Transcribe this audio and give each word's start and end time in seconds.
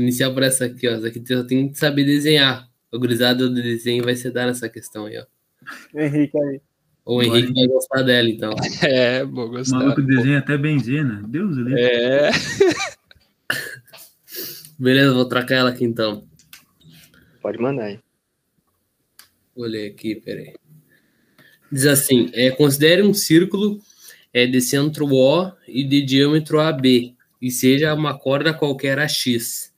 iniciar 0.00 0.30
por 0.30 0.42
essa 0.42 0.66
aqui, 0.66 0.88
ó. 0.88 0.92
Essa 0.92 1.08
aqui 1.08 1.22
eu 1.28 1.46
tenho 1.46 1.70
que 1.70 1.78
saber 1.78 2.04
desenhar. 2.04 2.68
O 2.92 2.98
gurizada 2.98 3.48
do 3.48 3.54
desenho 3.54 4.04
vai 4.04 4.14
se 4.14 4.30
dar 4.30 4.46
nessa 4.46 4.68
questão 4.68 5.06
aí, 5.06 5.18
ó. 5.18 5.24
Henrique 5.98 6.38
aí. 6.38 6.60
O 7.04 7.22
Henrique 7.22 7.52
vai 7.52 7.66
gostar 7.66 8.02
dela, 8.02 8.28
então. 8.28 8.54
É, 8.82 9.24
vou 9.24 9.50
gostar. 9.50 9.76
O 9.76 9.80
maluco 9.80 10.02
desenha 10.02 10.38
até 10.38 10.56
benzena. 10.56 11.22
Deus 11.28 11.58
ali. 11.58 11.74
É. 11.78 12.30
Beleza, 14.78 15.12
vou 15.12 15.26
trocar 15.26 15.56
ela 15.56 15.70
aqui 15.70 15.84
então. 15.84 16.26
Pode 17.42 17.58
mandar 17.58 17.84
aí. 17.84 17.98
Vou 19.54 19.66
ler 19.66 19.90
aqui, 19.90 20.16
peraí. 20.16 20.54
Diz 21.70 21.86
assim: 21.86 22.30
é, 22.32 22.50
considere 22.50 23.02
um 23.02 23.12
círculo 23.12 23.80
é, 24.32 24.46
de 24.46 24.60
centro 24.60 25.06
O 25.12 25.52
e 25.68 25.84
de 25.84 26.02
diâmetro 26.02 26.60
AB, 26.60 27.14
e 27.40 27.50
seja 27.50 27.94
uma 27.94 28.18
corda 28.18 28.54
qualquer 28.54 28.98
AX. 28.98 29.72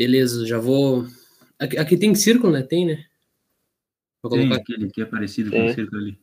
Beleza, 0.00 0.46
já 0.46 0.58
vou. 0.58 1.06
Aqui, 1.58 1.76
aqui 1.76 1.94
tem 1.94 2.14
círculo, 2.14 2.50
né? 2.50 2.62
Tem, 2.62 2.86
né? 2.86 3.04
Vou 4.22 4.32
Tem 4.32 4.48
colocar 4.48 4.62
aquele 4.62 4.88
que 4.88 5.02
é 5.02 5.04
parecido 5.04 5.50
com 5.50 5.58
Tem. 5.58 5.70
o 5.70 5.74
círculo 5.74 6.00
ali. 6.00 6.18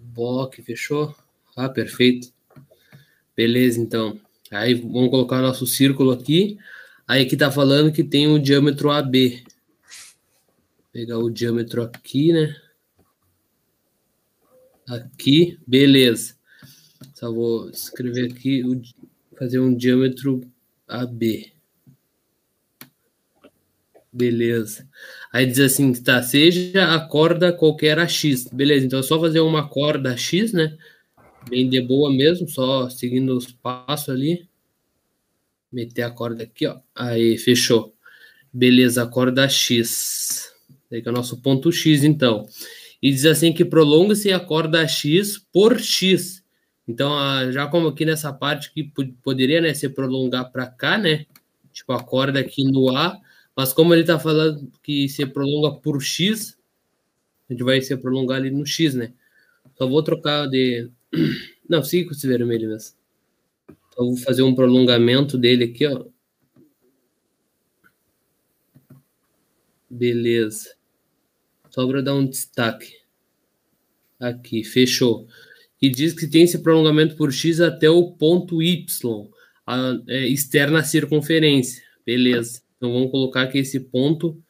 bloco, 0.00 0.62
fechou? 0.62 1.12
Ah, 1.56 1.68
perfeito. 1.68 2.32
Beleza, 3.36 3.80
então. 3.80 4.16
Aí 4.48 4.74
vamos 4.74 5.10
colocar 5.10 5.42
nosso 5.42 5.66
círculo 5.66 6.12
aqui. 6.12 6.56
Aí 7.04 7.20
aqui 7.20 7.36
tá 7.36 7.50
falando 7.50 7.92
que 7.92 8.04
tem 8.04 8.28
o 8.28 8.38
diâmetro 8.38 8.92
AB. 8.92 9.42
Pegar 10.92 11.18
o 11.18 11.28
diâmetro 11.28 11.82
aqui, 11.82 12.32
né? 12.32 12.54
Aqui, 14.88 15.58
beleza. 15.66 16.36
Só 17.12 17.32
vou 17.32 17.70
escrever 17.70 18.30
aqui, 18.30 18.62
o, 18.62 18.80
fazer 19.36 19.58
um 19.58 19.74
diâmetro 19.74 20.48
AB. 20.86 21.55
Beleza. 24.16 24.88
Aí 25.30 25.44
diz 25.44 25.60
assim, 25.60 25.92
tá, 25.92 26.22
seja 26.22 26.94
a 26.94 27.00
corda 27.06 27.52
qualquer 27.52 27.98
AX. 27.98 28.46
Beleza, 28.50 28.86
então 28.86 28.98
é 28.98 29.02
só 29.02 29.20
fazer 29.20 29.40
uma 29.40 29.68
corda 29.68 30.16
X, 30.16 30.54
né? 30.54 30.74
Bem 31.50 31.68
de 31.68 31.82
boa 31.82 32.10
mesmo, 32.10 32.48
só 32.48 32.88
seguindo 32.88 33.36
os 33.36 33.52
passos 33.52 34.08
ali. 34.08 34.48
Meter 35.70 36.04
a 36.04 36.10
corda 36.10 36.44
aqui, 36.44 36.66
ó. 36.66 36.78
Aí, 36.94 37.36
fechou. 37.36 37.94
Beleza, 38.50 39.02
a 39.02 39.06
corda 39.06 39.46
X. 39.50 40.50
Daí 40.90 41.02
que 41.02 41.08
é 41.08 41.12
o 41.12 41.14
nosso 41.14 41.42
ponto 41.42 41.70
X, 41.70 42.02
então. 42.02 42.46
E 43.02 43.10
diz 43.10 43.26
assim 43.26 43.52
que 43.52 43.66
prolonga-se 43.66 44.32
a 44.32 44.40
corda 44.40 44.88
X 44.88 45.38
por 45.52 45.78
X. 45.78 46.42
Então, 46.88 47.12
já 47.52 47.66
como 47.66 47.88
aqui 47.88 48.06
nessa 48.06 48.32
parte 48.32 48.72
que 48.72 48.84
po- 48.84 49.12
poderia, 49.22 49.60
né, 49.60 49.74
se 49.74 49.90
prolongar 49.90 50.50
para 50.50 50.66
cá, 50.66 50.96
né? 50.96 51.26
Tipo, 51.70 51.92
a 51.92 52.02
corda 52.02 52.40
aqui 52.40 52.64
no 52.64 52.96
A, 52.96 53.20
mas 53.56 53.72
como 53.72 53.94
ele 53.94 54.04
tá 54.04 54.18
falando 54.18 54.70
que 54.82 55.08
se 55.08 55.24
prolonga 55.24 55.80
por 55.80 56.02
X, 56.02 56.58
a 57.48 57.52
gente 57.52 57.64
vai 57.64 57.80
se 57.80 57.96
prolongar 57.96 58.36
ali 58.36 58.50
no 58.50 58.66
X, 58.66 58.94
né? 58.94 59.14
Só 59.78 59.86
vou 59.86 60.02
trocar 60.02 60.46
de. 60.46 60.90
Não, 61.68 61.82
siga 61.82 62.08
com 62.08 62.14
esse 62.14 62.28
vermelho 62.28 62.68
mesmo. 62.68 62.96
Só 63.94 64.04
vou 64.04 64.16
fazer 64.18 64.42
um 64.42 64.54
prolongamento 64.54 65.38
dele 65.38 65.64
aqui, 65.64 65.86
ó. 65.86 66.04
Beleza. 69.88 70.74
Só 71.70 71.86
para 71.86 72.02
dar 72.02 72.14
um 72.14 72.26
destaque. 72.26 72.94
Aqui, 74.20 74.64
fechou. 74.64 75.26
E 75.80 75.88
diz 75.88 76.12
que 76.12 76.26
tem 76.26 76.42
esse 76.42 76.58
prolongamento 76.58 77.16
por 77.16 77.32
X 77.32 77.60
até 77.60 77.88
o 77.88 78.12
ponto 78.12 78.62
Y, 78.62 79.30
a, 79.66 79.98
é, 80.08 80.26
externa 80.28 80.80
à 80.80 80.84
circunferência. 80.84 81.82
Beleza. 82.04 82.65
Então 82.76 82.92
vamos 82.92 83.10
colocar 83.10 83.46
que 83.46 83.58
esse 83.58 83.80
ponto 83.80 84.42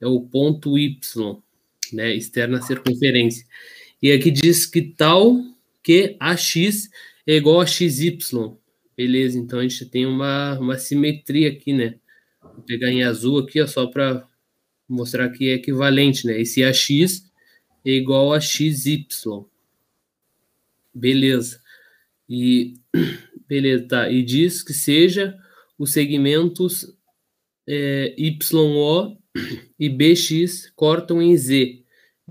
é 0.00 0.06
o 0.06 0.20
ponto 0.20 0.78
Y, 0.78 1.42
né? 1.92 2.14
Externa 2.14 2.62
circunferência. 2.62 3.46
E 4.02 4.12
aqui 4.12 4.30
diz 4.30 4.66
que 4.66 4.82
tal 4.82 5.36
que 5.82 6.16
AX 6.18 6.56
é 7.26 7.36
igual 7.36 7.60
a 7.60 7.66
XY. 7.66 8.18
Beleza, 8.96 9.38
então 9.38 9.58
a 9.58 9.62
gente 9.62 9.86
tem 9.86 10.06
uma, 10.06 10.58
uma 10.58 10.78
simetria 10.78 11.48
aqui, 11.48 11.72
né? 11.72 11.98
Vou 12.42 12.62
pegar 12.62 12.90
em 12.90 13.02
azul 13.02 13.38
aqui, 13.38 13.60
ó, 13.60 13.66
só 13.66 13.86
para 13.86 14.26
mostrar 14.88 15.28
que 15.30 15.48
é 15.48 15.54
equivalente, 15.54 16.26
né? 16.26 16.40
Esse 16.40 16.62
AX 16.62 16.90
é 17.84 17.90
igual 17.90 18.32
a 18.32 18.40
XY. 18.40 19.06
Beleza. 20.94 21.60
E 22.28 22.74
beleza, 23.48 23.86
tá. 23.86 24.10
E 24.10 24.22
diz 24.22 24.62
que 24.62 24.72
seja 24.72 25.38
os 25.78 25.92
segmentos 25.92 26.94
é, 27.72 28.14
YO 28.18 29.16
e 29.78 29.88
BX 29.88 30.72
cortam 30.74 31.22
em 31.22 31.36
Z. 31.36 31.84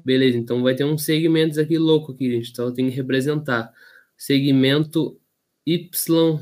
Beleza, 0.03 0.37
então 0.37 0.61
vai 0.61 0.75
ter 0.75 0.83
uns 0.83 1.03
segmentos 1.05 1.57
aqui 1.57 1.77
louco 1.77 2.11
aqui, 2.11 2.29
gente. 2.29 2.51
Então 2.51 2.73
tem 2.73 2.89
que 2.89 2.95
representar. 2.95 3.73
Segmento 4.17 5.17
YO. 5.65 6.39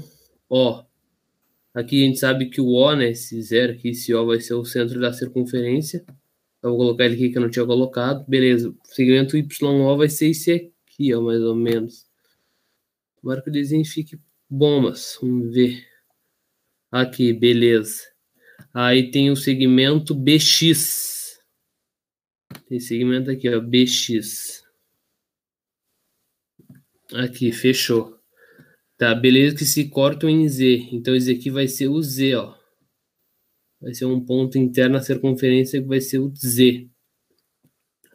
Aqui 1.76 2.04
a 2.04 2.06
gente 2.08 2.18
sabe 2.18 2.50
que 2.50 2.60
o 2.60 2.70
O, 2.70 2.96
né? 2.96 3.12
Esse 3.12 3.40
zero 3.40 3.74
aqui, 3.74 3.90
esse 3.90 4.14
O 4.16 4.26
vai 4.26 4.40
ser 4.40 4.56
o 4.56 4.66
centro 4.66 5.00
da 5.00 5.14
circunferência. 5.14 6.04
Eu 6.64 6.72
vou 6.72 6.80
colocar 6.80 7.06
ele 7.06 7.16
aqui 7.16 7.30
que 7.30 7.38
eu 7.38 7.42
não 7.44 7.52
tinha 7.52 7.66
colocado. 7.66 8.26
Beleza. 8.28 8.70
O 8.70 8.78
segmento 8.84 9.38
YO 9.38 9.98
vai 9.98 10.10
ser 10.10 10.30
esse 10.30 10.72
aqui, 10.88 11.14
ó, 11.14 11.22
mais 11.22 11.42
ou 11.42 11.56
menos. 11.56 12.08
Tomara 13.22 13.44
que 13.44 13.50
o 13.50 13.54
desenho 13.54 13.86
fique 13.86 14.20
bom, 14.50 14.82
mas 14.82 15.20
vamos 15.22 15.54
ver. 15.54 15.86
Aqui, 16.92 17.32
beleza. 17.32 18.17
Aí 18.74 19.12
tem 19.12 19.32
o 19.32 19.36
segmento 19.36 20.14
BX. 20.14 21.40
Tem 22.68 22.80
segmento 22.80 23.32
aqui, 23.32 23.50
ó, 23.50 23.60
BX. 23.60 24.64
Aqui, 27.14 27.52
fechou. 27.52 28.18
Tá, 28.98 29.14
beleza 29.14 29.56
que 29.56 29.66
se 29.66 29.90
cortam 29.90 30.30
em 30.30 30.48
Z. 30.50 30.90
Então 30.92 31.16
esse 31.16 31.32
aqui 31.32 31.50
vai 31.52 31.68
ser 31.68 31.88
o 31.88 32.02
Z, 32.02 32.36
ó. 32.36 32.56
Vai 33.80 33.94
ser 33.94 34.06
um 34.06 34.24
ponto 34.24 34.58
interno 34.58 34.96
na 34.96 35.02
circunferência 35.02 35.80
que 35.82 35.88
vai 35.88 36.02
ser 36.02 36.18
o 36.20 36.34
Z. 36.36 36.90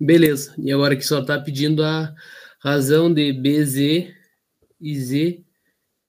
Beleza. 0.01 0.55
E 0.59 0.73
agora 0.73 0.97
que 0.97 1.07
só 1.07 1.25
tá 1.25 1.41
pedindo 1.41 1.85
a 1.85 2.13
razão 2.61 3.13
de 3.13 3.33
BZ 3.33 4.13
e 4.81 4.99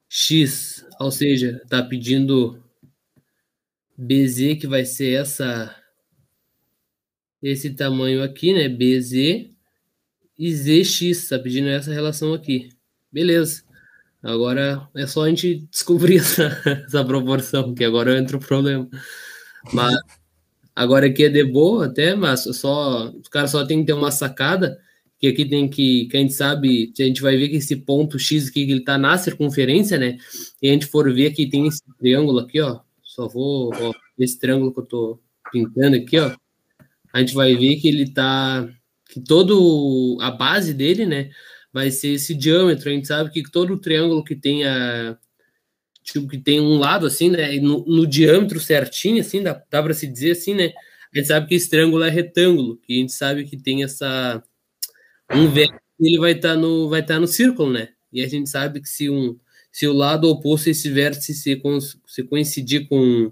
ZX. 0.10 0.86
Ou 1.00 1.12
seja, 1.12 1.62
tá 1.70 1.84
pedindo 1.84 2.63
BZ 3.98 4.60
que 4.60 4.68
vai 4.68 4.86
ser 4.86 5.22
essa 5.22 5.76
esse 7.42 7.72
tamanho 7.72 8.24
aqui, 8.24 8.54
né? 8.54 8.70
BZ 8.70 9.52
e 10.38 10.54
ZX, 10.54 11.30
tá 11.30 11.38
pedindo 11.38 11.68
essa 11.68 11.94
relação 11.94 12.34
aqui. 12.34 12.70
Beleza. 13.12 13.64
Agora 14.22 14.88
é 14.96 15.06
só 15.06 15.24
a 15.24 15.30
gente 15.30 15.68
descobrir 15.70 16.18
essa, 16.18 16.62
essa 16.86 17.04
proporção, 17.06 17.76
que 17.76 17.84
agora 17.84 18.18
entra 18.18 18.38
o 18.38 18.40
problema. 18.40 18.90
Mas 19.74 19.96
agora 20.76 21.08
aqui 21.08 21.26
é 21.26 21.30
de 21.30 21.44
boa 21.44 21.88
até, 21.88 22.16
mas 22.16 22.44
só 22.56 23.12
os 23.12 23.28
caras 23.28 23.52
só 23.52 23.66
tem 23.66 23.82
que 23.82 23.88
ter 23.88 23.94
uma 23.94 24.12
sacada, 24.12 24.80
que 25.20 25.28
aqui 25.28 25.46
tem 25.46 25.70
que, 25.70 26.08
que 26.08 26.18
a 26.18 26.20
gente 26.22 26.34
sabe, 26.34 26.94
a 26.98 27.04
gente 27.04 27.22
vai 27.22 27.38
ver 27.38 27.50
que 27.50 27.58
esse 27.58 27.76
ponto 27.76 28.18
X 28.18 28.48
aqui, 28.48 28.66
que 28.66 28.72
ele 28.72 28.84
tá 28.84 28.98
na 28.98 29.18
circunferência, 29.18 29.98
né? 29.98 30.18
E 30.62 30.70
a 30.70 30.74
gente 30.74 30.86
for 30.86 31.14
ver 31.14 31.32
que 31.34 31.50
tem 31.50 31.68
esse 31.68 31.82
triângulo 32.00 32.40
aqui, 32.40 32.62
ó. 32.62 32.80
Só 33.14 33.28
vou, 33.28 33.72
ó, 33.74 33.94
esse 34.18 34.40
triângulo 34.40 34.74
que 34.74 34.80
eu 34.80 34.86
tô 34.86 35.20
pintando 35.52 35.96
aqui, 35.98 36.20
ó. 36.20 36.36
A 37.14 37.20
gente 37.20 37.34
vai 37.36 37.56
ver 37.56 37.76
que 37.78 37.88
ele 37.88 38.12
tá, 38.12 38.68
que 39.10 39.22
todo 39.22 40.18
a 40.22 40.32
base 40.32 40.74
dele, 40.74 41.06
né? 41.06 41.30
vai 41.74 41.90
ser 41.90 42.10
esse 42.10 42.36
diâmetro. 42.36 42.90
A 42.90 42.94
gente 42.94 43.08
sabe 43.08 43.32
que 43.32 43.44
todo 43.52 43.80
triângulo 43.80 44.24
que 44.24 44.36
tenha 44.36 45.18
tipo 46.04 46.28
que 46.28 46.38
tem 46.38 46.60
um 46.60 46.78
lado 46.78 47.08
assim, 47.08 47.30
né, 47.30 47.54
no, 47.62 47.86
no 47.86 48.06
diâmetro 48.06 48.60
certinho 48.60 49.22
assim, 49.22 49.42
dá, 49.42 49.54
dá 49.72 49.82
para 49.82 49.94
se 49.94 50.06
dizer 50.06 50.32
assim, 50.32 50.54
né? 50.54 50.74
A 51.14 51.18
gente 51.18 51.28
sabe 51.28 51.48
que 51.48 51.56
esse 51.56 51.70
triângulo 51.70 52.04
é 52.04 52.10
retângulo, 52.10 52.78
que 52.78 52.94
a 52.94 52.98
gente 52.98 53.14
sabe 53.14 53.46
que 53.46 53.58
tem 53.58 53.84
essa 53.84 54.44
um 55.32 55.50
vértice, 55.50 55.80
ele 56.00 56.20
vai 56.20 56.34
estar 56.34 56.56
tá 56.56 56.58
no 56.58 56.90
vai 56.90 57.02
estar 57.02 57.16
tá 57.16 57.20
no 57.20 57.28
círculo, 57.28 57.72
né? 57.72 57.90
E 58.14 58.22
a 58.24 58.28
gente 58.28 58.50
sabe 58.50 58.82
que 58.82 58.90
se 58.90 59.10
um 59.10 59.38
se 59.72 59.88
o 59.88 59.94
lado 59.94 60.30
oposto 60.30 60.70
esse 60.70 60.90
vértice 60.92 61.34
se, 61.34 61.60
se 62.08 62.24
coincidir 62.24 62.88
com 62.88 63.32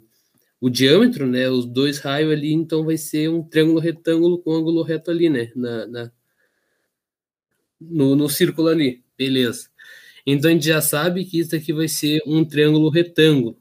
o 0.59 0.69
diâmetro, 0.69 1.27
né, 1.27 1.47
os 1.49 1.65
dois 1.65 1.99
raios 1.99 2.31
ali, 2.31 2.51
então 2.51 2.83
vai 2.83 2.97
ser 2.97 3.29
um 3.29 3.43
triângulo 3.43 3.79
retângulo 3.79 4.39
com 4.39 4.53
ângulo 4.55 4.81
reto 4.81 5.11
ali, 5.11 5.29
né, 5.29 5.51
na, 5.55 5.85
na 5.87 6.11
no, 7.79 8.15
no 8.15 8.27
círculo 8.27 8.69
ali, 8.69 9.03
beleza. 9.17 9.69
Então 10.25 10.49
a 10.49 10.53
gente 10.53 10.65
já 10.65 10.81
sabe 10.81 11.25
que 11.25 11.39
isso 11.39 11.55
aqui 11.55 11.73
vai 11.73 11.87
ser 11.87 12.21
um 12.25 12.43
triângulo 12.43 12.89
retângulo. 12.89 13.57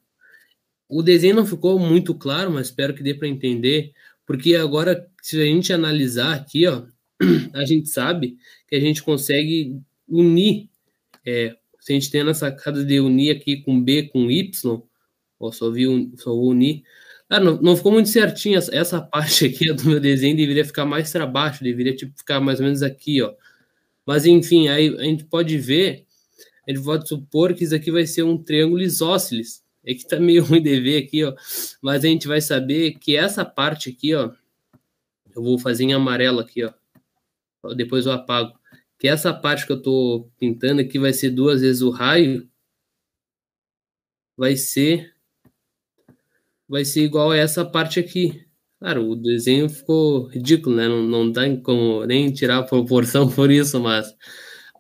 O 0.88 1.02
desenho 1.02 1.36
não 1.36 1.46
ficou 1.46 1.78
muito 1.78 2.14
claro, 2.14 2.50
mas 2.50 2.68
espero 2.68 2.94
que 2.94 3.02
dê 3.02 3.14
para 3.14 3.28
entender, 3.28 3.92
porque 4.26 4.54
agora, 4.54 5.06
se 5.22 5.40
a 5.40 5.44
gente 5.44 5.72
analisar 5.72 6.34
aqui, 6.34 6.66
ó, 6.66 6.84
a 7.54 7.64
gente 7.64 7.88
sabe 7.88 8.38
que 8.66 8.74
a 8.74 8.80
gente 8.80 9.02
consegue 9.02 9.80
unir, 10.08 10.69
é, 11.26 11.56
se 11.80 11.92
a 11.92 11.94
gente 11.94 12.10
tem 12.10 12.20
essa 12.22 12.34
sacada 12.50 12.84
de 12.84 13.00
unir 13.00 13.36
aqui 13.36 13.62
com 13.62 13.82
B 13.82 14.04
com 14.04 14.30
Y, 14.30 14.82
ó, 15.38 15.50
só, 15.52 15.70
vi, 15.70 15.84
só 16.16 16.30
vou 16.30 16.50
unir, 16.50 16.82
Ah, 17.28 17.40
não, 17.40 17.60
não 17.62 17.76
ficou 17.76 17.92
muito 17.92 18.08
certinho. 18.08 18.58
Essa, 18.58 18.74
essa 18.74 19.00
parte 19.02 19.46
aqui 19.46 19.72
do 19.72 19.84
meu 19.84 20.00
desenho 20.00 20.36
deveria 20.36 20.64
ficar 20.64 20.84
mais 20.84 21.10
para 21.12 21.26
baixo, 21.26 21.64
deveria 21.64 21.94
tipo, 21.94 22.16
ficar 22.16 22.40
mais 22.40 22.60
ou 22.60 22.66
menos 22.66 22.82
aqui, 22.82 23.22
ó. 23.22 23.34
Mas 24.06 24.26
enfim, 24.26 24.68
aí 24.68 24.88
a 24.98 25.04
gente 25.04 25.24
pode 25.24 25.56
ver, 25.58 26.06
a 26.66 26.72
gente 26.72 26.84
pode 26.84 27.08
supor 27.08 27.54
que 27.54 27.64
isso 27.64 27.74
aqui 27.74 27.90
vai 27.90 28.06
ser 28.06 28.22
um 28.24 28.36
triângulo 28.38 28.82
isósceles. 28.82 29.64
É 29.84 29.94
que 29.94 30.06
tá 30.06 30.20
meio 30.20 30.44
ruim 30.44 30.62
de 30.62 30.80
ver 30.80 31.04
aqui, 31.04 31.24
ó. 31.24 31.34
Mas 31.82 32.04
a 32.04 32.08
gente 32.08 32.28
vai 32.28 32.40
saber 32.40 32.92
que 32.98 33.16
essa 33.16 33.44
parte 33.44 33.90
aqui, 33.90 34.14
ó, 34.14 34.32
eu 35.34 35.42
vou 35.42 35.58
fazer 35.58 35.84
em 35.84 35.94
amarelo 35.94 36.40
aqui, 36.40 36.64
ó. 36.64 36.72
Depois 37.74 38.06
eu 38.06 38.12
apago. 38.12 38.59
Que 39.00 39.08
essa 39.08 39.32
parte 39.32 39.66
que 39.66 39.72
eu 39.72 39.80
tô 39.82 40.30
pintando 40.38 40.82
aqui 40.82 40.98
vai 40.98 41.12
ser 41.14 41.30
duas 41.30 41.62
vezes 41.62 41.80
o 41.80 41.90
raio. 41.90 42.46
Vai 44.36 44.56
ser 44.56 45.14
vai 46.68 46.84
ser 46.84 47.02
igual 47.02 47.32
a 47.32 47.36
essa 47.36 47.64
parte 47.64 47.98
aqui. 47.98 48.46
Claro, 48.78 49.10
o 49.10 49.16
desenho 49.16 49.68
ficou 49.68 50.26
ridículo, 50.28 50.76
né? 50.76 50.86
Não, 50.86 51.02
não 51.02 51.32
dá 51.32 51.42
como 51.58 52.04
nem 52.06 52.32
tirar 52.32 52.58
a 52.58 52.62
proporção 52.62 53.28
por 53.32 53.50
isso, 53.50 53.80
mas, 53.80 54.14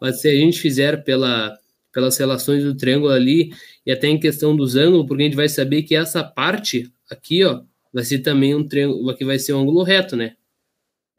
mas 0.00 0.20
se 0.20 0.28
a 0.28 0.32
gente 0.34 0.60
fizer 0.60 1.02
pela, 1.02 1.58
pelas 1.92 2.16
relações 2.18 2.62
do 2.62 2.76
triângulo 2.76 3.12
ali, 3.12 3.52
e 3.84 3.90
até 3.90 4.06
em 4.06 4.20
questão 4.20 4.54
dos 4.54 4.76
ângulos, 4.76 5.06
porque 5.06 5.22
a 5.22 5.26
gente 5.26 5.36
vai 5.36 5.48
saber 5.48 5.82
que 5.82 5.96
essa 5.96 6.22
parte 6.22 6.92
aqui, 7.10 7.44
ó, 7.44 7.62
vai 7.92 8.04
ser 8.04 8.20
também 8.20 8.54
um 8.54 8.66
triângulo, 8.66 9.10
aqui 9.10 9.24
vai 9.24 9.38
ser 9.38 9.54
um 9.54 9.62
ângulo 9.62 9.82
reto, 9.82 10.16
né? 10.16 10.36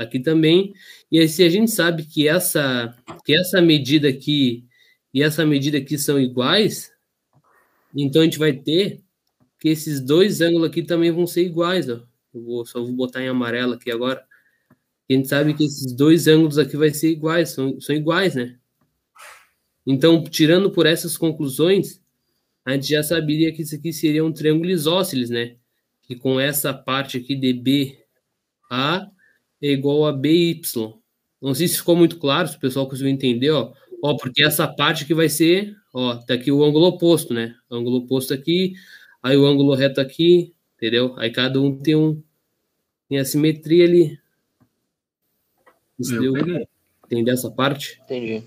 Aqui 0.02 0.20
também. 0.20 0.74
E 1.12 1.20
aí, 1.20 1.28
se 1.28 1.44
a 1.44 1.50
gente 1.50 1.72
sabe 1.72 2.06
que 2.06 2.28
essa, 2.28 2.96
que 3.26 3.36
essa 3.36 3.62
medida 3.62 4.08
aqui 4.10 4.66
e 5.14 5.22
essa 5.22 5.46
medida 5.46 5.78
aqui 5.78 5.98
são 5.98 6.20
iguais, 6.20 6.92
então 7.96 8.22
a 8.22 8.26
gente 8.26 8.40
vai 8.40 8.54
ter 8.54 9.02
que 9.60 9.70
esses 9.70 10.02
dois 10.02 10.42
ângulos 10.42 10.70
aqui 10.70 10.82
também 10.82 11.12
vão 11.12 11.28
ser 11.28 11.44
iguais, 11.44 11.90
ó. 11.90 12.02
Eu 12.34 12.44
vou, 12.44 12.66
só 12.66 12.82
vou 12.82 12.94
botar 12.94 13.22
em 13.22 13.28
amarelo 13.28 13.74
aqui 13.74 13.92
agora. 13.92 14.26
A 15.10 15.14
gente 15.14 15.28
sabe 15.28 15.54
que 15.54 15.66
esses 15.66 15.94
dois 15.94 16.28
ângulos 16.28 16.58
aqui 16.58 16.78
vai 16.78 16.92
ser 16.92 17.12
iguais, 17.12 17.50
são, 17.50 17.80
são 17.82 17.96
iguais, 17.96 18.36
né? 18.36 18.58
Então, 19.86 20.24
tirando 20.24 20.72
por 20.72 20.86
essas 20.86 21.18
conclusões, 21.18 22.02
a 22.66 22.74
gente 22.74 22.90
já 22.90 23.04
saberia 23.04 23.52
que 23.52 23.64
isso 23.64 23.76
aqui 23.76 23.92
seria 23.92 24.24
um 24.24 24.32
triângulo 24.32 24.70
isósceles, 24.70 25.30
né? 25.30 25.58
Que 26.04 26.16
com 26.16 26.40
essa 26.40 26.74
parte 26.74 27.18
aqui 27.18 27.36
de 27.36 27.54
BA 27.54 29.12
é 29.62 29.68
igual 29.68 30.06
a 30.06 30.12
BY. 30.12 30.62
Não 31.42 31.54
sei 31.54 31.68
se 31.68 31.78
ficou 31.78 31.96
muito 31.96 32.18
claro, 32.18 32.48
se 32.48 32.58
o 32.58 32.60
pessoal 32.60 32.88
conseguiu 32.88 33.12
entender, 33.12 33.52
ó. 33.52 33.74
Ó, 34.04 34.16
porque 34.18 34.44
essa 34.44 34.68
parte 34.68 35.04
aqui 35.04 35.14
vai 35.14 35.30
ser, 35.30 35.76
ó, 35.94 36.16
tá 36.16 36.34
aqui 36.34 36.52
o 36.52 36.64
ângulo 36.64 36.88
oposto, 36.88 37.34
né? 37.34 37.56
O 37.70 37.76
ângulo 37.76 37.98
oposto 37.98 38.34
aqui, 38.34 38.74
aí 39.22 39.38
o 39.38 39.46
ângulo 39.46 39.76
reto 39.76 40.02
aqui, 40.02 40.54
entendeu? 40.76 41.14
Aí 41.18 41.32
cada 41.32 41.62
um 41.62 41.78
tem 41.78 41.96
um 41.96 42.22
tem 43.08 43.20
a 43.20 43.26
simetria 43.26 43.86
ali. 43.86 44.20
Entendeu? 46.00 46.34
Entendeu 47.06 47.34
essa 47.34 47.52
parte? 47.52 48.00
Entendi. 48.06 48.44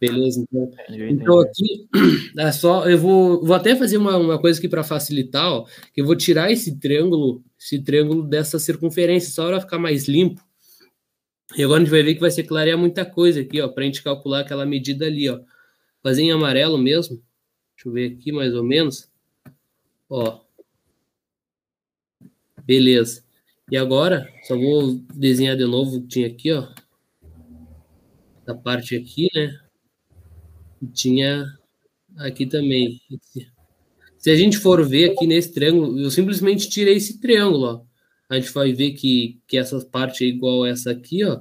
Beleza, 0.00 0.40
então. 0.40 0.70
Então 0.88 1.40
aqui 1.40 1.88
é 2.38 2.52
só 2.52 2.88
eu 2.88 2.98
vou, 2.98 3.44
vou 3.44 3.54
até 3.54 3.74
fazer 3.74 3.96
uma, 3.96 4.16
uma 4.16 4.40
coisa 4.40 4.58
aqui 4.58 4.68
para 4.68 4.84
facilitar, 4.84 5.50
ó, 5.50 5.66
que 5.92 6.00
eu 6.00 6.06
vou 6.06 6.16
tirar 6.16 6.50
esse 6.50 6.78
triângulo, 6.78 7.42
esse 7.60 7.78
triângulo 7.78 8.22
dessa 8.22 8.58
circunferência, 8.58 9.30
só 9.30 9.46
para 9.48 9.60
ficar 9.60 9.78
mais 9.78 10.08
limpo. 10.08 10.42
E 11.54 11.62
agora 11.62 11.82
a 11.82 11.84
gente 11.84 11.90
vai 11.90 12.02
ver 12.02 12.14
que 12.14 12.20
vai 12.20 12.30
ser 12.30 12.44
clarear 12.44 12.78
muita 12.78 13.04
coisa 13.04 13.40
aqui, 13.42 13.60
ó, 13.60 13.68
para 13.68 13.82
a 13.82 13.86
gente 13.86 14.02
calcular 14.02 14.40
aquela 14.40 14.64
medida 14.64 15.04
ali, 15.04 15.28
ó. 15.28 15.40
Fazer 16.02 16.22
em 16.22 16.32
amarelo 16.32 16.78
mesmo. 16.78 17.22
Deixa 17.76 17.88
eu 17.88 17.92
ver 17.92 18.12
aqui 18.12 18.32
mais 18.32 18.54
ou 18.54 18.64
menos. 18.64 19.10
Ó. 20.08 20.40
Beleza. 22.64 23.24
E 23.70 23.76
agora, 23.76 24.32
só 24.44 24.56
vou 24.56 24.94
desenhar 25.14 25.56
de 25.56 25.64
novo 25.64 25.96
o 25.96 26.02
que 26.02 26.08
tinha 26.08 26.26
aqui, 26.28 26.52
ó. 26.52 26.66
Essa 28.42 28.54
parte 28.54 28.96
aqui, 28.96 29.28
né? 29.34 29.60
tinha 30.94 31.44
aqui 32.16 32.46
também. 32.46 33.00
Se 34.20 34.30
a 34.30 34.36
gente 34.36 34.58
for 34.58 34.86
ver 34.86 35.12
aqui 35.12 35.26
nesse 35.26 35.50
triângulo, 35.50 35.98
eu 35.98 36.10
simplesmente 36.10 36.68
tirei 36.68 36.96
esse 36.96 37.18
triângulo, 37.18 37.64
ó. 37.64 37.82
A 38.28 38.38
gente 38.38 38.52
vai 38.52 38.70
ver 38.70 38.92
que, 38.92 39.40
que 39.48 39.56
essa 39.56 39.80
parte 39.86 40.24
é 40.24 40.28
igual 40.28 40.64
a 40.64 40.68
essa 40.68 40.90
aqui, 40.90 41.24
ó. 41.24 41.40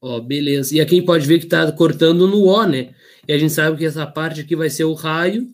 Ó, 0.00 0.20
beleza. 0.20 0.74
E 0.74 0.80
aqui 0.80 0.96
a 0.96 0.98
gente 0.98 1.06
pode 1.06 1.26
ver 1.26 1.38
que 1.38 1.46
tá 1.46 1.70
cortando 1.70 2.26
no 2.26 2.44
O, 2.44 2.66
né? 2.66 2.92
E 3.28 3.32
a 3.32 3.38
gente 3.38 3.52
sabe 3.52 3.78
que 3.78 3.84
essa 3.84 4.04
parte 4.04 4.40
aqui 4.40 4.56
vai 4.56 4.68
ser 4.68 4.84
o 4.84 4.94
raio. 4.94 5.48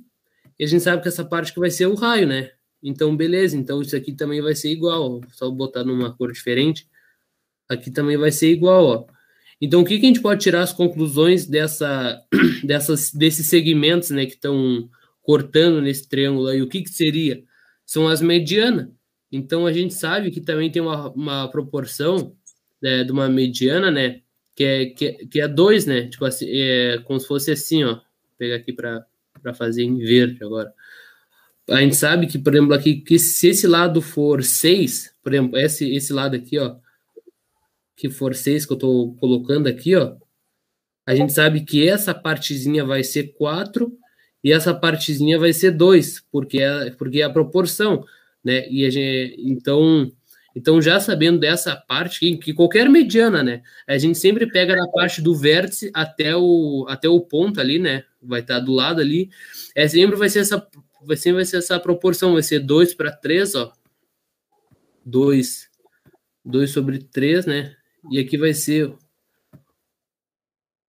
E 0.59 0.65
a 0.65 0.67
gente 0.67 0.83
sabe 0.83 1.03
que 1.03 1.09
essa 1.09 1.25
parte 1.25 1.51
aqui 1.51 1.61
vai 1.61 1.71
ser 1.71 1.87
o 1.87 1.95
raio, 1.95 2.27
né? 2.27 2.53
Então, 2.83 3.15
beleza. 3.15 3.59
Então, 3.59 3.83
isso 3.83 3.95
aqui 3.95 4.13
também 4.13 4.41
vai 4.41 4.55
ser 4.55 4.71
igual. 4.71 5.19
Ó. 5.19 5.21
Só 5.33 5.51
botar 5.51 5.85
numa 5.85 6.17
cor 6.17 6.33
diferente. 6.33 6.89
Aqui 7.69 7.91
também 7.91 8.17
vai 8.17 8.33
ser 8.33 8.51
igual, 8.51 8.85
ó. 8.87 9.16
Então, 9.61 9.81
o 9.81 9.85
que, 9.85 9.99
que 9.99 10.05
a 10.05 10.09
gente 10.09 10.21
pode 10.21 10.43
tirar 10.43 10.63
as 10.63 10.73
conclusões 10.73 11.47
dessa, 11.47 12.23
dessas, 12.63 13.11
desses 13.13 13.49
segmentos 13.49 14.11
né, 14.11 14.27
que 14.27 14.35
estão 14.35 14.89
cortando 15.23 15.81
nesse 15.81 16.09
triângulo 16.09 16.49
aí? 16.49 16.61
O 16.61 16.69
que, 16.69 16.83
que 16.83 16.91
seria? 16.91 17.43
São 17.85 18.07
as 18.07 18.21
medianas. 18.21 18.89
Então, 19.33 19.67
a 19.67 19.73
gente 19.73 19.95
sabe 19.95 20.31
que 20.31 20.41
também 20.41 20.71
tem 20.71 20.83
uma, 20.83 21.11
uma 21.13 21.49
proporção 21.49 22.35
né, 22.81 23.03
de 23.05 23.13
uma 23.13 23.29
mediana, 23.29 23.91
né? 23.91 24.21
Que 24.55 24.65
é, 24.65 24.87
que, 24.87 25.07
é, 25.07 25.13
que 25.27 25.41
é 25.41 25.49
dois, 25.49 25.87
né? 25.87 26.09
Tipo 26.09 26.25
assim, 26.25 26.47
é 26.49 26.99
como 27.05 27.19
se 27.19 27.27
fosse 27.27 27.51
assim, 27.51 27.85
ó. 27.85 27.95
Vou 27.95 28.03
pegar 28.39 28.57
aqui 28.57 28.73
para 28.73 29.07
fazer 29.55 29.83
em 29.83 29.99
verde 29.99 30.43
agora. 30.45 30.73
A 31.69 31.81
gente 31.81 31.97
sabe 31.97 32.27
que, 32.27 32.39
por 32.39 32.55
exemplo, 32.55 32.75
aqui, 32.75 32.97
que 33.01 33.19
se 33.19 33.49
esse 33.49 33.67
lado 33.67 34.01
for 34.01 34.43
6, 34.43 35.15
por 35.23 35.35
exemplo, 35.35 35.59
esse, 35.59 35.93
esse 35.93 36.13
lado 36.13 36.37
aqui, 36.37 36.59
ó, 36.59 36.77
que 37.97 38.11
for 38.11 38.35
6 38.35 38.67
que 38.67 38.73
eu 38.73 38.77
estou 38.77 39.15
colocando 39.17 39.67
aqui, 39.67 39.97
ó, 39.97 40.17
a 41.07 41.15
gente 41.15 41.33
sabe 41.33 41.63
que 41.63 41.89
essa 41.89 42.15
partezinha 42.15 42.85
vai 42.85 43.03
ser 43.03 43.33
4 43.35 43.97
e 44.45 44.53
essa 44.53 44.75
partezinha 44.75 45.39
vai 45.39 45.53
ser 45.53 45.71
2, 45.73 46.25
porque 46.31 46.61
é, 46.61 46.91
porque 46.91 47.21
é 47.23 47.25
a 47.25 47.31
proporção, 47.31 48.05
né? 48.45 48.69
E 48.69 48.85
a 48.85 48.91
gente, 48.91 49.37
então, 49.39 50.13
então, 50.55 50.81
já 50.81 50.99
sabendo 50.99 51.39
dessa 51.39 51.77
parte, 51.77 52.19
que, 52.19 52.37
que 52.39 52.55
qualquer 52.55 52.89
mediana, 52.89 53.43
né? 53.43 53.63
A 53.87 53.99
gente 53.99 54.17
sempre 54.17 54.51
pega 54.51 54.75
na 54.75 54.89
parte 54.89 55.21
do 55.21 55.35
vértice 55.35 55.91
até 55.93 56.35
o, 56.35 56.87
até 56.89 57.07
o 57.09 57.21
ponto 57.21 57.61
ali, 57.61 57.79
né? 57.79 58.05
Vai 58.23 58.41
estar 58.41 58.55
tá 58.55 58.61
do 58.61 58.73
lado 58.73 59.01
ali. 59.01 59.31
É, 59.75 59.87
sempre 59.87 60.17
vai 60.17 60.31
ser 60.31 60.41
essa, 60.41 60.67
vai 61.03 61.17
sempre 61.17 61.37
vai 61.37 61.45
ser 61.45 61.59
essa 61.59 61.79
proporção, 61.79 62.33
vai 62.33 62.43
ser 62.43 62.61
2 62.61 62.95
para 62.95 63.13
3, 63.13 63.55
ó. 63.55 63.73
2, 65.05 65.69
2 66.43 66.71
sobre 66.71 67.01
3, 67.01 67.45
né? 67.45 67.76
E 68.11 68.19
aqui 68.19 68.37
vai 68.37 68.55
ser 68.55 68.93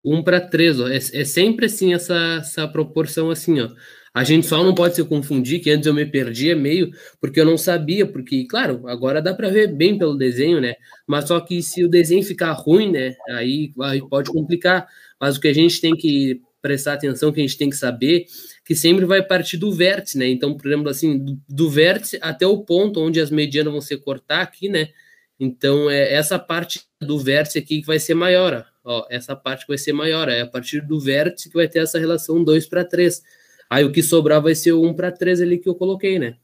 1 0.03 0.23
para 0.23 0.39
3, 0.39 0.79
ó. 0.79 0.87
É, 0.87 0.97
é, 0.97 1.25
sempre 1.25 1.65
assim 1.65 1.93
essa, 1.93 2.37
essa 2.39 2.67
proporção 2.67 3.29
assim, 3.29 3.59
ó. 3.59 3.69
A 4.13 4.23
gente 4.23 4.47
só 4.47 4.63
não 4.63 4.73
pode 4.73 4.95
se 4.95 5.03
confundir, 5.03 5.59
que 5.59 5.69
antes 5.69 5.85
eu 5.85 5.93
me 5.93 6.05
perdia 6.05 6.55
meio, 6.55 6.89
porque 7.21 7.39
eu 7.39 7.45
não 7.45 7.55
sabia, 7.57 8.03
porque, 8.03 8.47
claro, 8.47 8.87
agora 8.87 9.21
dá 9.21 9.31
para 9.31 9.49
ver 9.49 9.67
bem 9.67 9.95
pelo 9.95 10.17
desenho, 10.17 10.59
né? 10.59 10.73
Mas 11.05 11.27
só 11.27 11.39
que 11.39 11.61
se 11.61 11.83
o 11.83 11.89
desenho 11.89 12.23
ficar 12.23 12.51
ruim, 12.53 12.91
né, 12.91 13.15
aí, 13.29 13.71
aí 13.81 14.01
pode 14.09 14.31
complicar. 14.31 14.87
Mas 15.21 15.37
o 15.37 15.41
que 15.41 15.47
a 15.47 15.53
gente 15.53 15.79
tem 15.79 15.95
que 15.95 16.41
prestar 16.61 16.93
atenção, 16.93 17.31
que 17.31 17.39
a 17.39 17.43
gente 17.43 17.57
tem 17.57 17.69
que 17.69 17.75
saber, 17.75 18.25
que 18.65 18.75
sempre 18.75 19.05
vai 19.05 19.21
partir 19.21 19.57
do 19.57 19.71
vértice, 19.71 20.17
né? 20.17 20.27
Então, 20.27 20.57
por 20.57 20.67
exemplo, 20.67 20.89
assim, 20.89 21.17
do, 21.17 21.39
do 21.47 21.69
vértice 21.69 22.17
até 22.21 22.47
o 22.47 22.63
ponto 22.63 22.99
onde 22.99 23.21
as 23.21 23.29
medianas 23.29 23.71
vão 23.71 23.81
se 23.81 23.95
cortar 23.97 24.41
aqui, 24.41 24.67
né? 24.67 24.89
Então, 25.39 25.89
é 25.89 26.13
essa 26.13 26.39
parte 26.39 26.81
do 26.99 27.19
vértice 27.19 27.59
aqui 27.59 27.81
que 27.81 27.87
vai 27.87 27.99
ser 27.99 28.13
maior. 28.13 28.65
Ó, 28.83 29.05
essa 29.09 29.35
parte 29.35 29.61
que 29.61 29.71
vai 29.71 29.77
ser 29.77 29.93
maior. 29.93 30.29
É 30.29 30.41
a 30.41 30.47
partir 30.47 30.81
do 30.81 30.99
vértice 30.99 31.49
que 31.49 31.55
vai 31.55 31.67
ter 31.67 31.79
essa 31.79 31.99
relação 31.99 32.43
2 32.43 32.67
para 32.67 32.83
3. 32.83 33.21
Aí 33.69 33.83
o 33.83 33.91
que 33.91 34.01
sobrar 34.01 34.41
vai 34.41 34.55
ser 34.55 34.71
o 34.71 34.83
1 34.83 34.93
para 34.93 35.11
3 35.11 35.41
ali 35.41 35.57
que 35.57 35.69
eu 35.69 35.75
coloquei, 35.75 36.17
né? 36.17 36.37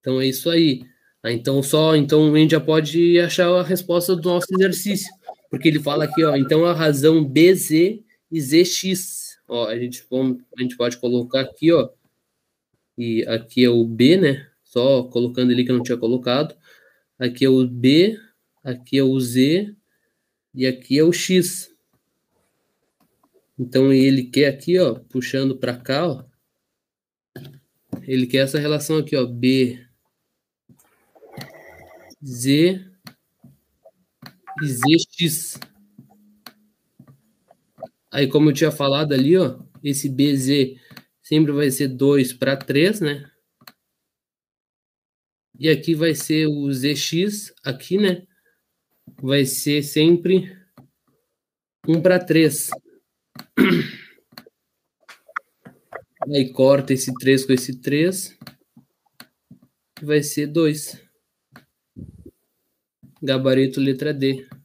Então 0.00 0.20
é 0.20 0.26
isso 0.26 0.50
aí. 0.50 0.82
Ah, 1.22 1.32
então 1.32 1.62
só, 1.62 1.96
então 1.96 2.34
a 2.34 2.38
gente 2.38 2.50
já 2.50 2.60
pode 2.60 3.18
achar 3.18 3.48
a 3.48 3.62
resposta 3.62 4.14
do 4.14 4.28
nosso 4.28 4.46
exercício, 4.52 5.10
porque 5.48 5.68
ele 5.68 5.80
fala 5.80 6.04
aqui, 6.04 6.22
ó, 6.22 6.36
então 6.36 6.66
a 6.66 6.74
razão 6.74 7.24
BZ 7.24 8.02
e 8.30 8.40
ZX, 8.40 9.38
ó, 9.48 9.68
a 9.68 9.78
gente, 9.78 10.04
a 10.12 10.62
gente 10.62 10.76
pode 10.76 10.98
colocar 10.98 11.40
aqui, 11.40 11.72
ó, 11.72 11.88
e 12.98 13.24
aqui 13.26 13.64
é 13.64 13.70
o 13.70 13.86
B, 13.86 14.18
né? 14.18 14.46
Só 14.64 15.04
colocando 15.04 15.50
ali 15.50 15.64
que 15.64 15.70
eu 15.70 15.76
não 15.76 15.82
tinha 15.82 15.96
colocado. 15.96 16.54
Aqui 17.18 17.44
é 17.44 17.48
o 17.48 17.66
B, 17.66 18.18
aqui 18.62 18.98
é 18.98 19.02
o 19.02 19.18
Z 19.20 19.74
e 20.54 20.66
aqui 20.66 20.98
é 20.98 21.04
o 21.04 21.12
X. 21.12 21.72
Então 23.58 23.92
ele 23.92 24.24
quer 24.24 24.48
aqui, 24.48 24.78
ó, 24.78 24.94
puxando 24.94 25.56
para 25.56 25.76
cá, 25.76 26.08
ó, 26.08 26.24
ele 28.02 28.26
quer 28.26 28.38
essa 28.38 28.58
relação 28.58 28.98
aqui, 28.98 29.16
ó, 29.16 29.24
B, 29.24 29.86
Z 32.24 32.84
e 34.62 34.66
ZX. 34.66 35.58
Aí, 38.10 38.28
como 38.28 38.50
eu 38.50 38.54
tinha 38.54 38.70
falado 38.70 39.12
ali, 39.12 39.36
ó, 39.36 39.58
esse 39.82 40.08
BZ 40.08 40.80
sempre 41.22 41.52
vai 41.52 41.70
ser 41.70 41.88
2 41.88 42.32
para 42.32 42.56
3, 42.56 43.00
né? 43.00 43.30
E 45.58 45.68
aqui 45.68 45.94
vai 45.94 46.14
ser 46.14 46.46
o 46.46 46.72
ZX, 46.72 47.54
aqui, 47.64 47.96
né? 47.96 48.26
Vai 49.22 49.44
ser 49.44 49.82
sempre 49.82 50.56
1 51.86 52.00
para 52.02 52.18
3. 52.18 52.70
Aí 56.22 56.52
corta 56.52 56.92
esse 56.92 57.12
3 57.14 57.44
com 57.44 57.52
esse 57.52 57.80
3. 57.80 58.36
Vai 60.02 60.22
ser 60.22 60.48
2. 60.48 61.00
Gabarito 63.22 63.80
letra 63.80 64.12
D. 64.12 64.46
Não 64.50 64.60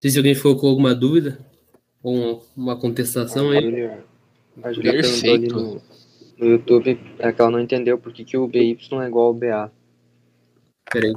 sei 0.00 0.10
se 0.10 0.18
alguém 0.18 0.34
ficou 0.34 0.56
com 0.56 0.68
alguma 0.68 0.94
dúvida 0.94 1.44
ou 2.02 2.46
uma 2.56 2.78
contestação 2.78 3.50
aí. 3.50 3.90
Perfeito. 4.82 5.82
No, 6.38 6.46
YouTube 6.46 6.98
é 7.18 7.32
que 7.32 7.40
ela 7.40 7.50
não 7.50 7.60
entendeu 7.60 7.98
por 7.98 8.12
que, 8.12 8.24
que 8.24 8.36
o 8.36 8.48
BY 8.48 8.78
é 9.02 9.06
igual 9.06 9.26
ao 9.26 9.34
BA. 9.34 9.72
Peraí. 10.90 11.12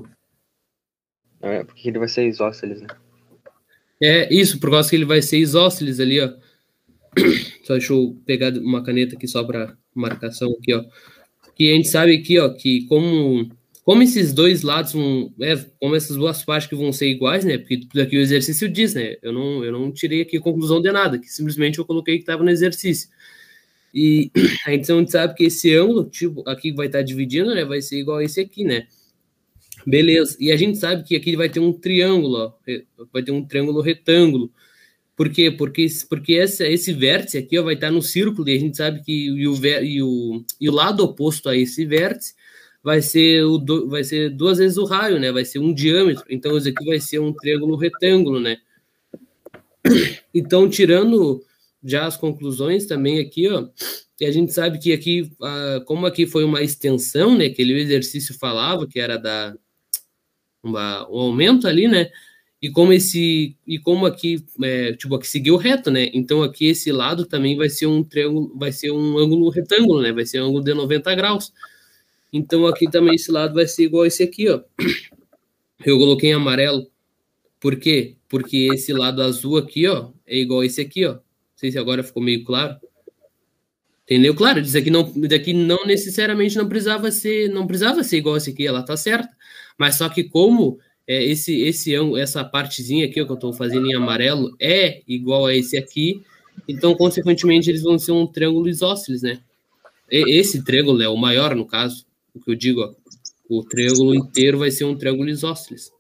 É, 1.42 1.64
porque 1.64 1.88
ele 1.90 2.00
vai 2.00 2.08
ser 2.08 2.28
isósceles, 2.28 2.82
né? 2.82 2.88
É 4.02 4.34
isso, 4.34 4.60
por 4.60 4.72
causa 4.72 4.90
que 4.90 4.96
ele 4.96 5.06
vai 5.06 5.22
ser 5.22 5.38
isósceles 5.38 6.00
ali, 6.00 6.20
ó. 6.22 6.34
Só 7.64 7.74
deixa 7.74 7.94
eu 7.94 8.18
pegar 8.26 8.54
uma 8.54 8.84
caneta 8.84 9.16
aqui 9.16 9.28
só 9.28 9.44
para 9.44 9.76
marcação 9.94 10.50
aqui, 10.60 10.74
ó. 10.74 10.84
Que 11.56 11.72
a 11.72 11.76
gente 11.76 11.90
sabe 11.90 12.16
aqui, 12.16 12.40
ó, 12.40 12.50
que 12.50 12.86
como 12.88 13.50
como 13.88 14.04
esses 14.04 14.34
dois 14.34 14.64
lados 14.64 14.92
vão, 14.92 15.34
é, 15.40 15.56
como 15.80 15.96
essas 15.96 16.18
duas 16.18 16.44
partes 16.44 16.68
que 16.68 16.76
vão 16.76 16.92
ser 16.92 17.08
iguais, 17.08 17.46
né? 17.46 17.58
Porque 17.58 17.78
tudo 17.78 18.02
aqui 18.02 18.18
o 18.18 18.20
exercício 18.20 18.68
diz, 18.68 18.94
né? 18.94 19.16
Eu 19.22 19.32
não 19.32 19.64
eu 19.64 19.72
não 19.72 19.92
tirei 19.92 20.22
aqui 20.22 20.40
conclusão 20.40 20.82
de 20.82 20.92
nada, 20.92 21.18
que 21.18 21.28
simplesmente 21.28 21.80
eu 21.80 21.86
coloquei 21.86 22.16
que 22.16 22.24
estava 22.24 22.44
no 22.44 22.50
exercício. 22.50 23.10
E 24.00 24.32
a 24.64 24.70
gente 24.70 25.12
sabe 25.12 25.34
que 25.34 25.46
esse 25.46 25.76
ângulo, 25.76 26.04
tipo, 26.08 26.48
aqui 26.48 26.72
vai 26.72 26.86
estar 26.86 27.02
dividindo, 27.02 27.56
né? 27.56 27.66
Vai 27.66 27.82
ser 27.82 27.98
igual 28.00 28.18
a 28.20 28.24
esse 28.24 28.40
aqui, 28.40 28.64
né? 28.64 28.86
Beleza. 29.88 30.38
E 30.40 30.52
a 30.52 30.56
gente 30.56 30.78
sabe 30.78 31.04
que 31.04 31.16
aqui 31.16 31.36
vai 31.36 31.50
ter 31.50 31.60
um 31.60 31.74
triângulo, 31.74 32.36
ó, 32.38 32.54
vai 33.12 33.24
ter 33.24 33.32
um 33.32 33.44
triângulo 33.44 33.82
retângulo. 33.82 34.52
Por 35.16 35.30
quê? 35.30 35.50
Porque, 35.50 35.88
porque 36.08 36.34
esse, 36.34 36.64
esse 36.68 36.94
vértice 36.94 37.40
aqui 37.40 37.58
ó, 37.58 37.64
vai 37.64 37.74
estar 37.74 37.90
no 37.90 38.04
círculo 38.04 38.48
e 38.48 38.56
a 38.56 38.60
gente 38.60 38.78
sabe 38.78 39.02
que 39.02 39.12
e 39.30 39.48
o, 39.48 39.56
e 39.66 40.04
o, 40.04 40.46
e 40.62 40.70
o 40.70 40.74
lado 40.74 41.04
oposto 41.04 41.50
a 41.50 41.58
esse 41.58 41.84
vértice 41.84 42.36
vai 42.84 43.02
ser, 43.02 43.46
o, 43.46 43.58
do- 43.58 43.90
vai 43.90 44.04
ser 44.04 44.30
duas 44.30 44.60
vezes 44.60 44.78
o 44.78 44.86
raio, 44.86 45.20
né? 45.20 45.32
Vai 45.32 45.44
ser 45.44 45.58
um 45.58 45.74
diâmetro. 45.74 46.24
Então, 46.30 46.56
isso 46.56 46.70
aqui 46.70 46.86
vai 46.86 47.00
ser 47.00 47.18
um 47.18 47.34
triângulo 47.34 47.76
retângulo, 47.78 48.40
né? 48.40 48.58
Então, 50.34 50.70
tirando 50.70 51.42
já 51.84 52.06
as 52.06 52.18
conclusões 52.18 52.86
também 52.86 53.20
aqui, 53.20 53.48
ó, 53.50 53.68
e 54.20 54.26
a 54.26 54.32
gente 54.32 54.52
sabe 54.52 54.80
que 54.80 54.92
aqui, 54.92 55.32
como 55.86 56.06
aqui 56.06 56.26
foi 56.26 56.44
uma 56.44 56.62
extensão, 56.62 57.38
né, 57.38 57.50
que 57.50 57.64
o 57.64 57.78
exercício 57.78 58.38
falava, 58.38 58.88
que 58.88 59.00
era 59.00 59.18
da 59.18 59.56
uma, 60.64 61.08
um 61.10 61.20
aumento 61.20 61.68
ali, 61.68 61.88
né, 61.88 62.10
e 62.62 62.70
como 62.70 62.92
esse, 62.92 63.56
e 63.66 63.78
como 63.80 64.06
aqui, 64.06 64.44
é, 64.64 64.94
tipo, 64.94 65.16
aqui 65.16 65.28
seguiu 65.28 65.56
reto, 65.58 65.92
né, 65.92 66.10
então 66.14 66.44
aqui 66.44 66.66
esse 66.66 66.92
lado 66.92 67.26
também 67.26 67.56
vai 67.56 67.70
ser 67.70 67.86
um 67.86 68.04
triângulo, 68.04 68.58
vai 68.58 68.72
ser 68.72 68.92
um 68.92 69.18
ângulo 69.18 69.50
retângulo, 69.50 70.02
né, 70.02 70.12
vai 70.12 70.26
ser 70.26 70.42
um 70.42 70.48
ângulo 70.48 70.64
de 70.64 70.74
90 70.74 71.16
graus. 71.16 71.54
Então 72.34 72.68
aqui 72.68 72.90
também 72.92 73.16
esse 73.16 73.32
lado 73.32 73.54
vai 73.54 73.66
ser 73.68 73.84
igual 73.86 74.06
esse 74.06 74.22
aqui, 74.22 74.50
ó. 74.50 74.62
Eu 75.86 75.98
coloquei 75.98 76.32
em 76.32 76.34
amarelo. 76.34 76.92
Por 77.60 77.80
quê? 77.80 78.18
Porque 78.28 78.68
esse 78.74 78.92
lado 78.92 79.22
azul 79.22 79.58
aqui, 79.58 79.88
ó, 79.88 80.12
é 80.26 80.38
igual 80.38 80.64
esse 80.64 80.82
aqui, 80.82 81.06
ó. 81.06 81.20
Sei 81.58 81.72
se 81.72 81.78
agora 81.78 82.04
ficou 82.04 82.24
meio 82.24 82.46
claro. 82.46 82.78
Entendeu? 84.06 84.34
Claro, 84.34 84.60
isso 84.62 84.78
aqui 84.78 84.90
não, 84.90 85.12
daqui 85.28 85.52
não 85.52 85.86
necessariamente 85.86 86.56
não 86.56 86.70
precisava 86.70 87.12
ser, 87.12 87.50
não 87.50 87.68
precisava 87.68 88.02
ser 88.06 88.18
igual 88.20 88.38
esse 88.38 88.52
aqui, 88.52 88.66
ela 88.66 88.82
tá 88.82 88.96
certa. 88.96 89.30
Mas 89.78 89.96
só 89.96 90.08
que 90.08 90.24
como 90.24 90.80
é, 91.06 91.22
esse 91.26 91.60
esse 91.62 91.94
essa 92.18 92.44
partezinha 92.46 93.06
aqui 93.06 93.22
ó, 93.22 93.26
que 93.26 93.32
eu 93.34 93.36
tô 93.38 93.52
fazendo 93.52 93.86
em 93.86 93.94
amarelo 93.96 94.56
é 94.62 95.02
igual 95.06 95.46
a 95.46 95.54
esse 95.54 95.78
aqui, 95.78 96.24
então 96.70 96.96
consequentemente 96.96 97.70
eles 97.70 97.84
vão 97.84 98.00
ser 98.00 98.14
um 98.14 98.26
triângulo 98.26 98.70
isósceles, 98.70 99.24
né? 99.24 99.42
E- 100.10 100.40
Esse 100.40 100.64
triângulo 100.64 101.02
é 101.02 101.10
o 101.10 101.18
maior 101.18 101.54
no 101.54 101.66
caso, 101.66 102.06
o 102.34 102.40
que 102.40 102.50
eu 102.52 102.56
digo, 102.56 102.82
ó. 102.82 102.94
O 103.50 103.64
triângulo 103.64 104.16
inteiro 104.16 104.58
vai 104.60 104.72
ser 104.72 104.86
um 104.86 104.96
triângulo 104.96 105.30
isósceles. 105.30 105.92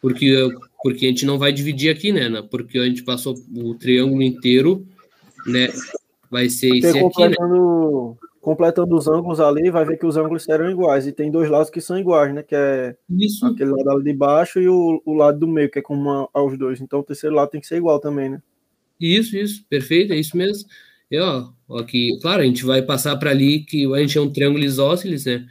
Porque, 0.00 0.48
porque 0.86 1.04
a 1.04 1.08
gente 1.08 1.26
não 1.26 1.36
vai 1.36 1.52
dividir 1.52 1.90
aqui, 1.90 2.12
né? 2.12 2.30
Porque 2.48 2.78
a 2.78 2.84
gente 2.84 3.02
passou 3.02 3.34
o 3.56 3.74
triângulo 3.74 4.22
inteiro, 4.22 4.86
né? 5.44 5.66
Vai 6.30 6.48
ser 6.48 6.68
Porque 6.68 6.86
esse 6.86 6.98
aqui, 7.00 7.28
né? 7.28 7.34
completando, 8.40 8.96
os 8.96 9.08
ângulos 9.08 9.40
ali, 9.40 9.68
vai 9.68 9.84
ver 9.84 9.98
que 9.98 10.06
os 10.06 10.16
ângulos 10.16 10.44
serão 10.44 10.70
iguais. 10.70 11.04
E 11.04 11.10
tem 11.10 11.28
dois 11.28 11.50
lados 11.50 11.70
que 11.70 11.80
são 11.80 11.98
iguais, 11.98 12.32
né? 12.32 12.44
Que 12.44 12.54
é 12.54 12.96
Isso, 13.10 13.44
aquele 13.46 13.70
lado 13.70 13.90
ali 13.90 14.04
de 14.04 14.12
baixo 14.12 14.60
e 14.60 14.68
o, 14.68 15.02
o 15.04 15.12
lado 15.12 15.40
do 15.40 15.48
meio, 15.48 15.68
que 15.68 15.80
é 15.80 15.82
como 15.82 16.08
a- 16.08 16.28
aos 16.32 16.56
dois. 16.56 16.80
Então 16.80 17.00
o 17.00 17.02
terceiro 17.04 17.34
lado 17.34 17.50
tem 17.50 17.60
que 17.60 17.66
ser 17.66 17.78
igual 17.78 17.98
também, 17.98 18.28
né? 18.28 18.40
isso, 19.00 19.36
isso. 19.36 19.64
Perfeito, 19.68 20.12
é 20.12 20.16
isso 20.16 20.36
mesmo. 20.36 20.68
E, 21.10 21.18
ó, 21.18 21.48
aqui, 21.80 22.16
claro, 22.22 22.42
a 22.42 22.46
gente 22.46 22.64
vai 22.64 22.80
passar 22.80 23.16
para 23.16 23.30
ali 23.30 23.64
que 23.64 23.92
a 23.92 23.98
gente 23.98 24.16
é 24.16 24.20
um 24.20 24.30
triângulo 24.30 24.62
isósceles, 24.62 25.24
né? 25.24 25.48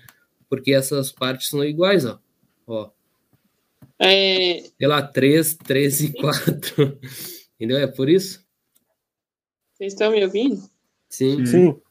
Porque 0.49 0.71
essas 0.71 1.11
partes 1.11 1.49
são 1.49 1.61
iguais, 1.61 2.05
ó. 2.05 2.19
Ó, 2.65 2.89
É, 3.99 4.61
sei 4.77 4.87
lá, 4.87 5.01
3, 5.01 5.55
3 5.55 6.01
e 6.01 6.13
4. 6.13 6.99
Entendeu? 7.55 7.77
É 7.77 7.87
por 7.87 8.09
isso? 8.09 8.43
vocês 9.73 9.93
estão 9.93 10.11
me 10.11 10.23
ouvindo? 10.23 10.61
Sim. 11.09 11.45
Sim. 11.45 11.81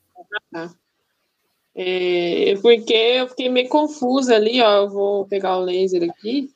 É, 1.75 2.55
porque 2.63 2.95
eu 2.95 3.29
fiquei 3.29 3.49
meio 3.49 3.69
confusa 3.69 4.37
ali, 4.37 4.61
ó. 4.61 4.85
Eu 4.85 4.91
vou 4.91 5.27
pegar 5.27 5.59
o 5.59 5.65
laser 5.65 6.09
aqui. 6.11 6.51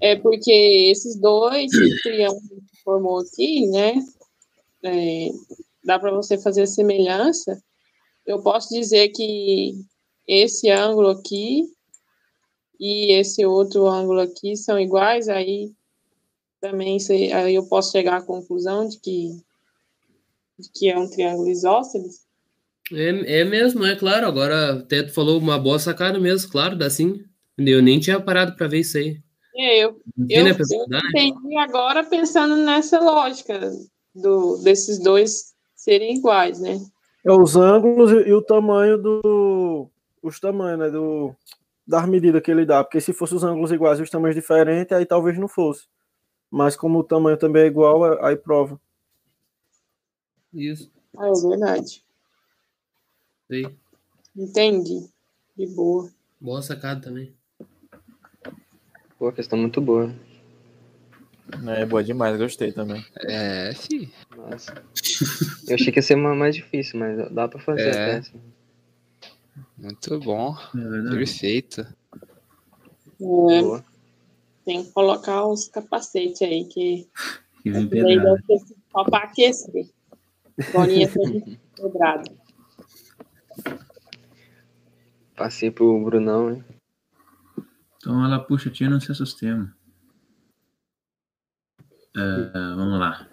É 0.00 0.16
porque 0.16 0.50
esses 0.90 1.16
dois 1.16 1.70
triângulos 2.02 2.42
que 2.70 2.82
formou 2.82 3.20
aqui, 3.20 3.66
né? 3.68 3.94
é, 4.82 5.28
dá 5.84 5.98
para 5.98 6.10
você 6.10 6.38
fazer 6.38 6.62
a 6.62 6.66
semelhança. 6.66 7.62
Eu 8.26 8.42
posso 8.42 8.68
dizer 8.70 9.08
que 9.10 9.74
esse 10.26 10.70
ângulo 10.70 11.08
aqui 11.08 11.64
e 12.84 13.12
esse 13.12 13.46
outro 13.46 13.86
ângulo 13.86 14.18
aqui 14.20 14.56
são 14.56 14.76
iguais, 14.78 15.28
aí 15.28 15.70
também 16.60 16.98
se- 16.98 17.32
aí 17.32 17.54
eu 17.54 17.64
posso 17.68 17.92
chegar 17.92 18.16
à 18.16 18.22
conclusão 18.22 18.88
de 18.88 18.98
que, 18.98 19.40
de 20.58 20.68
que 20.74 20.90
é 20.90 20.98
um 20.98 21.08
triângulo 21.08 21.48
isósceles. 21.48 22.26
É, 22.92 23.40
é 23.40 23.44
mesmo, 23.44 23.86
é 23.86 23.94
claro. 23.94 24.26
Agora 24.26 24.80
até 24.80 25.04
tu 25.04 25.12
falou 25.14 25.38
uma 25.38 25.58
boa 25.58 25.78
sacada 25.78 26.18
mesmo, 26.18 26.50
claro, 26.50 26.76
dá 26.76 26.90
sim. 26.90 27.24
Eu 27.56 27.80
nem 27.80 28.00
tinha 28.00 28.20
parado 28.20 28.56
para 28.56 28.66
ver 28.66 28.80
isso 28.80 28.98
aí. 28.98 29.20
É, 29.54 29.78
eu, 29.78 30.00
eu, 30.28 30.46
eu 30.48 30.86
entendi 31.08 31.56
agora 31.58 32.02
pensando 32.02 32.56
nessa 32.56 32.98
lógica 32.98 33.60
do, 34.14 34.56
desses 34.58 34.98
dois 34.98 35.52
serem 35.76 36.16
iguais, 36.16 36.58
né? 36.58 36.80
É 37.24 37.30
os 37.30 37.54
ângulos 37.54 38.10
e, 38.10 38.28
e 38.28 38.32
o 38.32 38.42
tamanho 38.42 38.98
do. 38.98 39.88
Os 40.20 40.40
tamanhos, 40.40 40.78
né? 40.80 40.90
Do, 40.90 41.34
das 41.86 42.06
medidas 42.08 42.42
que 42.42 42.50
ele 42.50 42.64
dá. 42.64 42.82
Porque 42.84 43.00
se 43.00 43.12
fossem 43.12 43.36
os 43.36 43.44
ângulos 43.44 43.72
iguais 43.72 43.98
e 43.98 44.02
os 44.02 44.10
tamanhos 44.10 44.34
diferentes, 44.34 44.92
aí 44.96 45.04
talvez 45.06 45.38
não 45.38 45.48
fosse. 45.48 45.86
Mas 46.50 46.76
como 46.76 46.98
o 46.98 47.04
tamanho 47.04 47.36
também 47.36 47.62
é 47.62 47.66
igual, 47.66 48.22
aí 48.24 48.36
prova. 48.36 48.80
Isso. 50.52 50.90
Ah, 51.16 51.28
é 51.28 51.48
verdade. 51.48 52.04
Sei. 53.48 53.66
Entendi. 54.36 55.08
De 55.56 55.66
boa. 55.66 56.10
Boa 56.40 56.62
sacada 56.62 57.00
também. 57.00 57.34
Pô, 59.18 59.30
questão 59.32 59.58
muito 59.58 59.80
boa. 59.80 60.14
É 61.76 61.84
boa 61.84 62.02
demais, 62.02 62.36
gostei 62.38 62.72
também. 62.72 63.04
É, 63.28 63.72
fi. 63.74 64.10
Nossa. 64.36 64.72
Eu 65.68 65.74
achei 65.74 65.92
que 65.92 65.98
ia 65.98 66.02
ser 66.02 66.14
uma 66.14 66.34
mais 66.34 66.54
difícil, 66.56 66.98
mas 66.98 67.30
dá 67.30 67.46
pra 67.46 67.60
fazer 67.60 67.88
É. 67.88 67.90
até. 67.90 68.16
Assim. 68.16 68.40
Muito 69.76 70.20
bom. 70.20 70.56
É. 70.76 71.10
Perfeito. 71.10 71.80
É, 71.80 71.86
tem 74.64 74.84
que 74.84 74.92
colocar 74.92 75.44
os 75.46 75.68
capacetes 75.68 76.42
aí, 76.42 76.64
que 76.64 77.08
Que 77.62 77.72
só 78.90 79.04
para 79.04 79.24
aquecer. 79.24 79.88
Bolinha 80.72 81.08
quebrada. 81.76 82.30
Passei 85.36 85.70
pro 85.70 86.04
Brunão, 86.04 86.52
hein? 86.52 86.64
Então 87.96 88.24
ela 88.24 88.38
puxa 88.38 88.68
a 88.68 88.72
tia 88.72 88.90
no 88.90 89.00
seu 89.00 89.14
sistema. 89.14 89.74
É, 92.14 92.74
vamos 92.74 92.98
lá. 92.98 93.26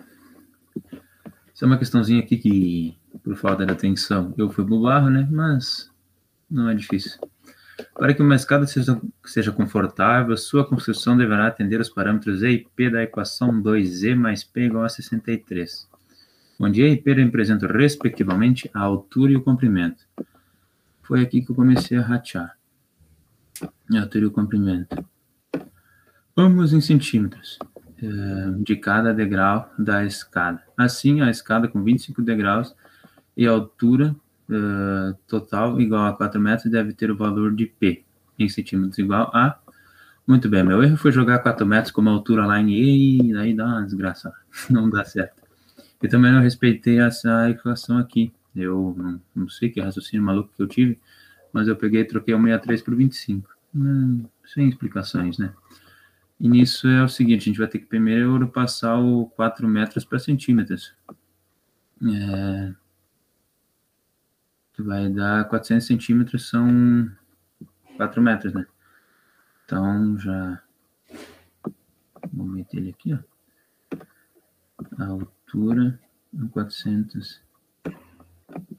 Isso 1.54 1.66
é 1.66 1.68
uma 1.68 1.78
questãozinha 1.78 2.22
aqui 2.22 2.38
que, 2.38 2.98
por 3.24 3.36
falta 3.36 3.66
de 3.66 3.72
atenção, 3.72 4.34
eu 4.38 4.50
fui 4.50 4.66
pro 4.66 4.82
barro, 4.82 5.10
né? 5.10 5.28
Mas 5.30 5.89
não 6.50 6.70
é 6.70 6.74
difícil. 6.74 7.20
Para 7.94 8.14
que 8.14 8.22
uma 8.22 8.36
escada 8.36 8.66
seja, 8.68 9.00
seja 9.26 9.52
confortável, 9.52 10.36
sua 10.36 10.66
construção 10.66 11.16
deverá 11.16 11.48
atender 11.48 11.80
os 11.80 11.90
parâmetros 11.90 12.44
E 12.44 12.50
e 12.50 12.68
P 12.76 12.90
da 12.90 13.04
equação 13.04 13.62
2E 13.62 14.16
mais 14.16 14.44
P 14.44 14.66
igual 14.66 14.84
a 14.84 14.90
63, 14.90 15.88
onde 16.60 16.82
E 16.82 16.92
e 16.92 16.98
P 16.98 17.14
representam, 17.14 17.70
respectivamente, 17.70 18.70
a 18.74 18.82
altura 18.82 19.32
e 19.32 19.36
o 19.36 19.42
comprimento. 19.42 20.06
foi 21.04 21.22
aqui 21.22 21.42
que 21.42 21.52
eu 21.52 21.56
comecei 21.56 21.98
a 21.98 22.02
ratear. 22.02 22.56
A 23.62 24.02
altura 24.02 24.26
e 24.26 24.28
o 24.28 24.32
comprimento. 24.32 25.04
Vamos 26.36 26.72
em 26.72 26.80
centímetros 26.80 27.58
eh, 28.02 28.52
de 28.60 28.78
cada 28.78 29.14
degrau 29.14 29.74
da 29.78 30.06
escada. 30.06 30.64
Assim, 30.78 31.22
a 31.22 31.30
escada 31.30 31.68
com 31.68 31.84
25 31.84 32.22
degraus 32.22 32.74
e 33.36 33.46
altura 33.46 34.16
eh, 34.50 35.16
total 35.28 35.80
igual 35.80 36.08
a 36.08 36.14
4 36.14 36.42
metros 36.42 36.72
deve 36.72 36.94
ter 36.94 37.12
o 37.12 37.16
valor 37.18 37.54
de 37.54 37.68
P 37.68 38.04
em 38.38 38.50
centímetros 38.50 38.98
igual 38.98 39.30
a. 39.34 39.60
Muito 40.28 40.50
bem, 40.50 40.64
meu 40.64 40.84
erro 40.84 40.98
foi 40.98 41.12
jogar 41.12 41.40
4 41.40 41.66
metros 41.66 41.92
como 41.92 42.10
altura 42.10 42.46
lá 42.46 42.60
em 42.60 42.72
E, 42.72 43.34
daí 43.34 43.54
dá 43.56 43.66
uma 43.66 43.84
desgraça, 43.84 44.34
não 44.70 44.90
dá 44.90 45.04
certo. 45.06 45.42
Eu 46.02 46.10
também 46.10 46.32
não 46.32 46.42
respeitei 46.42 47.00
essa 47.00 47.50
equação 47.50 47.98
aqui. 47.98 48.32
Eu 48.56 48.96
não, 48.98 49.22
não 49.36 49.50
sei 49.50 49.70
que 49.70 49.82
raciocínio 49.82 50.26
maluco 50.26 50.52
que 50.56 50.62
eu 50.62 50.68
tive, 50.68 51.00
mas 51.54 51.68
eu 51.68 51.76
peguei 51.76 52.02
e 52.02 52.06
troquei 52.06 52.34
o 52.34 52.38
63 52.42 52.82
por 52.82 52.96
25. 52.96 53.50
Hum, 53.76 54.24
sem 54.46 54.68
explicações, 54.70 55.38
né? 55.38 55.54
E 56.40 56.48
nisso 56.48 56.88
é 56.88 57.04
o 57.04 57.10
seguinte, 57.10 57.42
a 57.42 57.46
gente 57.46 57.60
vai 57.60 57.68
ter 57.68 57.80
que 57.80 57.86
primeiro 57.86 58.48
passar 58.48 58.98
o 58.98 59.26
4 59.36 59.68
metros 59.68 60.06
para 60.06 60.18
centímetros. 60.20 60.94
É, 62.02 62.74
que 64.80 64.84
vai 64.84 65.10
dar 65.10 65.44
400 65.50 65.86
centímetros, 65.86 66.48
são 66.48 67.12
4 67.98 68.22
metros, 68.22 68.54
né? 68.54 68.66
Então, 69.66 70.18
já... 70.18 70.64
Vou 72.32 72.48
meter 72.48 72.78
ele 72.78 72.92
aqui, 72.92 73.14
ó. 73.14 73.20
A 74.98 75.08
altura, 75.08 76.00
400 76.52 77.42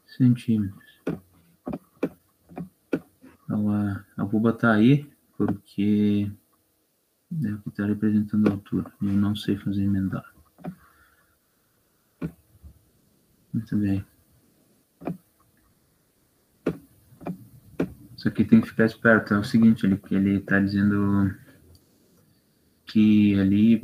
centímetros. 0.07 1.03
Então, 3.45 3.71
a, 3.71 4.03
eu 4.17 4.27
vou 4.27 4.41
botar 4.41 4.73
aí, 4.73 5.07
porque 5.37 6.33
que 7.63 7.69
está 7.69 7.85
representando 7.85 8.49
a 8.49 8.53
altura. 8.53 8.91
Eu 9.03 9.09
não 9.09 9.37
sei 9.37 9.59
fazer 9.59 9.85
emendar. 9.85 10.33
Muito 13.53 13.77
bem. 13.77 14.05
Isso 18.21 18.29
aqui 18.29 18.45
tem 18.45 18.61
que 18.61 18.69
ficar 18.69 18.85
esperto. 18.85 19.33
É 19.33 19.39
o 19.39 19.43
seguinte, 19.43 19.87
ele 19.87 19.99
ele 20.11 20.37
está 20.37 20.61
dizendo 20.61 21.35
que 22.85 23.35
ali 23.41 23.81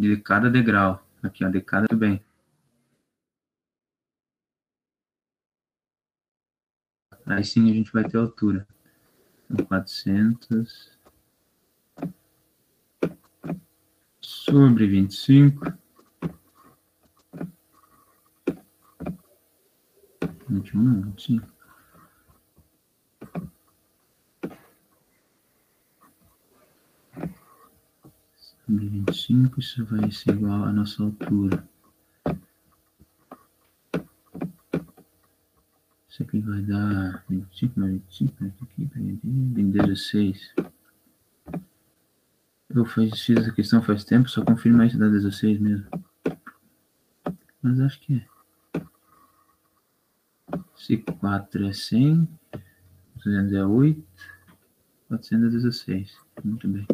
de 0.00 0.16
cada 0.16 0.50
degrau, 0.50 1.00
aqui 1.22 1.44
ó, 1.44 1.48
de 1.48 1.60
cada 1.60 1.94
bem. 1.94 2.20
Aí 7.26 7.44
sim 7.44 7.70
a 7.70 7.74
gente 7.74 7.92
vai 7.92 8.02
ter 8.02 8.16
altura. 8.18 8.66
Então, 9.48 9.66
400 9.66 10.98
sobre 14.20 14.88
25. 14.88 15.78
21, 20.48 21.02
25. 21.02 21.53
Sobre 28.66 28.88
25, 28.88 29.60
isso 29.60 29.84
vai 29.84 30.10
ser 30.10 30.30
igual 30.30 30.64
à 30.64 30.72
nossa 30.72 31.02
altura. 31.02 31.68
Isso 36.08 36.22
aqui 36.22 36.40
vai 36.40 36.62
dar 36.62 37.22
25 37.28 37.78
mais 37.78 37.92
25, 37.92 38.44
aqui, 38.62 38.86
tem 38.86 39.70
16. 39.70 40.54
Eu 42.70 42.86
fiz 42.86 43.28
essa 43.30 43.52
questão 43.52 43.82
faz 43.82 44.02
tempo, 44.02 44.30
só 44.30 44.42
confirma 44.42 44.86
isso 44.86 44.98
da 44.98 45.08
16 45.08 45.60
mesmo. 45.60 45.86
Mas 47.60 47.80
acho 47.80 48.00
que 48.00 48.14
é. 48.14 48.26
Se 50.74 50.96
4 50.96 51.66
é 51.66 51.72
100, 51.72 52.28
200 53.16 53.52
é 53.52 53.64
8, 53.64 54.04
400 55.08 55.46
é 55.46 55.50
16. 55.50 56.18
Muito 56.42 56.66
bem. 56.68 56.86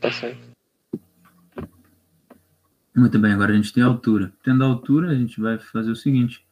Tá 0.00 0.10
certo. 0.10 0.52
Muito 2.94 3.18
bem, 3.18 3.32
agora 3.32 3.52
a 3.52 3.56
gente 3.56 3.72
tem 3.72 3.82
a 3.82 3.86
altura. 3.86 4.32
Tendo 4.42 4.62
a 4.62 4.66
altura, 4.66 5.10
a 5.10 5.14
gente 5.14 5.40
vai 5.40 5.58
fazer 5.58 5.90
o 5.90 5.96
seguinte. 5.96 6.46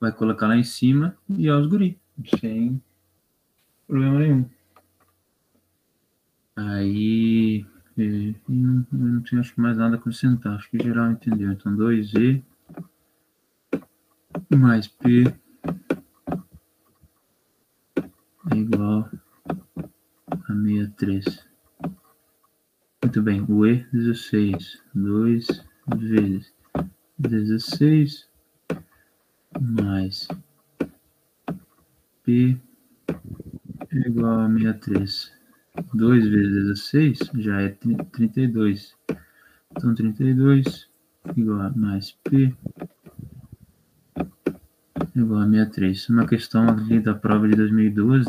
Vai 0.00 0.10
colocar 0.10 0.48
lá 0.48 0.56
em 0.56 0.64
cima 0.64 1.16
e 1.28 1.48
aos 1.48 1.66
guri. 1.66 1.98
Sem 2.40 2.82
problema 3.86 4.18
nenhum. 4.18 4.50
Aí, 6.56 7.66
é, 7.96 8.34
não, 8.48 8.86
não 8.92 9.22
tinha 9.22 9.40
acho 9.40 9.60
mais 9.60 9.76
nada 9.76 9.96
a 9.96 9.98
acrescentar, 9.98 10.54
acho 10.54 10.70
que 10.70 10.82
geral 10.82 11.10
entendeu. 11.10 11.52
Então, 11.52 11.76
2E 11.76 12.42
mais 14.50 14.88
P 14.88 15.32
é 18.50 18.56
igual 18.56 19.08
a 20.28 20.52
63. 20.52 21.53
Muito 23.14 23.22
bem, 23.22 23.46
o 23.48 23.64
E, 23.64 23.86
16. 23.92 24.82
2 24.92 25.46
vezes 25.86 26.52
16 27.16 28.28
mais 29.60 30.26
P 32.24 32.60
é 33.92 34.08
igual 34.08 34.40
a 34.40 34.48
63. 34.48 35.32
2 35.94 36.26
vezes 36.26 36.52
16 36.54 37.18
já 37.34 37.62
é 37.62 37.68
32. 37.68 38.96
Então, 39.70 39.94
32 39.94 40.90
igual 41.36 41.60
a 41.60 41.70
mais 41.70 42.10
P 42.24 42.52
igual 45.14 45.42
a 45.42 45.48
63. 45.48 46.08
Uma 46.08 46.26
questão 46.26 46.68
ali 46.68 46.98
da 46.98 47.14
prova 47.14 47.46
de 47.46 47.54
2012. 47.54 48.26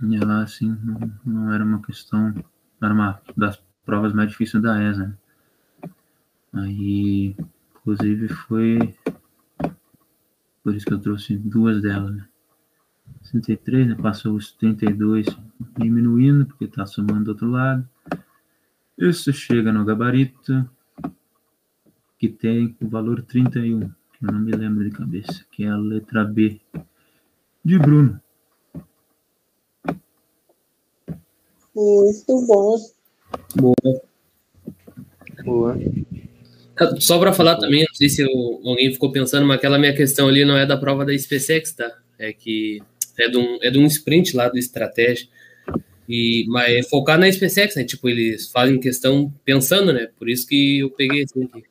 E 0.00 0.14
ela, 0.14 0.44
assim, 0.44 0.78
não, 0.80 1.12
não 1.26 1.52
era 1.52 1.64
uma 1.64 1.82
questão, 1.82 2.32
era 2.84 2.94
uma 2.94 3.20
das 3.36 3.62
provas 3.84 4.12
mais 4.12 4.30
difíceis 4.30 4.62
da 4.62 4.82
ESA. 4.82 5.18
Aí, 6.52 7.36
inclusive, 7.76 8.28
foi 8.28 8.94
por 10.62 10.74
isso 10.74 10.86
que 10.86 10.94
eu 10.94 10.98
trouxe 10.98 11.36
duas 11.36 11.82
delas, 11.82 12.14
né? 12.14 12.26
63, 13.22 13.88
né? 13.88 13.94
Passou 13.96 14.34
os 14.34 14.52
32 14.52 15.26
diminuindo, 15.78 16.46
porque 16.46 16.64
está 16.64 16.86
somando 16.86 17.24
do 17.24 17.30
outro 17.32 17.50
lado. 17.50 17.86
Isso 18.96 19.32
chega 19.32 19.72
no 19.72 19.84
gabarito, 19.84 20.68
que 22.18 22.28
tem 22.28 22.76
o 22.80 22.88
valor 22.88 23.22
31, 23.22 23.80
que 23.80 24.24
eu 24.24 24.32
não 24.32 24.38
me 24.38 24.52
lembro 24.52 24.84
de 24.84 24.90
cabeça, 24.96 25.44
que 25.50 25.64
é 25.64 25.68
a 25.68 25.76
letra 25.76 26.24
B 26.24 26.60
de 27.64 27.78
Bruno. 27.78 28.20
Muito 31.74 32.46
bom. 32.46 32.76
Boa. 33.56 34.02
Boa. 35.44 35.78
Só 36.98 37.18
para 37.18 37.32
falar 37.32 37.56
também, 37.56 37.80
não 37.80 37.94
sei 37.94 38.08
se 38.08 38.22
eu, 38.22 38.28
alguém 38.64 38.92
ficou 38.92 39.12
pensando, 39.12 39.46
mas 39.46 39.58
aquela 39.58 39.78
minha 39.78 39.94
questão 39.94 40.28
ali 40.28 40.44
não 40.44 40.56
é 40.56 40.66
da 40.66 40.76
prova 40.76 41.04
da 41.04 41.16
SpaceX, 41.16 41.72
tá? 41.72 41.90
É 42.18 42.32
que 42.32 42.82
é 43.18 43.28
de 43.28 43.36
um, 43.36 43.58
é 43.62 43.70
de 43.70 43.78
um 43.78 43.86
sprint 43.86 44.36
lá 44.36 44.48
do 44.48 44.58
estratégia. 44.58 45.28
E, 46.08 46.44
mas 46.48 46.70
é 46.72 46.82
focar 46.82 47.18
na 47.18 47.30
SpaceX, 47.30 47.76
né? 47.76 47.84
Tipo, 47.84 48.08
eles 48.08 48.50
fazem 48.50 48.78
questão 48.78 49.32
pensando, 49.44 49.92
né? 49.92 50.08
Por 50.18 50.28
isso 50.28 50.46
que 50.46 50.80
eu 50.80 50.90
peguei 50.90 51.24
assim 51.24 51.44
aqui. 51.44 51.64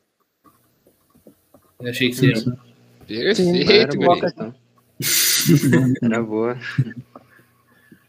Eu 1.81 1.89
achei 1.89 2.09
que 2.09 2.15
seria. 2.15 2.43
Era 3.09 3.35
Perfeito, 3.35 3.97
boa 3.97 4.13
a 4.13 4.15
guri. 4.15 4.21
questão. 4.21 4.55
Era 6.01 6.23
boa. 6.23 6.57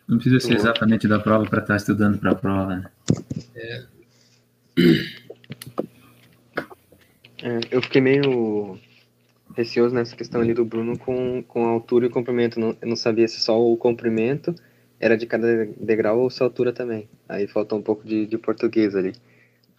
Não 0.06 0.18
precisa 0.18 0.40
ser 0.40 0.54
exatamente 0.54 1.08
da 1.08 1.18
prova 1.18 1.48
para 1.48 1.60
estar 1.60 1.76
estudando 1.76 2.18
para 2.18 2.32
a 2.32 2.34
prova, 2.34 2.76
né? 2.76 2.90
É, 7.42 7.60
eu 7.70 7.82
fiquei 7.82 8.00
meio 8.00 8.78
receoso 9.56 9.94
nessa 9.94 10.16
questão 10.16 10.40
ali 10.40 10.52
do 10.52 10.64
Bruno 10.64 10.98
com, 10.98 11.42
com 11.42 11.66
a 11.66 11.70
altura 11.70 12.06
e 12.06 12.08
o 12.08 12.10
comprimento. 12.10 12.60
Não, 12.60 12.76
eu 12.80 12.88
não 12.88 12.96
sabia 12.96 13.28
se 13.28 13.40
só 13.40 13.60
o 13.60 13.76
comprimento 13.76 14.54
era 15.00 15.16
de 15.16 15.26
cada 15.26 15.66
degrau 15.78 16.20
ou 16.20 16.30
se 16.30 16.42
a 16.42 16.46
altura 16.46 16.72
também. 16.72 17.08
Aí 17.28 17.46
faltou 17.46 17.78
um 17.78 17.82
pouco 17.82 18.06
de, 18.06 18.26
de 18.26 18.38
português 18.38 18.94
ali 18.94 19.12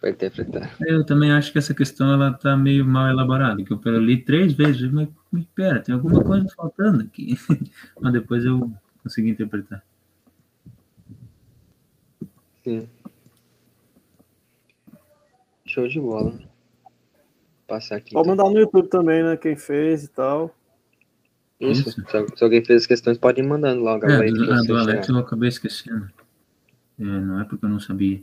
para 0.00 0.10
interpretar. 0.10 0.74
Eu 0.80 1.04
também 1.04 1.32
acho 1.32 1.52
que 1.52 1.58
essa 1.58 1.74
questão 1.74 2.12
ela 2.12 2.32
tá 2.32 2.56
meio 2.56 2.84
mal 2.84 3.08
elaborada, 3.08 3.62
que 3.62 3.72
eu 3.72 3.98
li 3.98 4.22
três 4.22 4.52
vezes, 4.52 4.90
mas, 4.92 5.08
mas 5.30 5.44
pera, 5.54 5.80
tem 5.80 5.94
alguma 5.94 6.22
coisa 6.22 6.46
faltando 6.54 7.02
aqui. 7.02 7.36
mas 8.00 8.12
depois 8.12 8.44
eu 8.44 8.70
consegui 9.02 9.30
interpretar. 9.30 9.82
Sim. 12.66 12.88
Show 15.66 15.86
de 15.86 16.00
bola. 16.00 16.32
Vou 16.32 16.40
passar 17.68 17.94
aqui. 17.94 18.12
Pode 18.12 18.28
então. 18.28 18.44
mandar 18.44 18.52
no 18.52 18.58
YouTube 18.58 18.88
também, 18.88 19.22
né? 19.22 19.36
Quem 19.36 19.54
fez 19.54 20.02
e 20.02 20.08
tal. 20.08 20.52
Isso. 21.60 21.88
Isso. 21.88 22.02
Se, 22.02 22.36
se 22.36 22.44
alguém 22.44 22.64
fez 22.64 22.82
as 22.82 22.86
questões, 22.88 23.18
pode 23.18 23.40
ir 23.40 23.44
mandando 23.44 23.84
lá 23.84 23.94
o 23.94 23.96
É, 23.98 24.00
gabarito 24.00 24.38
do, 24.38 24.46
que 24.46 24.52
a 24.52 24.56
do 24.62 24.76
Alex 24.76 25.08
eu 25.08 25.18
acabei 25.18 25.48
esquecendo. 25.48 26.10
É, 26.98 27.04
não 27.04 27.40
é 27.40 27.44
porque 27.44 27.64
eu 27.64 27.68
não 27.68 27.78
sabia. 27.78 28.20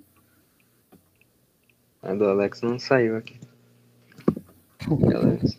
A 2.01 2.13
do 2.13 2.25
Alex 2.25 2.61
não 2.63 2.77
saiu 2.77 3.15
aqui. 3.15 3.39
Alex? 5.15 5.57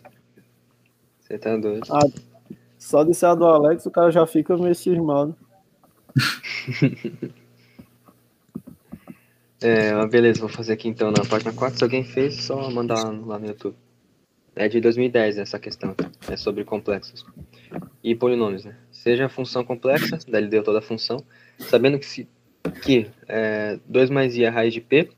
Você 1.21 1.39
tá 1.39 1.57
doido. 1.57 1.87
Ah, 1.89 2.07
Só 2.77 3.03
de 3.03 3.15
ser 3.15 3.25
a 3.25 3.33
do 3.33 3.45
Alex, 3.45 3.83
o 3.87 3.91
cara 3.91 4.11
já 4.11 4.27
fica 4.27 4.55
meio 4.55 4.75
cismado. 4.75 5.35
É, 9.61 9.93
mas 9.93 10.09
beleza, 10.09 10.39
vou 10.39 10.49
fazer 10.49 10.73
aqui 10.73 10.87
então 10.87 11.11
na 11.11 11.25
página 11.25 11.53
4. 11.53 11.77
Se 11.77 11.83
alguém 11.83 12.03
fez, 12.03 12.43
só 12.43 12.69
mandar 12.69 13.03
lá 13.03 13.39
no 13.39 13.47
YouTube. 13.47 13.75
É 14.55 14.67
de 14.67 14.79
2010 14.79 15.37
essa 15.37 15.59
questão. 15.59 15.95
É 16.29 16.37
sobre 16.37 16.63
complexos. 16.63 17.25
E 18.03 18.15
polinômios, 18.15 18.63
né? 18.65 18.75
Seja 18.91 19.25
a 19.25 19.29
função 19.29 19.63
complexa, 19.63 20.17
daí 20.27 20.41
ele 20.41 20.49
deu 20.49 20.63
toda 20.63 20.79
a 20.79 20.81
função, 20.81 21.17
sabendo 21.59 21.99
que, 21.99 22.05
se, 22.05 22.27
que 22.83 23.07
é, 23.27 23.79
2 23.85 24.09
mais 24.09 24.37
i 24.37 24.43
é 24.43 24.47
a 24.47 24.51
raiz 24.51 24.73
de 24.73 24.81
p, 24.81 25.09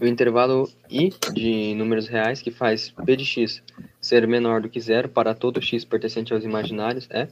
o 0.00 0.06
intervalo 0.06 0.68
i 0.90 1.10
de 1.32 1.74
números 1.74 2.06
reais 2.08 2.42
que 2.42 2.50
faz 2.50 2.90
p 2.90 3.16
de 3.16 3.24
x 3.24 3.62
ser 4.00 4.26
menor 4.28 4.60
do 4.60 4.68
que 4.68 4.80
zero 4.80 5.08
para 5.08 5.34
todo 5.34 5.62
x 5.62 5.84
pertencente 5.84 6.32
aos 6.32 6.44
imaginários 6.44 7.08
é. 7.10 7.28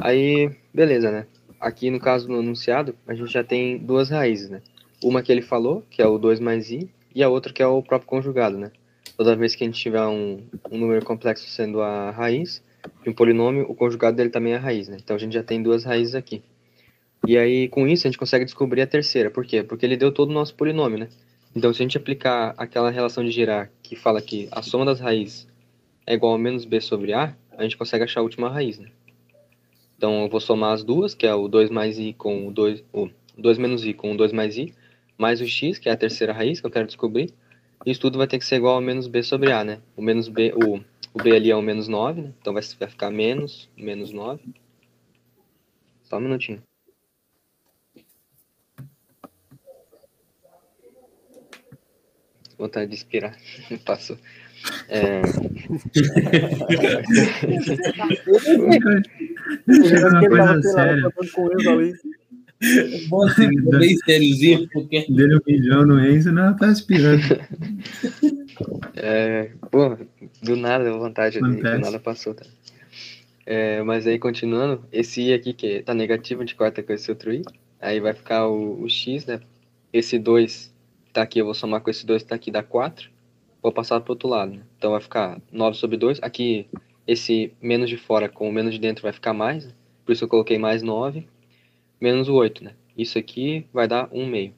Aí, 0.00 0.50
beleza, 0.72 1.10
né? 1.10 1.26
Aqui 1.60 1.90
no 1.90 1.98
caso 1.98 2.26
do 2.28 2.38
enunciado, 2.38 2.94
a 3.06 3.14
gente 3.14 3.32
já 3.32 3.42
tem 3.42 3.78
duas 3.78 4.10
raízes, 4.10 4.48
né? 4.48 4.62
Uma 5.02 5.22
que 5.22 5.32
ele 5.32 5.42
falou, 5.42 5.84
que 5.90 6.02
é 6.02 6.06
o 6.06 6.18
2 6.18 6.40
mais 6.40 6.70
i, 6.70 6.88
e 7.14 7.22
a 7.22 7.28
outra 7.28 7.52
que 7.52 7.62
é 7.62 7.66
o 7.66 7.82
próprio 7.82 8.08
conjugado, 8.08 8.56
né? 8.56 8.70
Toda 9.16 9.34
vez 9.34 9.54
que 9.54 9.64
a 9.64 9.66
gente 9.66 9.80
tiver 9.80 10.04
um, 10.06 10.42
um 10.70 10.78
número 10.78 11.04
complexo 11.04 11.48
sendo 11.48 11.80
a 11.80 12.10
raiz, 12.10 12.62
de 13.02 13.10
um 13.10 13.12
polinômio, 13.12 13.66
o 13.68 13.74
conjugado 13.74 14.16
dele 14.16 14.30
também 14.30 14.52
é 14.52 14.56
a 14.56 14.60
raiz, 14.60 14.88
né? 14.88 14.96
Então 15.02 15.16
a 15.16 15.18
gente 15.18 15.32
já 15.32 15.42
tem 15.42 15.62
duas 15.62 15.84
raízes 15.84 16.14
aqui. 16.14 16.42
E 17.26 17.36
aí, 17.36 17.68
com 17.68 17.86
isso, 17.86 18.06
a 18.06 18.10
gente 18.10 18.18
consegue 18.18 18.44
descobrir 18.44 18.80
a 18.82 18.86
terceira. 18.86 19.30
Por 19.30 19.44
quê? 19.44 19.62
Porque 19.62 19.84
ele 19.84 19.96
deu 19.96 20.12
todo 20.12 20.30
o 20.30 20.32
nosso 20.32 20.54
polinômio, 20.54 20.98
né? 20.98 21.08
Então, 21.54 21.72
se 21.72 21.82
a 21.82 21.84
gente 21.84 21.96
aplicar 21.96 22.54
aquela 22.56 22.90
relação 22.90 23.24
de 23.24 23.30
girar 23.30 23.70
que 23.82 23.96
fala 23.96 24.22
que 24.22 24.48
a 24.52 24.62
soma 24.62 24.84
das 24.84 25.00
raízes 25.00 25.48
é 26.06 26.14
igual 26.14 26.34
a 26.34 26.38
menos 26.38 26.64
b 26.64 26.80
sobre 26.80 27.12
a, 27.12 27.34
a 27.56 27.62
gente 27.62 27.76
consegue 27.76 28.04
achar 28.04 28.20
a 28.20 28.22
última 28.22 28.48
raiz, 28.48 28.78
né? 28.78 28.88
Então, 29.98 30.22
eu 30.22 30.28
vou 30.28 30.40
somar 30.40 30.72
as 30.74 30.84
duas, 30.84 31.12
que 31.12 31.26
é 31.26 31.34
o 31.34 31.48
2 31.48 31.70
mais 31.70 31.98
i 31.98 32.12
com 32.12 32.46
o 32.46 32.52
2, 32.52 32.84
o 32.92 33.10
2 33.36 33.58
menos 33.58 33.84
i 33.84 33.92
com 33.92 34.12
o 34.12 34.16
2 34.16 34.32
mais 34.32 34.56
i, 34.56 34.72
mais 35.18 35.40
o 35.40 35.46
x, 35.46 35.76
que 35.76 35.88
é 35.88 35.92
a 35.92 35.96
terceira 35.96 36.32
raiz 36.32 36.60
que 36.60 36.66
eu 36.66 36.70
quero 36.70 36.86
descobrir. 36.86 37.34
Isso 37.84 38.00
tudo 38.00 38.16
vai 38.16 38.28
ter 38.28 38.38
que 38.38 38.44
ser 38.44 38.56
igual 38.56 38.76
a 38.76 38.80
menos 38.80 39.08
b 39.08 39.24
sobre 39.24 39.50
a, 39.50 39.64
né? 39.64 39.80
O 39.96 40.02
menos 40.02 40.28
b, 40.28 40.52
o, 40.54 40.76
o 41.12 41.22
b 41.22 41.34
ali 41.34 41.50
é 41.50 41.56
o 41.56 41.60
menos 41.60 41.88
9, 41.88 42.22
né? 42.22 42.32
Então 42.40 42.52
vai, 42.52 42.62
ficar 42.62 43.10
menos, 43.10 43.68
menos 43.76 44.12
9. 44.12 44.40
Só 46.04 46.18
um 46.18 46.20
minutinho. 46.20 46.62
Vontade 52.56 52.88
de 52.88 52.94
inspirar. 52.94 53.36
Passou. 53.84 54.16
É. 54.88 55.22
Bom, 63.08 63.24
assim, 63.24 63.48
porque 64.72 65.06
Dele 65.08 65.36
um 65.36 65.40
milhão 65.46 65.86
no 65.86 66.04
Enzo, 66.04 66.32
não, 66.32 66.56
tá 66.56 66.66
aspirando. 66.66 67.22
É, 68.96 69.50
pô, 69.70 69.96
do 70.42 70.56
nada, 70.56 70.90
a 70.90 70.98
vontade, 70.98 71.38
ali, 71.38 71.56
do 71.56 71.78
nada 71.78 72.00
passou, 72.00 72.34
tá? 72.34 72.44
É, 73.46 73.80
mas 73.82 74.06
aí, 74.06 74.18
continuando, 74.18 74.84
esse 74.92 75.22
i 75.22 75.32
aqui, 75.32 75.52
que 75.52 75.82
tá 75.82 75.94
negativo, 75.94 76.44
de 76.44 76.54
corta 76.54 76.82
com 76.82 76.92
esse 76.92 77.08
outro 77.10 77.32
i, 77.32 77.42
aí 77.80 78.00
vai 78.00 78.12
ficar 78.12 78.48
o, 78.48 78.82
o 78.82 78.88
x, 78.90 79.24
né? 79.24 79.40
Esse 79.92 80.18
2 80.18 80.74
tá 81.12 81.22
aqui, 81.22 81.38
eu 81.38 81.44
vou 81.44 81.54
somar 81.54 81.80
com 81.80 81.90
esse 81.90 82.04
2 82.04 82.22
que 82.22 82.28
tá 82.28 82.34
aqui, 82.34 82.50
dá 82.50 82.62
4, 82.62 83.08
vou 83.62 83.72
passar 83.72 84.00
pro 84.00 84.12
outro 84.12 84.28
lado, 84.28 84.52
né? 84.52 84.62
Então 84.76 84.92
vai 84.92 85.00
ficar 85.00 85.40
9 85.50 85.76
sobre 85.76 85.96
2, 85.96 86.20
aqui, 86.22 86.66
esse 87.06 87.52
menos 87.60 87.88
de 87.88 87.96
fora 87.96 88.28
com 88.28 88.48
o 88.48 88.52
menos 88.52 88.74
de 88.74 88.80
dentro 88.80 89.02
vai 89.02 89.12
ficar 89.12 89.32
mais, 89.32 89.66
né? 89.66 89.72
por 90.04 90.12
isso 90.12 90.24
eu 90.24 90.28
coloquei 90.28 90.58
mais 90.58 90.82
9, 90.82 91.26
menos 92.00 92.28
o 92.28 92.34
8, 92.34 92.64
né? 92.64 92.74
Isso 92.96 93.18
aqui 93.18 93.66
vai 93.72 93.86
dar 93.86 94.08
1 94.12 94.26
meio. 94.26 94.54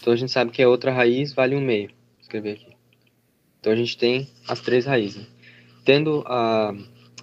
Então 0.00 0.12
a 0.12 0.16
gente 0.16 0.32
sabe 0.32 0.50
que 0.50 0.62
a 0.62 0.68
outra 0.68 0.92
raiz 0.92 1.32
vale 1.32 1.54
1 1.54 1.60
meio, 1.60 1.88
vou 1.88 2.20
escrever 2.20 2.52
aqui. 2.52 2.76
Então 3.60 3.72
a 3.72 3.76
gente 3.76 3.96
tem 3.96 4.28
as 4.48 4.60
três 4.60 4.86
raízes. 4.86 5.22
né? 5.22 5.26
Tendo 5.84 6.24
a, 6.26 6.74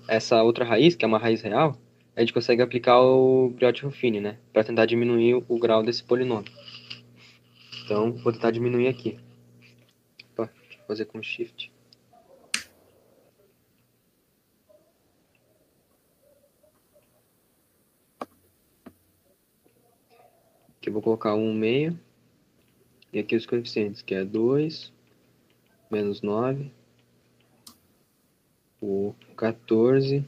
essa 0.08 0.41
outra 0.43 0.65
raiz, 0.65 0.95
que 0.95 1.04
é 1.04 1.08
uma 1.08 1.17
raiz 1.17 1.41
real, 1.41 1.78
a 2.15 2.21
gente 2.21 2.34
consegue 2.34 2.62
aplicar 2.62 3.00
o 3.00 3.50
Briot-Ruffini, 3.50 4.19
né? 4.19 4.38
Para 4.52 4.63
tentar 4.63 4.86
diminuir 4.86 5.36
o, 5.36 5.45
o 5.47 5.60
grau 5.60 5.84
desse 5.84 6.04
polinômio. 6.04 6.52
Então, 7.86 8.13
vou 8.13 8.34
tentar 8.34 8.50
diminuir 8.50 8.88
aqui. 8.88 9.19
Fazer 10.88 11.06
com 11.06 11.21
Shift. 11.21 11.71
Aqui 20.78 20.89
eu 20.89 20.93
vou 20.93 21.02
colocar 21.02 21.36
1 21.36 21.54
meio. 21.54 22.00
E 23.12 23.19
aqui 23.19 23.36
os 23.36 23.45
coeficientes, 23.45 24.02
que 24.02 24.15
é 24.15 24.23
2, 24.23 24.93
menos 25.91 26.21
9, 26.21 26.71
o 28.82 29.13
14 29.36 30.23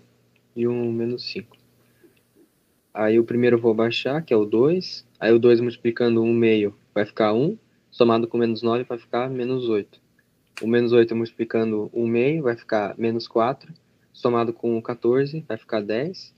e 0.55 0.67
o 0.67 0.73
menos 0.91 1.23
5. 1.31 1.55
Aí 2.93 3.17
o 3.19 3.23
primeiro 3.23 3.57
eu 3.57 3.61
vou 3.61 3.73
baixar, 3.73 4.21
que 4.23 4.33
é 4.33 4.37
o 4.37 4.45
2. 4.45 5.07
Aí 5.19 5.31
o 5.31 5.39
2 5.39 5.61
multiplicando 5.61 6.21
1 6.21 6.33
meio 6.33 6.77
vai 6.93 7.05
ficar 7.05 7.33
1. 7.33 7.57
Somado 7.89 8.27
com 8.27 8.37
menos 8.37 8.61
9 8.61 8.83
vai 8.83 8.97
ficar 8.97 9.29
menos 9.29 9.69
8. 9.69 10.08
O 10.61 10.67
menos 10.67 10.91
8 10.91 11.15
multiplicando 11.15 11.89
1 11.93 12.05
meio 12.05 12.43
vai 12.43 12.55
ficar 12.55 12.93
menos 12.97 13.27
4. 13.27 13.73
Somado 14.11 14.51
com 14.51 14.77
o 14.77 14.81
14 14.81 15.45
vai 15.47 15.57
ficar 15.57 15.81
10. 15.81 16.35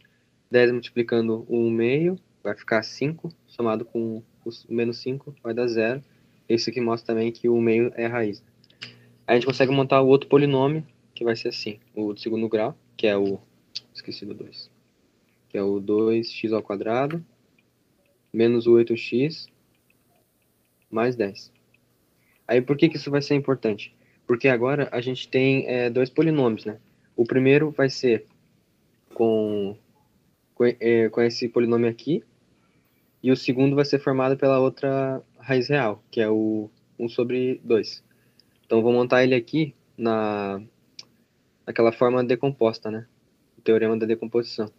10 0.51 0.71
multiplicando 0.71 1.43
1 1.49 1.71
meio 1.71 2.19
vai 2.43 2.55
ficar 2.55 2.84
5. 2.84 3.34
Somado 3.47 3.84
com 3.84 4.17
o 4.45 4.49
menos 4.69 4.97
5 4.97 5.36
vai 5.41 5.55
dar 5.55 5.65
0. 5.65 6.03
Esse 6.47 6.69
aqui 6.69 6.79
mostra 6.79 7.15
também 7.15 7.31
que 7.31 7.49
o 7.49 7.60
meio 7.60 7.91
é 7.95 8.05
a 8.05 8.10
raiz. 8.10 8.43
Aí 9.25 9.34
a 9.34 9.34
gente 9.36 9.47
consegue 9.47 9.71
montar 9.71 10.01
o 10.01 10.07
outro 10.07 10.29
polinômio, 10.29 10.86
que 11.15 11.23
vai 11.23 11.36
ser 11.36 11.47
assim, 11.47 11.79
o 11.95 12.13
de 12.13 12.21
segundo 12.21 12.47
grau, 12.47 12.77
que 12.97 13.07
é 13.07 13.17
o... 13.17 13.39
esqueci 13.93 14.25
do 14.25 14.36
2. 14.36 14.69
Que 15.49 15.57
é 15.57 15.63
o 15.63 15.81
2x 15.81 16.53
ao 16.53 16.62
quadrado, 16.62 17.25
menos 18.31 18.67
o 18.67 18.73
8x, 18.73 19.47
mais 20.91 21.15
10. 21.15 21.51
Aí 22.47 22.62
por 22.62 22.77
que, 22.77 22.89
que 22.89 22.97
isso 22.97 23.10
vai 23.10 23.21
ser 23.21 23.36
importante? 23.36 23.95
Porque 24.32 24.48
agora 24.48 24.88
a 24.94 25.02
gente 25.02 25.28
tem 25.28 25.67
é, 25.67 25.89
dois 25.89 26.10
polinômios, 26.10 26.63
né? 26.63 26.80
O 27.17 27.26
primeiro 27.26 27.70
vai 27.70 27.89
ser 27.89 28.26
com, 29.13 29.76
com, 30.56 30.63
é, 30.63 31.10
com 31.10 31.22
esse 31.22 31.50
polinômio 31.50 31.89
aqui, 31.89 32.24
e 33.22 33.30
o 33.30 33.36
segundo 33.36 33.76
vai 33.76 33.84
ser 33.84 34.00
formado 34.00 34.38
pela 34.38 34.58
outra 34.58 35.22
raiz 35.38 35.67
real, 35.67 36.02
que 36.10 36.22
é 36.22 36.30
o 36.30 36.70
1 36.98 37.10
sobre 37.10 37.60
2. 37.62 38.02
Então, 38.65 38.82
vou 38.82 38.94
montar 38.94 39.22
ele 39.22 39.36
aqui 39.36 39.76
na 39.98 40.62
naquela 41.67 41.91
forma 41.91 42.24
decomposta, 42.24 42.89
né? 42.89 43.06
O 43.58 43.62
teorema 43.62 43.98
da 43.98 44.06
decomposição. 44.06 44.72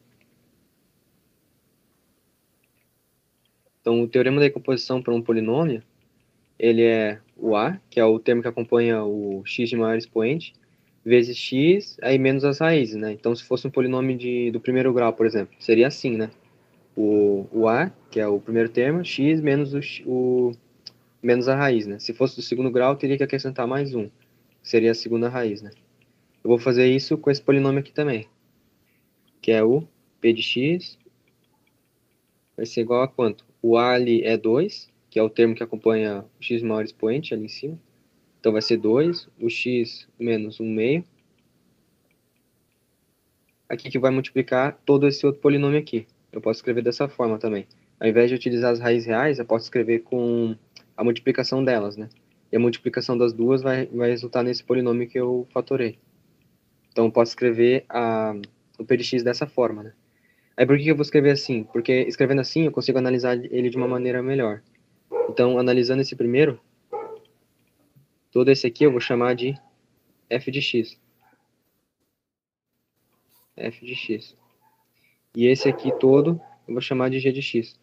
Então, 3.82 4.00
o 4.00 4.08
teorema 4.08 4.40
da 4.40 4.46
decomposição 4.46 5.02
para 5.02 5.12
um 5.12 5.20
polinômio, 5.20 5.82
ele 6.58 6.84
é 6.84 7.20
o 7.42 7.56
a, 7.56 7.78
que 7.90 7.98
é 7.98 8.04
o 8.04 8.20
termo 8.20 8.40
que 8.40 8.48
acompanha 8.48 9.02
o 9.02 9.42
x 9.44 9.68
de 9.68 9.76
maior 9.76 9.98
expoente, 9.98 10.54
vezes 11.04 11.36
x, 11.36 11.98
aí 12.00 12.16
menos 12.16 12.44
as 12.44 12.60
raízes, 12.60 12.94
né? 12.94 13.12
Então, 13.12 13.34
se 13.34 13.42
fosse 13.42 13.66
um 13.66 13.70
polinômio 13.70 14.16
de, 14.16 14.52
do 14.52 14.60
primeiro 14.60 14.92
grau, 14.92 15.12
por 15.12 15.26
exemplo, 15.26 15.54
seria 15.58 15.88
assim, 15.88 16.16
né? 16.16 16.30
O, 16.96 17.46
o 17.50 17.68
a, 17.68 17.90
que 18.10 18.20
é 18.20 18.28
o 18.28 18.38
primeiro 18.38 18.68
termo, 18.68 19.04
x 19.04 19.40
menos 19.40 19.74
o, 19.74 19.80
o 20.06 20.52
menos 21.20 21.48
a 21.48 21.56
raiz, 21.56 21.86
né? 21.86 21.98
Se 21.98 22.14
fosse 22.14 22.36
do 22.36 22.42
segundo 22.42 22.70
grau, 22.70 22.94
teria 22.94 23.16
que 23.16 23.24
acrescentar 23.24 23.66
mais 23.66 23.92
um, 23.92 24.06
que 24.06 24.68
seria 24.68 24.92
a 24.92 24.94
segunda 24.94 25.28
raiz, 25.28 25.60
né? 25.62 25.72
Eu 26.44 26.48
vou 26.48 26.58
fazer 26.58 26.86
isso 26.86 27.18
com 27.18 27.30
esse 27.30 27.42
polinômio 27.42 27.80
aqui 27.80 27.92
também, 27.92 28.28
que 29.40 29.50
é 29.50 29.64
o 29.64 29.82
p 30.20 30.32
de 30.32 30.42
x 30.42 30.96
vai 32.56 32.66
ser 32.66 32.82
igual 32.82 33.02
a 33.02 33.08
quanto? 33.08 33.44
O 33.60 33.76
a 33.76 33.92
ali 33.92 34.22
é 34.22 34.36
2, 34.36 34.91
que 35.12 35.18
é 35.18 35.22
o 35.22 35.28
termo 35.28 35.54
que 35.54 35.62
acompanha 35.62 36.24
o 36.40 36.42
x 36.42 36.62
maior 36.62 36.82
expoente 36.82 37.34
ali 37.34 37.44
em 37.44 37.48
cima. 37.48 37.78
Então 38.40 38.50
vai 38.50 38.62
ser 38.62 38.78
2, 38.78 39.28
o 39.38 39.50
x 39.50 40.08
menos 40.18 40.58
1 40.58 40.64
meio. 40.64 41.04
Aqui 43.68 43.90
que 43.90 43.98
vai 43.98 44.10
multiplicar 44.10 44.80
todo 44.86 45.06
esse 45.06 45.26
outro 45.26 45.42
polinômio 45.42 45.78
aqui. 45.78 46.06
Eu 46.32 46.40
posso 46.40 46.60
escrever 46.60 46.82
dessa 46.82 47.08
forma 47.08 47.38
também. 47.38 47.66
Ao 48.00 48.08
invés 48.08 48.30
de 48.30 48.36
utilizar 48.36 48.72
as 48.72 48.80
raízes 48.80 49.06
reais, 49.06 49.38
eu 49.38 49.44
posso 49.44 49.66
escrever 49.66 49.98
com 49.98 50.56
a 50.96 51.04
multiplicação 51.04 51.62
delas, 51.62 51.94
né? 51.94 52.08
E 52.50 52.56
a 52.56 52.58
multiplicação 52.58 53.16
das 53.18 53.34
duas 53.34 53.60
vai, 53.60 53.84
vai 53.88 54.08
resultar 54.08 54.42
nesse 54.42 54.64
polinômio 54.64 55.06
que 55.06 55.20
eu 55.20 55.46
fatorei. 55.52 55.98
Então, 56.90 57.04
eu 57.04 57.12
posso 57.12 57.32
escrever 57.32 57.84
a, 57.86 58.34
o 58.78 58.84
PDX 58.84 59.22
dessa 59.22 59.46
forma, 59.46 59.82
né? 59.82 59.92
Aí 60.56 60.64
por 60.64 60.78
que 60.78 60.88
eu 60.88 60.96
vou 60.96 61.02
escrever 61.02 61.32
assim? 61.32 61.64
Porque 61.64 61.92
escrevendo 62.08 62.40
assim 62.40 62.64
eu 62.64 62.72
consigo 62.72 62.96
analisar 62.96 63.36
ele 63.36 63.68
de 63.68 63.76
uma 63.76 63.88
maneira 63.88 64.22
melhor. 64.22 64.62
Então, 65.28 65.58
analisando 65.58 66.02
esse 66.02 66.14
primeiro, 66.14 66.60
todo 68.30 68.50
esse 68.50 68.66
aqui 68.66 68.84
eu 68.84 68.90
vou 68.90 69.00
chamar 69.00 69.34
de 69.34 69.54
f 70.28 70.50
de 70.50 70.60
x. 70.60 70.98
f 73.56 73.86
de 73.86 73.94
x. 73.94 74.36
E 75.34 75.46
esse 75.46 75.68
aqui 75.68 75.90
todo 75.98 76.40
eu 76.66 76.74
vou 76.74 76.80
chamar 76.80 77.10
de 77.10 77.18
g 77.18 77.32
de 77.32 77.42
x. 77.42 77.80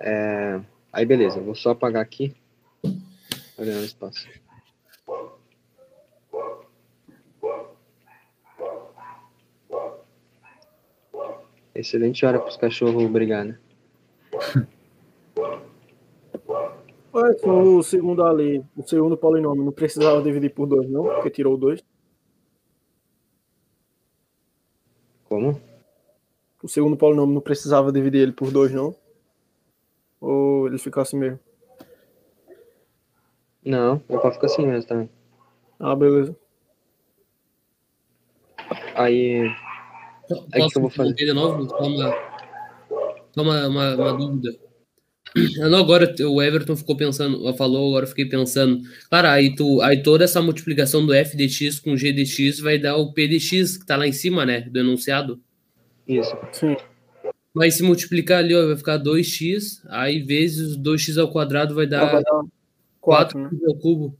É, 0.00 0.60
aí 0.92 1.04
beleza, 1.04 1.40
vou 1.40 1.54
só 1.54 1.70
apagar 1.70 2.02
aqui. 2.02 2.34
Pra 3.56 3.64
ganhar 3.64 3.82
espaço. 3.82 4.28
Excelente 11.76 12.24
hora 12.24 12.38
para 12.38 12.48
os 12.48 12.56
cachorros 12.56 13.06
brigar, 13.10 13.44
né? 13.44 13.58
Olha, 17.12 17.36
o 17.44 17.82
segundo 17.82 18.24
ali, 18.24 18.64
o 18.74 18.82
segundo 18.82 19.14
polinômio, 19.14 19.62
não 19.62 19.72
precisava 19.72 20.22
dividir 20.22 20.54
por 20.54 20.66
dois, 20.66 20.88
não? 20.88 21.04
Porque 21.04 21.28
tirou 21.28 21.56
dois. 21.58 21.84
Como? 25.28 25.60
O 26.62 26.68
segundo 26.68 26.96
polinômio 26.96 27.34
não 27.34 27.42
precisava 27.42 27.92
dividir 27.92 28.22
ele 28.22 28.32
por 28.32 28.50
dois, 28.50 28.72
não? 28.72 28.96
Ou 30.18 30.68
ele 30.68 30.78
ficou 30.78 31.02
assim 31.02 31.18
mesmo? 31.18 31.38
Não, 33.62 34.02
o 34.08 34.18
pau 34.18 34.32
fica 34.32 34.46
assim 34.46 34.66
mesmo 34.66 34.88
também. 34.88 35.10
Ah, 35.78 35.94
beleza. 35.94 36.34
Aí, 38.94 39.50
aí 40.52 40.62
o 40.62 40.68
que 40.68 40.78
eu 40.78 40.82
vou 40.82 40.90
fazer? 40.90 41.14
de 41.14 41.32
novo? 41.32 41.68
Só 41.68 41.78
uma, 41.78 42.10
só 43.34 43.42
uma, 43.42 43.66
uma, 43.68 43.94
uma 43.94 44.12
dúvida. 44.16 44.50
Não, 45.58 45.78
agora 45.78 46.14
o 46.20 46.40
Everton 46.40 46.74
ficou 46.76 46.96
pensando, 46.96 47.52
falou, 47.56 47.88
agora 47.88 48.04
eu 48.04 48.08
fiquei 48.08 48.24
pensando. 48.26 48.80
Cara, 49.10 49.32
aí, 49.32 49.54
tu, 49.54 49.82
aí 49.82 50.02
toda 50.02 50.24
essa 50.24 50.40
multiplicação 50.40 51.04
do 51.04 51.12
f 51.12 51.36
de 51.36 51.48
x 51.48 51.78
com 51.78 51.96
g 51.96 52.10
de 52.12 52.24
x 52.24 52.58
vai 52.58 52.78
dar 52.78 52.96
o 52.96 53.12
p 53.12 53.28
de 53.28 53.38
x, 53.38 53.76
que 53.76 53.84
tá 53.84 53.96
lá 53.96 54.06
em 54.06 54.12
cima, 54.12 54.46
né? 54.46 54.62
Do 54.62 54.78
enunciado. 54.78 55.38
Isso. 56.08 56.34
Sim. 56.52 56.76
Mas 57.52 57.74
se 57.74 57.82
multiplicar 57.82 58.38
ali, 58.38 58.54
ó, 58.54 58.66
vai 58.66 58.76
ficar 58.76 58.98
2x, 58.98 59.82
aí 59.88 60.22
vezes 60.22 60.76
2x 60.76 61.18
ao 61.20 61.30
quadrado 61.30 61.74
vai 61.74 61.84
Ah, 61.86 61.88
dar 61.88 62.12
vai 62.12 62.22
dar 62.22 62.42
4, 63.00 63.38
né? 63.38 63.48
4 63.50 63.66
ao 63.68 63.76
cubo. 63.76 64.18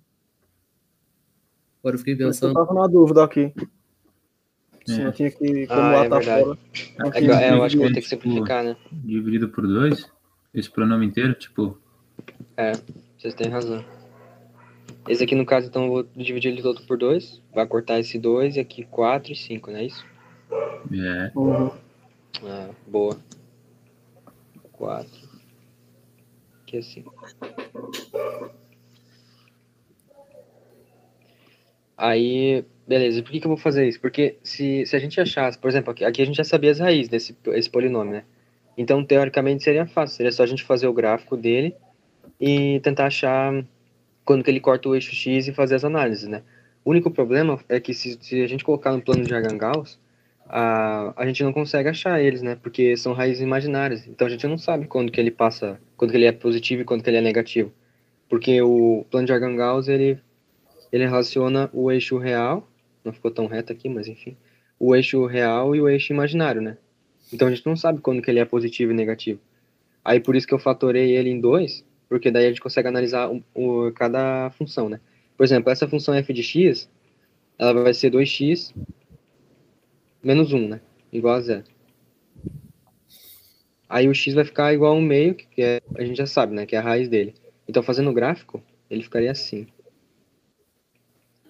Agora 1.81 1.95
eu 1.95 1.99
fiquei 1.99 2.15
Eu 2.15 2.19
pensando. 2.19 2.55
tava 2.55 2.75
na 2.75 2.87
dúvida 2.87 3.23
aqui. 3.23 3.53
Se 4.87 5.01
É. 5.01 5.05
não 5.05 5.13
tinha 5.13 5.31
que, 5.31 5.67
como 5.67 5.81
Ah, 5.81 5.93
lá 5.93 6.05
é 6.05 6.09
tá 6.09 6.17
verdade. 6.19 6.45
fora. 6.45 6.59
não 6.99 7.13
É, 7.13 7.45
é, 7.49 7.51
eu 7.53 7.65
acho 7.65 7.77
que 7.77 7.83
vou 7.83 7.93
ter 7.93 8.01
que 8.01 8.09
simplificar, 8.09 8.65
né? 8.65 8.77
Dividido 8.93 9.49
por 9.49 9.67
dois, 9.67 10.09
esse 10.55 10.71
pronome 10.71 11.05
inteiro, 11.07 11.35
tipo, 11.35 11.77
É, 12.57 12.73
vocês 13.19 13.35
têm 13.35 13.49
razão. 13.49 13.85
Esse 15.09 15.23
aqui, 15.25 15.35
no 15.35 15.45
caso, 15.45 15.67
então, 15.69 15.85
eu 15.85 15.91
vou 15.91 16.03
dividir 16.17 16.51
ele 16.53 16.63
todo 16.63 16.83
por 16.83 16.97
2. 16.97 17.41
Vai 17.55 17.67
cortar 17.67 17.99
esse 18.01 18.19
2 18.19 18.57
e 18.57 18.61
aqui 18.61 18.85
4 18.85 19.33
e 19.33 19.37
5, 19.37 19.71
não 19.71 19.79
é 19.79 19.85
isso? 19.85 20.05
é, 20.93 21.31
Uhum. 21.35 21.71
Ah, 22.45 22.71
boa. 22.87 23.17
4. 24.73 25.09
Aqui 26.63 26.77
é 26.79 26.83
5. 26.83 27.15
Aí, 31.97 32.65
beleza. 32.87 33.23
Por 33.23 33.33
que, 33.33 33.41
que 33.41 33.47
eu 33.47 33.51
vou 33.51 33.57
fazer 33.57 33.89
isso? 33.89 34.01
Porque 34.01 34.37
se, 34.43 34.85
se 34.87 34.97
a 34.97 34.99
gente 34.99 35.21
achasse, 35.21 35.59
por 35.59 35.69
exemplo, 35.69 35.91
aqui, 35.91 36.05
aqui 36.05 36.23
a 36.23 36.25
gente 36.25 36.37
já 36.37 36.45
sabia 36.45 36.71
as 36.71 36.79
raízes 36.79 37.09
desse 37.09 37.37
esse 37.49 37.71
polinômio, 37.71 38.15
né? 38.15 38.25
Então, 38.77 39.05
teoricamente, 39.05 39.63
seria 39.65 39.87
fácil. 39.87 40.17
Seria 40.17 40.33
só 40.33 40.43
a 40.43 40.47
gente 40.47 40.63
fazer 40.63 40.87
o 40.87 40.93
gráfico 40.93 41.37
dele 41.37 41.75
e 42.41 42.81
tentar 42.81 43.07
achar 43.07 43.65
quando 44.25 44.45
que 44.45 44.51
ele 44.51 44.61
corta 44.61 44.89
o 44.89 44.95
eixo 44.95 45.15
X 45.15 45.49
e 45.49 45.53
fazer 45.53 45.77
as 45.77 45.85
análises, 45.85 46.29
né? 46.29 46.43
O 46.85 46.91
único 46.91 47.11
problema 47.11 47.59
é 47.69 47.81
que 47.81 47.95
se, 47.95 48.19
se 48.21 48.43
a 48.43 48.47
gente 48.47 48.65
colocar 48.65 48.93
no 48.93 49.01
plano 49.01 49.25
de 49.25 49.35
Argangauss, 49.35 49.99
a, 50.49 51.13
a 51.17 51.27
gente 51.27 51.43
não 51.43 51.53
consegue 51.53 51.89
achar 51.89 52.21
eles, 52.21 52.43
né? 52.43 52.57
Porque 52.61 52.97
são 52.97 53.13
raízes 53.13 53.43
imaginárias. 53.43 54.07
Então 54.07 54.27
a 54.27 54.31
gente 54.31 54.47
não 54.47 54.59
sabe 54.59 54.87
quando 54.87 55.11
que 55.11 55.21
ele 55.21 55.31
passa, 55.31 55.81
quando 55.97 56.11
que 56.11 56.17
ele 56.17 56.27
é 56.27 56.33
positivo 56.33 56.83
e 56.83 56.85
quando 56.85 57.03
que 57.03 57.11
ele 57.11 57.17
é 57.17 57.21
negativo. 57.23 57.73
Porque 58.29 58.61
o 58.63 59.05
plano 59.11 59.27
de 59.27 59.33
Argangauss, 59.33 59.89
ele, 59.89 60.19
ele 60.93 61.05
relaciona 61.05 61.71
o 61.73 61.91
eixo 61.91 62.19
real, 62.19 62.69
não 63.07 63.13
ficou 63.13 63.31
tão 63.31 63.47
reto 63.47 63.73
aqui, 63.73 63.89
mas 63.89 64.09
enfim, 64.09 64.37
o 64.79 64.95
eixo 64.95 65.25
real 65.27 65.75
e 65.75 65.81
o 65.81 65.89
eixo 65.89 66.13
imaginário, 66.13 66.61
né? 66.63 66.77
Então 67.33 67.49
a 67.49 67.51
gente 67.55 67.67
não 67.67 67.77
sabe 67.77 68.01
quando 68.01 68.23
que 68.23 68.31
ele 68.31 68.41
é 68.41 68.45
positivo 68.45 68.93
e 68.93 68.95
negativo. 68.95 69.41
Aí 70.05 70.21
por 70.21 70.37
isso 70.37 70.47
que 70.47 70.55
eu 70.55 70.59
fatorei 70.59 71.17
ele 71.17 71.31
em 71.31 71.41
dois, 71.41 71.85
porque 72.09 72.31
daí 72.31 72.47
a 72.47 72.49
gente 72.49 72.61
consegue 72.61 72.89
analisar 72.89 73.31
o, 73.31 73.43
o- 73.55 73.93
cada 73.93 74.51
função, 74.53 74.89
né? 74.89 75.01
Por 75.37 75.45
exemplo, 75.45 75.71
essa 75.71 75.89
função 75.89 76.15
f 76.15 76.33
de 76.33 76.43
x, 76.43 76.89
ela 77.59 77.73
vai 77.83 77.95
ser 77.95 78.11
2x 78.11 78.75
menos 80.23 80.53
1, 80.53 80.69
né? 80.69 80.81
Igual 81.13 81.37
a 81.37 81.41
zero. 81.41 81.65
Aí 83.89 84.09
o 84.09 84.15
x 84.15 84.35
vai 84.35 84.45
ficar 84.45 84.73
igual 84.75 84.93
a 84.93 84.97
1 84.97 85.01
meio, 85.01 85.35
que 85.35 85.63
é, 85.63 85.81
a 85.97 86.05
gente 86.05 86.17
já 86.17 86.27
sabe, 86.27 86.55
né? 86.55 86.67
Que 86.67 86.75
é 86.75 86.79
a 86.79 86.83
raiz 86.83 87.09
dele. 87.09 87.35
Então, 87.69 87.83
fazendo 87.83 88.11
o 88.11 88.15
gráfico, 88.15 88.63
ele 88.91 89.03
ficaria 89.03 89.31
assim. 89.31 89.67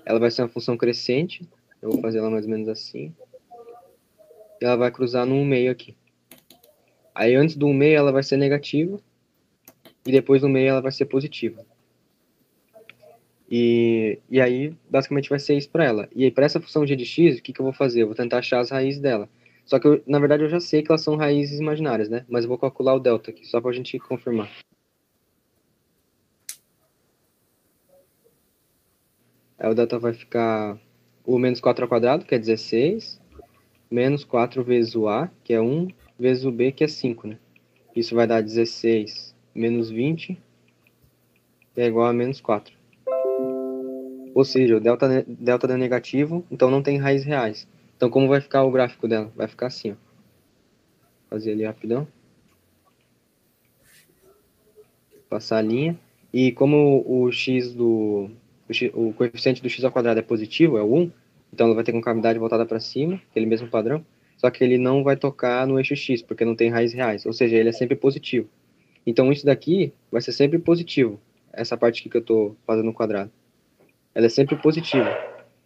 Ela 0.07 0.21
vai 0.21 0.31
ser 0.31 0.43
uma 0.43 0.49
função 0.49 0.77
crescente. 0.77 1.43
Eu 1.83 1.91
vou 1.91 2.01
fazer 2.01 2.19
ela 2.19 2.31
mais 2.31 2.45
ou 2.45 2.51
menos 2.51 2.69
assim. 2.69 3.13
E 4.61 4.65
ela 4.65 4.77
vai 4.77 4.91
cruzar 4.93 5.27
no 5.27 5.35
1 5.35 5.45
meio 5.45 5.73
aqui. 5.73 5.97
Aí, 7.13 7.35
antes 7.35 7.57
do 7.57 7.67
1 7.67 7.75
meio, 7.75 7.99
ela 7.99 8.13
vai 8.13 8.23
ser 8.23 8.37
negativa. 8.37 9.01
E 10.07 10.13
depois 10.13 10.43
do 10.43 10.49
meio, 10.49 10.69
ela 10.69 10.81
vai 10.81 10.93
ser 10.93 11.07
positiva. 11.07 11.67
E, 13.51 14.21
e 14.31 14.41
aí, 14.41 14.73
basicamente, 14.89 15.29
vai 15.29 15.41
ser 15.41 15.57
isso 15.57 15.69
para 15.71 15.85
ela. 15.85 16.09
E 16.15 16.25
aí, 16.25 16.31
para 16.31 16.47
essa 16.47 16.61
função 16.61 16.87
g 16.87 16.95
de 16.95 17.05
x, 17.05 17.39
o 17.39 17.43
que, 17.43 17.53
que 17.53 17.61
eu 17.61 17.65
vou 17.65 17.73
fazer? 17.73 18.03
Eu 18.03 18.07
vou 18.07 18.15
tentar 18.15 18.39
achar 18.39 18.61
as 18.61 18.71
raízes 18.71 19.01
dela. 19.01 19.29
Só 19.65 19.81
que, 19.81 19.89
eu, 19.89 20.03
na 20.07 20.21
verdade, 20.21 20.45
eu 20.45 20.49
já 20.49 20.61
sei 20.61 20.83
que 20.83 20.91
elas 20.91 21.03
são 21.03 21.17
raízes 21.17 21.59
imaginárias, 21.59 22.09
né? 22.09 22.25
Mas 22.29 22.45
eu 22.45 22.49
vou 22.49 22.59
calcular 22.59 22.95
o 22.95 23.01
delta 23.01 23.31
aqui, 23.33 23.45
só 23.45 23.61
para 23.61 23.71
a 23.71 23.75
gente 23.75 23.99
confirmar. 23.99 24.49
Aí 29.67 29.73
o 29.73 29.75
delta 29.75 29.99
vai 29.99 30.13
ficar 30.13 30.79
o 31.25 31.41
menos 31.41 31.61
4 31.61 31.83
ao 31.83 31.89
quadrado, 31.89 32.25
que 32.25 32.37
é 32.37 32.39
16, 32.39 33.21
menos 33.91 34.23
4 34.23 34.63
vezes 34.63 34.95
o 34.95 35.09
a, 35.09 35.29
que 35.43 35.53
é 35.53 35.61
1, 35.61 35.89
vezes 36.17 36.45
o 36.45 36.53
b, 36.53 36.71
que 36.71 36.85
é 36.85 36.87
5, 36.87 37.27
né? 37.27 37.37
Isso 37.97 38.15
vai 38.15 38.29
dar 38.29 38.41
16 38.41 39.35
menos 39.53 39.91
20, 39.91 40.41
que 41.75 41.81
é 41.81 41.87
igual 41.87 42.07
a 42.07 42.13
menos 42.13 42.41
4. 42.41 42.73
Ou 44.33 44.45
seja, 44.45 44.77
o 44.77 44.81
delta, 44.81 45.25
delta 45.27 45.67
deu 45.67 45.77
negativo, 45.77 46.47
então 46.49 46.71
não 46.71 46.81
tem 46.81 46.97
raízes 46.99 47.27
reais. 47.27 47.67
Então, 47.97 48.09
como 48.09 48.29
vai 48.29 48.41
ficar 48.41 48.63
o 48.63 48.71
gráfico 48.71 49.09
dela? 49.09 49.33
Vai 49.35 49.49
ficar 49.49 49.67
assim, 49.67 49.91
ó. 49.91 49.97
Fazer 51.29 51.51
ali 51.51 51.65
rapidão. 51.65 52.07
Passar 55.29 55.57
a 55.59 55.63
linha. 55.63 55.99
E 56.33 56.53
como 56.53 57.03
o 57.05 57.33
x 57.33 57.75
do... 57.75 58.31
O, 58.95 59.13
coeficiente 59.13 59.63
do 59.63 59.69
x 59.69 59.85
ao 59.85 59.93
quadrado 59.93 60.19
é 60.19 60.23
positivo, 60.23 60.77
é 60.77 60.83
o 60.83 60.95
1, 60.95 61.13
então 61.53 61.67
ela 61.67 61.75
vai 61.75 61.85
ter 61.85 61.93
concavidade 61.93 62.39
voltada 62.39 62.67
para 62.67 62.81
cima, 62.81 63.21
aquele 63.31 63.47
mesmo 63.47 63.69
padrão, 63.69 64.05
só 64.37 64.51
que 64.51 64.63
ele 64.63 64.77
não 64.77 65.05
vai 65.05 65.17
tocar 65.17 65.67
no 65.67 65.79
eixo 65.79 65.95
x, 65.95 66.21
porque 66.23 66.45
não 66.45 66.57
tem 66.57 66.71
raízes 66.71 66.97
reais, 66.97 67.25
ou 67.25 67.33
seja, 67.33 67.57
ele 67.57 67.69
é 67.69 67.73
sempre 67.73 67.97
positivo. 67.97 68.49
Então, 69.07 69.33
isso 69.33 69.47
daqui 69.47 69.93
vai 70.11 70.21
ser 70.21 70.33
sempre 70.33 70.59
positivo, 70.59 71.21
essa 71.53 71.77
parte 71.77 72.01
aqui 72.01 72.09
que 72.09 72.17
eu 72.17 72.21
estou 72.21 72.57
fazendo 72.67 72.87
no 72.87 72.93
quadrado 72.93 73.31
ela 74.17 74.25
é 74.25 74.31
sempre 74.31 74.57
positiva. 74.57 75.15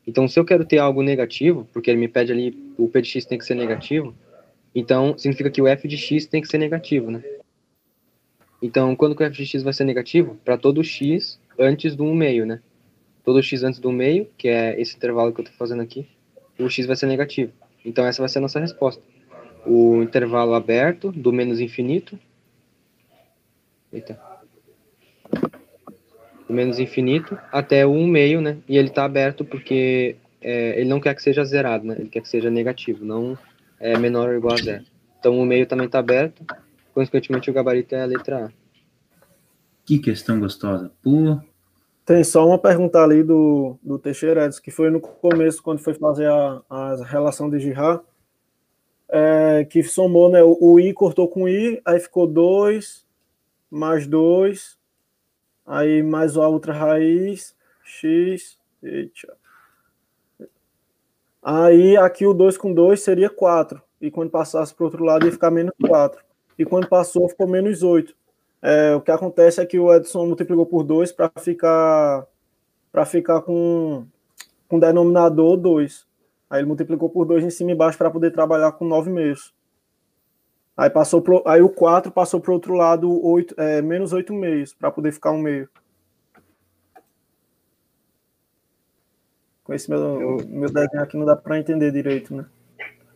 Então, 0.04 0.26
se 0.26 0.38
eu 0.38 0.44
quero 0.44 0.64
ter 0.64 0.78
algo 0.78 1.04
negativo, 1.04 1.68
porque 1.72 1.88
ele 1.88 2.00
me 2.00 2.08
pede 2.08 2.32
ali, 2.32 2.74
o 2.76 2.88
p 2.88 3.00
de 3.00 3.08
x 3.08 3.24
tem 3.24 3.38
que 3.38 3.44
ser 3.44 3.54
negativo, 3.54 4.12
então 4.74 5.16
significa 5.16 5.48
que 5.48 5.62
o 5.62 5.68
f 5.68 5.86
de 5.86 5.96
x 5.96 6.26
tem 6.26 6.42
que 6.42 6.48
ser 6.48 6.58
negativo, 6.58 7.12
né? 7.12 7.22
Então, 8.60 8.96
quando 8.96 9.14
que 9.14 9.22
o 9.22 9.26
f 9.26 9.36
de 9.36 9.46
x 9.46 9.62
vai 9.62 9.72
ser 9.72 9.84
negativo? 9.84 10.36
Para 10.44 10.58
todo 10.58 10.82
x 10.82 11.38
antes 11.56 11.94
do 11.94 12.02
1 12.02 12.12
meio, 12.12 12.44
né? 12.44 12.60
Todo 13.24 13.42
x 13.42 13.62
antes 13.62 13.80
do 13.80 13.92
meio, 13.92 14.28
que 14.37 14.48
é 14.48 14.80
esse 14.80 14.96
intervalo 14.96 15.33
que 15.33 15.40
eu 15.40 15.44
estou 15.44 15.56
fazendo 15.59 15.83
aqui, 15.83 16.06
o 16.59 16.68
x 16.68 16.87
vai 16.87 16.96
ser 16.96 17.06
negativo. 17.06 17.52
Então, 17.85 18.06
essa 18.06 18.20
vai 18.20 18.28
ser 18.28 18.38
a 18.38 18.42
nossa 18.42 18.61
resposta. 18.61 19.02
O 19.66 20.02
intervalo 20.02 20.54
aberto 20.54 21.12
do 21.12 21.33
menos 21.33 21.61
infinito. 21.61 22.18
Eita 23.92 24.30
do 26.50 26.54
menos 26.54 26.80
infinito 26.80 27.38
até 27.52 27.87
o 27.87 27.92
1 27.92 28.06
meio, 28.09 28.40
né? 28.40 28.59
E 28.68 28.76
ele 28.76 28.88
está 28.88 29.04
aberto 29.04 29.44
porque 29.44 30.16
é, 30.40 30.80
ele 30.80 30.88
não 30.88 31.00
quer 31.00 31.14
que 31.14 31.22
seja 31.22 31.44
zerado, 31.44 31.87
né? 31.87 31.94
Ele 31.96 32.09
quer 32.09 32.20
que 32.20 32.28
seja 32.28 32.50
negativo, 32.50 33.04
não 33.04 33.38
é 33.78 33.96
menor 33.96 34.28
ou 34.28 34.35
igual 34.35 34.54
a 34.54 34.56
zero. 34.56 34.85
Então 35.18 35.38
o 35.38 35.46
meio 35.46 35.64
também 35.64 35.87
está 35.87 36.00
aberto, 36.00 36.44
consequentemente 36.92 37.48
o 37.48 37.52
gabarito 37.52 37.94
é 37.94 38.02
a 38.02 38.06
letra 38.06 38.46
A. 38.46 38.50
que 39.87 39.98
questão 39.98 40.40
gostosa. 40.40 40.90
Pô, 41.02 41.40
Tem 42.11 42.25
só 42.25 42.44
uma 42.44 42.59
pergunta 42.59 42.99
ali 42.99 43.23
do, 43.23 43.79
do 43.81 43.96
Teixeira 43.96 44.51
que 44.61 44.73
foi 44.73 44.90
no 44.90 45.01
começo, 45.01 45.62
quando 45.62 45.79
foi 45.79 45.94
fazer 45.94 46.27
a, 46.27 46.61
a 46.68 47.05
relação 47.05 47.49
de 47.49 47.61
Girard, 47.61 48.03
é, 49.09 49.64
que 49.70 49.81
somou, 49.85 50.29
né? 50.29 50.42
O, 50.42 50.59
o, 50.61 50.81
I 50.81 50.92
cortou 50.92 51.29
com 51.29 51.49
I, 51.49 51.81
aí 51.85 52.01
ficou 52.01 52.27
2, 52.27 53.07
mais 53.70 54.09
2, 54.09 54.77
aí 55.64 56.03
mais 56.03 56.37
a 56.37 56.49
outra 56.49 56.73
raiz, 56.73 57.55
X, 57.85 58.59
eita. 58.83 59.37
Aí 61.40 61.96
aqui 61.96 62.27
o 62.27 62.35
2 62.35 62.59
com 62.59 62.75
2 62.75 63.01
seria 63.01 63.31
4, 63.31 63.81
e 64.01 64.11
quando 64.11 64.31
passasse 64.31 64.75
para 64.75 64.83
o 64.83 64.87
outro 64.87 65.05
lado 65.05 65.27
ia 65.27 65.33
ficar 65.33 65.53
menos 65.53 65.75
4, 65.81 66.20
e 66.59 66.64
quando 66.64 66.88
passou 66.88 67.29
ficou 67.29 67.46
menos 67.46 67.85
8. 67.85 68.16
É, 68.62 68.94
o 68.94 69.01
que 69.01 69.11
acontece 69.11 69.61
é 69.61 69.66
que 69.66 69.79
o 69.79 69.92
Edson 69.92 70.27
multiplicou 70.27 70.66
por 70.66 70.83
2 70.83 71.12
para 71.12 71.31
ficar 71.38 72.27
para 72.92 73.07
ficar 73.07 73.40
com, 73.42 74.05
com 74.68 74.79
denominador 74.79 75.57
2. 75.57 76.07
Aí 76.51 76.61
ele 76.61 76.66
multiplicou 76.66 77.09
por 77.09 77.25
2 77.25 77.44
em 77.44 77.51
cima 77.51 77.70
e 77.70 77.75
embaixo 77.75 77.96
para 77.96 78.11
poder 78.11 78.33
trabalhar 78.33 78.73
com 78.73 78.85
9 78.85 79.11
meios. 79.11 79.55
Aí, 80.77 80.90
passou 80.90 81.23
pro, 81.23 81.42
aí 81.46 81.62
o 81.62 81.68
4 81.68 82.11
passou 82.11 82.40
para 82.40 82.51
o 82.51 82.55
outro 82.55 82.75
lado 82.75 83.25
8, 83.25 83.55
é, 83.59 83.83
menos 83.83 84.12
8 84.12 84.33
meios, 84.33 84.75
para 84.75 84.90
poder 84.90 85.12
ficar 85.12 85.31
um 85.31 85.38
meio. 85.38 85.68
Com 89.62 89.75
esse 89.75 89.88
meu, 89.88 90.38
meu 90.49 90.73
desenho 90.73 91.03
aqui 91.03 91.16
não 91.16 91.27
dá 91.27 91.37
para 91.37 91.59
entender 91.59 91.92
direito, 91.92 92.35
né? 92.35 92.46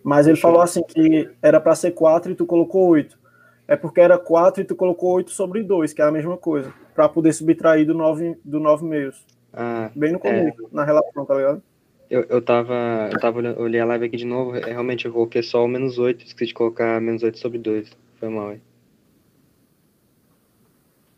Mas 0.04 0.26
ele 0.26 0.37
falou 0.37 0.61
assim 0.61 0.83
que 0.85 1.28
era 1.42 1.59
para 1.61 1.74
ser 1.74 1.92
4 1.92 2.30
e 2.30 2.35
tu 2.35 2.46
colocou 2.46 2.87
8 2.88 3.18
é 3.66 3.77
porque 3.77 4.00
era 4.00 4.18
4 4.18 4.62
e 4.62 4.64
tu 4.64 4.77
colocou 4.77 5.12
8 5.12 5.31
sobre 5.31 5.62
2, 5.62 5.92
que 5.92 6.03
é 6.03 6.05
a 6.05 6.12
mesma 6.12 6.37
coisa, 6.37 6.72
para 6.94 7.09
poder 7.09 7.33
subtrair 7.33 7.87
do 7.87 7.94
9, 7.94 8.37
do 8.44 8.61
9 8.61 8.85
meios. 8.85 9.24
Ah, 9.53 9.90
Bem 9.94 10.12
no 10.12 10.18
começo, 10.18 10.64
é. 10.64 10.68
na 10.72 10.85
relação, 10.85 11.24
tá 11.24 11.35
ligado? 11.35 11.62
Eu, 12.11 12.24
eu 12.29 12.42
tava. 12.42 13.09
Eu 13.11 13.18
tava 13.18 13.40
eu 13.40 13.61
olhei 13.61 13.81
a 13.81 13.85
live 13.85 14.05
aqui 14.05 14.16
de 14.16 14.27
novo, 14.27 14.57
é, 14.57 14.66
realmente 14.66 15.07
eu 15.07 15.12
coloquei 15.12 15.42
só 15.42 15.64
o 15.64 15.68
menos 15.68 15.98
8, 15.98 16.24
esqueci 16.24 16.48
de 16.48 16.55
colocar 16.55 17.00
menos 17.00 17.22
8 17.22 17.38
sobre 17.38 17.59
2. 17.59 17.90
Foi 18.16 18.29
mal, 18.29 18.48
aí. 18.50 18.61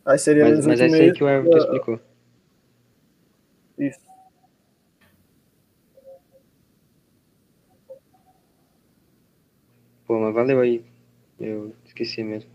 Aí 0.04 0.18
seria 0.18 0.44
mas, 0.44 0.52
menos 0.52 0.66
mas 0.66 0.80
8 0.80 0.94
é 0.94 1.00
aí 1.00 1.12
que 1.12 1.24
o 1.24 1.28
Everton 1.28 1.58
explicou. 1.58 2.00
Isso. 3.78 4.06
Pô, 10.06 10.20
mas 10.20 10.34
valeu 10.34 10.60
aí. 10.60 10.84
Eu 11.40 11.72
esqueci 11.96 12.22
mesmo. 12.22 12.50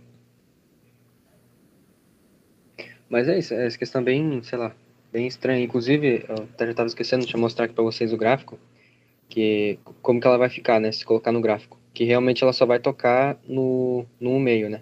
Mas 3.10 3.28
é 3.28 3.38
isso, 3.38 3.54
essa 3.54 3.78
questão 3.78 4.04
bem, 4.04 4.42
sei 4.44 4.58
lá, 4.58 4.74
bem 5.12 5.28
estranha. 5.28 5.64
Inclusive, 5.64 6.24
eu 6.30 6.44
até 6.44 6.66
já 6.66 6.72
estava 6.72 6.88
esquecendo 6.88 7.26
de 7.26 7.36
mostrar 7.36 7.66
aqui 7.66 7.74
para 7.74 7.84
vocês 7.84 8.14
o 8.14 8.18
gráfico, 8.18 8.58
que 9.28 9.80
como 10.02 10.22
que 10.22 10.28
ela 10.28 10.38
vai 10.38 10.50
ficar, 10.50 10.80
né, 10.80 10.92
se 10.92 11.04
colocar 11.04 11.32
no 11.32 11.42
gráfico. 11.42 11.80
Que 11.94 12.06
realmente 12.06 12.44
ela 12.44 12.54
só 12.54 12.66
vai 12.66 12.80
tocar 12.80 13.38
no, 13.46 14.06
no 14.20 14.40
meio, 14.40 14.70
né. 14.70 14.82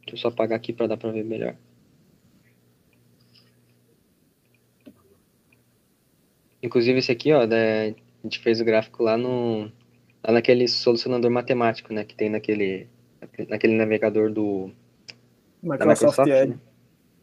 Deixa 0.00 0.16
eu 0.16 0.18
só 0.18 0.28
apagar 0.28 0.56
aqui 0.56 0.72
para 0.72 0.88
dar 0.88 0.96
para 0.96 1.12
ver 1.12 1.24
melhor. 1.24 1.56
Inclusive 6.62 6.98
esse 6.98 7.12
aqui, 7.12 7.32
ó, 7.32 7.46
da, 7.46 7.56
a 7.56 7.94
gente 8.22 8.38
fez 8.40 8.60
o 8.60 8.64
gráfico 8.64 9.02
lá 9.02 9.16
no 9.16 9.70
lá 10.22 10.32
naquele 10.32 10.66
solucionador 10.66 11.30
matemático, 11.30 11.92
né, 11.92 12.04
que 12.04 12.14
tem 12.14 12.30
naquele 12.30 12.88
naquele 13.48 13.74
navegador 13.74 14.30
do 14.30 14.70
Microsoft, 15.62 16.18
Microsoft 16.18 16.30
Edge. 16.30 16.52
Né? 16.52 16.58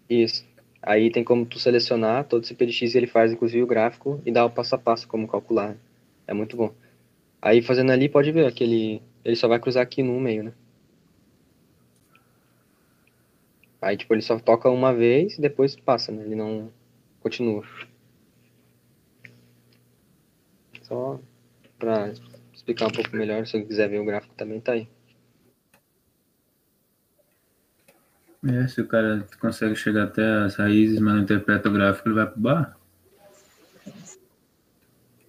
Isso. 0.09 0.45
Aí 0.81 1.11
tem 1.11 1.23
como 1.23 1.45
tu 1.45 1.59
selecionar 1.59 2.25
todo 2.25 2.43
esse 2.43 2.55
PDX 2.55 2.95
e 2.95 2.97
ele 2.97 3.07
faz 3.07 3.31
inclusive 3.31 3.61
o 3.61 3.67
gráfico 3.67 4.19
e 4.25 4.31
dá 4.31 4.43
o 4.43 4.49
passo 4.49 4.75
a 4.75 4.77
passo 4.77 5.07
como 5.07 5.27
calcular. 5.27 5.77
É 6.27 6.33
muito 6.33 6.57
bom. 6.57 6.73
Aí 7.41 7.61
fazendo 7.61 7.91
ali 7.91 8.09
pode 8.09 8.31
ver 8.31 8.51
que 8.53 8.63
ele, 8.63 9.01
ele 9.23 9.35
só 9.35 9.47
vai 9.47 9.59
cruzar 9.59 9.83
aqui 9.83 10.01
no 10.01 10.19
meio, 10.19 10.43
né? 10.43 10.53
Aí 13.81 13.95
tipo 13.95 14.13
ele 14.13 14.21
só 14.21 14.39
toca 14.39 14.69
uma 14.69 14.93
vez 14.93 15.37
e 15.37 15.41
depois 15.41 15.75
passa, 15.75 16.11
né? 16.11 16.23
Ele 16.23 16.35
não 16.35 16.71
continua. 17.19 17.63
Só 20.83 21.19
para 21.77 22.11
explicar 22.53 22.87
um 22.87 22.91
pouco 22.91 23.15
melhor, 23.15 23.45
se 23.45 23.53
você 23.53 23.63
quiser 23.63 23.89
ver 23.89 23.99
o 23.99 24.05
gráfico 24.05 24.33
também 24.35 24.59
tá 24.59 24.73
aí. 24.73 24.87
É, 28.43 28.67
se 28.67 28.81
o 28.81 28.87
cara 28.87 29.27
consegue 29.39 29.75
chegar 29.75 30.05
até 30.05 30.25
as 30.25 30.55
raízes, 30.55 30.99
mas 30.99 31.13
não 31.13 31.21
interpreta 31.21 31.69
o 31.69 31.73
gráfico, 31.73 32.09
ele 32.09 32.15
vai 32.15 32.25
pro 32.25 32.39
bar. 32.39 32.77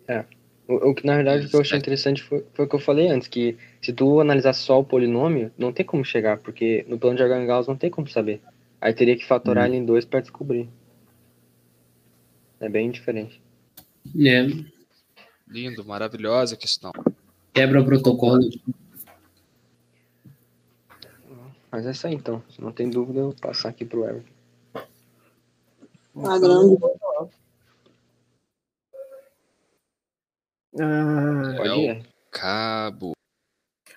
É. 0.08 0.24
O, 0.66 0.90
o 0.90 0.94
que 0.94 1.06
na 1.06 1.16
verdade 1.16 1.46
o 1.46 1.50
que 1.50 1.56
eu 1.56 1.60
achei 1.60 1.78
interessante 1.78 2.22
foi, 2.22 2.44
foi 2.54 2.64
o 2.64 2.68
que 2.68 2.74
eu 2.74 2.80
falei 2.80 3.08
antes, 3.08 3.28
que 3.28 3.58
se 3.82 3.92
tu 3.92 4.20
analisar 4.20 4.54
só 4.54 4.80
o 4.80 4.84
polinômio, 4.84 5.52
não 5.58 5.72
tem 5.72 5.84
como 5.84 6.04
chegar, 6.04 6.38
porque 6.38 6.84
no 6.88 6.98
plano 6.98 7.16
de 7.16 7.22
Argangauss 7.22 7.66
não 7.66 7.76
tem 7.76 7.90
como 7.90 8.08
saber. 8.08 8.40
Aí 8.80 8.94
teria 8.94 9.16
que 9.16 9.26
fatorar 9.26 9.64
hum. 9.64 9.68
ele 9.68 9.76
em 9.76 9.84
dois 9.84 10.04
para 10.04 10.20
descobrir. 10.20 10.68
É 12.60 12.68
bem 12.68 12.90
diferente. 12.90 13.40
É. 14.24 14.46
Lindo, 15.48 15.84
maravilhosa 15.84 16.56
questão. 16.56 16.92
Quebra 17.52 17.82
o 17.82 17.84
protocolo. 17.84 18.48
Mas 21.72 21.86
é 21.86 21.90
isso 21.90 22.06
aí 22.06 22.14
então. 22.14 22.42
Se 22.50 22.60
não 22.60 22.70
tem 22.70 22.90
dúvida, 22.90 23.20
eu 23.20 23.24
vou 23.30 23.34
passar 23.40 23.70
aqui 23.70 23.84
pro 23.86 24.04
Everton. 24.04 24.30
Tá 26.22 26.38
grande. 26.38 26.76
Ah, 30.78 31.54
Pode 31.56 31.68
É 31.70 31.76
ir. 31.98 32.06
Cabo. 32.30 33.12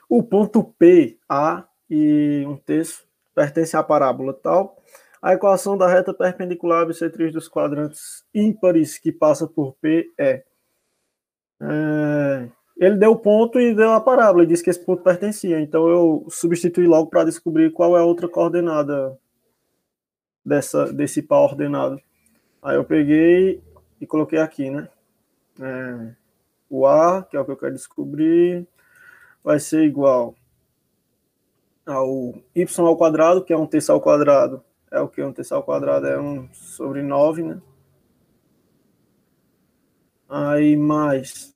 o 0.10 0.24
ponto 0.24 0.64
P, 0.64 1.18
A 1.30 1.68
e 1.90 2.44
um 2.48 2.58
terço 2.58 3.06
pertence 3.34 3.76
à 3.76 3.84
parábola 3.84 4.34
tal. 4.34 4.82
A 5.22 5.34
equação 5.34 5.78
da 5.78 5.88
reta 5.88 6.14
perpendicular 6.14 6.86
bissetriz 6.86 7.34
dos 7.34 7.48
quadrantes 7.50 8.24
ímpares 8.34 8.98
que 8.98 9.12
passa 9.12 9.48
por 9.48 9.74
P 9.82 10.14
é, 10.18 10.44
é 11.62 12.50
ele 12.78 12.98
deu 12.98 13.12
o 13.12 13.20
ponto 13.20 13.60
e 13.60 13.74
deu 13.74 13.92
a 13.92 14.02
parábola 14.02 14.44
e 14.44 14.48
disse 14.48 14.64
que 14.64 14.70
esse 14.70 14.84
ponto 14.84 15.02
pertencia. 15.02 15.60
Então 15.60 15.88
eu 15.88 16.26
substituí 16.30 16.86
logo 16.86 17.10
para 17.10 17.24
descobrir 17.24 17.72
qual 17.72 17.98
é 17.98 18.02
a 18.02 18.06
outra 18.06 18.28
coordenada 18.28 19.18
dessa, 20.46 20.92
desse 20.92 21.22
par 21.22 21.40
ordenado. 21.40 22.00
Aí 22.62 22.76
eu 22.76 22.84
peguei 22.84 23.64
e 24.02 24.06
coloquei 24.06 24.40
aqui, 24.40 24.70
né? 24.70 24.90
É, 25.60 26.14
o 26.70 26.86
A, 26.86 27.24
que 27.24 27.38
é 27.38 27.40
o 27.40 27.46
que 27.46 27.52
eu 27.52 27.58
quero 27.58 27.74
descobrir, 27.74 28.68
vai 29.44 29.60
ser 29.60 29.84
igual 29.86 30.36
ao 31.86 32.34
y 32.54 32.66
ao 32.80 32.98
quadrado, 32.98 33.44
que 33.44 33.54
é 33.54 33.58
um 33.58 33.68
terço 33.68 33.92
ao 33.92 34.02
quadrado. 34.02 34.64
É 34.92 35.00
o 35.00 35.08
que? 35.08 35.22
Um 35.24 35.32
terço 35.32 35.56
ao 35.56 35.64
quadrado 35.64 36.08
é 36.08 36.20
1 36.20 36.50
sobre 36.54 37.02
9, 37.02 37.44
né? 37.44 37.62
Aí 40.28 40.76
mais 40.76 41.55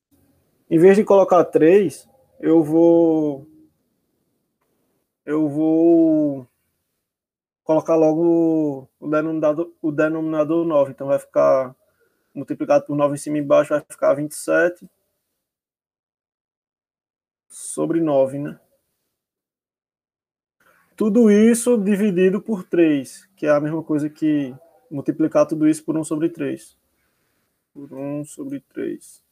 em 0.70 0.78
vez 0.78 0.96
de 0.96 1.04
colocar 1.04 1.44
3, 1.46 2.08
eu 2.40 2.64
vou 2.64 3.48
eu 5.26 5.48
vou 5.48 6.48
colocar 7.64 7.96
logo 7.96 8.90
o 9.00 9.08
denominador, 9.08 9.72
o 9.82 9.92
denominador 9.92 10.66
9. 10.66 10.92
Então 10.92 11.08
vai 11.08 11.20
ficar 11.20 11.76
multiplicado 12.34 12.86
por 12.86 12.96
9 12.96 13.16
em 13.16 13.18
cima 13.18 13.38
e 13.38 13.42
embaixo, 13.42 13.70
vai 13.70 13.84
ficar 13.88 14.14
27 14.14 14.90
sobre 17.48 18.02
9, 18.02 18.40
né? 18.40 18.60
Tudo 20.96 21.32
isso 21.32 21.78
dividido 21.78 22.42
por 22.42 22.64
3, 22.64 23.30
que 23.36 23.46
é 23.46 23.52
a 23.52 23.60
mesma 23.60 23.84
coisa 23.84 24.10
que 24.10 24.56
multiplicar 24.92 25.46
tudo 25.46 25.68
isso 25.68 25.84
por 25.84 25.96
1 25.96 26.04
sobre 26.04 26.30
3. 26.30 26.78
Por 27.74 27.94
1 27.94 28.26
sobre 28.26 28.60
3. 28.62 29.29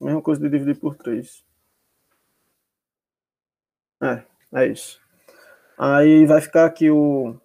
Mesma 0.00 0.22
coisa 0.22 0.40
de 0.40 0.48
dividir 0.48 0.78
por 0.78 0.96
3. 0.96 1.44
É, 4.02 4.24
é 4.52 4.66
isso. 4.66 5.00
Aí 5.78 6.26
vai 6.26 6.40
ficar 6.40 6.66
aqui 6.66 6.90
o 6.90 7.38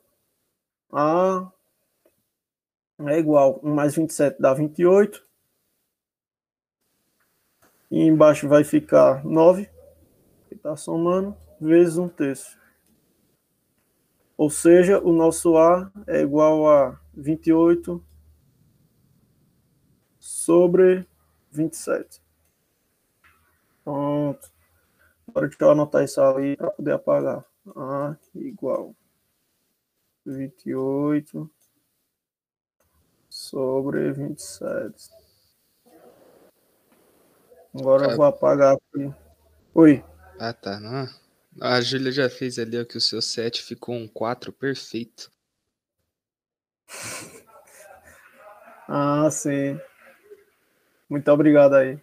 A 0.92 1.52
é 3.08 3.18
igual 3.18 3.60
1 3.64 3.74
mais 3.74 3.96
27 3.96 4.42
dá 4.42 4.54
28. 4.54 5.26
E 7.92 8.02
embaixo 8.02 8.48
vai 8.48 8.64
ficar 8.64 9.26
9, 9.26 9.68
que 10.48 10.54
está 10.54 10.76
somando, 10.76 11.36
vezes 11.60 11.98
1 11.98 12.10
terço. 12.10 12.60
Ou 14.38 14.50
seja, 14.50 15.00
o 15.00 15.12
nosso 15.12 15.58
A 15.58 15.92
é 16.08 16.22
igual 16.22 16.70
a 16.70 17.00
28 17.14 18.04
sobre 20.20 21.08
27. 21.52 22.22
Pronto. 23.90 24.52
Agora 25.28 25.48
deixa 25.48 25.64
eu 25.64 25.72
anotar 25.72 26.04
isso 26.04 26.22
ali 26.22 26.56
para 26.56 26.70
poder 26.70 26.92
apagar. 26.92 27.44
A 27.76 28.16
igual 28.36 28.96
28 30.24 31.50
sobre 33.28 34.12
27. 34.12 35.10
Agora 37.74 38.12
eu 38.12 38.16
vou 38.16 38.26
apagar 38.26 38.76
aqui. 38.76 39.12
Oi. 39.74 40.06
Ah, 40.40 40.54
tá. 40.54 40.80
Não. 40.80 41.08
A 41.60 41.82
Júlia 41.82 42.12
já 42.12 42.30
fez 42.30 42.60
ali 42.60 42.80
ó, 42.80 42.86
que 42.86 42.98
o 42.98 43.02
seu 43.02 43.24
7 43.24 43.64
ficou 43.64 43.96
um 43.96 44.08
4 44.08 44.54
perfeito. 44.54 45.32
Ah, 48.92 49.30
sim. 49.30 49.80
Muito 51.08 51.32
obrigado 51.32 51.76
aí. 51.76 52.00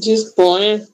Disponha. 0.00 0.88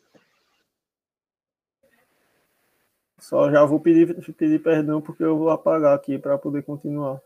Só 3.21 3.51
já 3.51 3.65
vou 3.65 3.81
pedir, 3.81 4.15
pedir 4.35 4.63
perdão 4.63 5.01
porque 5.01 5.23
eu 5.23 5.39
vou 5.39 5.51
apagar 5.51 5.95
aqui 5.95 6.19
para 6.19 6.37
poder 6.37 6.63
continuar. 6.63 7.21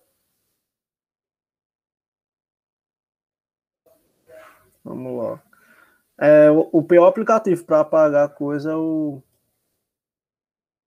Vamos 4.84 5.22
lá. 5.22 5.42
É, 6.18 6.50
o, 6.50 6.68
o 6.72 6.82
pior 6.82 7.06
aplicativo 7.06 7.64
para 7.64 7.80
apagar 7.80 8.34
coisa 8.34 8.72
é 8.72 8.76
o 8.76 9.22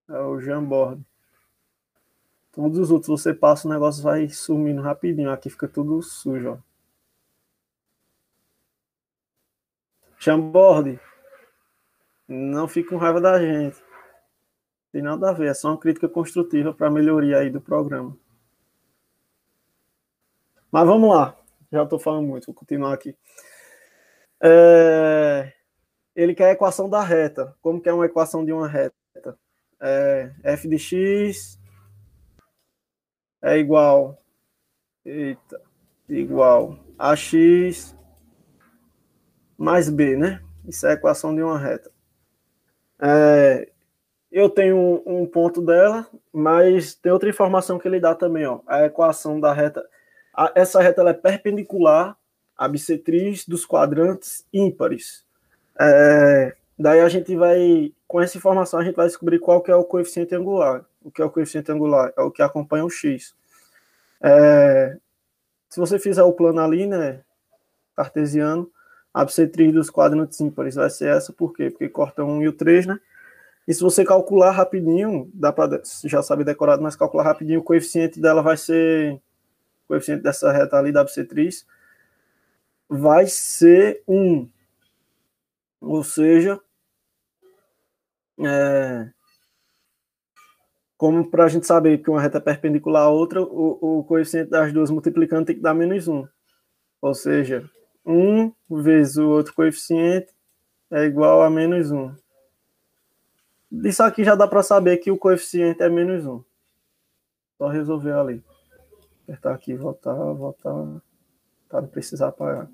é 0.10 0.20
o 0.20 0.40
Jamboard. 0.40 1.04
Todos 2.52 2.78
os 2.78 2.92
outros 2.92 3.08
você 3.10 3.34
passa, 3.34 3.68
o 3.68 3.72
negócio 3.72 4.04
vai 4.04 4.30
sumindo 4.30 4.82
rapidinho. 4.82 5.32
Aqui 5.32 5.50
fica 5.50 5.68
tudo 5.68 6.02
sujo, 6.04 6.52
ó. 6.52 6.73
Jamboard. 10.24 11.00
Não 12.28 12.68
fique 12.68 12.90
com 12.90 12.98
raiva 12.98 13.20
da 13.20 13.40
gente. 13.40 13.82
Tem 14.92 15.02
nada 15.02 15.30
a 15.30 15.34
ver, 15.34 15.50
é 15.50 15.54
só 15.54 15.70
uma 15.70 15.80
crítica 15.80 16.08
construtiva 16.08 16.74
para 16.74 16.90
melhoria 16.90 17.38
aí 17.38 17.50
do 17.50 17.60
programa. 17.60 18.16
Mas 20.72 20.88
vamos 20.88 21.10
lá. 21.10 21.36
Já 21.72 21.84
estou 21.84 22.00
falando 22.00 22.28
muito, 22.28 22.46
vou 22.46 22.56
continuar 22.56 22.94
aqui. 22.94 23.16
É... 24.42 25.52
Ele 26.16 26.36
quer 26.36 26.50
a 26.50 26.52
equação 26.52 26.90
da 26.90 27.02
reta. 27.02 27.56
Como 27.62 27.82
que 27.82 27.90
é 27.90 27.94
uma 27.94 28.06
equação 28.06 28.46
de 28.46 28.54
uma 28.54 28.68
reta? 28.68 28.94
É 29.80 30.32
f 30.44 30.68
de 30.68 30.80
x 30.80 31.60
é 33.42 33.58
igual 33.58 34.18
eita, 35.04 35.62
igual 36.08 36.80
a 36.98 37.14
x 37.14 37.94
mais 39.58 39.90
b, 39.90 40.16
né? 40.16 40.42
Isso 40.68 40.86
é 40.88 40.92
a 40.92 40.94
equação 40.94 41.36
de 41.36 41.42
uma 41.42 41.58
reta. 41.58 41.92
É, 43.02 43.70
eu 44.32 44.50
tenho 44.50 45.04
um, 45.06 45.26
ponto 45.26 45.62
dela, 45.62 46.08
mas 46.32 46.96
tem 46.96 47.12
outra 47.12 47.30
informação 47.30 47.78
que 47.78 47.88
ele 47.88 48.00
dá 48.00 48.16
também, 48.16 48.46
ó. 48.46 48.62
A 48.66 48.86
equação 48.86 49.40
da 49.40 49.54
reta. 49.54 49.86
A, 50.36 50.52
essa 50.56 50.82
reta 50.82 51.02
ela 51.02 51.12
é 51.12 51.14
perpendicular 51.14 52.18
à 52.58 52.68
bissetriz 52.68 53.46
dos 53.48 53.66
quadrantes 53.66 54.46
ímpares. 54.54 55.26
É, 55.80 56.56
daí 56.80 57.02
a 57.02 57.10
gente 57.10 57.36
vai, 57.36 57.94
com 58.08 58.22
essa 58.22 58.38
informação, 58.38 58.80
a 58.80 58.84
gente 58.84 58.96
vai 58.96 59.08
descobrir 59.08 59.40
qual 59.40 59.62
que 59.62 59.70
é 59.70 59.76
o 59.76 59.84
coeficiente 59.84 60.34
angular. 60.34 60.86
O 61.04 61.12
que 61.12 61.22
é 61.22 61.26
o 61.26 61.30
coeficiente 61.30 61.72
angular? 61.72 62.14
É 62.18 62.22
o 62.22 62.32
que 62.32 62.42
acompanha 62.42 62.86
o 62.86 62.90
x. 62.90 63.36
É, 64.22 64.98
se 65.70 65.80
você 65.80 66.00
fizer 66.00 66.24
o 66.24 66.32
plano 66.32 66.62
ali, 66.62 66.88
né, 66.88 67.22
cartesiano, 67.96 68.72
a 69.14 69.24
bissetriz 69.24 69.72
dos 69.72 69.90
quadrantes 69.90 70.40
ímpares 70.42 70.76
vai 70.76 70.90
ser 70.90 71.10
essa, 71.10 71.32
por 71.32 71.54
quê? 71.54 71.70
Porque 71.70 71.88
corta 71.88 72.24
1 72.24 72.42
e 72.44 72.48
o 72.48 72.54
3, 72.54 72.88
né? 72.88 73.00
E 73.68 73.74
se 73.74 73.82
você 73.82 74.04
calcular 74.04 74.52
rapidinho, 74.52 75.30
dá 75.34 75.54
para 75.54 75.82
já 76.04 76.22
sabe 76.22 76.44
decorado, 76.44 76.82
mas 76.82 76.96
calcular 76.96 77.24
rapidinho, 77.24 77.60
o 77.60 77.64
coeficiente 77.64 78.20
dela 78.20 78.42
vai 78.42 78.58
ser, 78.58 79.14
o 79.14 79.88
coeficiente 79.90 80.24
dessa 80.24 80.52
reta 80.52 80.78
ali 80.78 80.92
da 80.92 81.04
bissetriz, 81.04 81.66
vai 82.90 83.28
ser 83.28 84.04
1. 84.08 84.50
Ou 85.80 86.04
seja, 86.04 86.60
é, 88.40 89.10
como 90.98 91.30
para 91.30 91.46
a 91.46 91.48
gente 91.48 91.68
saber 91.68 92.00
que 92.00 92.10
uma 92.10 92.22
reta 92.22 92.40
é 92.40 92.42
perpendicular 92.42 93.04
à 93.04 93.10
outra, 93.10 93.42
o, 93.42 94.00
o 94.00 94.04
coeficiente 94.04 94.50
das 94.50 94.74
duas 94.74 94.90
multiplicando 94.90 95.46
tem 95.46 95.56
que 95.56 95.62
dar 95.62 95.74
menos 95.74 96.08
1. 96.08 96.28
Ou 97.02 97.14
seja, 97.14 97.70
1 98.06 98.54
vezes 98.70 99.18
o 99.18 99.30
outro 99.30 99.54
coeficiente 99.54 100.34
é 100.92 101.06
igual 101.06 101.42
a 101.42 101.50
menos 101.50 101.92
1. 101.92 102.16
Disso 103.72 104.04
aqui 104.04 104.24
já 104.24 104.36
dá 104.36 104.48
para 104.48 104.62
saber 104.62 104.98
que 104.98 105.10
o 105.10 105.18
coeficiente 105.18 105.82
é 105.82 105.90
menos 105.90 106.26
1. 106.26 106.44
Só 107.58 107.68
resolver 107.68 108.14
ali. 108.14 108.44
Apertar 109.24 109.54
aqui, 109.54 109.76
voltar, 109.76 110.14
voltar. 110.14 111.02
Tá, 111.70 111.82
não 111.82 111.88
precisar 111.88 112.28
apagar. 112.28 112.70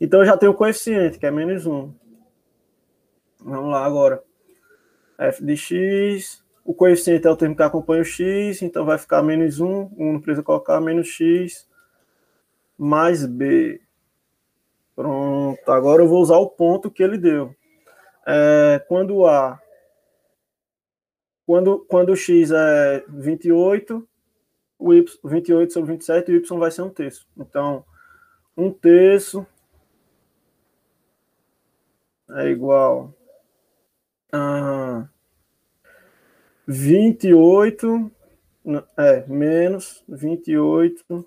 Então 0.00 0.20
eu 0.20 0.26
já 0.26 0.36
tenho 0.36 0.52
o 0.52 0.54
coeficiente, 0.54 1.18
que 1.18 1.26
é 1.26 1.30
menos 1.30 1.66
1. 1.66 1.92
Vamos 3.40 3.70
lá 3.70 3.84
agora. 3.84 4.22
f 5.18 5.44
de 5.44 5.56
x. 5.56 6.44
O 6.64 6.74
coeficiente 6.74 7.26
é 7.26 7.30
o 7.30 7.36
termo 7.36 7.56
que 7.56 7.62
acompanha 7.62 8.02
o 8.02 8.04
x, 8.04 8.62
então 8.62 8.84
vai 8.84 8.98
ficar 8.98 9.22
menos 9.22 9.58
1. 9.58 9.90
1 9.96 10.12
não 10.12 10.20
precisa 10.20 10.42
colocar, 10.42 10.80
menos 10.80 11.08
x 11.08 11.68
mais 12.80 13.26
b. 13.26 13.78
Pronto. 15.00 15.72
Agora 15.72 16.02
eu 16.02 16.08
vou 16.08 16.20
usar 16.20 16.36
o 16.36 16.50
ponto 16.50 16.90
que 16.90 17.02
ele 17.02 17.16
deu. 17.16 17.56
É, 18.26 18.84
quando 18.86 19.24
A 19.24 19.58
quando, 21.46 21.78
quando 21.88 22.10
o 22.10 22.16
x 22.16 22.50
é 22.50 23.02
28, 23.08 24.06
o 24.78 24.92
y, 24.92 25.18
28 25.24 25.72
sobre 25.72 25.92
27, 25.92 26.30
o 26.30 26.36
y 26.36 26.58
vai 26.58 26.70
ser 26.70 26.82
um 26.82 26.90
terço. 26.90 27.26
Então, 27.34 27.82
um 28.54 28.70
terço 28.70 29.46
é 32.32 32.50
igual 32.50 33.14
a 34.30 35.08
28, 36.68 38.12
é, 38.98 39.26
menos 39.26 40.04
28 40.06 41.26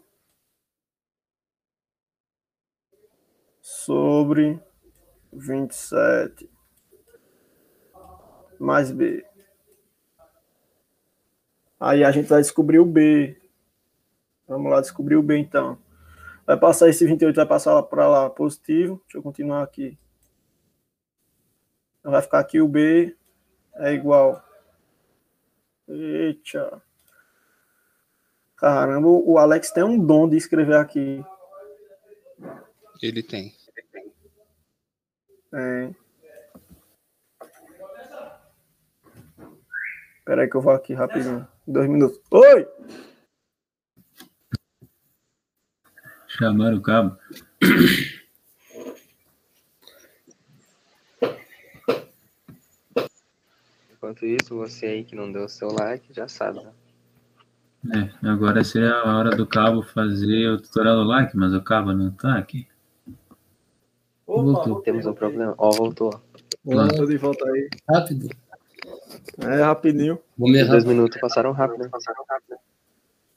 sobre 3.86 4.60
27 5.32 6.50
mais 8.60 8.92
b. 8.92 9.26
Aí 11.80 12.04
a 12.04 12.12
gente 12.12 12.30
vai 12.30 12.42
descobrir 12.42 12.80
o 12.80 12.86
B. 12.86 13.38
Vamos 14.48 14.72
lá 14.72 14.80
descobrir 14.80 15.18
o 15.18 15.24
B 15.24 15.38
então. 15.38 15.78
Vai 16.46 16.58
passar 16.58 16.90
esse 16.90 17.06
28, 17.06 17.36
vai 17.36 17.46
passar 17.46 17.82
para 17.84 18.08
lá 18.08 18.30
positivo. 18.30 19.02
Deixa 19.04 19.18
eu 19.18 19.24
continuar 19.24 19.64
aqui. 19.64 19.98
Então 22.00 22.12
vai 22.12 22.22
ficar 22.22 22.40
aqui 22.40 22.62
o 22.62 22.68
B 22.68 23.16
é 23.76 23.94
igual. 23.94 24.42
Eita. 25.88 26.82
Caramba, 28.56 29.08
o 29.08 29.38
Alex 29.38 29.72
tem 29.72 29.84
um 29.84 30.00
dom 30.00 30.30
de 30.30 30.38
escrever 30.38 30.78
aqui. 30.78 31.24
Ele 33.02 33.22
tem. 33.22 33.54
Tem. 35.54 35.96
Espera 40.18 40.42
aí 40.42 40.50
que 40.50 40.58
eu 40.58 40.62
vou 40.62 40.74
aqui 40.74 40.96
rapidinho. 40.96 41.48
Dois 41.68 41.88
minutos. 41.88 42.20
Oi! 42.32 42.68
Chamaram 46.28 46.78
o 46.78 46.82
cabo. 46.82 47.16
Enquanto 53.92 54.26
isso, 54.26 54.56
você 54.56 54.88
aí 54.88 55.04
que 55.04 55.16
não 55.16 55.32
deu 55.32 55.44
o 55.44 55.50
seu 55.50 55.68
like, 55.68 56.12
já 56.12 56.28
sabe, 56.28 56.64
né? 56.64 56.74
É, 57.94 58.28
agora 58.28 58.64
seria 58.64 58.92
a 58.92 59.18
hora 59.18 59.36
do 59.36 59.46
cabo 59.46 59.84
fazer 59.84 60.48
o 60.50 60.60
tutorial 60.60 60.96
do 60.96 61.04
like, 61.04 61.38
mas 61.38 61.54
o 61.54 61.62
cabo 61.62 61.94
não 61.94 62.10
tá 62.10 62.40
aqui. 62.40 62.68
Opa, 64.34 64.42
Voltou. 64.42 64.82
Temos 64.82 65.06
um 65.06 65.14
problema. 65.14 65.54
Ó, 65.60 65.70
voltou. 65.70 66.20
Olá, 66.66 66.88
tô 66.88 67.06
de 67.06 67.18
volta 67.18 67.46
aí. 67.48 67.70
Rápido. 67.88 68.30
É, 69.38 69.62
rapidinho. 69.62 70.20
Vamos 70.36 70.58
errar. 70.58 70.72
Dois 70.72 70.86
minutos 70.86 71.22
passaram 71.22 71.52
rápido. 71.52 71.90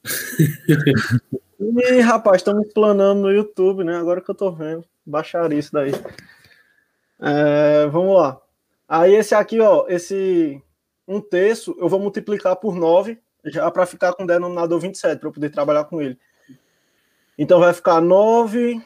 E, 1.58 2.00
rapaz, 2.00 2.36
estamos 2.36 2.70
planando 2.72 3.22
no 3.22 3.32
YouTube, 3.32 3.82
né? 3.82 3.96
Agora 3.96 4.20
que 4.20 4.30
eu 4.30 4.34
tô 4.34 4.52
vendo. 4.52 4.84
Baixaria 5.04 5.58
isso 5.58 5.72
daí. 5.72 5.90
É, 7.18 7.86
vamos 7.86 8.14
lá. 8.14 8.38
Aí 8.86 9.14
esse 9.14 9.34
aqui, 9.34 9.58
ó, 9.58 9.86
esse 9.88 10.62
um 11.08 11.18
terço, 11.18 11.74
eu 11.78 11.88
vou 11.88 11.98
multiplicar 11.98 12.56
por 12.56 12.76
9, 12.76 13.18
já 13.46 13.70
para 13.70 13.86
ficar 13.86 14.12
com 14.12 14.24
o 14.24 14.26
denominador 14.26 14.78
27, 14.78 15.18
para 15.18 15.28
eu 15.28 15.32
poder 15.32 15.50
trabalhar 15.50 15.84
com 15.84 16.00
ele. 16.00 16.18
Então 17.38 17.58
vai 17.58 17.72
ficar 17.72 18.02
9 18.02 18.82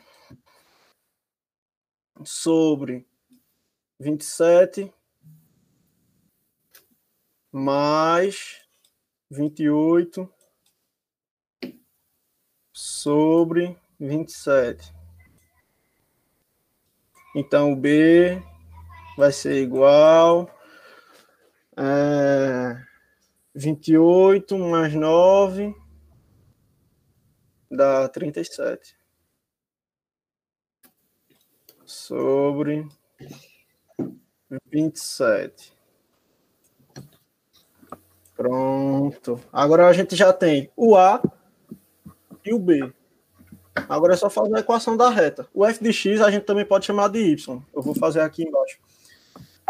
sobre 2.25 3.07
27 3.99 4.93
mais 7.53 8.61
28 9.31 10.29
sobre 12.73 13.77
27. 13.99 14.95
Então, 17.35 17.73
o 17.73 17.77
B 17.77 18.43
vai 19.17 19.33
ser 19.33 19.63
igual 19.63 20.51
é, 21.77 22.83
28 23.55 24.59
mais 24.59 24.95
9 24.95 25.75
dá 27.71 28.09
37. 28.09 29.00
Sobre 31.91 32.87
27. 34.71 35.73
Pronto. 38.37 39.41
Agora 39.53 39.89
a 39.89 39.93
gente 39.93 40.15
já 40.15 40.33
tem 40.33 40.71
o 40.77 40.97
A 40.97 41.21
e 42.45 42.55
o 42.55 42.61
B. 42.61 42.93
Agora 43.89 44.15
é 44.15 44.17
só 44.17 44.31
fazer 44.31 44.57
a 44.57 44.61
equação 44.61 44.97
da 44.97 45.11
reta. 45.11 45.49
O 45.53 45.67
f 45.67 45.83
de 45.83 45.93
x 45.93 46.21
a 46.21 46.31
gente 46.31 46.45
também 46.45 46.65
pode 46.65 46.87
chamar 46.87 47.09
de 47.09 47.19
y. 47.19 47.61
Eu 47.75 47.83
vou 47.83 47.95
fazer 47.97 48.21
aqui 48.21 48.45
embaixo. 48.45 48.79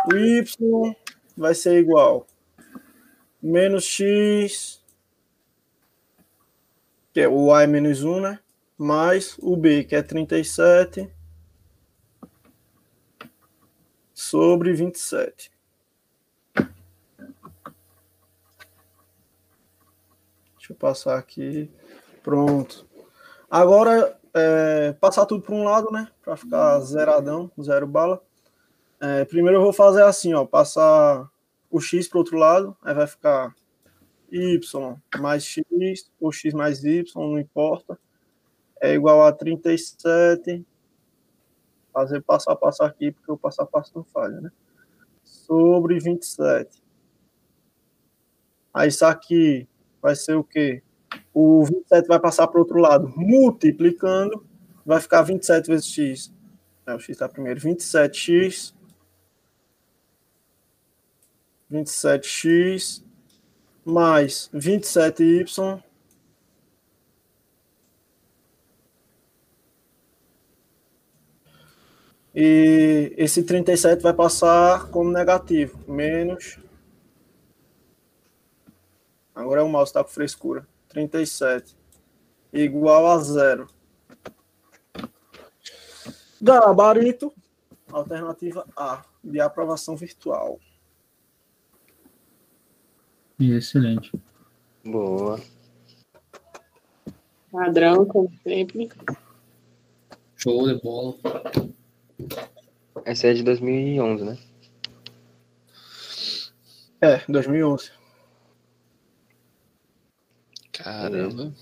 O 0.06 0.14
y 0.14 0.94
vai 1.34 1.54
ser 1.54 1.78
igual 1.78 2.26
menos 3.42 3.84
x, 3.84 4.82
que 7.14 7.20
é 7.20 7.28
o 7.28 7.50
a 7.50 7.62
é 7.62 7.66
menos 7.66 8.04
1, 8.04 8.20
né? 8.20 8.38
Mais 8.76 9.38
o 9.38 9.56
b, 9.56 9.84
que 9.84 9.96
é 9.96 10.02
37, 10.02 11.10
sobre 14.20 14.74
27. 14.74 15.50
Deixa 20.58 20.72
eu 20.72 20.76
passar 20.76 21.18
aqui. 21.18 21.70
Pronto. 22.22 22.86
Agora, 23.50 24.18
é, 24.34 24.92
passar 25.00 25.24
tudo 25.24 25.42
para 25.42 25.54
um 25.54 25.64
lado, 25.64 25.90
né? 25.90 26.08
Para 26.22 26.36
ficar 26.36 26.78
zeradão, 26.80 27.50
zero 27.60 27.86
bala. 27.86 28.22
É, 29.00 29.24
primeiro 29.24 29.56
eu 29.56 29.62
vou 29.62 29.72
fazer 29.72 30.02
assim, 30.02 30.34
ó. 30.34 30.44
Passar 30.44 31.26
o 31.70 31.80
x 31.80 32.06
para 32.06 32.18
o 32.18 32.20
outro 32.20 32.36
lado, 32.36 32.76
aí 32.82 32.92
vai 32.92 33.06
ficar 33.06 33.54
y 34.30 34.60
mais 35.18 35.44
x, 35.44 35.64
ou 36.20 36.30
x 36.30 36.52
mais 36.52 36.84
y, 36.84 37.10
não 37.16 37.38
importa. 37.38 37.98
É 38.82 38.92
igual 38.92 39.24
a 39.24 39.32
37. 39.32 40.64
Fazer 41.93 42.22
passo 42.22 42.51
a 42.51 42.57
passo 42.57 42.82
aqui, 42.82 43.12
porque 43.12 43.30
o 43.30 43.36
passo 43.36 43.62
a 43.62 43.66
passo 43.66 43.93
não 43.95 44.05
falha, 44.05 44.41
né? 44.41 44.51
Sobre 45.24 45.99
27. 45.99 46.82
Aí 48.72 48.88
isso 48.88 49.05
aqui 49.05 49.68
vai 50.01 50.14
ser 50.14 50.34
o 50.34 50.45
quê? 50.45 50.82
O 51.34 51.64
27 51.64 52.07
vai 52.07 52.20
passar 52.20 52.47
para 52.47 52.59
o 52.59 52.61
outro 52.62 52.78
lado, 52.78 53.12
multiplicando, 53.16 54.47
vai 54.86 55.01
ficar 55.01 55.22
27 55.22 55.66
vezes 55.66 55.86
x. 55.86 56.32
É, 56.86 56.95
o 56.95 56.99
x 56.99 57.11
está 57.11 57.28
primeiro. 57.28 57.61
27x. 57.61 58.74
27x 61.70 63.05
mais 63.84 64.51
27y 64.53 65.82
E 72.34 73.12
esse 73.16 73.42
37 73.42 74.02
vai 74.02 74.12
passar 74.12 74.88
como 74.90 75.10
negativo, 75.10 75.78
menos. 75.90 76.58
Agora 79.34 79.60
é 79.60 79.64
o 79.64 79.68
mouse 79.68 79.90
está 79.90 80.04
com 80.04 80.10
frescura. 80.10 80.66
37 80.88 81.80
igual 82.52 83.06
a 83.06 83.18
zero. 83.18 83.68
Gabarito, 86.40 87.32
alternativa 87.90 88.66
A, 88.76 89.04
de 89.22 89.40
aprovação 89.40 89.96
virtual. 89.96 90.58
Excelente. 93.38 94.12
Boa. 94.84 95.40
Padrão, 97.50 98.04
como 98.04 98.30
sempre. 98.42 98.90
Show 100.36 100.66
de 100.66 100.80
bola. 100.80 101.16
Essa 103.04 103.28
é 103.28 103.34
de 103.34 103.42
2011, 103.42 104.24
né? 104.24 104.38
É, 107.00 107.22
2011. 107.28 107.92
Caramba. 110.72 111.54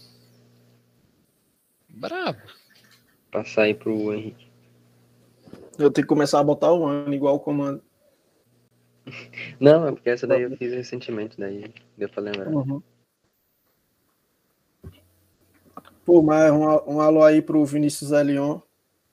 Brabo. 1.89 2.41
Passar 3.31 3.63
aí 3.63 3.75
pro 3.75 4.13
Henrique. 4.13 4.49
Eu 5.79 5.91
tenho 5.91 6.07
que 6.07 6.09
começar 6.09 6.41
a 6.41 6.45
botar 6.45 6.73
o 6.73 6.87
ano 6.87 7.15
igual 7.15 7.37
o 7.37 7.41
comando. 7.41 7.83
Não, 9.61 9.87
é 9.87 9.93
porque 9.93 10.11
essa 10.11 10.27
daí 10.27 10.43
eu 10.43 10.57
fiz 10.57 10.73
recentemente, 10.73 11.39
daí 11.39 11.73
deu 11.97 12.09
pra 12.09 12.23
lembrar. 12.23 12.49
Uhum. 12.49 12.83
Pô, 16.05 16.23
mas 16.23 16.51
um, 16.51 16.95
um 16.95 17.01
alô 17.01 17.23
aí 17.23 17.43
pro 17.43 17.65
Vinícius 17.65 18.13
Elion. 18.13 18.61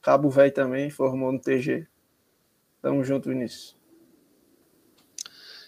Cabo 0.05 0.29
Velho 0.29 0.53
também, 0.53 0.91
formou 0.91 1.31
no 1.31 1.39
TG. 1.39 1.87
Tamo 2.79 3.03
junto, 3.03 3.27
Vinícius. 3.27 3.75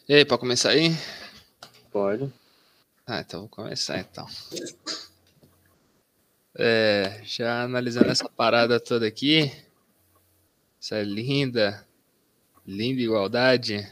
E 0.07 0.13
aí, 0.13 0.23
pode 0.23 0.41
começar 0.41 0.69
aí? 0.69 0.91
Pode. 1.91 2.31
Ah, 3.07 3.21
então 3.21 3.39
vou 3.39 3.49
começar 3.49 3.97
então. 3.97 4.27
É, 6.55 7.19
já 7.23 7.63
analisando 7.63 8.11
essa 8.11 8.29
parada 8.29 8.79
toda 8.79 9.07
aqui, 9.07 9.51
essa 10.79 11.01
linda, 11.01 11.83
linda 12.63 13.01
igualdade. 13.01 13.91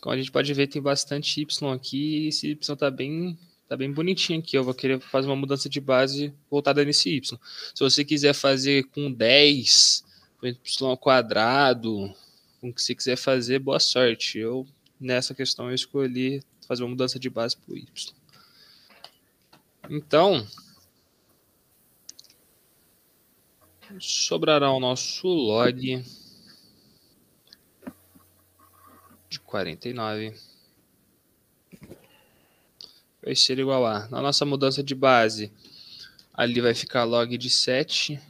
Como 0.00 0.14
a 0.14 0.18
gente 0.18 0.30
pode 0.30 0.54
ver, 0.54 0.68
tem 0.68 0.80
bastante 0.80 1.42
Y 1.42 1.72
aqui 1.72 2.26
e 2.26 2.28
esse 2.28 2.52
Y 2.52 2.76
tá 2.76 2.88
bem, 2.92 3.36
tá 3.70 3.76
bem 3.76 3.92
bonitinho 3.92 4.40
aqui. 4.40 4.58
Eu 4.58 4.64
vou 4.64 4.74
querer 4.74 4.98
fazer 4.98 5.28
uma 5.28 5.36
mudança 5.36 5.68
de 5.68 5.80
base 5.80 6.34
voltada 6.50 6.84
nesse 6.84 7.08
Y. 7.08 7.38
Se 7.72 7.84
você 7.84 8.04
quiser 8.04 8.34
fazer 8.34 8.82
com 8.88 9.12
10, 9.12 10.04
com 10.38 10.46
Y 10.48 10.96
quadrado, 10.96 12.12
com 12.60 12.70
o 12.70 12.74
que 12.74 12.82
você 12.82 12.96
quiser 12.96 13.14
fazer, 13.14 13.60
boa 13.60 13.78
sorte. 13.78 14.40
Eu, 14.40 14.66
nessa 14.98 15.36
questão, 15.36 15.68
eu 15.68 15.74
escolhi 15.76 16.42
fazer 16.66 16.82
uma 16.82 16.88
mudança 16.88 17.16
de 17.16 17.30
base 17.30 17.56
para 17.56 17.72
o 17.72 17.78
Y. 17.78 18.12
Então, 19.88 20.44
sobrará 24.00 24.72
o 24.72 24.80
nosso 24.80 25.28
log 25.28 26.04
de 29.28 29.38
49 29.38 30.49
vai 33.22 33.34
ser 33.34 33.58
igual 33.58 33.86
a, 33.86 34.08
na 34.08 34.20
nossa 34.22 34.44
mudança 34.44 34.82
de 34.82 34.94
base, 34.94 35.52
ali 36.32 36.60
vai 36.60 36.74
ficar 36.74 37.04
log 37.04 37.36
de 37.36 37.50
7 37.50 38.20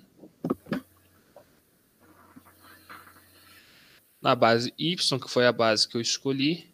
na 4.21 4.35
base 4.35 4.75
y, 4.79 4.97
que 4.97 5.31
foi 5.31 5.47
a 5.47 5.53
base 5.53 5.89
que 5.89 5.97
eu 5.97 6.01
escolhi, 6.01 6.69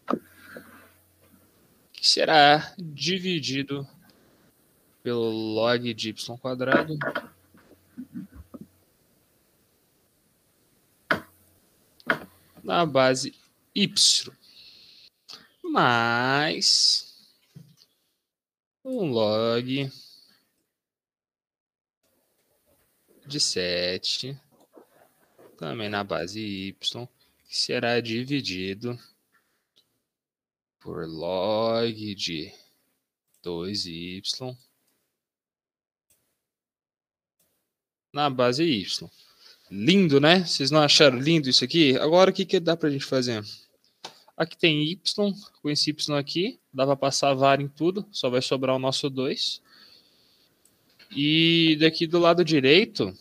que 1.92 2.06
será 2.06 2.74
dividido 2.78 3.86
pelo 5.02 5.30
log 5.30 5.94
de 5.94 6.10
y 6.10 6.38
quadrado. 6.38 6.98
Na 12.64 12.84
base 12.84 13.32
y. 13.72 13.94
Mais 15.62 17.05
um 18.86 19.10
log 19.10 19.90
de 23.26 23.40
7 23.40 24.40
também 25.58 25.88
na 25.88 26.04
base 26.04 26.40
y 26.40 26.72
que 26.72 27.56
será 27.56 28.00
dividido 28.00 28.96
por 30.78 31.04
log 31.08 32.14
de 32.14 32.52
2y 33.42 34.56
na 38.12 38.30
base 38.30 38.62
y. 38.62 38.86
Lindo, 39.68 40.20
né? 40.20 40.44
Vocês 40.44 40.70
não 40.70 40.80
acharam 40.80 41.18
lindo 41.18 41.50
isso 41.50 41.64
aqui? 41.64 41.96
Agora 41.98 42.30
o 42.30 42.32
que, 42.32 42.46
que 42.46 42.60
dá 42.60 42.76
pra 42.76 42.88
gente 42.88 43.04
fazer? 43.04 43.44
Aqui 44.36 44.56
tem 44.56 44.82
y, 44.82 45.00
com 45.62 45.70
esse 45.70 45.90
y 45.90 46.12
aqui, 46.12 46.58
dá 46.72 46.84
para 46.84 46.96
passar 46.96 47.32
var 47.34 47.60
em 47.60 47.68
tudo, 47.68 48.06
só 48.12 48.28
vai 48.28 48.42
sobrar 48.42 48.76
o 48.76 48.78
nosso 48.78 49.08
2. 49.08 49.62
E 51.10 51.76
daqui 51.80 52.06
do 52.06 52.18
lado 52.18 52.44
direito, 52.44 53.16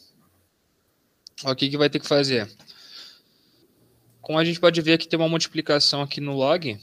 o 1.44 1.56
que, 1.56 1.70
que 1.70 1.78
vai 1.78 1.90
ter 1.90 2.00
que 2.00 2.08
fazer? 2.08 2.52
Como 4.22 4.38
a 4.38 4.44
gente 4.44 4.60
pode 4.60 4.82
ver 4.82 4.94
aqui 4.94 5.08
tem 5.08 5.20
uma 5.20 5.30
multiplicação 5.30 6.02
aqui 6.02 6.20
no 6.20 6.36
log, 6.36 6.80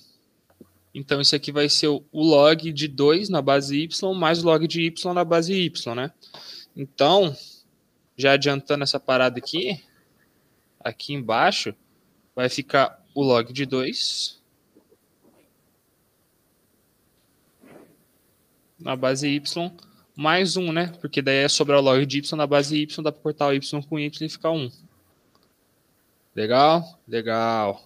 Então, 0.95 1.20
isso 1.20 1.35
aqui 1.35 1.51
vai 1.51 1.68
ser 1.68 1.89
o 1.89 2.05
log 2.12 2.70
de 2.70 2.87
2 2.87 3.30
na 3.30 3.41
base 3.41 3.85
y 3.85 3.89
mais 4.14 4.43
o 4.43 4.47
log 4.47 4.68
de 4.68 4.83
y 4.83 5.14
na 5.14 5.24
base 5.24 5.55
y, 5.55 5.95
né? 5.95 6.12
Então, 6.76 7.35
já 8.16 8.33
adiantando 8.33 8.85
essa 8.85 9.01
parada 9.01 9.39
aqui, 9.39 9.83
aqui 10.80 11.14
embaixo 11.14 11.74
vai 12.37 12.49
ficar 12.51 13.01
o 13.15 13.23
log 13.23 13.53
de 13.53 13.67
2 13.67 14.41
na 18.79 18.97
base 18.97 19.29
y 19.29 19.43
mais 20.15 20.57
1, 20.57 20.73
né? 20.73 20.93
Porque 21.01 21.23
daí 21.23 21.45
é 21.45 21.49
sobrar 21.49 21.79
o 21.79 21.83
log 21.83 22.05
de 22.05 22.19
y 22.19 22.37
na 22.37 22.47
base 22.47 22.77
y, 22.77 22.87
dá 23.03 23.13
para 23.13 23.23
cortar 23.23 23.49
o 23.49 23.55
y 23.55 23.61
com 23.89 23.99
y 23.99 24.07
e 24.07 24.29
ficar 24.29 24.51
1. 24.51 24.71
Legal? 26.35 26.99
Legal. 27.07 27.81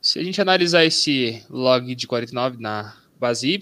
Se 0.00 0.20
a 0.20 0.22
gente 0.22 0.40
analisar 0.40 0.84
esse 0.84 1.44
log 1.48 1.94
de 1.94 2.06
49 2.06 2.58
na 2.60 2.96
base 3.18 3.48
y 3.48 3.58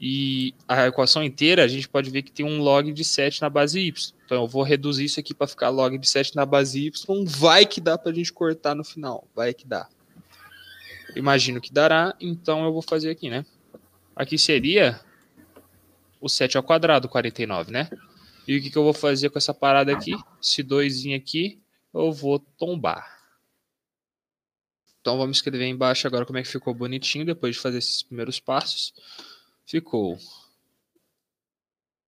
e 0.00 0.54
a 0.68 0.86
equação 0.86 1.22
inteira, 1.22 1.64
a 1.64 1.68
gente 1.68 1.88
pode 1.88 2.10
ver 2.10 2.22
que 2.22 2.30
tem 2.30 2.44
um 2.44 2.60
log 2.60 2.92
de 2.92 3.04
7 3.04 3.40
na 3.40 3.48
base 3.48 3.80
y. 3.80 4.12
Então 4.24 4.42
eu 4.42 4.46
vou 4.46 4.62
reduzir 4.62 5.04
isso 5.04 5.18
aqui 5.20 5.32
para 5.32 5.46
ficar 5.46 5.70
log 5.70 5.96
de 5.96 6.08
7 6.08 6.36
na 6.36 6.44
base 6.44 6.86
y. 6.86 6.92
Vai 7.26 7.64
que 7.64 7.80
dá 7.80 7.96
para 7.96 8.12
a 8.12 8.14
gente 8.14 8.32
cortar 8.32 8.74
no 8.74 8.84
final. 8.84 9.26
Vai 9.34 9.54
que 9.54 9.66
dá. 9.66 9.88
Imagino 11.14 11.60
que 11.60 11.72
dará, 11.72 12.14
então 12.20 12.64
eu 12.64 12.72
vou 12.72 12.82
fazer 12.82 13.10
aqui, 13.10 13.30
né? 13.30 13.46
Aqui 14.14 14.36
seria 14.36 15.00
o 16.20 16.28
7 16.28 16.56
ao 16.56 16.62
quadrado, 16.62 17.08
49, 17.08 17.72
né? 17.72 17.88
E 18.46 18.56
o 18.56 18.62
que, 18.62 18.70
que 18.70 18.76
eu 18.76 18.84
vou 18.84 18.92
fazer 18.92 19.30
com 19.30 19.38
essa 19.38 19.54
parada 19.54 19.92
aqui? 19.92 20.14
Esse 20.42 20.62
2 20.62 21.06
aqui, 21.14 21.58
eu 21.92 22.12
vou 22.12 22.38
tombar. 22.38 23.16
Então 25.00 25.16
vamos 25.16 25.38
escrever 25.38 25.66
embaixo 25.66 26.06
agora 26.06 26.26
como 26.26 26.38
é 26.38 26.42
que 26.42 26.48
ficou 26.48 26.74
bonitinho 26.74 27.24
depois 27.24 27.54
de 27.54 27.62
fazer 27.62 27.78
esses 27.78 28.02
primeiros 28.02 28.38
passos. 28.38 28.92
Ficou 29.68 30.16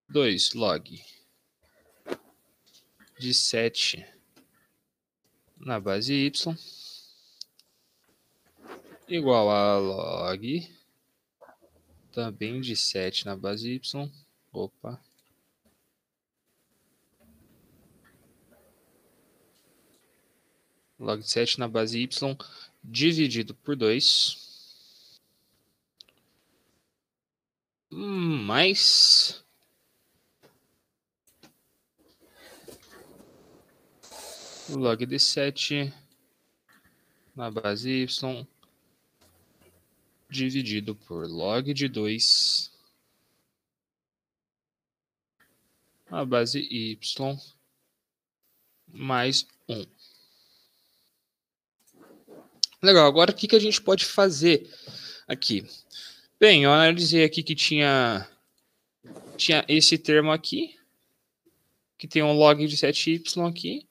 2 0.08 0.54
log 0.54 1.04
de 3.20 3.34
7 3.34 4.06
na 5.58 5.80
base 5.80 6.14
y 6.14 6.32
igual 9.10 9.50
a 9.50 9.78
log 9.80 10.70
também 12.12 12.62
de 12.62 12.76
7 12.76 13.26
na 13.26 13.36
base 13.36 13.68
y. 13.68 14.12
Opa. 14.54 15.02
Log 21.00 21.22
de 21.22 21.28
7 21.28 21.58
na 21.58 21.68
base 21.68 21.98
y 21.98 22.10
dividido 22.84 23.56
por 23.56 23.76
2. 23.76 24.47
Mais. 27.90 29.44
Log 34.70 35.06
de 35.06 35.18
7 35.18 35.94
na 37.36 37.50
base 37.50 38.06
y 38.06 38.08
dividido 40.30 40.94
por 40.94 41.26
log 41.28 41.74
de 41.74 41.88
2 41.88 42.72
a 46.10 46.26
base 46.26 46.60
y 46.60 46.98
mais 48.88 49.46
1. 49.68 49.86
Legal, 52.82 53.08
agora 53.08 53.32
o 53.32 53.36
que, 53.36 53.48
que 53.48 53.56
a 53.56 53.60
gente 53.60 53.82
pode 53.82 54.06
fazer 54.06 54.70
aqui? 55.28 55.68
Bem, 56.40 56.66
eu 56.66 56.72
analisei 56.72 57.24
aqui 57.24 57.42
que 57.42 57.56
tinha, 57.56 58.30
tinha 59.36 59.66
esse 59.68 59.98
termo 59.98 60.32
aqui, 60.32 60.78
que 61.98 62.08
tem 62.08 62.22
um 62.22 62.32
log 62.32 62.68
de 62.68 62.78
7y 62.78 63.50
aqui, 63.50 63.88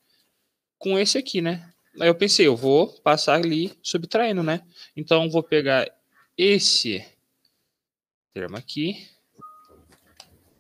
com 0.78 0.97
esse 0.97 1.18
aqui, 1.18 1.40
né? 1.40 1.74
Aí 2.01 2.07
eu 2.07 2.14
pensei, 2.14 2.47
eu 2.47 2.55
vou 2.55 2.86
passar 3.01 3.34
ali 3.34 3.76
subtraindo, 3.82 4.44
né? 4.44 4.64
Então, 4.97 5.28
vou 5.28 5.42
pegar 5.42 5.92
esse 6.38 7.05
termo 8.32 8.57
aqui, 8.57 9.09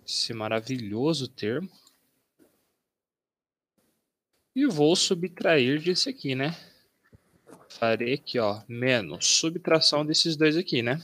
esse 0.04 0.34
maravilhoso 0.34 1.28
termo, 1.28 1.70
e 4.56 4.66
vou 4.66 4.96
subtrair 4.96 5.80
desse 5.80 6.08
aqui, 6.08 6.34
né? 6.34 6.58
Farei 7.68 8.14
aqui, 8.14 8.40
ó, 8.40 8.60
menos 8.66 9.24
subtração 9.24 10.04
desses 10.04 10.34
dois 10.34 10.56
aqui, 10.56 10.82
né? 10.82 11.00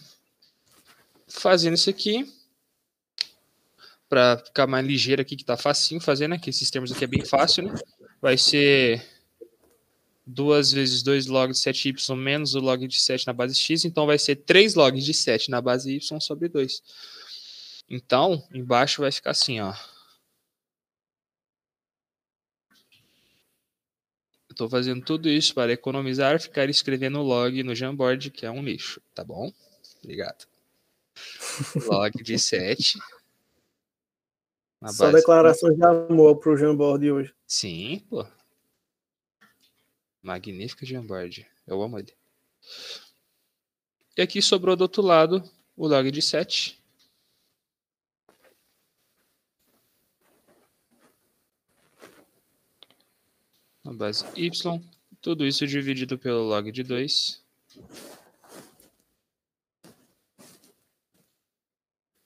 Fazendo 1.34 1.74
isso 1.74 1.90
aqui, 1.90 2.30
para 4.08 4.38
ficar 4.38 4.66
mais 4.66 4.86
ligeiro 4.86 5.22
aqui, 5.22 5.34
que 5.34 5.44
tá 5.44 5.56
facinho 5.56 6.00
fazer, 6.00 6.28
né? 6.28 6.38
Que 6.38 6.50
esses 6.50 6.70
termos 6.70 6.92
aqui 6.92 7.04
é 7.04 7.06
bem 7.06 7.24
fácil, 7.24 7.64
né? 7.64 7.74
Vai 8.20 8.36
ser 8.36 9.02
2 10.26 10.70
vezes 10.72 11.02
2 11.02 11.26
log 11.26 11.50
de 11.52 11.58
7y 11.58 12.14
menos 12.14 12.54
o 12.54 12.60
log 12.60 12.86
de 12.86 13.00
7 13.00 13.26
na 13.26 13.32
base 13.32 13.54
x, 13.54 13.84
então 13.84 14.06
vai 14.06 14.18
ser 14.18 14.36
3 14.36 14.74
log 14.74 15.00
de 15.00 15.14
7 15.14 15.50
na 15.50 15.60
base 15.60 15.96
y 15.96 16.20
sobre 16.20 16.48
2. 16.48 16.82
Então, 17.88 18.46
embaixo 18.52 19.00
vai 19.00 19.10
ficar 19.10 19.30
assim, 19.30 19.58
ó. 19.60 19.74
Estou 24.50 24.68
fazendo 24.68 25.02
tudo 25.02 25.30
isso 25.30 25.54
para 25.54 25.72
economizar, 25.72 26.38
ficar 26.38 26.68
escrevendo 26.68 27.22
log 27.22 27.62
no 27.62 27.74
Jamboard, 27.74 28.30
que 28.30 28.44
é 28.44 28.50
um 28.50 28.62
lixo, 28.62 29.00
tá 29.14 29.24
bom? 29.24 29.50
Obrigado. 30.04 30.51
Log 31.86 32.22
de 32.22 32.38
7. 32.38 32.98
Só 34.88 35.10
declarações 35.10 35.76
de 35.76 35.84
amor 35.84 36.36
pro 36.38 36.56
Jamboard 36.56 37.10
hoje. 37.10 37.34
Sim, 37.46 38.04
pô. 38.08 38.26
Magnífico 40.20 40.84
Jamboard. 40.84 41.46
Eu 41.66 41.82
amo 41.82 41.98
ele. 41.98 42.12
E 44.16 44.22
aqui 44.22 44.42
sobrou 44.42 44.76
do 44.76 44.82
outro 44.82 45.02
lado 45.02 45.42
o 45.76 45.86
log 45.86 46.10
de 46.10 46.20
7. 46.20 46.82
na 53.84 53.92
base 53.92 54.24
y, 54.36 54.50
tudo 55.20 55.46
isso 55.46 55.66
dividido 55.66 56.18
pelo 56.18 56.42
log 56.42 56.70
de 56.70 56.82
2. 56.82 57.42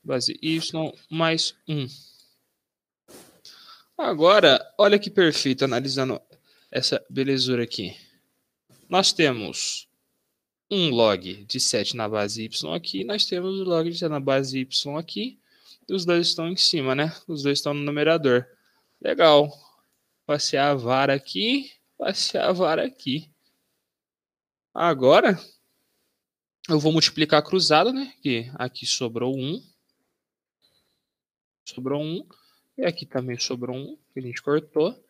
Base 0.07 0.38
y 0.40 0.61
mais 1.11 1.57
1. 1.66 1.88
Agora, 3.98 4.64
olha 4.78 5.00
que 5.00 5.11
perfeito, 5.11 5.64
analisando 5.64 6.20
essa 6.70 7.04
belezura 7.11 7.64
aqui. 7.64 7.96
Nós 8.88 9.12
temos 9.12 9.88
um 10.70 10.90
log 10.90 11.44
de 11.44 11.59
7 11.59 11.96
na 11.96 12.09
base 12.09 12.44
y 12.44 12.50
aqui, 12.72 13.02
nós 13.02 13.26
temos 13.26 13.59
o 13.59 13.64
log 13.64 13.90
de 13.90 13.98
7 13.98 14.09
na 14.09 14.20
base 14.20 14.61
y 14.61 14.68
aqui, 14.96 15.40
e 15.88 15.92
os 15.92 16.04
dois 16.04 16.28
estão 16.28 16.48
em 16.48 16.57
cima, 16.57 16.94
né? 16.94 17.12
Os 17.26 17.42
dois 17.42 17.59
estão 17.59 17.74
no 17.74 17.82
numerador. 17.82 18.46
Legal 19.00 19.50
passear 20.24 20.70
a 20.70 20.74
vara 20.74 21.14
aqui, 21.14 21.72
passear 21.98 22.48
a 22.48 22.52
vara 22.52 22.84
aqui. 22.84 23.28
Agora, 24.72 25.36
eu 26.68 26.78
vou 26.78 26.92
multiplicar 26.92 27.42
cruzado, 27.42 27.92
né? 27.92 28.14
Que 28.22 28.48
aqui 28.54 28.86
sobrou 28.86 29.36
1. 29.36 29.76
Sobrou 31.67 32.01
1. 32.01 32.27
E 32.79 32.85
aqui 32.85 33.05
também 33.05 33.39
sobrou 33.39 33.77
1, 33.77 33.99
que 34.12 34.21
a 34.21 34.23
gente 34.23 34.43
cortou. 34.43 35.05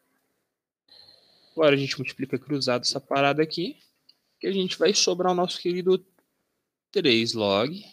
Agora 1.53 1.75
a 1.75 1.79
gente 1.79 1.97
multiplica 1.99 2.39
cruzado 2.39 2.83
essa 2.83 3.01
parada 3.01 3.43
aqui. 3.43 3.77
Que 4.41 4.47
a 4.47 4.53
gente 4.53 4.79
vai 4.79 4.93
sobrar 4.95 5.33
o 5.33 5.37
nosso 5.37 5.61
querido 5.61 6.05
3 6.91 7.35
log 7.35 7.85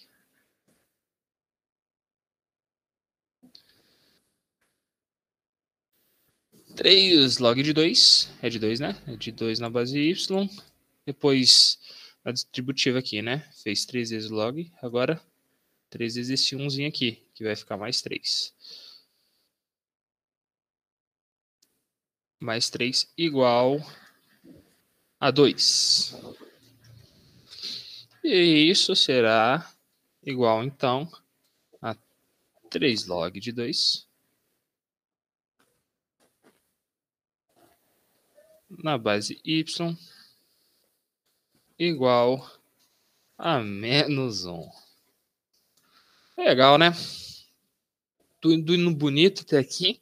3 6.75 7.37
log 7.37 7.61
de 7.61 7.71
2, 7.71 8.29
é 8.41 8.49
de 8.49 8.57
2, 8.59 8.79
né? 8.79 9.01
É 9.07 9.15
de 9.15 9.31
2 9.31 9.59
na 9.59 9.69
base 9.69 9.97
y. 9.99 10.49
Depois, 11.05 11.79
a 12.25 12.31
distributiva 12.31 12.99
aqui, 12.99 13.21
né? 13.21 13.47
Fez 13.61 13.85
3 13.85 14.09
vezes 14.09 14.29
log. 14.31 14.71
Agora, 14.81 15.21
3 15.89 16.15
vezes 16.15 16.41
esse 16.41 16.55
1 16.55 16.87
aqui, 16.87 17.22
vai 17.43 17.55
ficar 17.55 17.77
mais 17.77 18.01
3. 18.01 18.53
Mais 22.39 22.69
3 22.69 23.11
igual 23.17 23.79
a 25.19 25.31
2. 25.31 26.15
E 28.23 28.69
isso 28.69 28.95
será 28.95 29.69
igual, 30.21 30.63
então, 30.63 31.09
a 31.81 31.95
3 32.69 33.05
log 33.07 33.39
de 33.39 33.51
2 33.51 34.07
na 38.81 38.97
base 38.97 39.39
y 39.43 39.65
igual 41.77 42.49
a 43.37 43.59
menos 43.59 44.45
1. 44.45 44.69
Legal, 46.37 46.77
né? 46.77 46.91
Tudo 48.43 48.75
indo 48.75 48.93
bonito 48.93 49.43
até 49.43 49.57
aqui. 49.57 50.01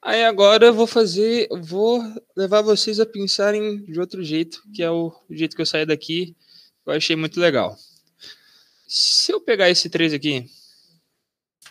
Aí 0.00 0.24
agora 0.24 0.68
eu 0.68 0.72
vou 0.72 0.86
fazer, 0.86 1.46
vou 1.50 2.00
levar 2.34 2.62
vocês 2.62 2.98
a 2.98 3.04
pensarem 3.04 3.84
de 3.84 4.00
outro 4.00 4.24
jeito, 4.24 4.62
que 4.72 4.82
é 4.82 4.90
o 4.90 5.14
jeito 5.28 5.54
que 5.54 5.60
eu 5.60 5.66
saí 5.66 5.84
daqui. 5.84 6.34
Eu 6.86 6.94
achei 6.94 7.14
muito 7.14 7.38
legal. 7.38 7.78
Se 8.86 9.32
eu 9.32 9.38
pegar 9.38 9.68
esse 9.68 9.90
3 9.90 10.14
aqui, 10.14 10.50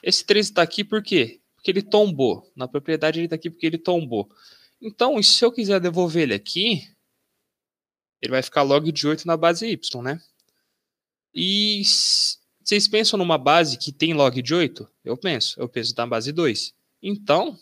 esse 0.03 0.23
3 0.23 0.45
está 0.45 0.61
aqui 0.61 0.83
por 0.83 1.01
quê? 1.01 1.41
Porque 1.55 1.71
ele 1.71 1.81
tombou. 1.81 2.47
Na 2.55 2.67
propriedade 2.67 3.17
ele 3.17 3.25
está 3.25 3.35
aqui 3.35 3.49
porque 3.49 3.65
ele 3.65 3.79
tombou. 3.79 4.29
Então, 4.79 5.19
se 5.23 5.43
eu 5.43 5.51
quiser 5.51 5.79
devolver 5.79 6.21
ele 6.21 6.35
aqui, 6.35 6.87
ele 8.21 8.33
vai 8.33 8.43
ficar 8.43 8.61
log 8.61 8.91
de 8.91 9.07
8 9.07 9.25
na 9.25 9.35
base 9.35 9.65
y, 9.65 10.01
né? 10.03 10.21
E 11.33 11.81
vocês 12.67 12.85
pensam 12.85 13.17
numa 13.17 13.37
base 13.37 13.77
que 13.77 13.93
tem 13.93 14.13
log 14.13 14.41
de 14.41 14.53
8? 14.53 14.85
Eu 15.05 15.15
penso. 15.15 15.57
Eu 15.57 15.69
penso 15.69 15.93
na 15.95 16.05
base 16.05 16.33
2. 16.33 16.75
Então, 17.01 17.57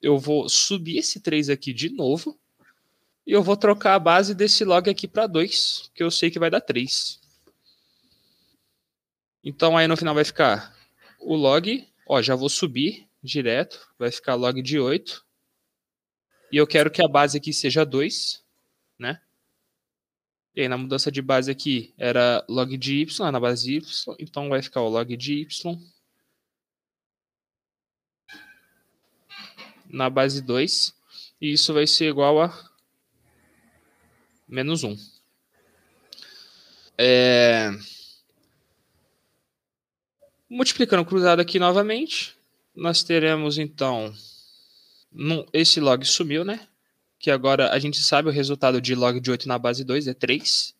eu 0.00 0.16
vou 0.16 0.48
subir 0.48 0.98
esse 0.98 1.18
3 1.18 1.50
aqui 1.50 1.72
de 1.72 1.90
novo. 1.90 2.38
E 3.26 3.32
eu 3.32 3.42
vou 3.42 3.56
trocar 3.56 3.96
a 3.96 3.98
base 3.98 4.32
desse 4.32 4.64
log 4.64 4.88
aqui 4.88 5.08
para 5.08 5.26
2, 5.26 5.90
que 5.92 6.04
eu 6.04 6.08
sei 6.08 6.30
que 6.30 6.38
vai 6.38 6.50
dar 6.50 6.60
3. 6.60 7.20
Então 9.42 9.76
aí 9.76 9.88
no 9.88 9.96
final 9.96 10.14
vai 10.14 10.24
ficar 10.24 10.72
o 11.18 11.34
log, 11.34 11.84
ó, 12.06 12.22
já 12.22 12.36
vou 12.36 12.48
subir 12.48 13.08
direto, 13.20 13.92
vai 13.98 14.12
ficar 14.12 14.36
log 14.36 14.62
de 14.62 14.78
8. 14.78 15.26
E 16.52 16.58
eu 16.58 16.66
quero 16.66 16.92
que 16.92 17.04
a 17.04 17.08
base 17.08 17.36
aqui 17.36 17.52
seja 17.52 17.84
2, 17.84 18.40
né? 19.00 19.20
E 20.54 20.62
aí 20.62 20.68
na 20.68 20.78
mudança 20.78 21.10
de 21.10 21.20
base 21.20 21.50
aqui 21.50 21.92
era 21.98 22.44
log 22.48 22.76
de 22.76 23.02
y, 23.02 23.30
na 23.32 23.40
base 23.40 23.76
y, 23.76 23.82
então 24.18 24.48
vai 24.48 24.62
ficar 24.62 24.82
o 24.82 24.88
log 24.88 25.16
de 25.16 25.42
y 25.42 25.48
na 29.94 30.10
base 30.10 30.42
2, 30.42 30.92
e 31.40 31.52
isso 31.52 31.72
vai 31.72 31.86
ser 31.86 32.08
igual 32.08 32.42
a 32.42 32.70
menos 34.48 34.82
1. 34.82 34.96
É... 36.98 37.70
Multiplicando 40.50 41.04
cruzado 41.04 41.40
aqui 41.40 41.58
novamente, 41.58 42.36
nós 42.74 43.02
teremos 43.02 43.56
então. 43.56 44.12
esse 45.52 45.80
log 45.80 46.04
sumiu, 46.04 46.44
né? 46.44 46.68
Que 47.18 47.30
agora 47.30 47.72
a 47.72 47.78
gente 47.78 47.98
sabe 47.98 48.28
o 48.28 48.32
resultado 48.32 48.80
de 48.80 48.94
log 48.94 49.20
de 49.20 49.30
8 49.30 49.48
na 49.48 49.58
base 49.58 49.84
2 49.84 50.08
é 50.08 50.14
3. 50.14 50.74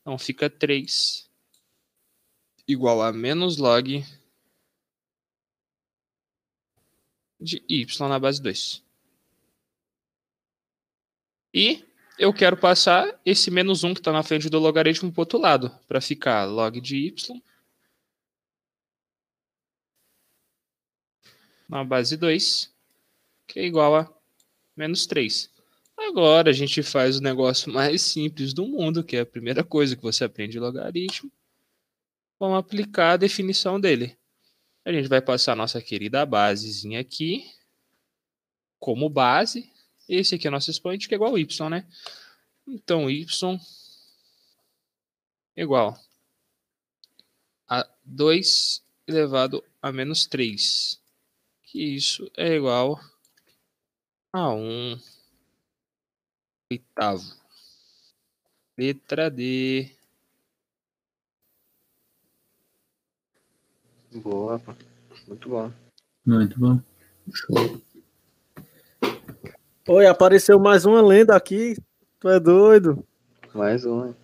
Então 0.00 0.18
fica 0.18 0.48
3 0.48 1.28
igual 2.66 3.02
a 3.02 3.12
menos 3.12 3.56
log 3.56 4.04
de 7.40 7.62
y 7.68 7.86
na 8.08 8.18
base 8.18 8.40
2. 8.40 8.82
E 11.52 11.84
eu 12.18 12.32
quero 12.32 12.56
passar 12.56 13.18
esse 13.24 13.50
menos 13.50 13.82
1 13.82 13.94
que 13.94 14.00
está 14.00 14.12
na 14.12 14.22
frente 14.22 14.48
do 14.48 14.58
logaritmo 14.58 15.10
para 15.10 15.20
o 15.20 15.22
outro 15.22 15.38
lado, 15.38 15.70
para 15.88 16.00
ficar 16.00 16.44
log 16.44 16.80
de 16.80 16.96
y 16.96 17.42
na 21.68 21.84
base 21.84 22.16
2, 22.16 22.72
que 23.46 23.60
é 23.60 23.64
igual 23.64 23.96
a 23.96 24.19
menos 24.76 25.06
3. 25.06 25.50
Agora 25.96 26.50
a 26.50 26.52
gente 26.52 26.82
faz 26.82 27.18
o 27.18 27.22
negócio 27.22 27.72
mais 27.72 28.02
simples 28.02 28.52
do 28.52 28.66
mundo, 28.66 29.04
que 29.04 29.16
é 29.16 29.20
a 29.20 29.26
primeira 29.26 29.62
coisa 29.62 29.94
que 29.94 30.02
você 30.02 30.24
aprende 30.24 30.58
logaritmo. 30.58 31.30
Vamos 32.38 32.58
aplicar 32.58 33.12
a 33.12 33.16
definição 33.16 33.78
dele. 33.78 34.16
A 34.84 34.92
gente 34.92 35.08
vai 35.08 35.20
passar 35.20 35.52
a 35.52 35.56
nossa 35.56 35.80
querida 35.82 36.24
basezinha 36.24 37.00
aqui 37.00 37.44
como 38.78 39.10
base. 39.10 39.70
Esse 40.08 40.34
aqui 40.34 40.46
é 40.46 40.50
o 40.50 40.52
nosso 40.52 40.70
expoente, 40.70 41.06
que 41.06 41.14
é 41.14 41.16
igual 41.16 41.34
a 41.34 41.38
y, 41.40 41.68
né? 41.68 41.86
Então, 42.66 43.10
y 43.10 43.26
igual 45.56 45.98
a 47.68 47.86
2 48.04 48.82
elevado 49.06 49.62
a 49.82 49.92
menos 49.92 50.26
3 50.26 51.00
que 51.64 51.78
isso 51.78 52.30
é 52.36 52.54
igual 52.54 52.94
a 52.96 53.00
um 54.34 54.96
oitavo. 56.70 57.24
Letra 58.78 59.30
D. 59.30 59.90
Boa, 64.12 64.60
muito 65.26 65.48
bom. 65.48 65.72
Muito 66.26 66.58
bom. 66.58 66.80
Show. 67.32 67.80
Oi, 69.88 70.06
apareceu 70.06 70.58
mais 70.58 70.84
uma 70.84 71.00
lenda 71.02 71.36
aqui. 71.36 71.76
Tu 72.18 72.28
é 72.28 72.40
doido? 72.40 73.06
Mais 73.54 73.84
um. 73.84 74.14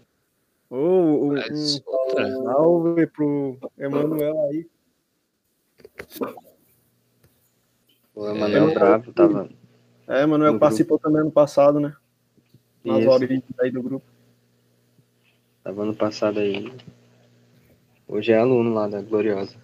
Oh, 0.68 1.28
um, 1.30 1.32
Mais 1.34 1.76
um 1.76 1.82
outra. 1.86 2.32
salve 2.42 3.07
pro 3.09 3.59
Emanuel 3.78 4.40
aí. 4.48 4.68
O 8.14 8.26
Emanuel 8.28 8.74
Bravo 8.74 9.12
tava. 9.12 9.48
É, 10.09 10.22
Emanuel 10.22 10.54
No 10.54 10.59
participou 10.61 10.98
também 10.98 11.20
ano 11.20 11.32
passado, 11.32 11.80
né? 11.80 11.94
Nas 12.84 13.00
Isso, 13.00 13.11
origens 13.11 13.42
aí 13.61 13.70
do 13.70 13.82
grupo. 13.82 14.07
tava 15.64 15.82
ano 15.82 15.94
passado 15.94 16.38
aí. 16.38 16.72
Hoje 18.07 18.30
é 18.30 18.38
aluno 18.38 18.72
lá 18.72 18.86
da 18.86 19.02
Gloriosa. 19.02 19.57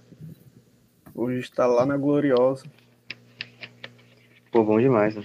Hoje 1.15 1.39
está 1.39 1.67
lá 1.67 1.87
na 1.87 1.97
Gloriosa. 1.97 2.65
Pô, 4.51 4.65
bom 4.65 4.81
demais, 4.81 5.15
né? 5.15 5.25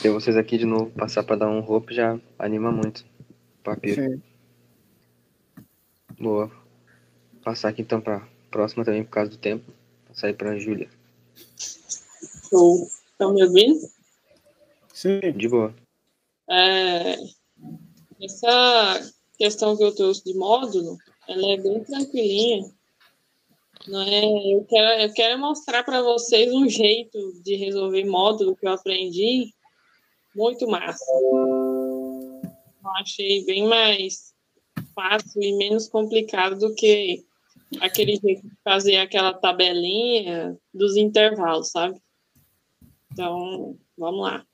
Ter 0.00 0.10
vocês 0.10 0.36
aqui 0.36 0.56
de 0.56 0.64
novo, 0.64 0.90
passar 0.92 1.24
pra 1.24 1.34
dar 1.34 1.48
um 1.48 1.60
roupa 1.60 1.92
já 1.92 2.18
anima 2.38 2.70
muito. 2.70 3.04
Papiro. 3.64 4.00
Sim. 4.00 4.22
Boa. 6.20 6.50
Passar 7.42 7.70
aqui 7.70 7.82
então 7.82 8.00
pra 8.00 8.26
próxima 8.50 8.84
também 8.84 9.02
por 9.02 9.10
causa 9.10 9.30
do 9.30 9.36
tempo. 9.38 9.72
Passar 10.06 10.28
aí 10.28 10.34
pra 10.34 10.58
Júlia. 10.58 10.88
Estão 12.14 13.34
me 13.34 13.42
ouvindo? 13.42 13.80
Sim. 15.00 15.18
De 15.34 15.48
boa. 15.48 15.74
É, 16.50 17.16
essa 18.22 19.12
questão 19.38 19.74
que 19.74 19.82
eu 19.82 19.94
trouxe 19.94 20.22
de 20.24 20.34
módulo, 20.34 20.98
ela 21.26 21.52
é 21.52 21.56
bem 21.56 21.82
tranquilinha. 21.82 22.70
Não 23.88 24.02
é, 24.02 24.54
eu, 24.54 24.62
quero, 24.68 25.00
eu 25.00 25.14
quero 25.14 25.38
mostrar 25.38 25.84
para 25.84 26.02
vocês 26.02 26.52
um 26.52 26.68
jeito 26.68 27.18
de 27.42 27.56
resolver 27.56 28.04
módulo 28.04 28.54
que 28.54 28.66
eu 28.66 28.72
aprendi 28.72 29.54
muito 30.36 30.68
massa. 30.68 31.02
Eu 31.22 32.42
achei 32.98 33.42
bem 33.46 33.66
mais 33.66 34.34
fácil 34.94 35.42
e 35.42 35.56
menos 35.56 35.88
complicado 35.88 36.58
do 36.58 36.74
que 36.74 37.24
aquele 37.80 38.16
jeito 38.16 38.42
de 38.42 38.54
fazer 38.62 38.98
aquela 38.98 39.32
tabelinha 39.32 40.58
dos 40.74 40.94
intervalos, 40.94 41.70
sabe? 41.70 41.98
Então, 43.10 43.78
vamos 43.96 44.20
lá. 44.20 44.44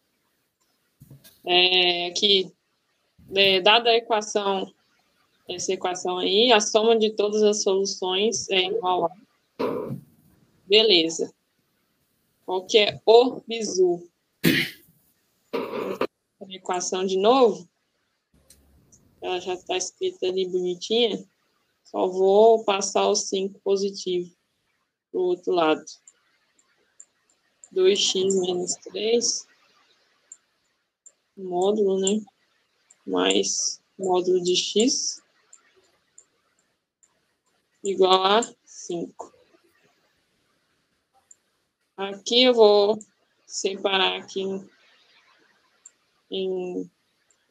É, 1.47 2.09
aqui, 2.09 2.53
é, 3.34 3.61
dada 3.61 3.90
a 3.90 3.97
equação, 3.97 4.72
essa 5.49 5.72
equação 5.72 6.18
aí, 6.18 6.51
a 6.51 6.61
soma 6.61 6.99
de 6.99 7.11
todas 7.11 7.42
as 7.44 7.62
soluções 7.62 8.49
é 8.51 8.64
igual 8.64 9.05
a. 9.07 9.11
Beleza. 10.66 11.32
Qual 12.44 12.66
que 12.66 12.78
é 12.78 13.01
o 13.07 13.40
bizu? 13.47 14.11
A 16.40 16.53
equação 16.53 17.07
de 17.07 17.16
novo. 17.16 17.68
Ela 19.22 19.40
já 19.40 19.55
está 19.55 19.76
escrita 19.76 20.26
ali 20.26 20.49
bonitinha. 20.49 21.24
Só 21.84 22.09
vou 22.09 22.64
passar 22.64 23.07
o 23.07 23.14
5 23.14 23.61
positivo 23.61 24.30
para 25.12 25.20
o 25.20 25.24
outro 25.24 25.53
lado. 25.53 25.84
2x 27.72 28.40
menos 28.40 28.74
3 28.74 29.47
módulo, 31.37 32.01
né? 32.01 32.20
Mais 33.07 33.80
módulo 33.99 34.43
de 34.43 34.57
x 34.57 35.22
igual 37.84 38.24
a 38.24 38.55
5. 38.64 39.32
Aqui 41.97 42.43
eu 42.43 42.55
vou 42.55 42.99
separar 43.47 44.20
aqui 44.20 44.43
em, 46.30 46.91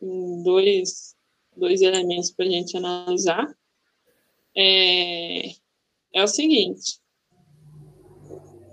em, 0.02 0.44
dois, 0.44 1.16
dois 1.56 1.82
elementos 1.82 2.32
para 2.32 2.46
a 2.46 2.50
gente 2.50 2.78
analisar. 2.78 3.58
É, 4.56 5.50
é 6.14 6.24
o 6.24 6.28
seguinte. 6.28 7.00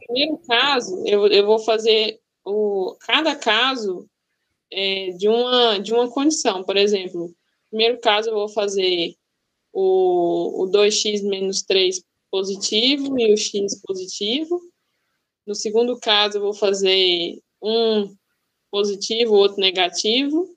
Primeiro 0.05 0.39
caso, 0.47 1.03
eu, 1.07 1.27
eu 1.29 1.47
vou 1.47 1.59
fazer 1.59 2.21
o, 2.45 2.97
cada 3.01 3.35
caso 3.35 4.09
é, 4.73 5.11
de, 5.11 5.29
uma, 5.29 5.79
de 5.79 5.93
uma 5.93 6.11
condição. 6.11 6.65
Por 6.65 6.77
exemplo, 6.77 7.35
primeiro 7.71 8.01
caso 8.01 8.31
eu 8.31 8.35
vou 8.35 8.49
fazer 8.49 9.15
o, 9.73 10.65
o 10.65 10.71
2x 10.71 11.23
menos 11.23 11.63
3 11.63 12.03
positivo 12.31 13.19
e 13.19 13.33
o 13.33 13.37
x 13.37 13.81
positivo. 13.83 14.61
No 15.47 15.55
segundo 15.55 15.99
caso, 15.99 16.39
eu 16.39 16.43
vou 16.43 16.55
fazer 16.55 17.39
um 17.61 18.15
positivo, 18.71 19.35
outro 19.35 19.61
negativo. 19.61 20.49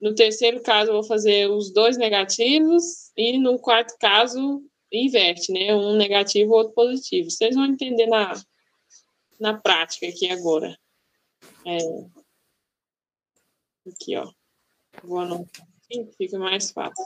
No 0.00 0.14
terceiro 0.14 0.62
caso, 0.62 0.90
eu 0.90 0.94
vou 0.94 1.04
fazer 1.04 1.50
os 1.50 1.72
dois 1.72 1.96
negativos. 1.96 3.10
E 3.16 3.38
no 3.38 3.58
quarto 3.58 3.96
caso, 3.98 4.62
inverte, 4.90 5.52
né? 5.52 5.74
Um 5.74 5.96
negativo, 5.96 6.54
outro 6.54 6.72
positivo. 6.74 7.30
Vocês 7.30 7.54
vão 7.54 7.66
entender 7.66 8.06
na, 8.06 8.40
na 9.38 9.54
prática 9.54 10.06
aqui 10.06 10.30
agora. 10.30 10.76
É, 11.66 11.78
aqui, 13.86 14.16
ó. 14.16 14.30
Vou 15.02 15.18
anotar 15.18 15.66
fica 16.16 16.38
mais 16.38 16.70
fácil. 16.70 17.04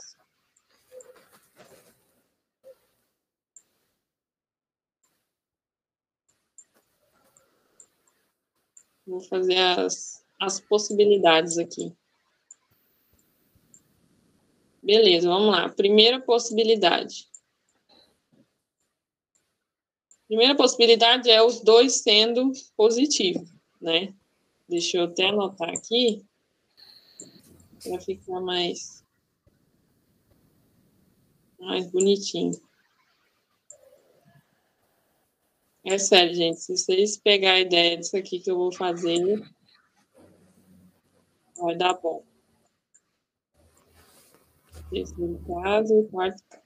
Vou 9.05 9.21
fazer 9.21 9.57
as, 9.57 10.23
as 10.39 10.59
possibilidades 10.59 11.57
aqui. 11.57 11.95
Beleza, 14.83 15.27
vamos 15.27 15.51
lá. 15.51 15.67
Primeira 15.69 16.21
possibilidade. 16.21 17.27
Primeira 20.27 20.55
possibilidade 20.55 21.29
é 21.29 21.41
os 21.41 21.59
dois 21.61 22.01
sendo 22.01 22.51
positivos, 22.77 23.51
né? 23.81 24.13
Deixa 24.67 24.97
eu 24.97 25.05
até 25.05 25.25
anotar 25.25 25.69
aqui 25.69 26.23
para 27.83 27.99
ficar 28.01 28.41
mais 28.41 29.03
mais 31.59 31.91
bonitinho. 31.91 32.59
É 35.85 35.97
sério, 35.97 36.33
gente. 36.33 36.59
Se 36.59 36.77
vocês 36.77 37.17
pegarem 37.17 37.63
a 37.63 37.65
ideia 37.65 37.97
disso 37.97 38.15
aqui 38.15 38.39
que 38.39 38.51
eu 38.51 38.57
vou 38.57 38.71
fazer, 38.71 39.41
vai 41.57 41.75
dar 41.75 41.93
bom. 41.93 42.23
Terceiro 44.89 45.39
caso, 45.45 46.07
quarto 46.11 46.43
caso. 46.49 46.63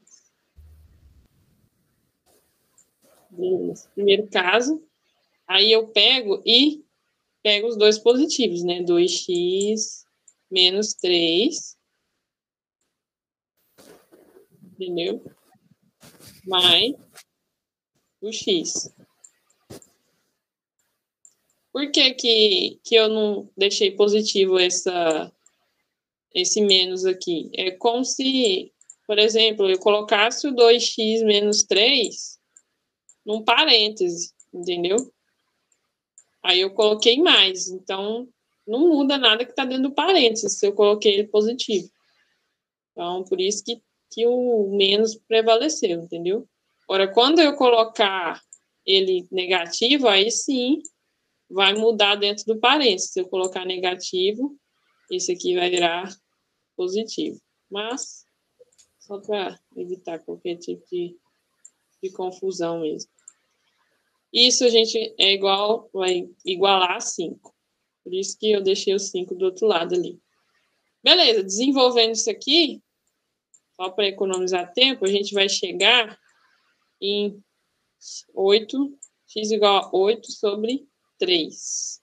Beleza. 3.30 3.90
Primeiro 3.96 4.28
caso. 4.30 4.84
Aí 5.48 5.72
eu 5.72 5.88
pego 5.88 6.42
e 6.46 6.84
pego 7.42 7.68
os 7.68 7.78
dois 7.78 8.00
positivos, 8.00 8.64
né? 8.64 8.82
2x 8.84 10.03
menos 10.54 10.94
3. 10.94 11.76
Entendeu? 14.62 15.24
Mais 16.46 16.94
o 18.22 18.32
x. 18.32 18.94
Por 21.72 21.92
que, 21.92 22.14
que, 22.14 22.80
que 22.84 22.96
eu 22.96 23.10
não 23.10 23.52
deixei 23.58 23.92
positivo 23.92 24.60
essa, 24.60 25.34
esse 26.34 26.62
menos 26.62 27.04
aqui? 27.04 27.50
É 27.56 27.72
como 27.72 28.06
se, 28.06 28.72
por 29.08 29.18
exemplo, 29.18 29.68
eu 29.68 29.80
colocasse 29.80 30.48
o 30.48 30.54
2x 30.54 31.26
menos 31.26 31.64
3 31.64 32.40
num 33.26 33.44
parêntese, 33.44 34.32
entendeu? 34.54 34.98
Aí 36.44 36.60
eu 36.60 36.72
coloquei 36.74 37.18
mais, 37.22 37.70
então 37.70 38.28
não 38.66 38.88
muda 38.88 39.18
nada 39.18 39.44
que 39.46 39.52
está 39.52 39.66
dentro 39.66 39.90
do 39.90 39.96
parênteses 39.96 40.58
se 40.58 40.66
eu 40.66 40.74
coloquei 40.74 41.14
ele 41.14 41.28
positivo. 41.28 41.90
Então, 42.92 43.24
por 43.24 43.40
isso 43.42 43.64
que, 43.64 43.82
que 44.12 44.26
o 44.28 44.76
menos 44.76 45.16
prevaleceu, 45.16 46.02
entendeu? 46.02 46.48
Ora, 46.88 47.12
quando 47.12 47.40
eu 47.40 47.56
colocar 47.56 48.42
ele 48.86 49.28
negativo, 49.32 50.08
aí 50.08 50.30
sim 50.30 50.82
vai 51.50 51.74
mudar 51.74 52.16
dentro 52.16 52.46
do 52.46 52.60
parênteses. 52.60 53.12
Se 53.12 53.22
eu 53.22 53.28
colocar 53.28 53.66
negativo, 53.66 54.58
esse 55.12 55.32
aqui 55.32 55.56
vai 55.56 55.70
virar 55.70 56.10
positivo. 56.76 57.40
Mas, 57.70 58.26
só 59.00 59.20
para 59.20 59.60
evitar 59.76 60.20
qualquer 60.20 60.58
tipo 60.58 60.86
de, 60.92 61.18
de 62.02 62.12
confusão 62.12 62.82
mesmo. 62.82 63.10
Isso 64.32 64.64
a 64.64 64.70
gente 64.70 65.14
é 65.20 65.34
igual, 65.34 65.90
vai 65.94 66.28
igualar 66.46 66.98
a 66.98 67.00
5. 67.00 67.54
Por 68.04 68.14
isso 68.14 68.38
que 68.38 68.52
eu 68.52 68.62
deixei 68.62 68.94
o 68.94 69.00
5 69.00 69.36
do 69.36 69.46
outro 69.46 69.68
lado 69.68 69.96
ali. 69.96 70.20
Beleza, 71.04 71.44
desenvolvendo 71.44 72.14
isso 72.14 72.30
aqui, 72.30 72.82
só 73.76 73.90
para 73.90 74.08
economizar 74.08 74.72
tempo, 74.74 75.06
a 75.06 75.10
gente 75.10 75.34
vai 75.34 75.50
chegar 75.50 76.18
em 77.02 77.42
8, 78.34 78.98
x 79.28 79.52
igual 79.52 79.86
a 79.86 79.96
8 79.96 80.32
sobre 80.32 80.88
3. 81.18 82.02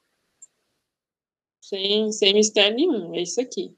Sem, 1.60 2.10
sem 2.12 2.34
mistério 2.34 2.76
nenhum, 2.76 3.14
é 3.14 3.22
isso 3.22 3.40
aqui. 3.40 3.74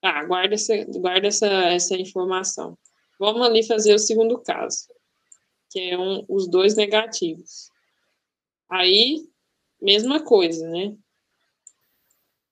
Ah, 0.00 0.24
guarda 0.24 0.54
essa, 0.54 0.84
guarda 0.98 1.28
essa, 1.28 1.46
essa 1.46 1.96
informação. 1.96 2.76
Vamos 3.18 3.42
ali 3.42 3.62
fazer 3.64 3.94
o 3.94 3.98
segundo 3.98 4.40
caso, 4.40 4.88
que 5.70 5.78
é 5.78 5.98
um, 5.98 6.24
os 6.28 6.48
dois 6.48 6.74
negativos. 6.74 7.70
Aí, 8.68 9.28
mesma 9.80 10.24
coisa, 10.24 10.68
né? 10.68 10.96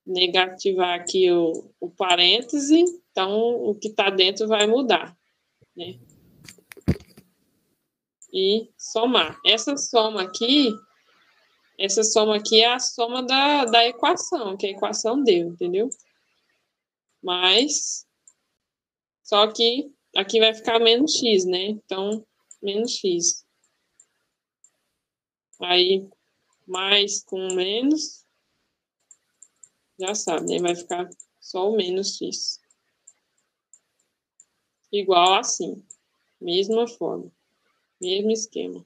Negativar 0.05 0.99
aqui 0.99 1.31
o, 1.31 1.71
o 1.79 1.89
parêntese, 1.89 2.83
então 3.11 3.39
o 3.63 3.75
que 3.75 3.87
está 3.87 4.09
dentro 4.09 4.47
vai 4.47 4.65
mudar, 4.65 5.15
né? 5.75 5.99
E 8.33 8.69
somar. 8.77 9.39
Essa 9.45 9.77
soma 9.77 10.23
aqui 10.23 10.73
essa 11.81 12.03
soma 12.03 12.35
aqui 12.35 12.61
é 12.61 12.71
a 12.71 12.79
soma 12.79 13.23
da, 13.23 13.65
da 13.65 13.87
equação, 13.87 14.55
que 14.55 14.67
a 14.67 14.69
equação 14.69 15.23
deu, 15.23 15.47
entendeu? 15.47 15.89
Mas, 17.23 18.05
só 19.23 19.51
que 19.51 19.91
aqui 20.15 20.39
vai 20.39 20.53
ficar 20.53 20.77
menos 20.77 21.15
x, 21.15 21.43
né? 21.43 21.69
Então, 21.69 22.23
menos 22.61 22.95
x. 22.97 23.43
Aí, 25.59 26.07
mais 26.67 27.23
com 27.23 27.51
menos, 27.55 28.27
já 30.01 30.15
sabe, 30.15 30.47
né? 30.47 30.59
Vai 30.59 30.75
ficar 30.75 31.09
só 31.39 31.69
o 31.69 31.75
menos 31.75 32.17
x. 32.17 32.59
Igual 34.91 35.35
assim. 35.35 35.83
Mesma 36.39 36.87
forma. 36.87 37.31
Mesmo 38.01 38.31
esquema. 38.31 38.85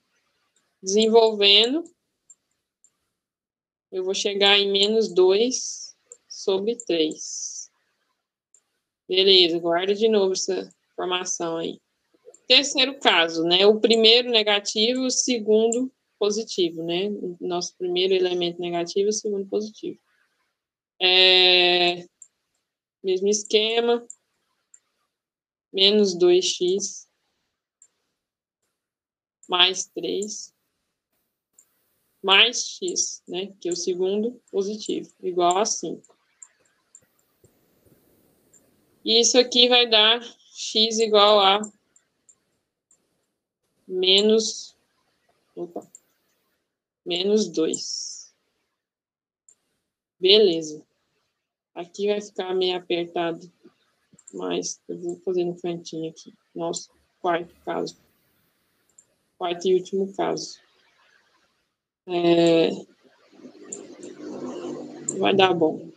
Desenvolvendo, 0.84 1.84
eu 3.92 4.04
vou 4.04 4.14
chegar 4.14 4.60
em 4.60 4.70
menos 4.70 5.08
2 5.14 5.96
sobre 6.28 6.76
3. 6.76 7.72
Beleza, 9.08 9.58
guarda 9.58 9.96
de 9.96 10.10
novo 10.10 10.34
essa 10.34 10.70
informação 10.92 11.58
aí. 11.58 11.80
Terceiro 12.46 13.00
caso, 13.00 13.44
né? 13.44 13.66
O 13.66 13.80
primeiro 13.80 14.30
negativo, 14.30 15.06
o 15.06 15.12
segundo 15.12 15.92
positivo, 16.20 16.84
né? 16.84 17.10
Nosso 17.40 17.76
primeiro 17.78 18.14
elemento 18.14 18.60
negativo, 18.60 19.10
o 19.10 19.14
segundo 19.14 19.48
positivo. 19.48 20.00
É... 21.02 22.08
Mesmo 23.04 23.28
esquema. 23.28 24.06
Menos 25.72 26.18
2x 26.18 27.06
mais 29.48 29.86
3 29.88 30.56
mais 32.26 32.80
x, 32.82 33.22
né, 33.28 33.54
que 33.62 33.70
é 33.70 33.72
o 33.72 33.76
segundo 33.76 34.42
positivo, 34.50 35.14
igual 35.22 35.60
a 35.60 35.66
5. 35.66 36.18
E 39.06 39.22
isso 39.22 39.38
aqui 39.38 39.70
vai 39.70 39.88
dar 39.88 40.20
x 40.52 40.98
igual 40.98 41.40
a 41.40 41.62
menos, 43.88 44.76
opa, 45.56 45.88
menos 47.06 47.48
2. 47.48 48.25
Beleza. 50.26 50.84
Aqui 51.76 52.08
vai 52.08 52.20
ficar 52.20 52.56
meio 52.56 52.76
apertado, 52.76 53.48
mas 54.34 54.82
eu 54.90 54.98
vou 54.98 55.18
fazer 55.18 55.44
no 55.44 55.56
cantinho 55.62 56.10
aqui. 56.10 56.34
Nosso 56.56 56.90
quarto 57.20 57.54
caso. 57.64 57.96
Quarto 59.38 59.68
e 59.68 59.76
último 59.76 60.12
caso. 60.16 60.60
É... 62.08 62.72
Vai 65.20 65.36
dar 65.36 65.54
bom. 65.54 65.92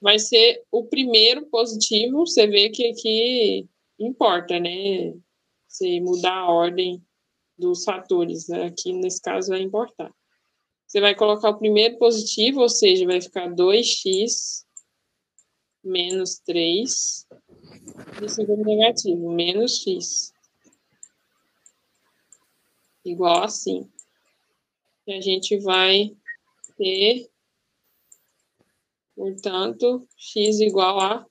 Vai 0.00 0.20
ser 0.20 0.62
o 0.70 0.84
primeiro 0.84 1.44
positivo. 1.46 2.24
Você 2.24 2.46
vê 2.46 2.70
que 2.70 2.86
aqui 2.86 3.68
importa, 3.98 4.60
né? 4.60 5.12
Se 5.66 6.00
mudar 6.00 6.36
a 6.36 6.52
ordem 6.52 7.04
dos 7.58 7.82
fatores. 7.82 8.46
Né? 8.46 8.66
Aqui, 8.66 8.92
nesse 8.92 9.20
caso, 9.20 9.48
vai 9.48 9.62
importar. 9.62 10.14
Você 10.92 11.00
vai 11.00 11.14
colocar 11.14 11.48
o 11.48 11.58
primeiro 11.58 11.96
positivo, 11.96 12.60
ou 12.60 12.68
seja, 12.68 13.06
vai 13.06 13.18
ficar 13.18 13.48
2x 13.48 14.66
menos 15.82 16.38
3 16.40 17.26
do 18.20 18.28
segundo 18.28 18.62
negativo, 18.62 19.32
menos 19.32 19.80
x. 19.80 20.34
Igual 23.02 23.42
assim. 23.42 23.90
E 25.06 25.14
a 25.14 25.20
gente 25.22 25.56
vai 25.60 26.14
ter, 26.76 27.26
portanto, 29.16 30.06
x 30.14 30.60
igual 30.60 31.00
a... 31.00 31.26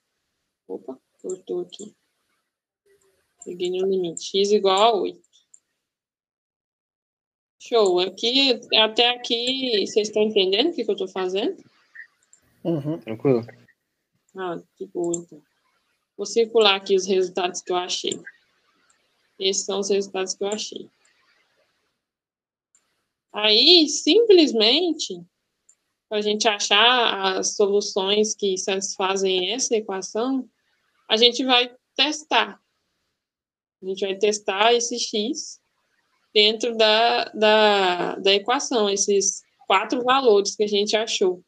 Opa, 0.66 1.00
cortou 1.22 1.60
aqui. 1.60 1.94
Peguei 3.44 3.70
no 3.70 3.86
limite. 3.86 4.24
x 4.24 4.50
igual 4.50 4.82
a 4.82 5.00
8. 5.02 5.31
Show. 7.64 8.00
Aqui, 8.00 8.60
até 8.74 9.10
aqui, 9.10 9.86
vocês 9.86 10.08
estão 10.08 10.22
entendendo 10.22 10.70
o 10.70 10.74
que, 10.74 10.84
que 10.84 10.90
eu 10.90 10.94
estou 10.94 11.06
fazendo? 11.06 11.62
Uhum. 12.64 12.98
Tranquilo? 12.98 13.46
Ah, 14.36 14.60
que 14.76 14.84
boa, 14.86 15.14
então. 15.16 15.40
Vou 16.16 16.26
circular 16.26 16.74
aqui 16.74 16.96
os 16.96 17.06
resultados 17.06 17.62
que 17.62 17.70
eu 17.70 17.76
achei. 17.76 18.20
Esses 19.38 19.64
são 19.64 19.78
os 19.78 19.90
resultados 19.90 20.34
que 20.34 20.42
eu 20.42 20.48
achei. 20.48 20.90
Aí, 23.32 23.88
simplesmente, 23.88 25.24
para 26.08 26.18
a 26.18 26.20
gente 26.20 26.48
achar 26.48 27.36
as 27.38 27.54
soluções 27.54 28.34
que 28.34 28.58
satisfazem 28.58 29.52
essa 29.52 29.76
equação, 29.76 30.50
a 31.08 31.16
gente 31.16 31.44
vai 31.44 31.72
testar. 31.94 32.60
A 33.80 33.86
gente 33.86 34.04
vai 34.04 34.16
testar 34.16 34.74
esse 34.74 34.98
x 34.98 35.61
dentro 36.34 36.76
da, 36.76 37.24
da, 37.26 38.16
da 38.16 38.32
equação, 38.32 38.88
esses 38.88 39.42
quatro 39.66 40.02
valores 40.02 40.56
que 40.56 40.64
a 40.64 40.66
gente 40.66 40.96
achou. 40.96 41.42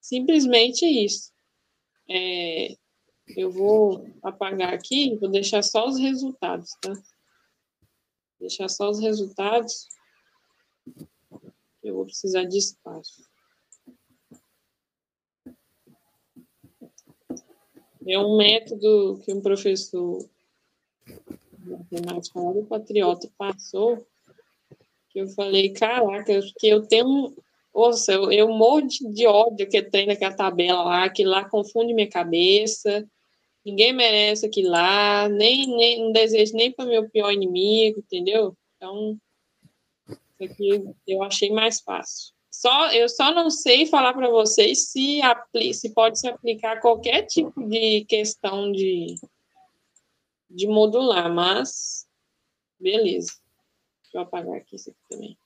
Simplesmente 0.00 0.84
isso. 0.84 1.32
É, 2.08 2.76
eu 3.36 3.50
vou 3.50 4.06
apagar 4.22 4.74
aqui, 4.74 5.16
vou 5.16 5.30
deixar 5.30 5.62
só 5.62 5.86
os 5.86 5.98
resultados, 5.98 6.70
tá? 6.80 6.92
Deixar 8.38 8.68
só 8.68 8.90
os 8.90 9.00
resultados. 9.00 9.88
Eu 11.82 11.94
vou 11.94 12.04
precisar 12.04 12.44
de 12.44 12.58
espaço. 12.58 13.22
É 18.06 18.18
um 18.18 18.36
método 18.36 19.18
que 19.24 19.32
um 19.32 19.40
professor 19.40 20.28
de 21.64 21.70
matemática 21.70 22.40
lá 22.40 22.52
do 22.52 22.64
Patriota 22.64 23.28
passou, 23.36 24.06
eu 25.14 25.28
falei, 25.28 25.70
caraca, 25.70 26.40
que 26.58 26.66
eu 26.66 26.86
tenho 26.86 27.32
nossa, 27.74 28.12
eu, 28.12 28.30
eu 28.30 28.48
morro 28.48 28.82
de, 28.86 29.26
ódio 29.26 29.68
que 29.68 29.82
tem 29.82 30.06
naquela 30.06 30.34
tabela 30.34 30.84
lá, 30.84 31.08
que 31.08 31.24
lá 31.24 31.44
confunde 31.44 31.92
minha 31.92 32.08
cabeça. 32.08 33.04
Ninguém 33.64 33.92
merece 33.92 34.46
aquilo 34.46 34.70
lá, 34.70 35.28
nem, 35.28 35.66
nem 35.66 36.04
não 36.04 36.12
desejo 36.12 36.54
nem 36.54 36.70
para 36.70 36.84
meu 36.84 37.08
pior 37.10 37.32
inimigo, 37.32 37.98
entendeu? 37.98 38.56
Então, 38.76 39.18
isso 40.08 40.52
aqui 40.52 40.84
eu 41.08 41.22
achei 41.22 41.50
mais 41.50 41.80
fácil. 41.80 42.32
Só, 42.48 42.92
eu 42.92 43.08
só 43.08 43.34
não 43.34 43.50
sei 43.50 43.86
falar 43.86 44.14
para 44.14 44.30
vocês 44.30 44.92
se, 44.92 45.20
apli, 45.20 45.74
se 45.74 45.92
pode 45.92 46.20
se 46.20 46.28
aplicar 46.28 46.80
qualquer 46.80 47.22
tipo 47.22 47.68
de 47.68 48.04
questão 48.04 48.70
de, 48.70 49.16
de 50.54 50.66
modular, 50.68 51.32
mas 51.32 52.08
beleza. 52.78 53.32
Deixa 54.02 54.18
eu 54.18 54.20
apagar 54.22 54.56
aqui 54.56 54.76
isso 54.76 54.90
aqui 54.90 55.00
também. 55.08 55.38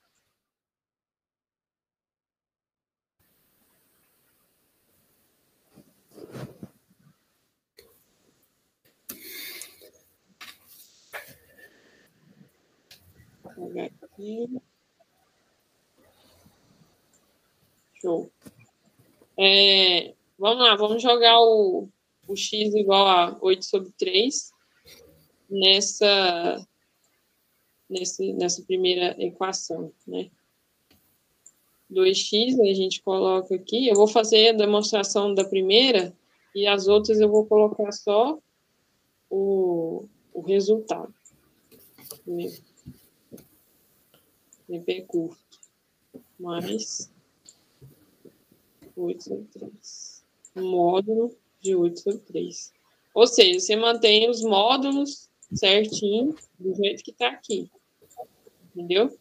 aqui. 14.19 14.61
Show. 18.01 18.31
É, 19.39 20.15
vamos 20.39 20.65
lá, 20.65 20.77
vamos 20.77 21.03
jogar 21.03 21.41
o, 21.41 21.89
o 22.27 22.37
x 22.37 22.75
igual 22.75 23.07
a 23.07 23.39
8 23.41 23.65
sobre 23.65 23.93
3 23.93 24.53
nessa, 25.49 26.67
nesse, 27.89 28.33
nessa 28.33 28.63
primeira 28.63 29.17
equação, 29.23 29.93
né? 30.07 30.31
2x 31.91 32.61
a 32.61 32.75
gente 32.75 33.03
coloca 33.03 33.55
aqui. 33.55 33.89
Eu 33.89 33.95
vou 33.95 34.07
fazer 34.07 34.51
a 34.51 34.53
demonstração 34.53 35.35
da 35.35 35.45
primeira 35.45 36.15
e 36.55 36.67
as 36.67 36.87
outras 36.87 37.19
eu 37.19 37.31
vou 37.31 37.47
colocar 37.47 37.91
só 37.93 38.39
o, 39.31 40.07
o 40.33 40.41
resultado. 40.43 41.13
Primeiro. 42.25 42.63
Tempo 44.67 44.91
é 44.91 45.01
curto. 45.01 45.59
Mais 46.39 47.11
8 48.97 49.25
sobre 49.25 49.45
3. 49.47 50.25
Módulo 50.57 51.35
de 51.61 51.75
8 51.75 52.01
sobre 52.01 52.19
3. 52.21 52.73
Ou 53.15 53.27
seja, 53.27 53.61
você 53.61 53.77
mantém 53.77 54.29
os 54.29 54.43
módulos 54.43 55.29
certinho, 55.53 56.35
do 56.59 56.75
jeito 56.75 57.03
que 57.03 57.13
tá 57.13 57.29
aqui. 57.29 57.71
Entendeu? 58.75 59.17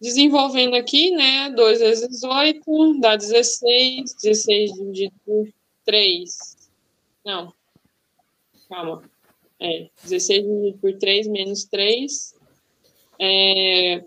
Desenvolvendo 0.00 0.74
aqui, 0.74 1.10
né? 1.12 1.50
2 1.50 1.78
vezes 1.78 2.22
8 2.22 3.00
dá 3.00 3.16
16. 3.16 4.14
16 4.14 4.72
dividido 4.72 5.14
por 5.24 5.48
3. 5.84 6.70
Não. 7.24 7.52
Calma. 8.68 9.08
É, 9.60 9.88
16 10.02 10.42
dividido 10.42 10.78
por 10.78 10.98
3 10.98 11.28
menos 11.28 11.64
3. 11.64 12.34
É, 13.20 14.04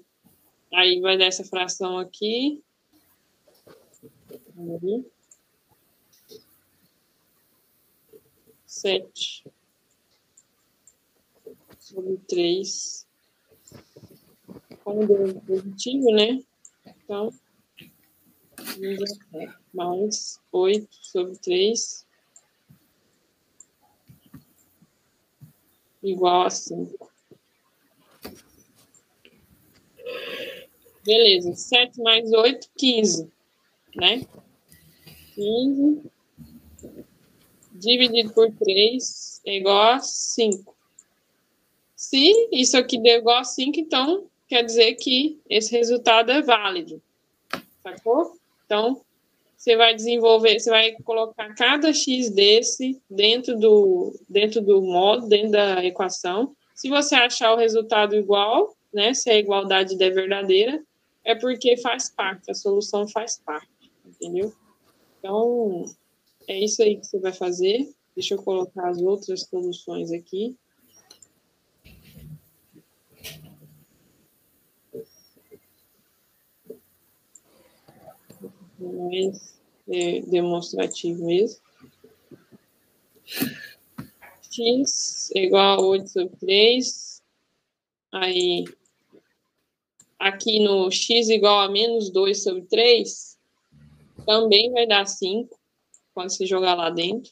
aí 0.73 0.99
vai 0.99 1.17
dar 1.17 1.25
essa 1.25 1.45
fração 1.45 1.97
aqui. 1.97 2.61
Aí. 4.57 5.05
7 8.65 9.45
sobre 11.95 12.17
três. 12.27 13.07
Como 14.83 15.07
deu 15.07 15.41
positivo, 15.41 16.11
né? 16.11 16.43
Então, 16.85 17.33
é, 19.33 19.53
mais 19.73 20.39
oito 20.51 20.95
sobre 21.01 21.37
três. 21.37 22.05
Igual 26.03 26.45
a 26.45 26.49
cinco. 26.49 27.11
Beleza, 31.03 31.55
sete 31.55 32.01
mais 32.01 32.31
oito, 32.33 32.69
quinze, 32.75 33.31
né? 33.95 34.25
Quinze 35.33 36.11
dividido 37.71 38.33
por 38.33 38.51
três 38.53 39.41
é 39.45 39.57
igual 39.57 39.93
a 39.93 39.99
cinco. 39.99 40.74
Se 42.05 42.49
isso 42.51 42.77
aqui 42.77 42.99
deu 42.99 43.17
igual 43.17 43.39
a 43.39 43.43
5, 43.43 43.79
então 43.79 44.27
quer 44.47 44.63
dizer 44.63 44.93
que 44.93 45.41
esse 45.49 45.75
resultado 45.75 46.31
é 46.31 46.39
válido. 46.39 47.01
Sacou? 47.81 48.37
Então, 48.63 49.01
você 49.57 49.75
vai 49.75 49.95
desenvolver, 49.95 50.59
você 50.59 50.69
vai 50.69 50.91
colocar 51.03 51.55
cada 51.55 51.91
x 51.91 52.29
desse 52.29 53.01
dentro 53.09 53.57
do, 53.57 54.13
dentro 54.29 54.61
do 54.61 54.83
modo, 54.83 55.27
dentro 55.27 55.53
da 55.53 55.83
equação. 55.83 56.55
Se 56.75 56.89
você 56.89 57.15
achar 57.15 57.53
o 57.53 57.57
resultado 57.57 58.15
igual, 58.15 58.75
né, 58.93 59.15
se 59.15 59.27
a 59.31 59.39
igualdade 59.39 59.95
é 60.01 60.09
verdadeira, 60.11 60.83
é 61.23 61.33
porque 61.33 61.75
faz 61.77 62.07
parte, 62.07 62.51
a 62.51 62.53
solução 62.53 63.07
faz 63.07 63.41
parte, 63.43 63.91
entendeu? 64.05 64.53
Então, 65.17 65.85
é 66.47 66.59
isso 66.59 66.83
aí 66.83 66.97
que 66.97 67.07
você 67.07 67.19
vai 67.19 67.33
fazer. 67.33 67.89
Deixa 68.15 68.35
eu 68.35 68.43
colocar 68.43 68.89
as 68.89 69.01
outras 69.01 69.41
soluções 69.41 70.11
aqui. 70.11 70.55
Mais 78.79 79.59
é, 79.87 80.21
demonstrativo 80.21 81.25
mesmo. 81.25 81.59
x 84.51 85.31
igual 85.35 85.79
a 85.79 85.81
8 85.81 86.09
sobre 86.09 86.37
3. 86.37 87.23
Aí, 88.11 88.65
aqui 90.17 90.59
no 90.59 90.89
x 90.89 91.29
igual 91.29 91.61
a 91.61 91.69
menos 91.69 92.09
2 92.09 92.43
sobre 92.43 92.61
3, 92.63 93.37
também 94.25 94.71
vai 94.71 94.87
dar 94.87 95.05
5, 95.05 95.57
quando 96.13 96.29
você 96.29 96.45
jogar 96.45 96.75
lá 96.75 96.89
dentro. 96.89 97.31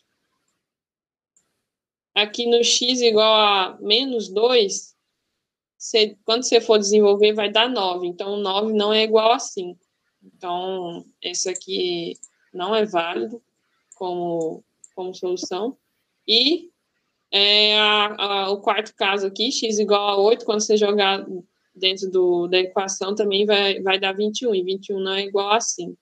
Aqui 2.13 2.45
no 2.45 2.63
x 2.63 3.01
igual 3.01 3.33
a 3.33 3.77
menos 3.81 4.29
2, 4.29 4.95
você, 5.77 6.17
quando 6.23 6.43
você 6.43 6.61
for 6.61 6.77
desenvolver, 6.77 7.33
vai 7.33 7.51
dar 7.51 7.69
9. 7.69 8.07
Então, 8.07 8.37
9 8.37 8.73
não 8.73 8.93
é 8.93 9.03
igual 9.03 9.31
a 9.31 9.39
5. 9.39 9.82
Então, 10.23 11.05
esse 11.21 11.49
aqui 11.49 12.13
não 12.53 12.73
é 12.75 12.85
válido 12.85 13.41
como, 13.95 14.63
como 14.95 15.13
solução. 15.13 15.77
E 16.27 16.71
É 17.35 17.75
a- 17.79 18.15
a- 18.45 18.49
o 18.51 18.61
quarto 18.61 18.93
caso 18.95 19.25
aqui, 19.25 19.51
x 19.51 19.79
igual 19.79 20.07
a 20.07 20.17
8, 20.21 20.45
quando 20.45 20.61
você 20.61 20.77
jogar 20.77 21.25
dentro 21.75 22.07
do, 22.11 22.47
da 22.47 22.59
equação, 22.59 23.15
também 23.15 23.43
vai, 23.43 23.81
vai 23.81 23.99
dar 23.99 24.13
21, 24.13 24.53
e 24.53 24.61
21 24.61 24.99
não 24.99 25.13
é 25.13 25.23
igual 25.23 25.49
a 25.49 25.59
5. 25.59 25.97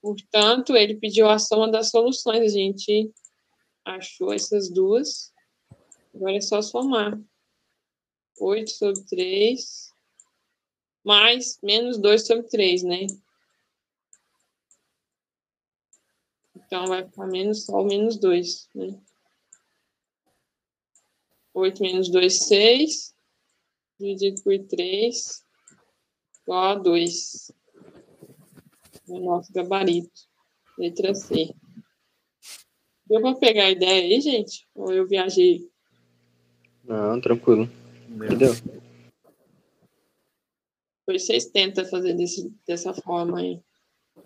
Portanto, 0.00 0.74
ele 0.74 0.94
pediu 0.94 1.28
a 1.28 1.38
soma 1.38 1.70
das 1.70 1.90
soluções, 1.90 2.40
a 2.54 2.56
gente 2.56 3.12
achou 3.84 4.32
essas 4.32 4.70
duas. 4.70 5.30
Agora 6.14 6.36
é 6.36 6.40
só 6.40 6.62
somar. 6.62 7.20
8 8.40 8.70
sobre 8.70 9.02
3, 9.10 9.89
mais 11.04 11.58
menos 11.62 11.98
2 11.98 12.26
sobre 12.26 12.48
3, 12.48 12.82
né? 12.82 13.06
Então, 16.56 16.86
vai 16.86 17.04
ficar 17.04 17.26
menos 17.26 17.64
só 17.64 17.80
o 17.80 17.86
menos 17.86 18.16
2, 18.16 18.68
né? 18.74 19.00
8 21.52 21.82
menos 21.82 22.08
2, 22.10 22.32
6. 22.32 23.14
Dividido 23.98 24.42
por 24.42 24.58
3, 24.66 25.44
igual 26.42 26.64
a 26.64 26.74
2. 26.76 27.52
É 29.08 29.12
o 29.12 29.18
nosso 29.20 29.52
gabarito. 29.52 30.30
Letra 30.78 31.14
C. 31.14 31.54
Deu 33.06 33.20
para 33.20 33.34
pegar 33.34 33.64
a 33.64 33.70
ideia 33.70 34.02
aí, 34.02 34.20
gente? 34.20 34.66
Ou 34.74 34.92
eu 34.92 35.06
viajei? 35.06 35.68
Não, 36.84 37.20
tranquilo. 37.20 37.68
Entendeu? 38.08 38.52
Depois 41.10 41.26
vocês 41.26 41.46
tentam 41.46 41.84
fazer 41.84 42.14
desse, 42.14 42.52
dessa 42.66 42.94
forma 42.94 43.40
aí. 43.40 43.60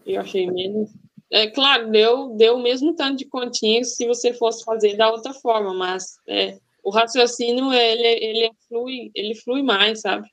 Eu 0.05 0.21
achei 0.21 0.51
menos. 0.51 0.91
É 1.31 1.47
claro, 1.47 1.91
deu, 1.91 2.37
deu 2.37 2.57
o 2.57 2.63
mesmo 2.63 2.95
tanto 2.95 3.17
de 3.17 3.25
continha 3.25 3.83
se 3.83 4.07
você 4.07 4.35
fosse 4.35 4.63
fazer 4.63 4.95
da 4.95 5.11
outra 5.11 5.33
forma, 5.33 5.73
mas 5.73 6.19
é, 6.29 6.59
o 6.83 6.91
raciocínio 6.91 7.73
ele, 7.73 8.07
ele 8.07 8.51
flui, 8.69 9.11
ele 9.15 9.35
flui 9.35 9.63
mais, 9.63 10.03
sabe? 10.03 10.29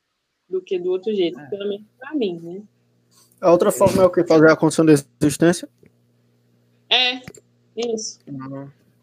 Do 0.50 0.62
que 0.62 0.78
do 0.78 0.92
outro 0.92 1.16
jeito, 1.16 1.40
pelo 1.50 1.70
menos 1.70 1.88
para 1.98 2.14
mim, 2.14 2.38
né? 2.44 2.62
A 3.40 3.50
outra 3.50 3.72
forma 3.72 4.04
é 4.04 4.06
o 4.06 4.10
que? 4.10 4.26
Fazer 4.26 4.52
a 4.52 4.56
condição 4.58 4.86
de 4.86 4.92
existência? 5.22 5.70
É, 6.90 7.22
isso. 7.78 8.20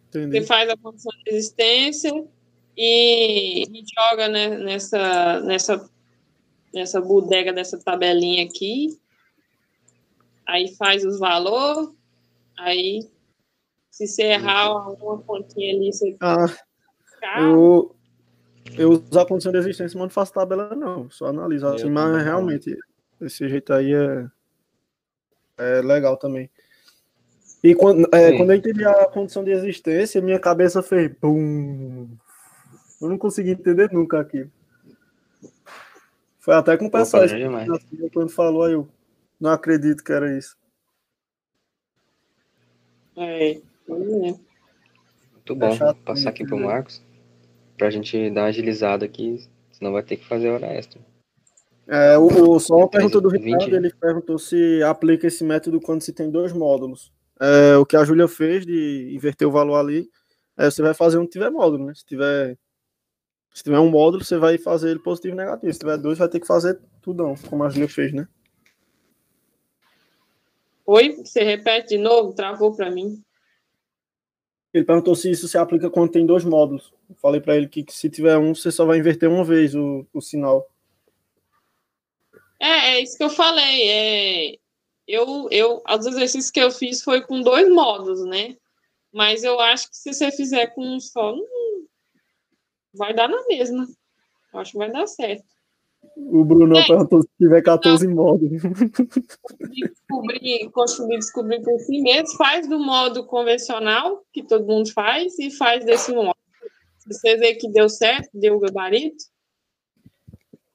Entendi. 0.09 0.39
Você 0.39 0.47
faz 0.47 0.69
a 0.69 0.77
condição 0.77 1.13
de 1.25 1.31
existência 1.35 2.25
e, 2.77 3.63
e 3.63 3.85
joga 3.99 4.29
né, 4.29 4.51
nessa, 4.59 5.41
nessa, 5.41 5.91
nessa 6.73 7.01
bodega 7.01 7.53
dessa 7.53 7.79
tabelinha 7.79 8.45
aqui. 8.45 8.99
Aí 10.47 10.75
faz 10.77 11.05
os 11.05 11.19
valores. 11.19 11.91
Aí, 12.59 13.09
se 13.91 14.07
você 14.07 14.23
errar 14.25 14.89
uma 14.91 15.19
pontinha 15.19 15.75
ali, 15.75 15.93
você 15.93 16.17
Ah, 16.21 16.47
eu, 17.41 17.95
eu 18.77 18.91
uso 18.91 19.19
a 19.19 19.27
condição 19.27 19.53
de 19.53 19.59
existência, 19.59 19.99
mas 19.99 20.07
não 20.07 20.11
faço 20.11 20.33
tabela, 20.33 20.75
não. 20.75 21.11
Só 21.11 21.27
analiso 21.27 21.67
assim, 21.67 21.85
Eu 21.85 21.91
mas 21.91 22.25
realmente, 22.25 22.77
desse 23.21 23.49
jeito 23.49 23.73
aí 23.73 23.93
é, 23.95 24.27
é 25.59 25.83
legal 25.83 26.17
também. 26.17 26.51
E 27.63 27.75
quando, 27.75 28.09
é, 28.15 28.37
quando 28.37 28.51
eu 28.51 28.57
entendi 28.57 28.85
a 28.85 29.07
condição 29.07 29.43
de 29.43 29.51
existência, 29.51 30.23
minha 30.23 30.39
cabeça 30.39 30.83
fez 30.83 31.13
bum. 31.21 32.09
Eu 33.01 33.09
não 33.09 33.19
consegui 33.19 33.51
entender 33.51 33.91
nunca 33.93 34.21
aquilo. 34.21 34.51
Foi 36.49 36.55
até 36.55 36.79
com 36.79 36.87
o 36.87 36.91
pessoal 36.91 37.25
padrão 37.25 37.39
demais. 37.39 37.69
quando 38.11 38.31
falou 38.31 38.63
aí, 38.63 38.73
eu 38.73 38.89
não 39.39 39.51
acredito 39.51 40.03
que 40.03 40.11
era 40.11 40.35
isso. 40.35 40.57
É, 43.15 43.51
é. 43.51 43.61
Muito 43.87 45.55
bom. 45.55 45.73
chato, 45.73 45.97
Vou 45.97 46.05
passar 46.07 46.31
aqui 46.31 46.45
né? 46.45 46.49
pro 46.49 46.59
Marcos. 46.59 47.05
Pra 47.77 47.91
gente 47.91 48.31
dar 48.31 48.45
uma 48.45 48.47
agilizada 48.49 49.05
aqui. 49.05 49.47
Senão 49.73 49.93
vai 49.93 50.03
ter 50.03 50.17
que 50.17 50.25
fazer 50.25 50.49
hora 50.49 50.69
extra. 50.69 50.99
É, 51.87 52.17
o, 52.17 52.25
o- 52.55 52.59
só 52.59 52.77
uma 52.77 52.89
pergunta 52.89 53.21
do. 53.21 53.29
Ricardo, 53.29 53.77
ele 53.77 53.93
perguntou 53.93 54.39
se 54.39 54.83
aplica 54.83 55.27
esse 55.27 55.45
método 55.45 55.79
quando 55.83 56.01
se 56.01 56.15
tem 56.15 56.31
dois 56.31 56.55
módulos. 56.55 57.13
É, 57.39 57.77
o 57.77 57.85
que 57.85 57.95
a 57.95 58.05
Júlia 58.05 58.27
fez 58.27 58.65
de 58.65 59.13
inverter 59.15 59.47
o 59.47 59.53
valor 59.53 59.77
ali, 59.77 60.09
é, 60.57 60.71
você 60.71 60.81
vai 60.81 60.95
fazer 60.95 61.19
onde 61.19 61.29
tiver 61.29 61.51
módulo, 61.51 61.85
né? 61.85 61.93
Se 61.95 62.07
tiver, 62.07 62.57
se 63.59 63.65
tiver 63.65 63.81
um 63.81 63.91
módulo, 63.91 64.25
você 64.25 64.39
vai 64.39 64.57
fazer 64.57 64.91
ele 64.91 65.01
positivo 65.01 65.35
e 65.35 65.37
negativo. 65.37 65.73
Se 65.73 65.81
tiver 65.81 65.99
dois, 65.99 66.17
vai 66.17 66.29
ter 66.29 66.39
que 66.39 66.47
fazer 66.47 66.79
tudão, 67.03 67.35
como 67.51 67.65
a 67.65 67.69
Júlia 67.69 67.89
fez, 67.89 68.13
né? 68.13 68.29
Oi, 70.87 71.17
você 71.17 71.43
repete 71.43 71.89
de 71.89 71.99
novo? 71.99 72.33
Travou 72.33 72.73
para 72.73 72.89
mim. 72.89 73.21
Ele 74.73 74.85
perguntou 74.85 75.17
se 75.17 75.29
isso 75.29 75.49
se 75.49 75.59
aplica 75.59 75.91
quando 75.91 76.13
tem 76.13 76.25
dois 76.25 76.45
módulos. 76.45 76.95
Eu 77.11 77.17
falei 77.17 77.41
para 77.41 77.57
ele 77.57 77.67
que, 77.67 77.83
que 77.83 77.93
se 77.93 78.09
tiver 78.09 78.39
um, 78.39 78.55
você 78.55 78.71
só 78.71 78.87
vai 78.87 78.99
inverter 78.99 79.29
uma 79.29 79.43
vez 79.43 79.75
o, 79.75 80.07
o 80.15 80.21
sinal. 80.21 80.65
É, 82.61 82.93
é 82.93 83.01
isso 83.03 83.19
que 83.19 83.25
eu 83.25 83.31
falei. 83.31 83.91
É, 83.91 84.59
eu, 85.09 85.49
eu, 85.51 85.83
os 85.85 86.07
exercícios 86.07 86.53
que 86.53 86.61
eu 86.61 86.71
fiz 86.71 87.03
foi 87.03 87.23
com 87.23 87.41
dois 87.41 87.69
módulos, 87.69 88.25
né? 88.25 88.57
Mas 89.13 89.43
eu 89.43 89.59
acho 89.59 89.91
que 89.91 89.97
se 89.97 90.15
você 90.15 90.31
fizer 90.31 90.69
com 90.69 90.95
um 90.95 91.01
só, 91.01 91.35
hum, 91.35 91.45
vai 92.95 93.15
dar 93.15 93.29
na 93.29 93.47
mesma. 93.47 93.87
Eu 94.53 94.61
acho 94.61 94.73
que 94.73 94.79
vai 94.79 94.91
dar 94.91 95.07
certo. 95.07 95.45
O 96.17 96.45
Bruno 96.45 96.77
É. 96.77 96.87
perguntou 96.87 97.23
se 97.23 97.29
tiver 97.39 97.63
14 97.63 98.07
módulos. 98.09 98.63
Descobrir, 99.71 100.71
conseguir 100.71 101.19
descobrir 101.19 101.63
por 101.63 101.79
si 101.81 102.01
mesmo, 102.01 102.37
faz 102.37 102.69
do 102.69 102.79
modo 102.79 103.27
convencional, 103.27 104.25
que 104.33 104.43
todo 104.43 104.67
mundo 104.67 104.93
faz, 104.93 105.39
e 105.39 105.51
faz 105.51 105.85
desse 105.85 106.13
modo. 106.13 106.37
Se 106.99 107.13
você 107.13 107.37
ver 107.37 107.57
que 107.57 107.69
deu 107.71 107.89
certo, 107.89 108.31
deu 108.33 108.57
o 108.57 108.61
gabarito, 108.61 109.25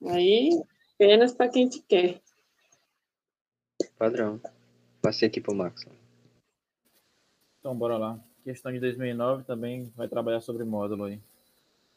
aí 0.06 0.50
apenas 0.94 1.32
para 1.32 1.48
quem 1.48 1.68
te 1.68 1.82
quer. 1.82 2.20
Padrão. 3.98 4.40
Passei 5.00 5.28
aqui 5.28 5.40
pro 5.40 5.54
Marcos. 5.54 5.86
Então, 7.60 7.74
bora 7.76 7.96
lá. 7.96 8.18
Questão 8.42 8.72
de 8.72 8.80
2009 8.80 9.44
também 9.44 9.92
vai 9.96 10.08
trabalhar 10.08 10.40
sobre 10.40 10.64
módulo 10.64 11.04
aí. 11.04 11.20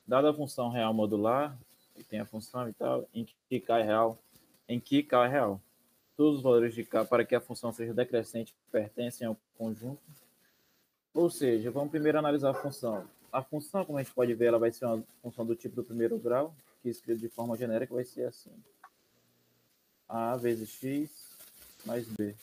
Dada 0.08 0.30
a 0.30 0.34
função 0.34 0.70
real 0.70 0.94
modular, 0.94 1.58
que 1.94 2.04
tem 2.04 2.20
a 2.20 2.26
função 2.26 2.70
e 2.70 2.74
tal, 2.74 3.08
em 3.14 3.28
que 3.50 3.60
K 3.60 3.80
é 3.80 3.84
real, 3.84 4.18
em 4.70 4.80
que 4.80 5.04
K 5.04 5.26
é 5.26 5.28
real. 5.28 5.60
Todos 6.16 6.38
os 6.38 6.44
valores 6.44 6.74
de 6.74 6.84
K 6.84 7.04
para 7.04 7.26
que 7.26 7.36
a 7.36 7.42
função 7.42 7.72
seja 7.74 7.94
decrescente 7.94 8.56
pertencem 8.72 9.28
ao 9.28 9.36
conjunto. 9.58 10.02
Ou 11.14 11.30
seja, 11.30 11.70
vamos 11.72 11.92
primeiro 11.92 12.18
analisar 12.18 12.52
a 12.52 12.54
função. 12.54 13.06
A 13.32 13.44
função, 13.44 13.84
como 13.84 13.98
a 13.98 14.04
gente 14.04 14.14
pode 14.14 14.34
ver, 14.34 14.46
ela 14.46 14.60
vai 14.60 14.72
ser 14.72 14.86
uma 14.86 15.04
função 15.22 15.46
do 15.46 15.56
tipo 15.56 15.76
do 15.76 15.84
primeiro 15.84 16.18
grau, 16.18 16.56
que 16.82 16.90
escrito 16.90 17.20
de 17.20 17.28
forma 17.28 17.58
genérica 17.58 17.94
vai 17.94 18.06
ser 18.06 18.24
assim. 18.24 18.52
A 20.08 20.38
vezes 20.38 20.70
x 20.70 21.28
mais 21.86 22.08
b. 22.08 22.34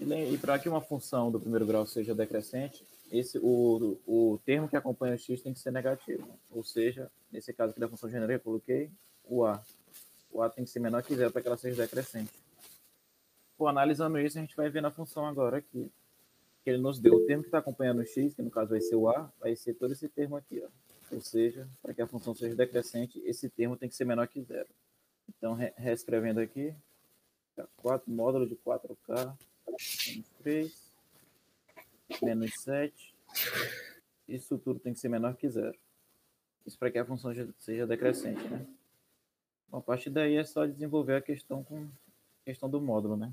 E, 0.00 0.34
e 0.34 0.38
para 0.38 0.58
que 0.58 0.68
uma 0.68 0.80
função 0.80 1.30
do 1.30 1.40
primeiro 1.40 1.64
grau 1.64 1.86
seja 1.86 2.14
decrescente, 2.14 2.84
esse, 3.18 3.38
o, 3.38 3.98
o 4.06 4.38
termo 4.44 4.68
que 4.68 4.76
acompanha 4.76 5.14
o 5.14 5.18
x 5.18 5.42
tem 5.42 5.52
que 5.52 5.58
ser 5.60 5.70
negativo. 5.70 6.38
Ou 6.50 6.62
seja, 6.64 7.10
nesse 7.30 7.52
caso 7.52 7.70
aqui 7.70 7.80
da 7.80 7.88
função 7.88 8.08
genérica, 8.10 8.34
eu 8.34 8.40
coloquei 8.40 8.90
o 9.24 9.44
a. 9.44 9.62
O 10.30 10.42
a 10.42 10.50
tem 10.50 10.64
que 10.64 10.70
ser 10.70 10.80
menor 10.80 11.02
que 11.02 11.14
zero 11.14 11.30
para 11.30 11.40
que 11.42 11.48
ela 11.48 11.56
seja 11.56 11.82
decrescente. 11.82 12.32
Pô, 13.56 13.68
analisando 13.68 14.18
isso, 14.18 14.36
a 14.36 14.40
gente 14.40 14.56
vai 14.56 14.68
ver 14.68 14.80
na 14.80 14.90
função 14.90 15.26
agora 15.26 15.58
aqui. 15.58 15.90
Que 16.64 16.70
ele 16.70 16.78
nos 16.78 16.98
deu 16.98 17.14
o 17.14 17.26
termo 17.26 17.42
que 17.42 17.48
está 17.48 17.58
acompanhando 17.58 18.00
o 18.00 18.06
x, 18.06 18.34
que 18.34 18.42
no 18.42 18.50
caso 18.50 18.70
vai 18.70 18.80
ser 18.80 18.96
o 18.96 19.08
a, 19.08 19.30
vai 19.38 19.54
ser 19.54 19.74
todo 19.74 19.92
esse 19.92 20.08
termo 20.08 20.36
aqui. 20.36 20.62
Ó. 20.64 20.68
Ou 21.14 21.20
seja, 21.20 21.68
para 21.82 21.94
que 21.94 22.02
a 22.02 22.06
função 22.06 22.34
seja 22.34 22.56
decrescente, 22.56 23.20
esse 23.24 23.48
termo 23.48 23.76
tem 23.76 23.88
que 23.88 23.94
ser 23.94 24.04
menor 24.06 24.26
que 24.26 24.42
zero. 24.42 24.68
Então, 25.28 25.54
re- 25.54 25.72
reescrevendo 25.76 26.40
aqui, 26.40 26.74
4 27.76 28.10
módulo 28.10 28.48
de 28.48 28.56
4K 28.56 29.36
menos 29.66 30.22
3, 30.42 30.83
menos 32.22 32.52
7. 32.60 33.14
Isso 34.28 34.58
tudo 34.58 34.80
tem 34.80 34.92
que 34.92 34.98
ser 35.00 35.08
menor 35.08 35.36
que 35.36 35.48
zero. 35.48 35.76
Isso 36.66 36.78
para 36.78 36.90
que 36.90 36.98
a 36.98 37.04
função 37.04 37.32
seja 37.58 37.86
decrescente, 37.86 38.42
né? 38.48 38.66
Bom, 39.68 39.78
a 39.78 39.82
partir 39.82 40.10
daí 40.10 40.36
é 40.36 40.44
só 40.44 40.64
desenvolver 40.66 41.16
a 41.16 41.20
questão 41.20 41.62
com 41.62 41.88
questão 42.44 42.68
do 42.70 42.80
módulo, 42.80 43.16
né? 43.16 43.32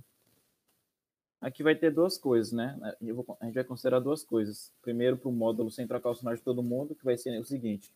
Aqui 1.40 1.64
vai 1.64 1.76
ter 1.76 1.92
duas 1.92 2.18
coisas, 2.18 2.52
né? 2.52 2.78
Vou- 3.02 3.38
a 3.40 3.46
gente 3.46 3.56
vai 3.56 3.64
considerar 3.64 4.00
duas 4.00 4.24
coisas. 4.24 4.72
Primeiro, 4.82 5.18
para 5.18 5.30
o 5.30 5.32
módulo 5.32 5.72
sem 5.72 5.88
trocar 5.88 6.10
o 6.12 6.16
sinal 6.16 6.36
de 6.36 6.42
todo 6.42 6.62
mundo, 6.62 6.94
que 6.94 7.04
vai 7.06 7.18
ser 7.18 7.40
o 7.40 7.46
seguinte. 7.46 7.90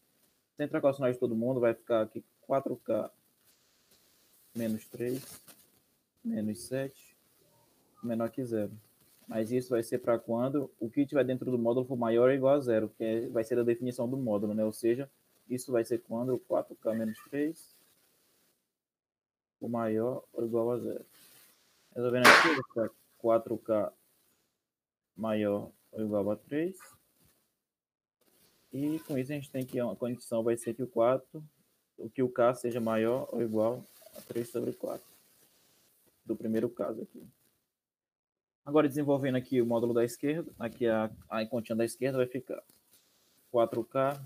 Sem 0.58 0.68
trocar 0.68 0.90
o 0.90 0.94
sinal 0.94 1.12
de 1.12 1.20
todo 1.20 1.36
mundo, 1.36 1.60
vai 1.60 1.74
ficar 1.74 2.02
aqui 2.04 2.24
4K 2.48 3.12
menos 4.56 4.86
3, 4.86 5.42
menos 6.24 6.60
7, 6.62 7.16
menor 8.02 8.30
que 8.32 8.44
zero. 8.44 8.72
Mas 9.28 9.52
isso 9.52 9.70
vai 9.70 9.82
ser 9.82 10.00
para 10.00 10.20
quando 10.20 10.70
o 10.80 10.90
que 10.90 11.06
tiver 11.06 11.24
dentro 11.24 11.50
do 11.50 11.58
módulo 11.58 11.86
for 11.86 11.98
maior 11.98 12.30
ou 12.30 12.36
igual 12.36 12.56
a 12.56 12.60
zero, 12.60 12.90
que 12.90 13.04
é- 13.04 13.28
vai 13.30 13.44
ser 13.44 13.58
a 13.58 13.64
definição 13.64 14.08
do 14.08 14.18
módulo, 14.18 14.54
né? 14.54 14.64
Ou 14.64 14.72
seja, 14.72 15.10
isso 15.50 15.72
vai 15.72 15.84
ser 15.84 16.00
quando 16.00 16.34
o 16.36 16.40
4K 16.40 16.94
menos 16.94 17.18
3 17.30 17.76
for 19.60 19.70
maior 19.70 20.24
ou 20.34 20.46
igual 20.46 20.72
a 20.72 20.80
zero. 20.80 21.06
Resolvendo 21.96 22.28
aqui, 22.28 22.48
vai 22.48 22.64
ficar 22.64 22.90
4K 23.18 23.94
maior 25.16 25.72
ou 25.92 26.02
igual 26.02 26.32
a 26.32 26.36
3. 26.36 26.78
E 28.72 29.00
com 29.00 29.18
isso 29.18 29.32
a 29.32 29.36
gente 29.36 29.50
tem 29.50 29.66
que 29.66 29.80
a 29.80 29.96
condição 29.96 30.44
vai 30.44 30.58
ser 30.58 30.74
que 30.74 30.84
o 30.84 30.88
4, 30.88 31.44
o 31.98 32.10
que 32.10 32.22
o 32.22 32.30
K 32.30 32.54
seja 32.54 32.82
maior 32.82 33.28
ou 33.32 33.42
igual 33.42 33.86
a 34.16 34.22
3 34.22 34.50
sobre 34.50 34.74
4. 34.74 35.06
Do 36.26 36.36
primeiro 36.36 36.70
caso 36.70 37.02
aqui. 37.02 37.26
Agora 38.66 38.88
desenvolvendo 38.88 39.36
aqui 39.36 39.62
o 39.62 39.66
módulo 39.66 39.94
da 39.94 40.04
esquerda, 40.04 40.52
aqui 40.58 40.88
a, 40.88 41.12
a 41.30 41.46
continha 41.46 41.76
da 41.76 41.86
esquerda 41.86 42.18
vai 42.18 42.28
ficar 42.28 42.64
4K 43.54 44.20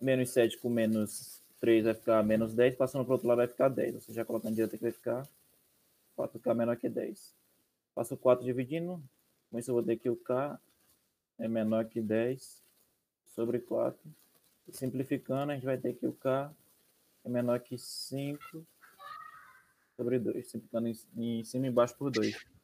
menos 0.00 0.30
7 0.30 0.58
com 0.58 0.68
menos 0.68 1.42
3 1.60 1.84
vai 1.84 1.94
ficar 1.94 2.22
menos 2.22 2.54
10, 2.54 2.76
passando 2.76 3.04
para 3.04 3.10
o 3.10 3.14
outro 3.14 3.28
lado 3.28 3.38
vai 3.38 3.48
ficar 3.48 3.68
10. 3.68 3.94
Você 3.94 4.12
já 4.12 4.24
colocando 4.24 4.54
direto 4.54 4.74
aqui 4.74 4.82
vai 4.82 4.92
ficar 4.92 5.26
4K 6.16 6.54
menor 6.54 6.76
que 6.76 6.88
10. 6.88 7.34
Passo 7.94 8.16
4 8.16 8.44
dividindo, 8.44 9.02
com 9.50 9.58
isso 9.58 9.70
eu 9.70 9.74
vou 9.74 9.82
ter 9.82 9.96
que 9.96 10.08
o 10.08 10.16
K 10.16 10.60
é 11.38 11.48
menor 11.48 11.86
que 11.86 12.00
10 12.00 12.62
sobre 13.34 13.58
4. 13.58 13.98
E 14.68 14.76
simplificando, 14.76 15.52
a 15.52 15.54
gente 15.54 15.64
vai 15.64 15.78
ter 15.78 15.94
que 15.94 16.06
o 16.06 16.12
K 16.12 16.52
é 17.24 17.28
menor 17.28 17.58
que 17.60 17.78
5 17.78 18.66
sobre 19.96 20.18
2. 20.18 20.46
Simplificando 20.46 20.88
em, 21.16 21.44
cima 21.44 21.66
e 21.66 21.70
embaixo 21.70 21.96
por 21.96 22.10
2. 22.10 22.55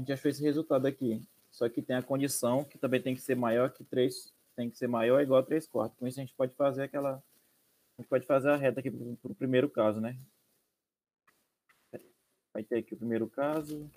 Gente 0.00 0.12
achou 0.14 0.30
esse 0.30 0.42
resultado 0.42 0.86
aqui. 0.86 1.20
Só 1.50 1.68
que 1.68 1.82
tem 1.82 1.94
a 1.94 2.02
condição 2.02 2.64
que 2.64 2.78
também 2.78 3.02
tem 3.02 3.14
que 3.14 3.20
ser 3.20 3.34
maior 3.34 3.70
que 3.70 3.84
3, 3.84 4.32
tem 4.56 4.70
que 4.70 4.78
ser 4.78 4.86
maior 4.86 5.16
ou 5.16 5.20
igual 5.20 5.40
a 5.40 5.44
3 5.44 5.66
quartos. 5.66 5.98
Com 5.98 6.06
isso 6.06 6.18
a 6.18 6.24
gente 6.24 6.34
pode 6.34 6.54
fazer 6.54 6.84
aquela. 6.84 7.22
A 7.98 8.00
gente 8.00 8.08
pode 8.08 8.26
fazer 8.26 8.48
a 8.48 8.56
reta 8.56 8.80
aqui 8.80 8.90
para 8.90 9.30
o 9.30 9.34
primeiro 9.34 9.68
caso, 9.68 10.00
né? 10.00 10.18
Vai 12.50 12.64
ter 12.64 12.78
aqui 12.78 12.94
o 12.94 12.96
primeiro 12.96 13.28
caso. 13.28 13.90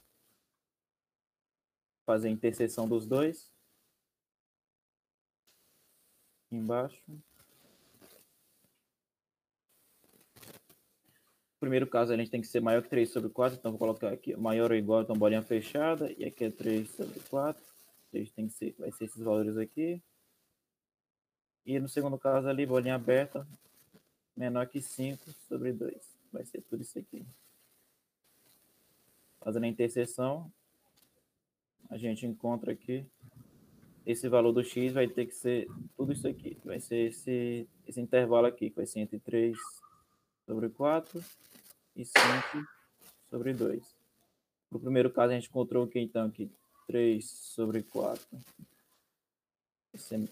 Fazer 2.06 2.28
a 2.28 2.32
interseção 2.32 2.86
dos 2.86 3.08
dois. 3.08 3.50
Embaixo. 6.52 7.02
Primeiro 11.64 11.88
caso 11.88 12.12
a 12.12 12.18
gente 12.18 12.30
tem 12.30 12.42
que 12.42 12.48
ser 12.48 12.60
maior 12.60 12.84
que 12.84 12.90
3 12.90 13.10
sobre 13.10 13.30
4, 13.30 13.58
então 13.58 13.72
vou 13.72 13.80
colocar 13.80 14.10
aqui 14.10 14.36
maior 14.36 14.70
ou 14.70 14.78
igual, 14.78 15.02
então 15.02 15.16
bolinha 15.16 15.42
fechada, 15.42 16.14
e 16.18 16.26
aqui 16.26 16.44
é 16.44 16.52
3 16.52 16.90
sobre 16.90 17.22
4, 17.22 17.64
3 18.12 18.32
tem 18.32 18.48
que 18.48 18.54
ser, 18.54 18.76
vai 18.78 18.92
ser 18.92 19.06
esses 19.06 19.24
valores 19.24 19.56
aqui. 19.56 20.02
E 21.66 21.80
no 21.80 21.88
segundo 21.88 22.20
caso 22.20 22.50
ali, 22.50 22.66
bolinha 22.66 22.96
aberta, 22.96 23.48
menor 24.36 24.68
que 24.68 24.82
5 24.82 25.24
sobre 25.48 25.72
2, 25.72 25.96
vai 26.34 26.44
ser 26.44 26.62
tudo 26.64 26.82
isso 26.82 27.00
aqui. 27.00 27.26
Fazendo 29.40 29.64
a 29.64 29.70
interseção, 29.70 30.52
a 31.90 31.96
gente 31.98 32.26
encontra 32.26 32.74
aqui, 32.74 33.06
esse 34.06 34.28
valor 34.28 34.52
do 34.52 34.66
x 34.66 34.92
vai 34.92 35.08
ter 35.08 35.28
que 35.28 35.34
ser 35.34 35.70
tudo 35.96 36.12
isso 36.12 36.28
aqui, 36.28 36.58
vai 36.66 36.82
ser 36.82 37.08
esse, 37.08 37.66
esse 37.88 38.02
intervalo 38.02 38.48
aqui, 38.48 38.70
que 38.70 38.76
vai 38.76 38.86
ser 38.86 39.00
entre 39.00 39.18
3 39.18 39.58
sobre 40.46 40.70
4 40.70 41.24
e 41.96 42.06
5 42.06 42.14
sobre 43.30 43.54
2. 43.54 43.84
No 44.72 44.80
primeiro 44.80 45.12
caso, 45.12 45.32
a 45.32 45.36
gente 45.36 45.50
encontrou 45.50 45.88
que 45.88 46.00
então 46.00 46.26
aqui? 46.26 46.52
3 46.88 47.26
sobre 47.26 47.84
4 47.84 48.26
vai 49.94 50.00
ser 50.00 50.28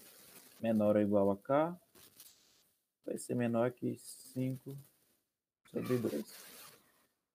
menor 0.60 0.96
ou 0.96 1.02
igual 1.02 1.30
a 1.30 1.36
k, 1.36 1.76
vai 3.06 3.16
ser 3.16 3.34
menor 3.34 3.70
que 3.70 3.96
5 3.96 4.76
sobre 5.70 5.98
2. 5.98 6.24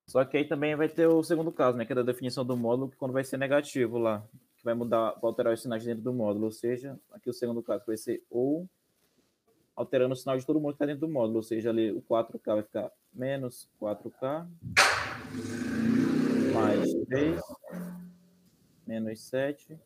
Só 0.07 0.23
que 0.23 0.37
aí 0.37 0.45
também 0.45 0.75
vai 0.75 0.87
ter 0.87 1.07
o 1.07 1.23
segundo 1.23 1.51
caso, 1.51 1.77
né, 1.77 1.85
que 1.85 1.91
é 1.91 1.95
da 1.95 2.01
definição 2.01 2.45
do 2.45 2.55
módulo, 2.55 2.89
que 2.89 2.97
quando 2.97 3.11
vai 3.13 3.23
ser 3.23 3.37
negativo 3.37 3.97
lá, 3.97 4.25
que 4.57 4.63
vai 4.63 4.73
mudar, 4.73 5.11
vai 5.11 5.23
alterar 5.23 5.53
os 5.53 5.61
sinais 5.61 5.83
dentro 5.83 6.03
do 6.03 6.13
módulo, 6.13 6.45
ou 6.45 6.51
seja, 6.51 6.99
aqui 7.11 7.29
o 7.29 7.33
segundo 7.33 7.61
caso 7.61 7.83
vai 7.85 7.97
ser 7.97 8.23
ou 8.29 8.69
alterando 9.77 10.13
o 10.13 10.15
sinal 10.17 10.35
de 10.39 10.45
todo 10.45 10.59
mundo 10.59 10.71
que 10.71 10.75
está 10.77 10.87
dentro 10.87 11.05
do 11.05 11.13
módulo, 11.13 11.37
ou 11.37 11.43
seja, 11.43 11.69
ali 11.69 11.91
o 11.91 12.01
4K 12.01 12.45
vai 12.45 12.63
ficar 12.63 12.91
menos 13.13 13.69
4K, 13.79 14.47
mais 16.51 16.93
3, 17.05 17.39
menos 18.87 19.21
7, 19.21 19.79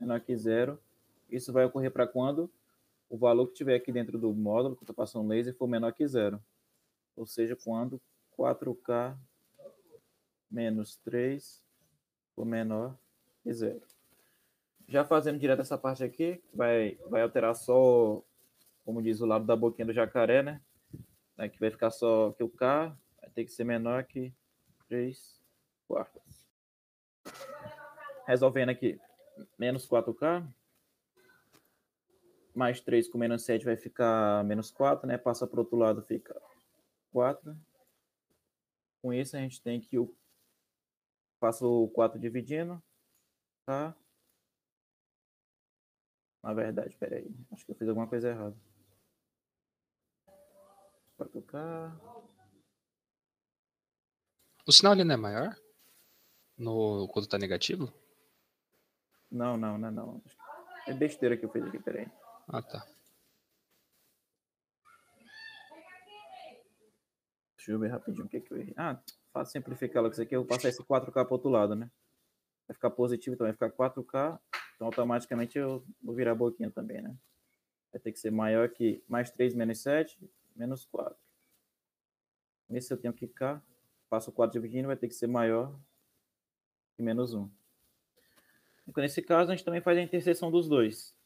menor 0.00 0.20
que 0.20 0.34
zero. 0.34 0.80
Isso 1.30 1.52
vai 1.52 1.66
ocorrer 1.66 1.90
para 1.90 2.06
quando 2.06 2.50
o 3.10 3.18
valor 3.18 3.48
que 3.48 3.54
tiver 3.54 3.74
aqui 3.74 3.92
dentro 3.92 4.18
do 4.18 4.32
módulo, 4.32 4.74
que 4.74 4.82
está 4.82 4.94
passando 4.94 5.28
laser, 5.28 5.54
for 5.54 5.68
menor 5.68 5.92
que 5.92 6.08
zero. 6.08 6.42
Ou 7.14 7.26
seja, 7.26 7.54
quando 7.54 8.00
4K 8.38 9.14
menos 10.50 10.96
3 11.04 11.62
for 12.34 12.46
menor 12.46 12.96
que 13.42 13.52
zero. 13.52 13.82
Já 14.86 15.04
fazendo 15.04 15.38
direto 15.38 15.60
essa 15.60 15.76
parte 15.76 16.02
aqui, 16.02 16.42
vai, 16.54 16.98
vai 17.10 17.20
alterar 17.20 17.54
só 17.54 18.24
como 18.88 19.02
diz 19.02 19.20
o 19.20 19.26
lado 19.26 19.44
da 19.44 19.54
boquinha 19.54 19.84
do 19.84 19.92
jacaré, 19.92 20.42
né? 20.42 20.62
Aqui 21.36 21.60
vai 21.60 21.70
ficar 21.70 21.90
só 21.90 22.32
que 22.32 22.42
o 22.42 22.48
K 22.48 22.96
vai 23.20 23.30
ter 23.32 23.44
que 23.44 23.52
ser 23.52 23.62
menor 23.62 24.02
que 24.04 24.32
3 24.88 25.42
quartas. 25.86 26.48
Resolvendo 28.26 28.70
aqui, 28.70 28.98
menos 29.58 29.86
4K, 29.86 30.50
mais 32.54 32.80
3 32.80 33.10
com 33.10 33.18
menos 33.18 33.44
7 33.44 33.62
vai 33.62 33.76
ficar 33.76 34.42
menos 34.44 34.70
4, 34.70 35.06
né? 35.06 35.18
Passa 35.18 35.46
para 35.46 35.58
o 35.58 35.64
outro 35.64 35.76
lado, 35.76 36.00
fica 36.00 36.40
4. 37.12 37.54
Com 39.02 39.12
isso, 39.12 39.36
a 39.36 39.40
gente 39.40 39.60
tem 39.60 39.82
que 39.82 39.98
o 39.98 40.16
faço 41.38 41.84
o 41.84 41.90
4 41.90 42.18
dividindo, 42.18 42.82
tá? 43.66 43.94
Na 46.42 46.54
verdade, 46.54 46.96
peraí, 46.96 47.30
acho 47.52 47.66
que 47.66 47.72
eu 47.72 47.76
fiz 47.76 47.86
alguma 47.86 48.06
coisa 48.06 48.30
errada. 48.30 48.56
4K. 51.18 51.92
O 54.66 54.72
sinal 54.72 54.92
ali 54.92 55.02
não 55.02 55.14
é 55.14 55.18
maior? 55.18 55.56
No, 56.56 57.08
quando 57.08 57.28
tá 57.28 57.38
negativo? 57.38 57.92
Não, 59.30 59.56
não, 59.56 59.76
não, 59.76 59.88
é 59.88 59.90
não. 59.90 60.22
É 60.86 60.94
besteira 60.94 61.36
que 61.36 61.44
eu 61.44 61.50
fiz 61.50 61.64
aqui, 61.64 61.78
peraí. 61.78 62.08
Ah, 62.48 62.62
tá. 62.62 62.86
Deixa 67.56 67.72
eu 67.72 67.78
ver 67.78 67.88
rapidinho 67.88 68.26
o 68.26 68.28
que, 68.28 68.40
que 68.40 68.52
eu 68.52 68.58
errei. 68.58 68.74
Ah, 68.76 68.98
fácil 69.32 69.52
simplificar 69.52 70.02
logo 70.02 70.12
isso 70.12 70.22
aqui. 70.22 70.34
Eu 70.34 70.40
vou 70.40 70.48
passar 70.48 70.68
esse 70.68 70.82
4K 70.82 71.12
para 71.12 71.28
o 71.28 71.32
outro 71.32 71.50
lado, 71.50 71.74
né? 71.74 71.90
Vai 72.66 72.74
ficar 72.74 72.90
positivo, 72.90 73.34
então 73.34 73.46
vai 73.46 73.52
ficar 73.52 73.70
4K. 73.70 74.38
Então 74.74 74.86
automaticamente 74.86 75.58
eu 75.58 75.84
vou 76.02 76.14
virar 76.14 76.32
a 76.32 76.34
boquinha 76.34 76.70
também, 76.70 77.02
né? 77.02 77.14
Vai 77.92 78.00
ter 78.00 78.12
que 78.12 78.18
ser 78.18 78.30
maior 78.30 78.68
que 78.68 79.02
mais 79.08 79.30
3 79.30 79.54
menos 79.54 79.80
7 79.80 80.18
menos 80.58 80.84
4. 80.86 81.16
Nesse 82.68 82.92
eu 82.92 82.98
tenho 82.98 83.14
que 83.14 83.26
K, 83.26 83.62
passo 84.10 84.32
4 84.32 84.52
dividindo, 84.52 84.88
vai 84.88 84.96
ter 84.96 85.08
que 85.08 85.14
ser 85.14 85.26
maior 85.26 85.78
que 86.94 87.02
menos 87.02 87.32
1. 87.32 87.48
Então, 88.88 89.02
nesse 89.02 89.22
caso, 89.22 89.50
a 89.50 89.54
gente 89.54 89.64
também 89.64 89.80
faz 89.80 89.96
a 89.96 90.02
interseção 90.02 90.50
dos 90.50 90.68
dois. 90.68 91.16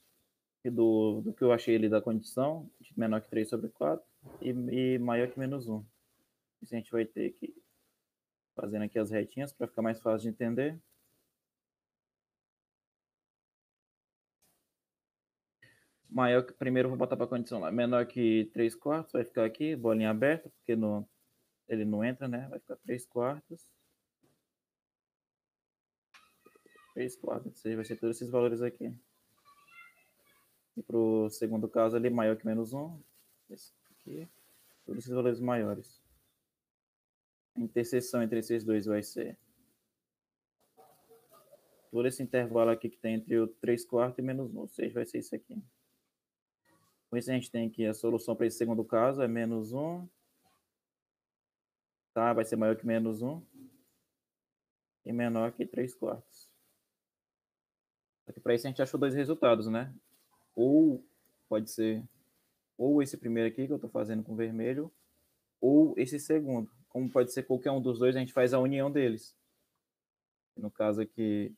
Do, 0.65 1.23
do 1.23 1.33
que 1.33 1.43
eu 1.43 1.51
achei 1.51 1.75
ali 1.75 1.89
da 1.89 2.01
condição, 2.01 2.71
de 2.81 2.97
menor 2.97 3.21
que 3.21 3.29
3 3.29 3.49
sobre 3.49 3.69
4 3.71 4.05
e, 4.41 4.51
e 4.51 4.99
maior 4.99 5.29
que 5.29 5.39
menos 5.39 5.69
1. 5.69 5.85
Isso 6.63 6.75
a 6.75 6.79
gente 6.79 6.93
vai 6.93 7.05
ter 7.05 7.33
que 7.33 7.53
fazendo 8.55 8.83
aqui 8.83 8.99
as 8.99 9.11
retinhas 9.11 9.53
para 9.53 9.67
ficar 9.67 9.83
mais 9.83 10.01
fácil 10.01 10.23
de 10.23 10.29
entender. 10.29 10.81
Maior 16.13 16.43
que 16.43 16.53
primeiro 16.53 16.89
vou 16.89 16.99
botar 16.99 17.17
para 17.17 17.27
condição 17.27 17.59
lá, 17.59 17.73
menor 17.73 18.07
que 18.07 18.51
3 18.53 18.75
quartos, 18.75 19.13
vai 19.13 19.25
ficar 19.25 19.45
aqui, 19.45 19.75
bolinha 19.75 20.11
aberta, 20.11 20.51
porque 20.51 20.77
no, 20.77 21.09
ele 21.69 21.85
não 21.85 22.05
entra, 22.05 22.29
né? 22.29 22.47
Vai 22.49 22.59
ficar 22.59 22.77
3 22.77 23.07
quartos. 23.07 23.67
3 26.95 27.17
quartos, 27.17 27.63
vai 27.63 27.85
ser 27.85 27.97
todos 27.97 28.17
esses 28.17 28.31
valores 28.31 28.61
aqui. 28.61 28.95
E 30.77 30.83
para 30.83 30.97
o 30.97 31.31
segundo 31.31 31.69
caso 31.69 31.97
ali, 31.97 32.11
maior 32.11 32.37
que 32.37 32.47
menos 32.47 32.73
1, 32.73 33.01
esse 33.51 33.73
aqui, 33.91 34.29
todos 34.85 35.05
esses 35.05 35.15
valores 35.15 35.41
maiores. 35.41 36.03
A 37.57 37.61
interseção 37.61 38.23
entre 38.23 38.39
esses 38.39 38.65
dois 38.65 38.87
vai 38.87 39.03
ser 39.03 39.37
todo 41.91 42.09
esse 42.09 42.23
intervalo 42.23 42.71
aqui 42.71 42.89
que 42.89 42.97
tem 42.97 43.15
entre 43.15 43.39
o 43.39 43.47
3 43.47 43.85
quartos 43.85 44.19
e 44.19 44.23
menos 44.23 44.55
1, 44.55 44.59
ou 44.59 44.69
seja, 44.69 44.95
vai 44.95 45.07
ser 45.07 45.19
isso 45.19 45.35
aqui. 45.35 45.63
Com 47.13 47.19
isso, 47.19 47.31
a 47.31 47.35
gente 47.35 47.51
tem 47.51 47.69
que 47.69 47.85
a 47.85 47.93
solução 47.93 48.35
para 48.35 48.47
esse 48.47 48.57
segundo 48.57 48.83
caso 48.83 49.21
é 49.21 49.29
menos 49.29 49.75
1. 49.75 50.09
Tá? 52.15 52.33
Vai 52.33 52.43
ser 52.43 52.57
maior 52.57 52.75
que 52.75 52.87
menos 52.87 53.21
1. 53.21 53.43
E 55.05 55.13
menor 55.13 55.53
que 55.53 55.67
3 55.67 55.95
quartos. 55.95 56.51
Que 58.33 58.41
para 58.41 58.55
isso 58.55 58.67
a 58.67 58.71
gente 58.71 58.81
achou 58.81 58.99
dois 58.99 59.15
resultados, 59.15 59.67
né? 59.67 59.95
Ou 60.57 61.05
pode 61.51 61.71
ser 61.71 62.03
ou 62.79 63.03
esse 63.03 63.19
primeiro 63.19 63.47
aqui 63.47 63.67
que 63.67 63.73
eu 63.73 63.77
estou 63.77 63.91
fazendo 63.91 64.23
com 64.23 64.35
vermelho, 64.35 64.91
ou 65.61 65.93
esse 65.99 66.19
segundo. 66.19 66.71
Como 66.89 67.11
pode 67.11 67.31
ser 67.31 67.43
qualquer 67.43 67.73
um 67.73 67.83
dos 67.83 67.99
dois, 67.99 68.17
a 68.17 68.21
gente 68.21 68.33
faz 68.33 68.55
a 68.55 68.59
união 68.59 68.91
deles. 68.91 69.37
No 70.57 70.71
caso 70.71 71.03
aqui, 71.03 71.55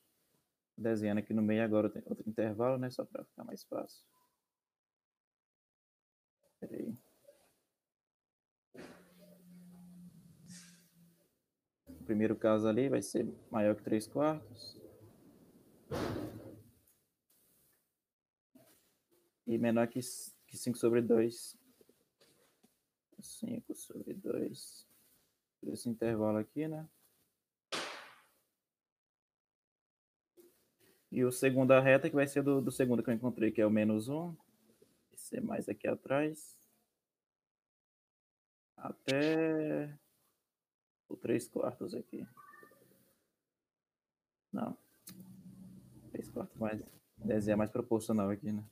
desenhando 0.76 1.18
aqui 1.18 1.32
no 1.32 1.42
meio 1.42 1.62
agora 1.62 1.88
tem 1.88 2.02
outro 2.06 2.28
intervalo, 2.28 2.76
né? 2.76 2.90
Só 2.90 3.04
para 3.04 3.24
ficar 3.24 3.44
mais 3.44 3.62
fácil. 3.62 4.04
Peraí. 6.66 6.96
O 11.88 12.04
primeiro 12.04 12.36
caso 12.36 12.66
ali 12.66 12.88
vai 12.88 13.02
ser 13.02 13.26
maior 13.50 13.74
que 13.76 13.82
3 13.82 14.06
quartos. 14.06 14.80
E 19.46 19.58
menor 19.58 19.88
que, 19.88 20.00
5 20.02 20.78
sobre 20.78 21.02
2. 21.02 21.56
5 23.20 23.74
sobre 23.74 24.14
2. 24.14 24.86
Esse 25.66 25.88
intervalo 25.88 26.38
aqui, 26.38 26.66
né? 26.66 26.88
E 31.10 31.22
a 31.22 31.30
segunda 31.30 31.80
reta, 31.80 32.08
que 32.08 32.16
vai 32.16 32.26
ser 32.26 32.42
do, 32.42 32.60
do 32.60 32.72
segundo 32.72 33.02
que 33.02 33.10
eu 33.10 33.14
encontrei, 33.14 33.50
que 33.52 33.60
é 33.60 33.66
o 33.66 33.70
menos 33.70 34.08
1. 34.08 34.34
Ser 35.34 35.40
mais 35.40 35.68
aqui 35.68 35.88
atrás. 35.88 36.56
Até 38.76 39.92
o 41.08 41.16
3 41.16 41.48
quartos 41.48 41.92
aqui. 41.92 42.24
Não. 44.52 44.78
3 46.12 46.28
quartos 46.28 46.56
mais. 46.56 46.80
Desenho 47.16 47.54
é 47.54 47.56
mais 47.56 47.70
proporcional 47.72 48.30
aqui, 48.30 48.52
né? 48.52 48.64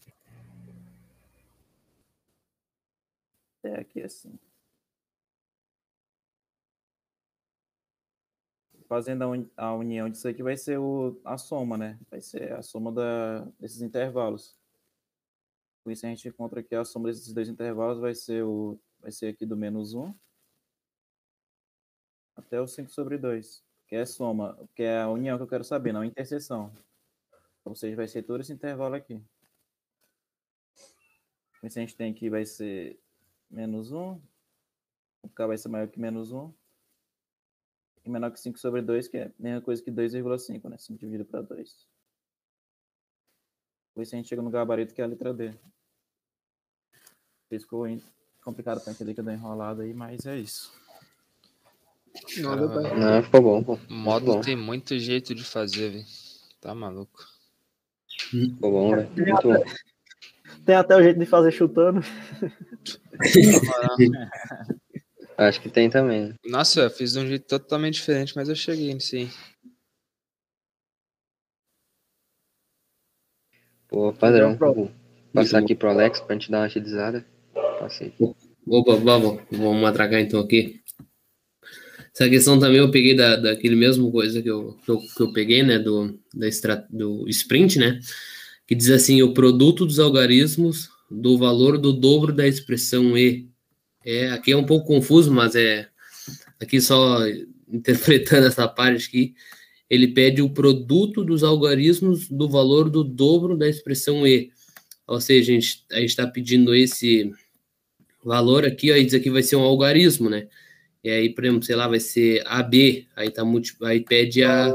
Até 3.59 3.81
aqui 3.81 4.01
assim. 4.01 4.39
Fazendo 8.87 9.25
a 9.57 9.75
união 9.75 10.09
disso 10.09 10.29
aqui 10.29 10.45
vai 10.45 10.57
ser 10.57 10.79
o, 10.79 11.21
a 11.25 11.37
soma, 11.37 11.77
né? 11.77 11.99
Vai 12.09 12.21
ser 12.21 12.53
a 12.53 12.63
soma 12.63 12.93
da, 12.93 13.41
desses 13.59 13.83
intervalos. 13.83 14.62
Com 15.83 15.91
isso 15.91 16.07
a 16.07 16.09
gente 16.09 16.29
encontra 16.29 16.61
aqui 16.61 16.75
a 16.75 16.85
soma 16.85 17.09
desses 17.09 17.33
dois 17.33 17.49
intervalos 17.49 17.99
vai 17.99 18.15
ser 18.15 18.45
o 18.45 18.79
vai 19.01 19.11
ser 19.11 19.27
aqui 19.27 19.45
do 19.45 19.57
menos 19.57 19.95
1 19.95 20.15
até 22.37 22.61
o 22.61 22.67
5 22.67 22.91
sobre 22.91 23.19
2, 23.19 23.65
que 23.89 23.97
é 23.97 24.03
a 24.03 24.07
soma, 24.07 24.59
que 24.75 24.83
é 24.83 25.01
a 25.01 25.09
união 25.09 25.37
que 25.37 25.43
eu 25.43 25.49
quero 25.49 25.65
saber, 25.65 25.93
não 25.93 26.03
a 26.03 26.07
interseção. 26.07 26.73
Ou 27.65 27.75
seja, 27.75 27.97
vai 27.97 28.09
ser 28.09 28.23
todo 28.23 28.41
esse 28.41 28.53
intervalo 28.53 28.95
aqui. 28.95 29.23
Então, 31.63 31.83
a 31.83 31.87
gente 31.87 31.97
tem 31.97 32.11
aqui 32.11 32.29
vai 32.29 32.45
ser 32.45 32.99
menos 33.51 33.93
1, 33.93 34.21
o 35.23 35.29
K 35.29 35.47
vai 35.47 35.59
ser 35.59 35.69
maior 35.69 35.89
que 35.89 36.01
menos 36.01 36.33
1, 36.33 36.53
e 38.05 38.11
menor 38.11 38.33
que 38.33 38.41
5 38.41 38.59
sobre 38.59 38.83
2, 38.83 39.09
que 39.09 39.17
é 39.17 39.25
a 39.27 39.33
mesma 39.39 39.61
coisa 39.61 39.83
que 39.83 39.91
2,5, 39.91 40.69
né? 40.69 40.77
5 40.77 40.99
dividido 40.99 41.25
para 41.25 41.43
2. 41.43 41.87
Depois 43.93 44.12
a 44.12 44.16
gente 44.16 44.28
chega 44.28 44.40
no 44.40 44.51
gabarito, 44.51 44.94
que 44.94 45.02
é 45.02 45.05
a 45.05 45.09
letra 45.09 45.35
D. 45.35 45.52
Ficou 47.51 47.86
complicado 48.43 48.81
para 48.81 48.93
entender 48.93 49.12
que 49.12 49.20
eu 49.20 49.24
dei 49.24 49.35
enrolado 49.35 49.82
aí, 49.82 49.93
mas 49.93 50.24
é 50.24 50.39
isso. 50.39 50.73
Não, 52.39 52.56
não 52.56 53.23
ficou 53.23 53.43
bom, 53.43 53.62
pô. 53.62 53.78
Módulo 53.89 54.40
tem 54.40 54.56
muito 54.56 54.98
jeito 54.98 55.32
de 55.35 55.44
fazer, 55.44 55.90
velho. 55.90 56.06
Tá 56.60 56.74
maluco. 56.74 57.23
Ficou 58.31 58.70
bom, 58.70 58.97
velho. 58.97 59.10
Muito 59.10 59.43
bom. 59.43 59.62
Tem 60.64 60.74
até 60.74 60.97
o 60.97 61.02
jeito 61.02 61.19
de 61.19 61.27
fazer 61.27 61.51
chutando. 61.51 62.01
Acho 65.36 65.60
que 65.60 65.69
tem 65.69 65.90
também. 65.90 66.35
Nossa, 66.44 66.82
eu 66.82 66.90
fiz 66.90 67.12
de 67.12 67.19
um 67.19 67.27
jeito 67.27 67.47
totalmente 67.47 67.94
diferente, 67.94 68.35
mas 68.36 68.48
eu 68.48 68.55
cheguei 68.55 68.94
nisso 68.94 69.16
Pô, 73.93 74.10
padrão. 74.10 74.56
Vou 74.56 74.90
passar 75.35 75.59
aqui 75.59 75.74
pro 75.74 75.90
Alex 75.90 76.19
pra 76.20 76.35
gente 76.35 76.51
dar 76.51 76.60
uma 76.60 76.64
agilizada. 76.64 77.27
Passei. 77.78 78.14
Opa, 78.66 78.97
vamos, 78.97 79.43
vamos 79.51 79.85
atracar 79.85 80.19
então 80.19 80.40
aqui. 80.40 80.81
Essa 82.14 82.27
questão 82.27 82.59
também 82.59 82.78
eu 82.78 82.90
peguei 82.90 83.14
da, 83.14 83.36
daquele 83.36 83.77
mesmo 83.77 84.10
coisa 84.10 84.40
que 84.40 84.48
eu, 84.48 84.78
que 84.82 84.90
eu, 84.90 84.98
que 84.98 85.20
eu 85.20 85.32
peguei, 85.35 85.62
né, 85.62 85.78
do, 85.78 86.19
da 86.35 86.48
extra, 86.48 86.86
do 86.89 87.28
sprint, 87.28 87.78
né, 87.78 88.01
que 88.66 88.74
diz 88.74 88.90
assim, 88.90 89.23
o 89.23 89.35
produto 89.35 89.85
dos 89.85 89.98
algarismos 89.98 90.90
do 91.10 91.36
valor 91.36 91.77
do 91.77 91.93
dobro 91.93 92.32
da 92.32 92.48
expressão 92.48 93.16
E. 93.16 93.47
É, 94.05 94.31
aqui 94.31 94.52
é 94.52 94.56
um 94.56 94.64
pouco 94.64 94.86
confuso, 94.86 95.31
mas 95.31 95.55
é, 95.55 95.89
aqui 96.59 96.81
só 96.81 97.19
interpretando 97.69 98.47
essa 98.47 98.66
parte 98.66 99.09
aqui, 99.09 99.35
ele 99.93 100.09
pede 100.09 100.40
o 100.40 100.48
produto 100.48 101.23
dos 101.23 101.44
algarismos 101.44 102.27
do 102.27 102.48
valor 102.48 102.89
do 102.89 103.05
dobro 103.05 103.55
da 103.55 103.69
expressão 103.69 104.27
E. 104.27 104.51
Ou 105.06 105.20
seja, 105.20 105.52
a 105.52 105.55
gente 105.55 105.85
está 105.93 106.27
pedindo 106.27 106.74
esse 106.74 107.31
valor 108.24 108.64
aqui, 108.64 108.90
ó, 108.90 108.97
e 108.97 109.05
diz 109.05 109.12
aqui 109.12 109.28
vai 109.28 109.43
ser 109.43 109.56
um 109.56 109.62
algarismo, 109.62 110.31
né? 110.31 110.48
E 111.05 111.10
aí, 111.10 111.28
por 111.28 111.44
exemplo, 111.44 111.62
sei 111.64 111.77
lá, 111.77 111.86
vai 111.86 112.01
ser 112.01 112.43
AB, 112.47 113.06
aí, 113.14 113.31
tá, 113.31 113.43
aí 113.82 114.01
pede 114.01 114.43
a, 114.43 114.74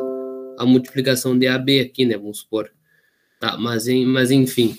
a 0.60 0.66
multiplicação 0.68 1.36
de 1.36 1.48
AB 1.48 1.80
aqui, 1.80 2.06
né? 2.06 2.16
Vamos 2.16 2.42
supor. 2.42 2.70
Tá, 3.40 3.58
mas, 3.58 3.88
mas 3.88 4.30
enfim. 4.30 4.78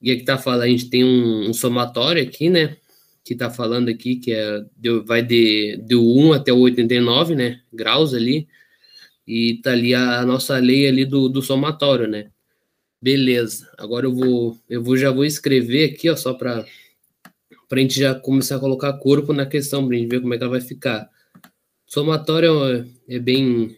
E 0.00 0.12
aqui 0.12 0.22
tá 0.22 0.38
falando, 0.38 0.62
a 0.62 0.68
gente 0.68 0.88
tem 0.88 1.02
um, 1.02 1.50
um 1.50 1.52
somatório 1.52 2.22
aqui, 2.22 2.48
né? 2.48 2.76
Que 3.24 3.34
tá 3.34 3.50
falando 3.50 3.88
aqui 3.88 4.14
que 4.14 4.32
é, 4.32 4.60
vai 5.04 5.20
de, 5.20 5.82
de 5.84 5.96
1 5.96 6.32
até 6.32 6.52
o 6.52 6.58
89, 6.58 7.34
né? 7.34 7.60
Graus 7.72 8.14
ali. 8.14 8.46
E 9.28 9.60
tá 9.62 9.72
ali 9.72 9.94
a, 9.94 10.24
nossa 10.24 10.56
lei 10.58 10.88
ali 10.88 11.04
do, 11.04 11.28
do 11.28 11.42
somatório, 11.42 12.08
né? 12.08 12.30
Beleza. 13.00 13.70
Agora 13.76 14.06
eu 14.06 14.14
vou, 14.14 14.58
eu 14.70 14.82
vou 14.82 14.96
já 14.96 15.10
vou 15.10 15.22
escrever 15.22 15.90
aqui, 15.92 16.08
ó, 16.08 16.16
só 16.16 16.32
para 16.32 16.64
para 17.68 17.78
a 17.78 17.82
gente 17.82 18.00
já 18.00 18.14
começar 18.14 18.56
a 18.56 18.60
colocar 18.60 18.94
corpo 18.94 19.34
na 19.34 19.44
questão, 19.44 19.86
para 19.86 19.94
a 19.94 19.98
gente 19.98 20.08
ver 20.08 20.22
como 20.22 20.32
é 20.32 20.38
que 20.38 20.42
ela 20.42 20.52
vai 20.52 20.62
ficar. 20.62 21.06
Somatório 21.86 22.64
é, 22.64 23.16
é 23.16 23.18
bem 23.18 23.76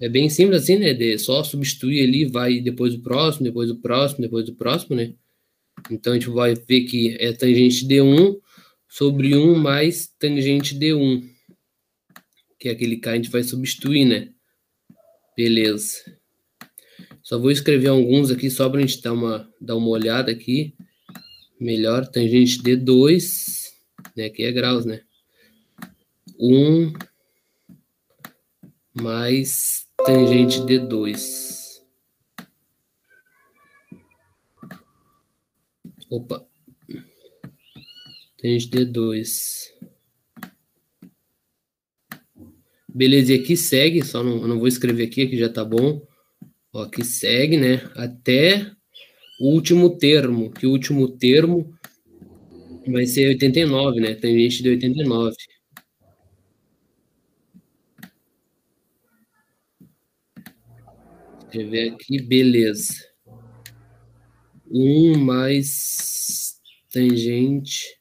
é 0.00 0.08
bem 0.08 0.30
simples 0.30 0.62
assim, 0.62 0.76
né? 0.76 0.94
De 0.94 1.18
só 1.18 1.42
substituir 1.42 2.04
ali, 2.04 2.24
vai 2.24 2.60
depois 2.60 2.94
o 2.94 3.00
próximo, 3.00 3.44
depois 3.44 3.68
o 3.72 3.76
próximo, 3.76 4.20
depois 4.22 4.48
o 4.48 4.54
próximo, 4.54 4.94
né? 4.94 5.14
Então 5.90 6.12
a 6.12 6.16
gente 6.16 6.30
vai 6.30 6.54
ver 6.54 6.82
que 6.82 7.16
é 7.18 7.32
tangente 7.32 7.84
de 7.84 8.00
1 8.00 8.38
sobre 8.88 9.36
1 9.36 9.56
mais 9.56 10.06
tangente 10.18 10.78
de 10.78 10.94
1 10.94 11.37
que 12.58 12.68
é 12.68 12.72
aquele 12.72 12.96
K 12.96 13.12
a 13.12 13.16
gente 13.16 13.30
vai 13.30 13.42
substituir, 13.42 14.04
né? 14.04 14.32
Beleza. 15.36 16.18
Só 17.22 17.38
vou 17.38 17.50
escrever 17.50 17.88
alguns 17.88 18.30
aqui 18.30 18.50
só 18.50 18.68
para 18.68 18.78
a 18.78 18.80
gente 18.80 19.00
dar 19.00 19.12
uma, 19.12 19.48
dar 19.60 19.76
uma 19.76 19.88
olhada 19.88 20.32
aqui. 20.32 20.74
Melhor, 21.60 22.06
tangente 22.06 22.62
D2, 22.62 23.68
né? 24.16 24.26
Aqui 24.26 24.44
é 24.44 24.52
graus, 24.52 24.84
né? 24.84 25.02
1 26.40 26.92
mais 28.94 29.86
tangente 30.04 30.60
D2. 30.60 31.58
Opa. 36.10 36.46
Tangente 38.40 38.70
D2. 38.70 39.72
Beleza, 42.98 43.32
e 43.32 43.36
aqui 43.36 43.56
segue, 43.56 44.04
só 44.04 44.24
não, 44.24 44.44
não 44.48 44.58
vou 44.58 44.66
escrever 44.66 45.04
aqui, 45.04 45.22
aqui 45.22 45.38
já 45.38 45.48
tá 45.48 45.64
bom. 45.64 46.04
Ó, 46.72 46.82
aqui 46.82 47.04
segue, 47.04 47.56
né? 47.56 47.76
Até 47.94 48.72
o 49.40 49.52
último 49.52 49.96
termo, 49.96 50.50
que 50.50 50.66
o 50.66 50.72
último 50.72 51.06
termo 51.06 51.72
vai 52.88 53.06
ser 53.06 53.28
89, 53.28 54.00
né? 54.00 54.16
Tem 54.16 54.36
gente 54.36 54.64
de 54.64 54.70
89. 54.70 55.36
Escrever 61.44 61.92
aqui, 61.92 62.20
beleza. 62.20 62.94
1 64.68 65.16
mais 65.18 66.60
tangente 66.92 67.96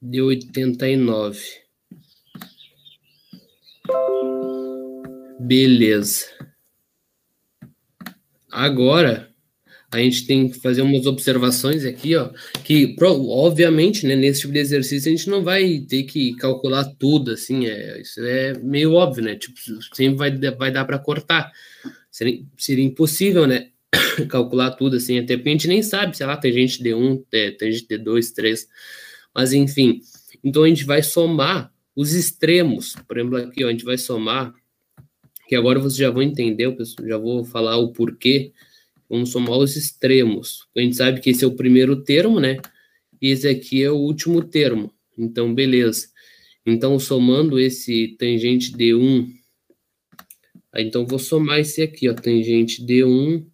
de 0.00 0.22
89. 0.22 1.61
Beleza. 5.44 6.26
Agora, 8.48 9.28
a 9.90 9.98
gente 9.98 10.24
tem 10.24 10.48
que 10.48 10.60
fazer 10.60 10.82
umas 10.82 11.04
observações 11.04 11.84
aqui, 11.84 12.14
ó, 12.14 12.30
que 12.62 12.94
obviamente, 13.00 14.06
né, 14.06 14.14
nesse 14.14 14.42
tipo 14.42 14.52
de 14.52 14.60
exercício 14.60 15.10
a 15.10 15.16
gente 15.16 15.28
não 15.28 15.42
vai 15.42 15.80
ter 15.80 16.04
que 16.04 16.36
calcular 16.36 16.84
tudo, 16.96 17.32
assim, 17.32 17.66
é, 17.66 18.00
isso 18.00 18.20
é 18.20 18.56
meio 18.60 18.92
óbvio, 18.92 19.24
né, 19.24 19.34
tipo, 19.34 19.58
sempre 19.92 20.16
vai, 20.16 20.52
vai 20.52 20.70
dar 20.70 20.84
para 20.84 20.98
cortar, 20.98 21.50
seria, 22.08 22.40
seria 22.56 22.84
impossível, 22.84 23.44
né, 23.44 23.70
calcular 24.30 24.70
tudo, 24.70 24.96
assim, 24.96 25.18
até 25.18 25.36
porque 25.36 25.48
a 25.48 25.52
gente 25.52 25.66
nem 25.68 25.82
sabe, 25.82 26.16
sei 26.16 26.24
lá, 26.24 26.36
tem 26.36 26.52
gente 26.52 26.80
de 26.80 26.94
um, 26.94 27.16
tem 27.30 27.72
gente 27.72 27.88
de 27.88 27.98
dois, 27.98 28.30
três, 28.30 28.68
mas 29.34 29.52
enfim, 29.52 30.00
então 30.44 30.62
a 30.62 30.68
gente 30.68 30.84
vai 30.84 31.02
somar 31.02 31.72
os 31.96 32.14
extremos, 32.14 32.94
por 33.08 33.18
exemplo, 33.18 33.38
aqui, 33.38 33.64
ó, 33.64 33.68
a 33.68 33.72
gente 33.72 33.84
vai 33.84 33.98
somar 33.98 34.54
que 35.52 35.56
agora 35.56 35.78
vocês 35.78 35.96
já 35.96 36.08
vão 36.08 36.22
entender, 36.22 36.64
eu 36.64 36.74
já 37.06 37.18
vou 37.18 37.44
falar 37.44 37.76
o 37.76 37.92
porquê. 37.92 38.54
Vamos 39.06 39.28
somar 39.28 39.58
os 39.58 39.76
extremos. 39.76 40.66
A 40.74 40.80
gente 40.80 40.96
sabe 40.96 41.20
que 41.20 41.28
esse 41.28 41.44
é 41.44 41.46
o 41.46 41.54
primeiro 41.54 42.02
termo, 42.02 42.40
né? 42.40 42.56
E 43.20 43.28
esse 43.28 43.46
aqui 43.46 43.82
é 43.82 43.90
o 43.90 43.96
último 43.98 44.42
termo. 44.42 44.90
Então, 45.18 45.54
beleza. 45.54 46.08
Então, 46.64 46.98
somando 46.98 47.60
esse 47.60 48.16
tangente 48.18 48.72
D1, 48.72 49.28
aí, 50.72 50.86
então 50.86 51.04
vou 51.06 51.18
somar 51.18 51.58
esse 51.60 51.82
aqui, 51.82 52.08
ó, 52.08 52.14
tangente 52.14 52.82
D1 52.82 53.44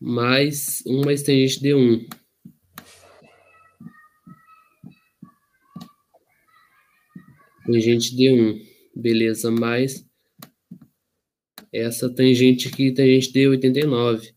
mais 0.00 0.82
1 0.84 1.04
mais 1.04 1.22
tangente 1.22 1.60
D1. 1.60 2.08
Tangente 7.64 8.16
D1, 8.16 8.60
beleza, 8.94 9.50
mais 9.50 10.04
essa 11.72 12.12
tangente 12.12 12.68
aqui, 12.68 12.92
tangente 12.92 13.32
D89. 13.32 14.34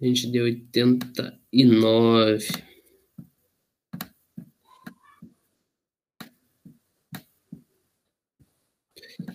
A 0.00 0.06
gente 0.06 0.28
deu 0.28 0.44
89. 0.44 2.69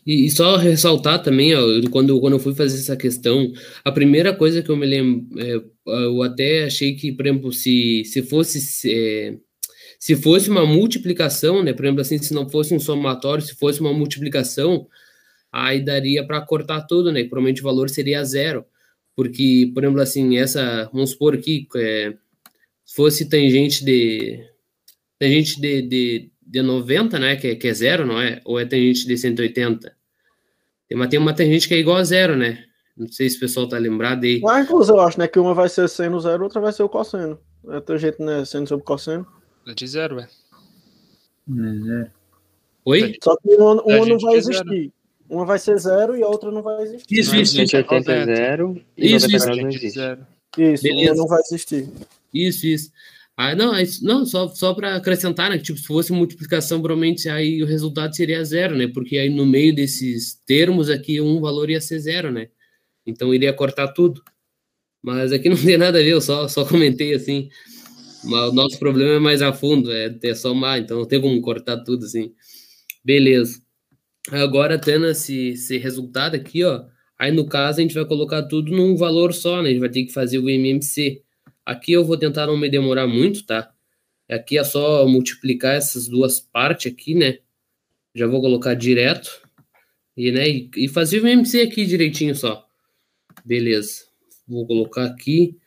E, 0.06 0.26
e, 0.26 0.30
só 0.30 0.58
ressaltar 0.58 1.22
também, 1.24 1.56
ó, 1.56 1.62
quando, 1.90 2.20
quando 2.20 2.34
eu 2.34 2.40
fui 2.40 2.54
fazer 2.54 2.78
essa 2.78 2.96
questão, 2.96 3.52
a 3.84 3.92
primeira 3.92 4.36
coisa 4.36 4.62
que 4.62 4.70
eu 4.70 4.78
me 4.78 4.86
lembro, 4.86 5.28
é, 5.40 5.56
eu 6.06 6.22
até 6.24 6.66
achei 6.66 6.96
que, 6.96 7.12
por 7.12 7.26
exemplo, 7.26 7.52
se, 7.52 8.04
se 8.06 8.22
fosse 8.22 8.60
é, 8.92 9.38
se 10.00 10.16
fosse 10.16 10.50
uma 10.50 10.66
multiplicação, 10.66 11.64
né, 11.64 11.74
por 11.74 11.86
exemplo, 11.86 12.02
assim, 12.02 12.18
se 12.20 12.34
não 12.34 12.48
fosse 12.48 12.74
um 12.76 12.80
somatório, 12.80 13.44
se 13.44 13.56
fosse 13.56 13.82
uma 13.82 13.94
multiplicação, 13.94 14.88
aí 15.52 15.84
daria 15.84 16.26
para 16.26 16.42
cortar 16.42 16.82
tudo, 16.82 17.12
né? 17.12 17.24
Provavelmente 17.24 17.62
o 17.62 17.64
valor 17.64 17.90
seria 17.90 18.24
zero. 18.24 18.66
Porque, 19.16 19.72
por 19.74 19.84
exemplo, 19.84 20.02
assim, 20.02 20.38
essa, 20.38 20.90
vamos 20.94 21.12
supor 21.12 21.34
aqui, 21.34 21.68
é, 21.78 22.14
fosse 22.96 23.28
tangente 23.30 23.84
de 23.84 24.46
tangente 25.20 25.60
de, 25.60 25.82
de, 25.82 26.32
de 26.46 26.62
90, 26.62 27.20
né, 27.20 27.36
que 27.36 27.48
é, 27.48 27.56
que 27.56 27.68
é 27.68 27.74
zero, 27.74 28.06
não 28.06 28.22
é? 28.22 28.40
Ou 28.46 28.60
é 28.60 28.66
tangente 28.66 29.08
de 29.08 29.18
180? 29.18 29.96
Tem 30.88 30.98
uma, 30.98 31.08
tem 31.08 31.20
uma 31.20 31.34
tangente 31.34 31.68
que 31.68 31.74
é 31.74 31.80
igual 31.80 31.98
a 31.98 32.04
zero, 32.04 32.36
né? 32.36 32.64
Não 32.96 33.08
sei 33.12 33.30
se 33.30 33.38
o 33.38 33.40
pessoal 33.40 33.68
tá 33.68 33.78
lembrado 33.78 34.24
aí. 34.24 34.42
Inclusive, 34.62 34.98
eu 34.98 35.02
acho, 35.02 35.20
né, 35.20 35.28
que 35.28 35.40
uma 35.40 35.54
vai 35.54 35.68
ser 35.68 35.90
seno 35.90 36.20
zero, 36.20 36.44
outra 36.44 36.62
vai 36.62 36.72
ser 36.72 36.84
o 36.84 36.90
cosseno. 36.90 37.40
É 37.70 37.80
teu 37.82 37.98
jeito, 37.98 38.24
né, 38.24 38.46
seno 38.46 38.68
sobre 38.68 38.86
cosseno. 38.86 39.26
É 39.68 39.74
de 39.74 39.88
zero, 39.88 40.20
é. 40.20 40.28
Zero. 41.50 42.12
Oi? 42.86 43.18
Só 43.24 43.36
que 43.38 43.50
uma, 43.56 43.82
uma 43.84 44.06
não 44.06 44.20
vai 44.20 44.38
é 44.38 44.42
zero. 44.42 44.70
existir. 44.70 44.94
Uma 45.28 45.44
vai 45.46 45.58
ser 45.58 45.78
zero 45.80 46.16
e 46.16 46.22
a 46.22 46.28
outra 46.28 46.52
não 46.52 46.62
vai 46.62 46.84
existir. 46.84 47.20
Isso, 47.20 47.36
isso, 47.36 47.56
gente, 47.56 47.76
isso. 47.76 47.88
180 47.88 48.12
é 48.12 48.20
90. 48.20 48.36
zero 48.36 48.82
e 48.96 49.16
Isso, 49.16 49.26
90 49.28 49.36
isso. 49.38 49.46
não 49.48 49.56
Tangente 49.56 49.70
de 49.70 49.86
existe. 49.86 50.00
zero. 50.00 50.28
Isso, 50.58 50.84
Beleza. 50.84 51.12
uma 51.12 51.18
não 51.18 51.28
vai 51.28 51.40
existir. 51.42 51.90
Isso, 52.34 52.68
isso. 52.68 52.92
Ah, 53.38 53.54
não, 53.54 53.76
é 53.76 53.84
não 54.02 54.26
só, 54.26 54.48
só 54.48 54.74
para 54.74 54.96
acrescentar, 54.96 55.50
né? 55.50 55.58
que, 55.58 55.64
Tipo, 55.64 55.80
se 55.80 55.86
fosse 55.86 56.14
multiplicação, 56.14 56.82
provavelmente 56.82 57.28
aí 57.28 57.62
o 57.62 57.66
resultado 57.66 58.16
seria 58.16 58.44
zero, 58.46 58.76
né? 58.78 58.88
Porque 58.88 59.18
aí 59.18 59.30
no 59.30 59.46
meio 59.46 59.76
desses 59.76 60.36
termos 60.46 60.90
aqui, 60.90 61.20
um 61.20 61.42
valor 61.42 61.70
ia 61.70 61.82
ser 61.82 62.00
zero, 62.00 62.32
né? 62.32 62.48
Então 63.06 63.34
iria 63.34 63.54
cortar 63.54 63.90
tudo. 63.90 64.24
Mas 65.04 65.32
aqui 65.34 65.50
não 65.50 65.58
tem 65.58 65.78
nada 65.78 66.00
a 66.00 66.04
ver, 66.04 66.12
eu 66.12 66.22
só, 66.22 66.48
só 66.48 66.66
comentei 66.66 67.14
assim. 67.16 67.50
Mas 68.26 68.52
o 68.52 68.54
nosso 68.54 68.80
problema 68.80 69.14
é 69.16 69.20
mais 69.20 69.42
a 69.42 69.54
fundo, 69.54 69.92
é, 69.92 70.18
é 70.24 70.36
somar, 70.36 70.80
então 70.80 71.00
não 71.00 71.08
tem 71.08 71.22
como 71.22 71.40
cortar 71.42 71.78
tudo 71.84 72.06
assim. 72.06 72.34
Beleza. 73.04 73.62
Agora, 74.32 74.80
tendo 74.80 75.08
esse, 75.08 75.50
esse 75.50 75.78
resultado 75.78 76.36
aqui, 76.36 76.64
ó, 76.64 76.86
aí 77.20 77.32
no 77.32 77.48
caso 77.48 77.80
a 77.80 77.82
gente 77.84 77.94
vai 77.96 78.06
colocar 78.06 78.44
tudo 78.44 78.72
num 78.72 78.96
valor 78.98 79.34
só, 79.34 79.62
né? 79.62 79.70
A 79.70 79.72
gente 79.72 79.82
vai 79.82 79.90
ter 79.90 80.06
que 80.06 80.14
fazer 80.14 80.40
o 80.40 80.50
MMC. 80.50 81.24
Aqui 81.66 81.94
eu 81.94 82.06
vou 82.06 82.18
tentar 82.18 82.48
não 82.48 82.58
me 82.58 82.70
demorar 82.70 83.08
muito, 83.08 83.46
tá? 83.46 83.74
Aqui 84.30 84.58
é 84.58 84.64
só 84.64 85.08
multiplicar 85.08 85.76
essas 85.76 86.08
duas 86.08 86.40
partes 86.40 86.92
aqui, 86.92 87.16
né? 87.16 87.40
Já 88.14 88.28
vou 88.28 88.42
colocar 88.42 88.74
direto. 88.74 89.42
E, 90.16 90.32
né, 90.32 90.48
e, 90.48 90.70
e 90.78 90.88
fazer 90.88 91.22
o 91.22 91.28
MMC 91.28 91.62
aqui 91.62 91.86
direitinho 91.86 92.36
só. 92.36 92.66
Beleza. 93.44 94.06
Vou 94.48 94.66
colocar 94.66 95.06
aqui. 95.06 95.58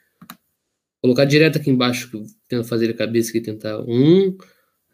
Colocar 1.00 1.24
direto 1.24 1.58
aqui 1.58 1.70
embaixo, 1.70 2.10
tento 2.48 2.64
fazer 2.66 2.90
a 2.90 2.94
cabeça 2.94 3.30
aqui, 3.30 3.40
tentar 3.40 3.80
um. 3.80 4.36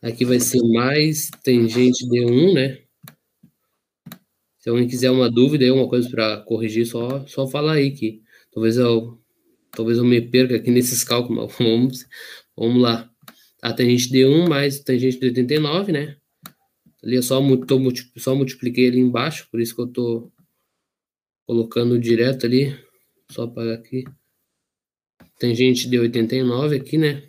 Aqui 0.03 0.25
vai 0.25 0.39
ser 0.39 0.63
mais 0.63 1.31
tangente 1.43 2.07
de 2.07 2.25
1, 2.27 2.53
né? 2.53 2.79
Se 4.59 4.69
alguém 4.69 4.87
quiser 4.87 5.11
uma 5.11 5.31
dúvida 5.31 5.65
aí, 5.65 5.71
uma 5.71 5.89
coisa 5.89 6.09
para 6.11 6.39
corrigir, 6.43 6.87
só, 6.87 7.27
só 7.27 7.47
falar 7.47 7.75
aí 7.75 7.91
que 7.91 8.23
talvez 8.53 8.77
eu, 8.77 9.19
talvez 9.75 9.99
eu 9.99 10.05
me 10.05 10.21
perca 10.21 10.57
aqui 10.57 10.71
nesses 10.71 11.05
cálculos. 11.05 11.47
mas 11.47 11.59
Vamos, 11.59 12.07
vamos 12.57 12.83
lá. 12.83 13.11
A 13.63 13.73
tangente 13.73 14.11
de 14.11 14.27
1 14.27 14.49
mais 14.49 14.81
tangente 14.81 15.19
de 15.19 15.27
89, 15.27 15.93
né? 15.93 16.17
Ali 17.03 17.17
eu 17.17 17.23
só, 17.23 17.41
mu- 17.41 17.65
tô 17.65 17.79
só 18.17 18.35
multipliquei 18.35 18.89
ali 18.89 18.99
embaixo, 18.99 19.49
por 19.51 19.61
isso 19.61 19.75
que 19.75 19.81
eu 19.83 19.87
tô 19.87 20.33
colocando 21.47 21.99
direto 21.99 22.47
ali. 22.47 22.79
Só 23.31 23.45
apagar 23.45 23.75
aqui. 23.75 24.05
Tangente 25.39 25.89
de 25.89 25.99
89 25.99 26.77
aqui, 26.77 26.97
né? 26.99 27.23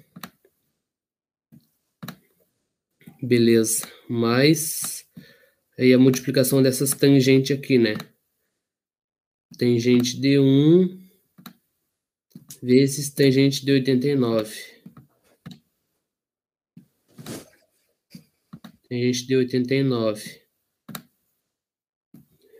Beleza. 3.21 3.87
Mais 4.09 5.05
aí 5.77 5.93
a 5.93 5.99
multiplicação 5.99 6.61
dessas 6.61 6.91
tangentes 6.91 7.57
aqui, 7.57 7.77
né? 7.77 7.95
Tangente 9.57 10.19
de 10.19 10.37
1 10.39 11.04
vezes 12.65 13.11
tangente 13.11 13.63
de 13.63 13.71
89. 13.71 14.55
Tangente 18.89 19.27
de 19.27 19.35
89. 19.35 20.41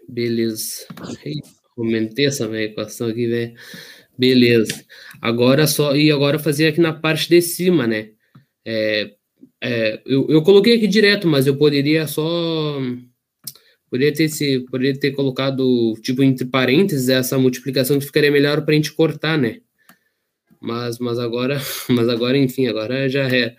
Beleza. 0.07 0.86
Ei, 1.26 1.36
Aumentei 1.77 2.27
essa 2.27 2.48
minha 2.48 2.64
equação 2.64 3.07
aqui, 3.07 3.27
velho. 3.27 3.53
Beleza. 4.18 4.86
Agora 5.22 5.68
só. 5.68 5.95
E 5.95 6.11
agora 6.11 6.40
fazer 6.40 6.68
aqui 6.68 6.80
na 6.80 6.94
parte 6.94 7.27
de 7.27 7.41
cima, 7.41 7.88
né? 7.88 8.11
É, 8.64 9.11
é, 9.61 10.02
eu, 10.06 10.27
eu 10.30 10.41
coloquei 10.44 10.76
aqui 10.76 10.88
direto, 10.88 11.27
mas 11.27 11.48
eu 11.48 11.57
poderia 11.57 12.07
só. 12.07 12.80
Poderia 13.90 14.14
ter, 14.14 14.30
se, 14.30 14.61
poderia 14.72 14.98
ter 14.99 15.11
colocado, 15.11 15.94
tipo, 16.02 16.23
entre 16.23 16.45
parênteses, 16.45 17.10
essa 17.10 17.38
multiplicação 17.38 17.99
que 17.99 18.06
ficaria 18.06 18.32
melhor 18.32 18.64
para 18.64 18.73
a 18.73 18.76
gente 18.76 18.94
cortar, 18.94 19.38
né? 19.38 19.61
Mas, 20.60 20.99
mas 20.99 21.19
agora, 21.19 21.60
mas 21.90 22.10
agora, 22.10 22.38
enfim, 22.38 22.68
agora 22.68 23.10
já 23.10 23.27
é. 23.30 23.56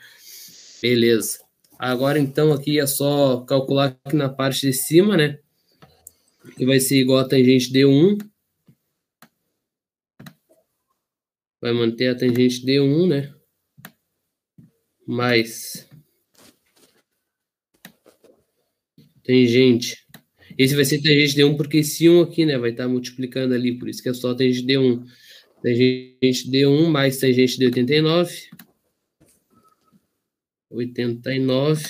Beleza. 0.83 1.41
Agora, 1.79 2.19
então, 2.19 2.53
aqui 2.53 2.81
é 2.81 2.87
só 2.87 3.41
calcular 3.41 3.97
aqui 4.05 4.17
na 4.17 4.29
parte 4.29 4.67
de 4.67 4.73
cima, 4.73 5.17
né? 5.17 5.39
Que 6.57 6.65
vai 6.65 6.81
ser 6.81 7.01
igual 7.01 7.19
a 7.19 7.29
tangente 7.29 7.71
de 7.71 7.85
1. 7.85 8.17
Vai 11.61 11.73
manter 11.73 12.09
a 12.09 12.15
tangente 12.15 12.65
de 12.65 12.81
1, 12.81 13.07
né? 13.07 13.35
Mais 15.07 15.89
tangente. 19.23 20.07
Esse 20.57 20.75
vai 20.75 20.85
ser 20.85 21.03
tangente 21.03 21.35
de 21.35 21.45
1 21.45 21.57
porque 21.57 21.79
esse 21.79 22.09
1 22.09 22.23
aqui, 22.23 22.47
né, 22.47 22.57
vai 22.57 22.71
estar 22.71 22.89
multiplicando 22.89 23.55
ali, 23.55 23.79
por 23.79 23.89
isso 23.89 24.03
que 24.03 24.09
é 24.09 24.15
só 24.15 24.33
tangente 24.35 24.63
de 24.63 24.79
1. 24.79 25.05
Tangente 25.67 26.49
de 26.49 26.65
1 26.65 26.91
mais 26.91 27.19
tangente 27.19 27.59
de 27.59 27.67
89. 27.67 28.51
89 30.71 31.85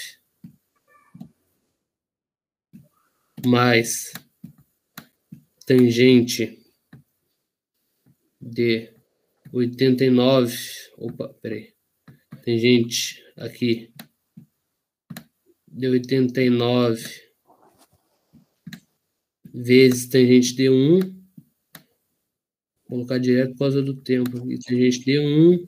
mais 3.45 4.15
tangente 5.67 6.59
de 8.41 8.95
89. 9.53 10.57
Opa, 10.97 11.29
peraí. 11.43 11.75
Tangente 12.47 13.23
aqui 13.37 13.93
de 15.69 15.87
89 15.87 17.31
vezes 19.53 20.09
tangente 20.09 20.55
de 20.55 20.71
1. 20.71 21.16
Colocar 22.89 23.19
direto 23.19 23.53
por 23.53 23.59
causa 23.59 23.83
do 23.83 23.95
tempo. 23.95 24.51
E 24.51 24.59
tangente 24.59 25.05
de 25.05 25.19
1 25.19 25.67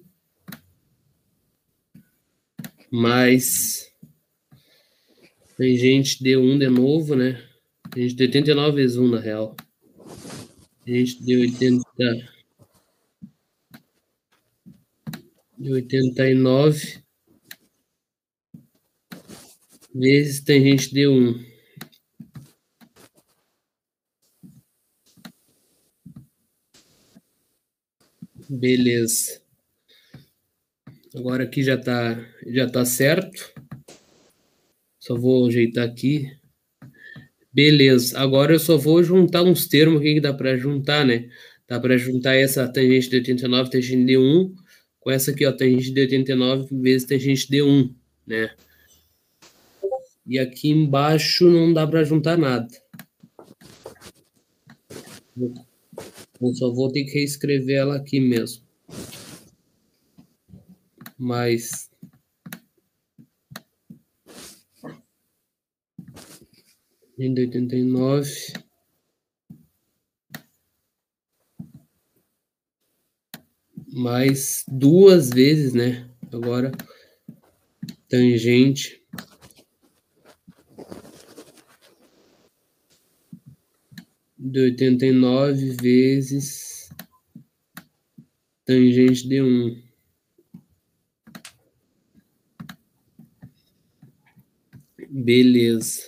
mais 2.90 3.93
tangente 5.57 6.23
de 6.23 6.36
1 6.36 6.59
de 6.59 6.69
novo, 6.69 7.15
né? 7.15 7.43
Tangente 7.90 8.15
de 8.15 8.24
89 8.24 8.77
vezes 8.77 8.97
1, 8.97 9.09
na 9.09 9.20
real. 9.20 9.57
Tangente 10.85 11.23
de 11.23 11.36
80 11.36 11.82
de 15.59 15.73
89 15.73 17.03
vezes 19.93 20.40
tangente 20.40 20.95
de 20.95 21.09
1. 21.09 21.57
Beleza. 28.49 29.43
Agora 31.15 31.45
aqui 31.45 31.62
já 31.62 31.77
tá, 31.77 32.19
já 32.47 32.69
tá 32.69 32.85
certo. 32.85 33.53
Só 34.99 35.15
vou 35.15 35.47
ajeitar 35.47 35.87
aqui. 35.87 36.31
Beleza. 37.53 38.19
Agora 38.19 38.53
eu 38.53 38.59
só 38.59 38.77
vou 38.77 39.03
juntar 39.03 39.43
uns 39.43 39.66
termos 39.66 40.01
aqui 40.01 40.15
que 40.15 40.20
dá 40.20 40.33
para 40.33 40.57
juntar, 40.57 41.05
né? 41.05 41.29
Dá 41.66 41.79
para 41.79 41.99
juntar 41.99 42.35
essa 42.35 42.66
tangente 42.66 43.11
de 43.11 43.16
89, 43.16 43.70
tangente 43.70 44.05
de 44.07 44.16
1, 44.16 44.55
com 45.01 45.11
essa 45.11 45.31
aqui, 45.31 45.45
ó, 45.45 45.53
tangente 45.53 45.93
de 45.93 46.01
89 46.01 46.75
vezes 46.81 47.07
tangente 47.07 47.51
de 47.51 47.62
1, 47.62 47.95
né? 48.27 48.51
E 50.27 50.39
aqui 50.39 50.70
embaixo 50.70 51.49
não 51.49 51.73
dá 51.73 51.87
para 51.87 52.05
juntar 52.05 52.39
nada. 52.39 52.69
Eu 56.40 56.55
só 56.55 56.73
vou 56.73 56.90
ter 56.90 57.05
que 57.05 57.19
reescrever 57.19 57.77
ela 57.77 57.97
aqui 57.97 58.20
mesmo. 58.20 58.62
Mas 61.19 61.90
e 67.19 67.82
nove 67.82 68.31
mais 73.93 74.65
duas 74.69 75.31
vezes, 75.31 75.73
né? 75.73 76.09
Agora 76.32 76.70
tangente 78.09 78.98
de 84.39 84.60
oitenta 84.60 85.05
e 85.05 85.12
nove 85.12 85.77
vezes 85.81 86.89
tangente 88.65 89.27
de 89.27 89.43
um. 89.43 89.82
Beleza. 95.10 96.02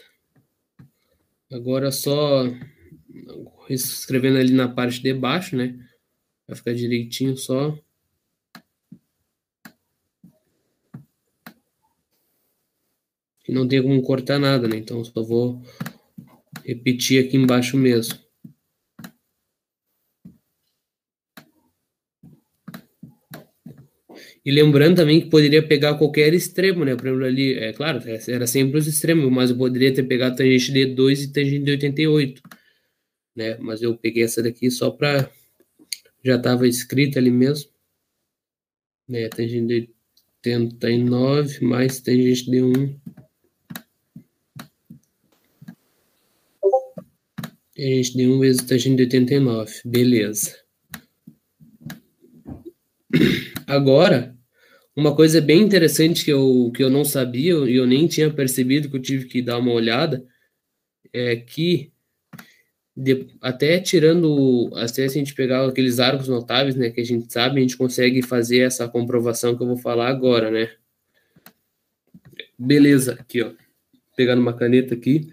Agora 1.51 1.91
só 1.91 2.45
escrevendo 3.69 4.39
ali 4.39 4.53
na 4.53 4.69
parte 4.69 5.03
de 5.03 5.13
baixo, 5.13 5.57
né? 5.57 5.77
Vai 6.47 6.57
ficar 6.57 6.75
direitinho 6.75 7.37
só. 7.37 7.77
E 13.49 13.53
não 13.53 13.67
tem 13.67 13.83
como 13.83 14.03
cortar 14.03 14.39
nada, 14.39 14.69
né? 14.69 14.77
Então 14.77 15.03
só 15.03 15.23
vou 15.23 15.61
repetir 16.71 17.25
aqui 17.25 17.37
embaixo 17.37 17.77
mesmo. 17.77 18.19
E 24.45 24.51
lembrando 24.51 24.97
também 24.97 25.21
que 25.21 25.29
poderia 25.29 25.67
pegar 25.67 25.99
qualquer 25.99 26.33
extremo, 26.33 26.85
né? 26.85 26.97
Por 26.97 27.07
exemplo, 27.07 27.25
ali, 27.27 27.55
é 27.55 27.73
claro, 27.73 28.01
era 28.27 28.47
sempre 28.47 28.79
os 28.79 28.87
extremos, 28.87 29.31
mas 29.31 29.51
eu 29.51 29.57
poderia 29.57 29.93
ter 29.93 30.05
pegado 30.05 30.37
tangente 30.37 30.73
de 30.73 30.87
2 30.87 31.25
e 31.25 31.33
tangente 31.33 31.65
de 31.65 31.71
88, 31.73 32.43
né? 33.37 33.59
Mas 33.59 33.83
eu 33.83 33.97
peguei 33.97 34.23
essa 34.23 34.43
daqui 34.43 34.71
só 34.71 34.91
para 34.91 35.31
já 36.25 36.37
estava 36.37 36.67
escrito 36.67 37.19
ali 37.19 37.31
mesmo, 37.31 37.71
né? 39.09 39.29
Tangente 39.29 39.67
de 39.67 39.91
89 40.47 41.65
mais 41.65 42.01
tangente 42.01 42.51
de 42.51 42.63
1 42.63 43.01
Tangente 47.81 48.15
de 48.15 48.27
1 48.27 48.39
vezes 48.39 48.63
tangente 48.63 48.97
de 48.97 49.03
89. 49.05 49.81
Beleza. 49.87 50.55
Agora, 53.67 54.37
uma 54.95 55.17
coisa 55.17 55.41
bem 55.41 55.63
interessante 55.63 56.23
que 56.23 56.31
eu, 56.31 56.71
que 56.77 56.85
eu 56.85 56.91
não 56.91 57.07
sabia 57.07 57.55
e 57.55 57.77
eu 57.77 57.87
nem 57.87 58.07
tinha 58.07 58.31
percebido 58.31 58.91
que 58.91 58.97
eu 58.97 59.01
tive 59.01 59.25
que 59.25 59.41
dar 59.41 59.57
uma 59.57 59.73
olhada 59.73 60.23
é 61.11 61.37
que 61.37 61.91
de, 62.95 63.29
até 63.41 63.81
tirando, 63.81 64.71
até 64.75 65.09
se 65.09 65.17
a 65.17 65.21
gente 65.21 65.35
pegar 65.35 65.67
aqueles 65.67 65.99
arcos 65.99 66.29
notáveis, 66.29 66.77
né, 66.77 66.91
que 66.91 67.01
a 67.01 67.05
gente 67.05 67.33
sabe, 67.33 67.61
a 67.61 67.63
gente 67.63 67.79
consegue 67.79 68.21
fazer 68.21 68.59
essa 68.59 68.87
comprovação 68.89 69.57
que 69.57 69.63
eu 69.63 69.67
vou 69.67 69.79
falar 69.79 70.09
agora, 70.09 70.51
né? 70.51 70.71
Beleza, 72.59 73.15
aqui, 73.15 73.41
ó. 73.41 73.53
Pegando 74.15 74.43
uma 74.43 74.53
caneta 74.53 74.93
aqui 74.93 75.33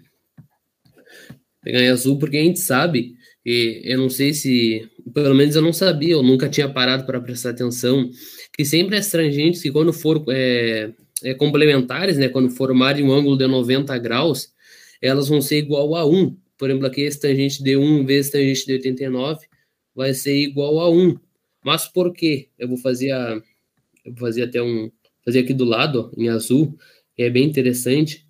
pegar 1.62 1.82
em 1.82 1.88
azul, 1.88 2.18
porque 2.18 2.36
a 2.36 2.42
gente 2.42 2.60
sabe, 2.60 3.14
e 3.44 3.82
eu 3.84 3.98
não 3.98 4.10
sei 4.10 4.32
se, 4.32 4.88
pelo 5.12 5.34
menos 5.34 5.56
eu 5.56 5.62
não 5.62 5.72
sabia, 5.72 6.12
eu 6.12 6.22
nunca 6.22 6.48
tinha 6.48 6.68
parado 6.68 7.04
para 7.04 7.20
prestar 7.20 7.50
atenção, 7.50 8.10
que 8.56 8.64
sempre 8.64 8.96
as 8.96 9.10
tangentes 9.10 9.62
que 9.62 9.70
quando 9.70 9.92
for 9.92 10.24
é, 10.28 10.92
é, 11.22 11.34
complementares, 11.34 12.16
né, 12.18 12.28
quando 12.28 12.50
formarem 12.50 13.04
um 13.04 13.12
ângulo 13.12 13.36
de 13.36 13.46
90 13.46 13.96
graus, 13.98 14.52
elas 15.00 15.28
vão 15.28 15.40
ser 15.40 15.58
igual 15.58 15.94
a 15.94 16.06
1. 16.06 16.36
Por 16.56 16.68
exemplo, 16.70 16.86
aqui 16.86 17.02
esse 17.02 17.20
tangente 17.20 17.62
de 17.62 17.76
1 17.76 18.04
vezes 18.04 18.30
tangente 18.30 18.66
de 18.66 18.72
89 18.72 19.46
vai 19.94 20.12
ser 20.14 20.36
igual 20.36 20.80
a 20.80 20.90
1. 20.90 21.16
Mas 21.64 21.86
por 21.86 22.12
quê? 22.12 22.48
Eu 22.58 22.68
vou 22.68 22.76
fazer 22.78 23.12
a, 23.12 23.40
eu 24.04 24.12
vou 24.12 24.18
fazer 24.18 24.42
até 24.42 24.62
um, 24.62 24.90
fazer 25.24 25.40
aqui 25.40 25.54
do 25.54 25.64
lado, 25.64 26.10
ó, 26.12 26.20
em 26.20 26.28
azul, 26.28 26.76
é 27.16 27.28
bem 27.30 27.44
interessante 27.44 28.27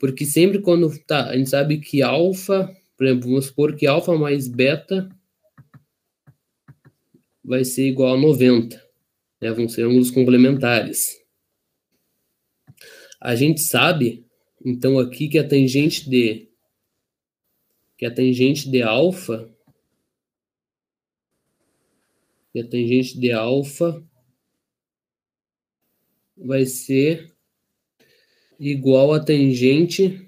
porque 0.00 0.24
sempre 0.24 0.62
quando 0.62 0.90
tá, 1.04 1.28
a 1.28 1.36
gente 1.36 1.50
sabe 1.50 1.78
que 1.78 2.00
alfa, 2.00 2.74
por 2.96 3.06
exemplo, 3.06 3.28
vamos 3.28 3.44
supor 3.44 3.76
que 3.76 3.86
alfa 3.86 4.16
mais 4.16 4.48
beta 4.48 5.14
vai 7.44 7.66
ser 7.66 7.86
igual 7.86 8.14
a 8.14 8.18
90, 8.18 8.82
né? 9.42 9.52
Vão 9.52 9.68
ser 9.68 9.82
ângulos 9.84 10.10
complementares. 10.10 11.20
A 13.20 13.36
gente 13.36 13.60
sabe, 13.60 14.26
então, 14.64 14.98
aqui 14.98 15.28
que 15.28 15.38
a 15.38 15.46
tangente 15.46 16.08
de 16.08 16.48
que 17.98 18.06
a 18.06 18.14
tangente 18.14 18.70
de 18.70 18.82
alfa 18.82 19.54
que 22.50 22.60
a 22.60 22.66
tangente 22.66 23.20
de 23.20 23.30
alfa 23.30 24.02
vai 26.34 26.64
ser 26.64 27.30
igual 28.60 29.14
a 29.14 29.20
tangente 29.20 30.20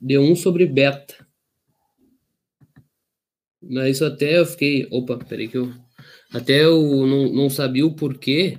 de 0.00 0.16
1 0.16 0.36
sobre 0.36 0.64
beta. 0.64 1.26
Mas 3.60 3.96
isso 3.96 4.04
até 4.04 4.38
eu 4.38 4.46
fiquei. 4.46 4.86
Opa, 4.90 5.18
peraí 5.18 5.48
que 5.48 5.58
eu. 5.58 5.70
Até 6.32 6.64
eu 6.64 6.80
não, 7.06 7.32
não 7.32 7.50
sabia 7.50 7.84
o 7.84 7.94
porquê. 7.94 8.58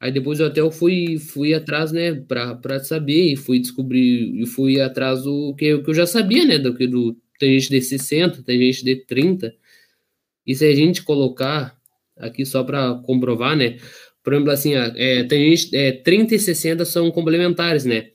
Aí 0.00 0.10
depois 0.10 0.40
eu 0.40 0.46
até 0.46 0.60
eu 0.60 0.70
fui, 0.70 1.18
fui 1.18 1.54
atrás, 1.54 1.92
né, 1.92 2.14
para 2.14 2.78
saber, 2.80 3.32
e 3.32 3.36
fui 3.36 3.58
descobrir, 3.58 4.42
e 4.42 4.46
fui 4.46 4.80
atrás 4.80 5.22
do 5.22 5.54
que, 5.54 5.78
que 5.78 5.90
eu 5.90 5.94
já 5.94 6.06
sabia, 6.06 6.44
né, 6.44 6.58
do 6.58 6.74
que 6.74 6.86
do 6.86 7.16
tangente 7.40 7.70
de 7.70 7.80
60, 7.80 8.42
tangente 8.42 8.84
de 8.84 8.96
30. 8.96 9.54
E 10.46 10.54
se 10.54 10.66
a 10.66 10.74
gente 10.74 11.02
colocar 11.02 11.76
aqui 12.16 12.44
só 12.44 12.62
para 12.62 12.94
comprovar, 13.06 13.56
né, 13.56 13.78
por 14.26 14.34
exemplo, 14.34 14.50
assim, 14.50 14.74
é, 14.74 15.22
tem 15.22 15.54
gente, 15.54 15.76
é, 15.76 15.92
30 15.92 16.34
e 16.34 16.38
60 16.40 16.84
são 16.84 17.12
complementares, 17.12 17.84
né? 17.84 18.10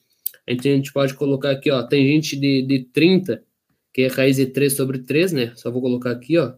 Gente, 0.45 0.67
a 0.67 0.75
gente 0.75 0.91
pode 0.91 1.13
colocar 1.13 1.51
aqui, 1.51 1.71
ó, 1.71 1.81
tem 1.83 2.05
gente 2.05 2.35
de, 2.35 2.63
de 2.63 2.83
30, 2.83 3.41
que 3.93 4.01
é 4.01 4.07
raiz 4.07 4.35
de 4.35 4.47
3 4.47 4.75
sobre 4.75 4.99
3, 4.99 5.31
né? 5.31 5.53
Só 5.55 5.71
vou 5.71 5.81
colocar 5.81 6.11
aqui, 6.11 6.37
ó, 6.37 6.55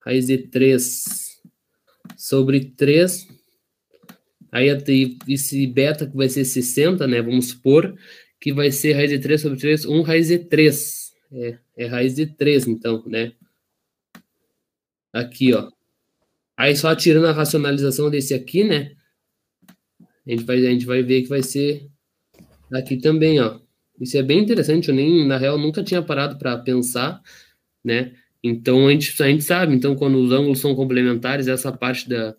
raiz 0.00 0.28
de 0.28 0.38
3 0.38 1.42
sobre 2.16 2.64
3. 2.70 3.28
Aí 4.50 4.68
esse 5.28 5.66
beta 5.66 6.06
que 6.06 6.16
vai 6.16 6.30
ser 6.30 6.46
60, 6.46 7.06
né? 7.06 7.20
Vamos 7.20 7.48
supor 7.48 7.94
que 8.40 8.50
vai 8.50 8.72
ser 8.72 8.94
raiz 8.94 9.10
de 9.10 9.18
3 9.18 9.42
sobre 9.42 9.58
3, 9.58 9.84
1 9.84 10.00
raiz 10.00 10.28
de 10.28 10.38
3. 10.38 11.12
É, 11.32 11.58
é 11.76 11.86
raiz 11.86 12.14
de 12.14 12.26
3, 12.28 12.66
então, 12.66 13.04
né? 13.06 13.34
Aqui, 15.12 15.52
ó. 15.52 15.70
Aí 16.56 16.76
só 16.76 16.94
tirando 16.94 17.26
a 17.26 17.32
racionalização 17.32 18.10
desse 18.10 18.34
aqui, 18.34 18.64
né? 18.64 18.92
A 20.26 20.30
gente 20.30 20.44
vai, 20.44 20.66
a 20.66 20.70
gente 20.70 20.86
vai 20.86 21.02
ver 21.02 21.22
que 21.22 21.28
vai 21.28 21.42
ser 21.42 21.88
aqui 22.72 22.96
também, 22.96 23.40
ó. 23.40 23.60
Isso 24.00 24.16
é 24.16 24.22
bem 24.22 24.40
interessante, 24.40 24.88
eu 24.88 24.94
nem, 24.94 25.26
na 25.26 25.38
real, 25.38 25.56
nunca 25.58 25.82
tinha 25.82 26.02
parado 26.02 26.36
para 26.38 26.58
pensar, 26.58 27.22
né? 27.84 28.12
Então 28.42 28.88
a 28.88 28.92
gente, 28.92 29.22
a 29.22 29.26
gente 29.28 29.44
sabe, 29.44 29.74
então 29.74 29.96
quando 29.96 30.18
os 30.18 30.32
ângulos 30.32 30.60
são 30.60 30.74
complementares, 30.74 31.48
essa 31.48 31.72
parte 31.72 32.08
da, 32.08 32.34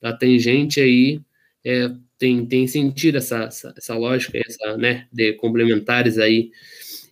da 0.00 0.12
tangente 0.12 0.80
aí 0.80 1.20
é, 1.64 1.90
tem, 2.18 2.44
tem 2.46 2.66
sentido 2.66 3.18
essa, 3.18 3.44
essa, 3.44 3.74
essa 3.76 3.96
lógica, 3.96 4.38
essa, 4.38 4.76
né, 4.76 5.06
de 5.12 5.34
complementares 5.34 6.18
aí. 6.18 6.50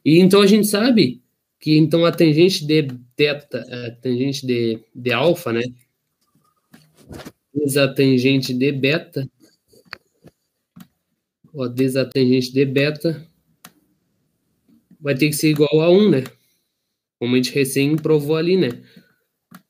E 0.04 0.18
então 0.18 0.40
a 0.42 0.46
gente 0.46 0.66
sabe 0.66 1.22
que 1.60 1.76
então 1.78 2.04
a 2.04 2.12
tangente 2.12 2.66
de 2.66 2.88
teta, 3.14 3.60
a 3.60 3.90
tangente 4.02 4.44
de, 4.46 4.80
de 4.94 5.12
alfa, 5.12 5.52
né, 5.52 5.62
desatangente 7.55 8.55
de 8.55 8.72
beta, 8.72 9.28
ó, 11.55 11.68
desatangente 11.68 12.52
de 12.52 12.64
beta 12.64 13.26
vai 15.01 15.14
ter 15.14 15.28
que 15.28 15.34
ser 15.34 15.51
igual 15.51 15.80
a 15.80 15.90
1, 15.90 16.10
né? 16.10 16.24
Como 17.18 17.34
a 17.34 17.36
gente 17.36 17.52
recém 17.52 17.97
provou 17.97 18.36
ali, 18.36 18.56
né? 18.56 18.68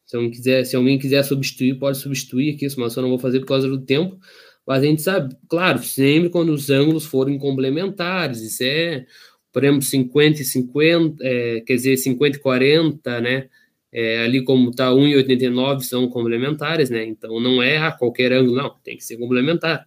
Se 0.05 0.17
alguém 0.17 0.31
quiser, 0.31 0.65
se 0.65 0.77
alguém 0.77 0.99
quiser 0.99 1.23
substituir, 1.23 1.79
pode 1.79 1.97
substituir 1.97 2.55
aqui, 2.55 2.67
mas 2.77 2.95
eu 2.95 3.03
não 3.03 3.09
vou 3.09 3.19
fazer 3.19 3.41
por 3.41 3.47
causa 3.47 3.67
do 3.67 3.81
tempo. 3.81 4.19
Mas 4.67 4.83
a 4.83 4.87
gente 4.87 5.03
sabe, 5.03 5.35
claro, 5.49 5.83
sempre 5.83 6.29
quando 6.29 6.51
os 6.51 6.71
ângulos 6.71 7.05
forem 7.05 7.39
complementares, 7.39 8.41
isso 8.43 8.63
é, 8.63 9.07
por 9.51 9.65
exemplo, 9.65 9.83
50 9.83 10.43
e 10.43 10.45
50, 10.45 11.17
é, 11.27 11.61
quer 11.63 11.75
dizer, 11.75 11.97
50 11.97 12.37
e 12.37 12.41
40, 12.41 13.21
né? 13.21 13.49
É, 13.93 14.25
ali 14.25 14.43
como 14.43 14.71
está 14.71 14.91
1,89 14.91 15.81
são 15.81 16.09
complementares, 16.09 16.89
né? 16.89 17.05
Então 17.05 17.39
não 17.41 17.63
é 17.63 17.77
a 17.79 17.93
qualquer 17.93 18.33
ângulo, 18.33 18.57
não, 18.57 18.75
tem 18.83 18.97
que 18.97 19.05
ser 19.05 19.19
complementar. 19.19 19.87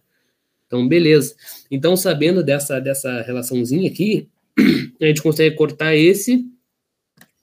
Então, 0.66 0.86
beleza. 0.86 1.34
Então, 1.70 1.96
sabendo 1.96 2.42
dessa, 2.42 2.80
dessa 2.80 3.22
relaçãozinha 3.22 3.88
aqui, 3.90 4.28
a 5.00 5.06
gente 5.06 5.22
consegue 5.22 5.54
cortar 5.54 5.94
esse 5.94 6.44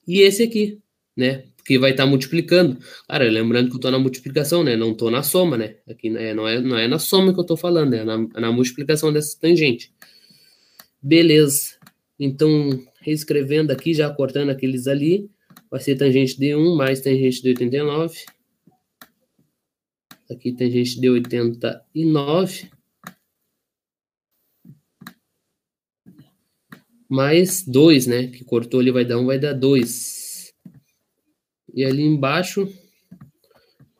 e 0.06 0.20
esse 0.20 0.42
aqui, 0.42 0.78
né? 1.16 1.44
que 1.64 1.78
vai 1.78 1.92
estar 1.92 2.04
tá 2.04 2.08
multiplicando. 2.08 2.78
Cara, 3.08 3.24
lembrando 3.24 3.68
que 3.68 3.72
eu 3.72 3.76
estou 3.76 3.90
na 3.90 3.98
multiplicação, 3.98 4.62
né? 4.62 4.76
Não 4.76 4.92
estou 4.92 5.10
na 5.10 5.22
soma, 5.22 5.56
né? 5.56 5.76
Aqui 5.88 6.10
né? 6.10 6.34
não, 6.34 6.46
é, 6.46 6.60
não 6.60 6.76
é 6.76 6.86
na 6.86 6.98
soma 6.98 7.32
que 7.32 7.38
eu 7.38 7.42
estou 7.42 7.56
falando, 7.56 7.94
é 7.94 8.04
na, 8.04 8.18
na 8.18 8.52
multiplicação 8.52 9.12
dessa 9.12 9.38
tangente. 9.40 9.92
Beleza. 11.02 11.76
Então, 12.20 12.70
reescrevendo 13.00 13.72
aqui, 13.72 13.94
já 13.94 14.10
cortando 14.10 14.50
aqueles 14.50 14.86
ali, 14.86 15.28
vai 15.74 15.80
ser 15.80 15.96
tangente 15.96 16.38
de 16.38 16.54
1 16.54 16.76
mais 16.76 17.00
tangente 17.00 17.42
de 17.42 17.48
89. 17.48 18.24
Aqui 20.30 20.52
tangente 20.52 21.00
de 21.00 21.10
89. 21.10 22.70
Mais 27.08 27.66
2, 27.66 28.06
né? 28.06 28.28
Que 28.28 28.44
cortou 28.44 28.78
ali 28.78 28.92
vai 28.92 29.04
dar 29.04 29.18
1, 29.18 29.26
vai 29.26 29.36
dar 29.36 29.52
2. 29.52 30.54
E 31.74 31.84
ali 31.84 32.04
embaixo, 32.04 32.72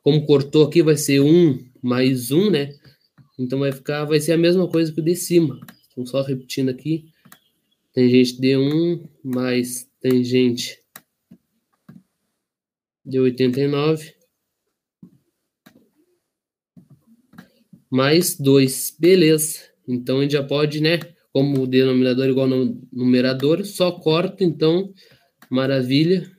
como 0.01 0.25
cortou 0.27 0.63
aqui, 0.69 0.81
vai 0.81 0.97
ser 0.97 1.19
1 1.23 1.59
mais 1.83 2.31
1, 2.31 2.51
né? 2.51 2.73
Então 3.37 3.59
vai 3.59 3.73
ficar, 3.73 4.05
vai 4.05 4.21
ser 4.21 4.31
a 4.31 4.39
mesma 4.39 4.71
coisa 4.71 4.93
que 4.93 5.01
o 5.01 5.05
de 5.05 5.17
cima. 5.17 5.59
Então, 5.91 6.07
só 6.07 6.23
repetindo 6.23 6.69
aqui. 6.69 7.11
Tangente 7.93 8.41
de 8.41 8.57
1 8.57 9.09
mais 9.25 9.91
tangente 10.01 10.84
de 13.05 13.21
89 13.21 14.15
mais 17.91 18.37
2. 18.37 18.97
Beleza. 18.99 19.61
Então 19.87 20.19
a 20.19 20.23
gente 20.23 20.33
já 20.33 20.43
pode, 20.43 20.81
né? 20.81 20.99
Como 21.33 21.63
o 21.63 21.67
denominador 21.67 22.27
é 22.27 22.31
igual 22.31 22.53
ao 22.53 22.75
numerador, 22.93 23.65
só 23.65 23.93
corta, 23.93 24.45
então, 24.45 24.93
maravilha 25.51 26.31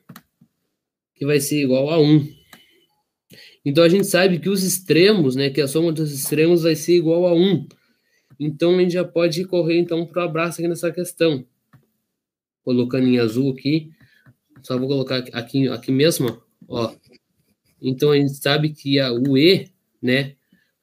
que 1.16 1.26
vai 1.26 1.40
ser 1.40 1.62
igual 1.62 1.90
a 1.90 2.00
1. 2.00 2.28
Então 3.66 3.84
a 3.84 3.90
gente 3.90 4.06
sabe 4.06 4.38
que 4.40 4.50
os 4.50 4.64
extremos, 4.64 5.36
né, 5.36 5.50
que 5.50 5.62
a 5.62 5.68
soma 5.68 5.92
dos 5.92 6.12
extremos 6.12 6.64
vai 6.64 6.76
ser 6.76 6.98
igual 6.98 7.26
a 7.26 7.34
1. 7.34 7.68
Então 8.40 8.78
a 8.78 8.82
gente 8.82 8.94
já 8.94 9.04
pode 9.04 9.44
correr 9.46 9.80
então 9.80 10.06
para 10.06 10.24
o 10.24 10.26
abraço 10.26 10.60
aqui 10.60 10.68
nessa 10.68 10.92
questão. 10.92 11.46
Colocando 12.64 13.08
em 13.08 13.18
azul 13.18 13.52
aqui, 13.52 13.92
só 14.62 14.78
vou 14.78 14.88
colocar 14.88 15.24
aqui, 15.34 15.68
aqui 15.68 15.92
mesmo, 15.92 16.28
ó. 16.28 16.45
Então 17.82 18.12
a 18.12 18.18
gente 18.18 18.36
sabe 18.36 18.70
que 18.70 19.00
a, 19.00 19.12
o 19.12 19.38
E, 19.38 19.70
né, 20.02 20.36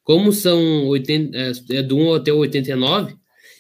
como 0.03 0.33
são 0.33 0.87
80, 0.87 1.37
é, 1.37 1.53
é 1.79 1.83
do 1.83 1.97
1 1.97 2.15
até 2.15 2.33
o 2.33 2.39
89, 2.39 3.17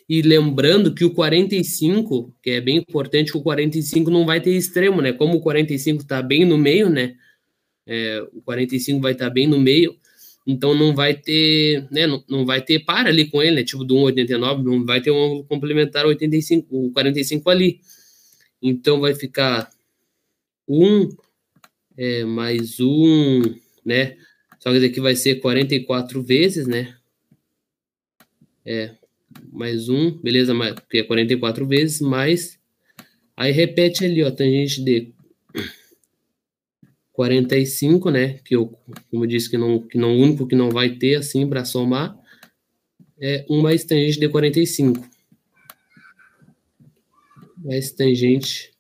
e 0.08 0.20
lembrando 0.20 0.94
que 0.94 1.04
o 1.04 1.14
45, 1.14 2.34
que 2.42 2.50
é 2.50 2.60
bem 2.60 2.76
importante, 2.76 3.32
que 3.32 3.38
o 3.38 3.42
45 3.42 4.10
não 4.10 4.26
vai 4.26 4.40
ter 4.40 4.50
extremo, 4.50 5.00
né? 5.00 5.12
Como 5.12 5.36
o 5.36 5.40
45 5.40 6.02
está 6.02 6.20
bem 6.20 6.44
no 6.44 6.58
meio, 6.58 6.90
né? 6.90 7.14
É, 7.86 8.22
o 8.32 8.42
45 8.42 9.00
vai 9.00 9.12
estar 9.12 9.26
tá 9.26 9.30
bem 9.30 9.46
no 9.46 9.58
meio, 9.58 9.96
então 10.46 10.74
não 10.74 10.94
vai 10.94 11.14
ter, 11.14 11.86
né? 11.90 12.06
Não, 12.06 12.22
não 12.28 12.44
vai 12.44 12.60
ter 12.60 12.80
para 12.84 13.08
ali 13.08 13.30
com 13.30 13.42
ele, 13.42 13.56
né? 13.56 13.64
Tipo 13.64 13.84
do 13.84 13.94
1,89, 13.94 14.62
não 14.62 14.84
vai 14.84 15.00
ter 15.00 15.10
um 15.10 15.24
ângulo 15.24 15.44
complementar 15.44 16.04
85, 16.04 16.66
o 16.70 16.92
45 16.92 17.48
ali. 17.48 17.80
Então 18.60 19.00
vai 19.00 19.14
ficar 19.14 19.70
1 20.68 21.08
é, 21.97 22.24
mais 22.24 22.81
1, 22.81 23.43
né? 23.85 24.16
Só 24.59 24.73
que 24.73 24.81
daqui 24.81 25.01
vai 25.01 25.16
ser 25.16 25.36
44 25.36 26.23
vezes, 26.23 26.66
né? 26.66 26.97
É, 28.64 28.94
mais 29.52 29.89
um, 29.89 30.10
beleza? 30.20 30.55
Mais, 30.55 30.74
que 30.89 30.98
é 30.98 31.02
44 31.02 31.66
vezes, 31.66 32.01
mais. 32.01 32.59
Aí 33.36 33.51
repete 33.51 34.05
ali, 34.05 34.23
ó, 34.23 34.31
tangente 34.31 34.82
de 34.82 35.12
45, 37.12 38.10
né? 38.10 38.39
Que 38.44 38.56
eu, 38.56 38.66
como 39.10 39.24
eu 39.24 39.28
disse, 39.28 39.51
que 39.51 39.59
não, 39.59 39.81
que 39.81 39.98
não, 39.98 40.16
único 40.16 40.47
que 40.47 40.55
não 40.55 40.70
vai 40.70 40.90
ter 40.90 41.16
assim 41.16 41.48
para 41.48 41.64
somar 41.64 42.20
é 43.23 43.47
1 43.48 43.62
mais 43.62 43.85
tangente 43.85 44.19
de 44.19 44.28
45. 44.28 45.09
Mais 47.59 47.93
tangente 47.93 48.71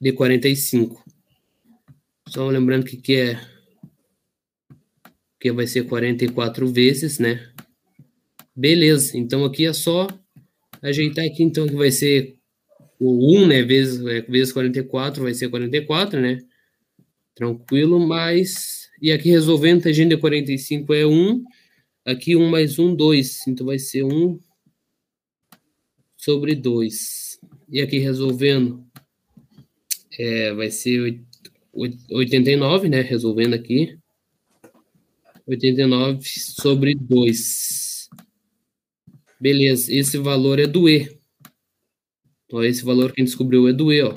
de 0.00 0.12
45. 0.12 1.04
Só 2.28 2.46
lembrando 2.48 2.84
que, 2.84 2.96
que 2.96 3.16
é 3.16 3.40
que 5.40 5.52
vai 5.52 5.66
ser 5.66 5.84
44 5.84 6.66
vezes, 6.66 7.18
né? 7.18 7.52
Beleza, 8.54 9.16
então 9.16 9.44
aqui 9.44 9.66
é 9.66 9.72
só 9.72 10.08
ajeitar 10.82 11.24
aqui, 11.24 11.42
então, 11.42 11.66
que 11.66 11.74
vai 11.74 11.90
ser 11.90 12.36
o 12.98 13.38
1, 13.38 13.46
né, 13.46 13.62
vezes, 13.62 14.04
é, 14.04 14.22
vezes 14.22 14.52
44, 14.52 15.22
vai 15.22 15.34
ser 15.34 15.48
44, 15.48 16.20
né? 16.20 16.38
Tranquilo, 17.34 18.00
mas... 18.00 18.88
E 19.00 19.12
aqui 19.12 19.30
resolvendo, 19.30 19.82
tangente 19.82 20.16
de 20.16 20.20
45 20.20 20.92
é 20.92 21.06
1, 21.06 21.44
aqui 22.04 22.34
1 22.34 22.50
mais 22.50 22.80
1, 22.80 22.96
2, 22.96 23.46
então 23.46 23.66
vai 23.66 23.78
ser 23.78 24.02
1 24.02 24.40
sobre 26.16 26.56
2. 26.56 27.38
E 27.70 27.80
aqui 27.80 27.98
resolvendo, 27.98 28.84
é, 30.18 30.52
vai 30.52 30.70
ser 30.70 31.24
89, 31.72 32.88
né, 32.88 33.00
resolvendo 33.00 33.54
aqui. 33.54 33.96
89 35.46 36.28
sobre 36.28 36.94
2. 36.94 38.10
Beleza, 39.40 39.94
esse 39.94 40.18
valor 40.18 40.58
é 40.58 40.66
do 40.66 40.88
E. 40.88 41.18
Ó, 42.52 42.62
esse 42.62 42.84
valor 42.84 43.12
que 43.12 43.20
a 43.20 43.24
gente 43.24 43.30
descobriu 43.30 43.68
é 43.68 43.72
do 43.72 43.92
E, 43.92 44.02
ó. 44.02 44.14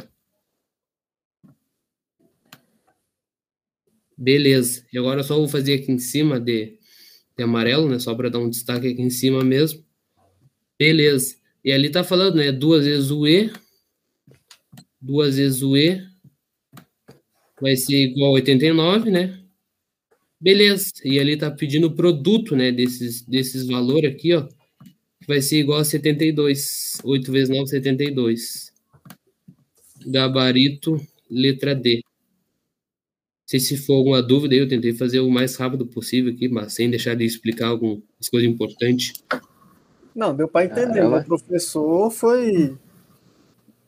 Beleza. 4.18 4.86
E 4.92 4.98
agora 4.98 5.22
eu 5.22 5.24
só 5.24 5.36
vou 5.36 5.48
fazer 5.48 5.76
aqui 5.76 5.92
em 5.92 6.00
cima 6.00 6.40
de, 6.40 6.78
de 7.38 7.44
amarelo, 7.44 7.90
né? 7.90 8.00
Só 8.00 8.14
para 8.16 8.30
dar 8.30 8.40
um 8.40 8.50
destaque 8.50 8.88
aqui 8.88 9.02
em 9.02 9.10
cima 9.10 9.44
mesmo. 9.44 9.84
Beleza. 10.78 11.36
E 11.64 11.72
ali 11.72 11.90
tá 11.90 12.04
falando, 12.04 12.36
né? 12.36 12.52
Duas 12.52 12.86
vezes 12.86 13.12
o 13.12 13.28
E. 13.28 13.52
Duas 15.02 15.38
vezes 15.38 15.62
o 15.64 15.76
E. 15.76 16.02
Vai 17.60 17.76
ser 17.76 17.96
igual 17.96 18.32
a 18.32 18.36
89, 18.36 19.12
né? 19.12 19.40
Beleza. 20.40 20.92
E 21.04 21.20
ali 21.20 21.38
tá 21.38 21.50
pedindo 21.52 21.88
o 21.88 21.96
produto, 21.96 22.56
né? 22.56 22.72
Desses, 22.72 23.22
desses 23.24 23.68
valores 23.68 24.14
aqui, 24.14 24.34
ó 24.34 24.48
vai 25.28 25.42
ser 25.42 25.60
igual 25.60 25.80
a 25.80 25.84
72. 25.86 27.00
8 27.04 27.32
vezes 27.32 27.50
9, 27.50 27.68
72. 27.68 28.74
Gabarito, 30.06 31.00
letra 31.30 31.76
D. 31.76 32.02
Não 32.04 33.48
sei 33.52 33.60
se 33.60 33.78
for 33.78 33.96
alguma 33.96 34.22
dúvida, 34.22 34.56
eu 34.56 34.68
tentei 34.68 34.94
fazer 34.94 35.20
o 35.20 35.30
mais 35.30 35.56
rápido 35.56 35.86
possível 35.86 36.34
aqui, 36.34 36.48
mas 36.48 36.74
sem 36.74 36.90
deixar 36.90 37.16
de 37.16 37.26
explicar 37.26 37.68
algumas 37.68 38.02
coisas 38.30 38.50
importantes. 38.50 39.14
Não, 40.16 40.36
deu 40.36 40.48
para 40.48 40.66
entender. 40.66 41.06
O 41.06 41.24
professor 41.24 42.10
foi 42.12 42.78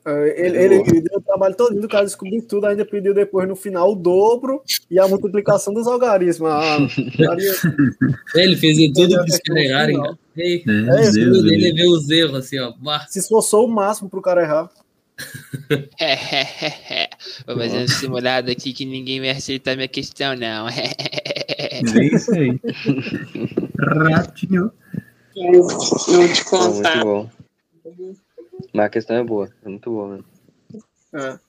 ele, 0.05 0.57
ele, 0.57 0.75
ele, 0.75 1.01
deu 1.01 1.17
o 1.17 1.21
trabalho 1.21 1.55
todo 1.55 1.79
do 1.79 1.87
cara 1.87 2.03
descobrir 2.03 2.41
tudo, 2.41 2.65
ainda 2.65 2.85
pediu 2.85 3.13
depois 3.13 3.47
no 3.47 3.55
final 3.55 3.91
o 3.91 3.95
dobro 3.95 4.61
e 4.91 4.99
a 4.99 5.07
multiplicação 5.07 5.73
dos 5.73 5.87
algarismos. 5.87 6.49
Ah, 6.49 6.77
ele 8.35 8.57
fez 8.57 8.77
tudo 8.93 9.15
para 9.15 9.25
escorregarem. 9.25 9.97
É, 10.37 10.55
é, 10.55 10.59
ele 11.15 11.73
vê 11.73 11.87
os 11.87 12.09
erros 12.09 12.35
assim, 12.35 12.59
ó. 12.59 12.73
Se 13.07 13.19
esforçou 13.19 13.65
o 13.65 13.71
máximo 13.71 14.09
pro 14.09 14.21
cara 14.21 14.41
errar. 14.41 14.69
Vou 17.45 17.55
fazer 17.55 17.83
um 17.83 17.87
simulado 17.87 18.51
aqui 18.51 18.73
que 18.73 18.83
ninguém 18.83 19.21
vai 19.21 19.29
aceitar 19.29 19.75
minha 19.75 19.87
questão, 19.87 20.35
não. 20.35 20.67
é 20.67 20.91
isso 22.13 22.33
aí. 22.33 22.59
Ratinho. 24.11 24.71
Não 25.35 26.33
te 26.33 26.45
contar. 26.45 27.05
Muito 27.05 27.05
bom. 27.05 27.29
Mas 28.73 28.85
a 28.87 28.89
questão 28.89 29.15
é 29.15 29.23
boa, 29.23 29.49
é 29.63 29.69
muito 29.69 29.89
boa 29.91 30.09
mesmo. 30.09 30.25
É. 31.13 31.39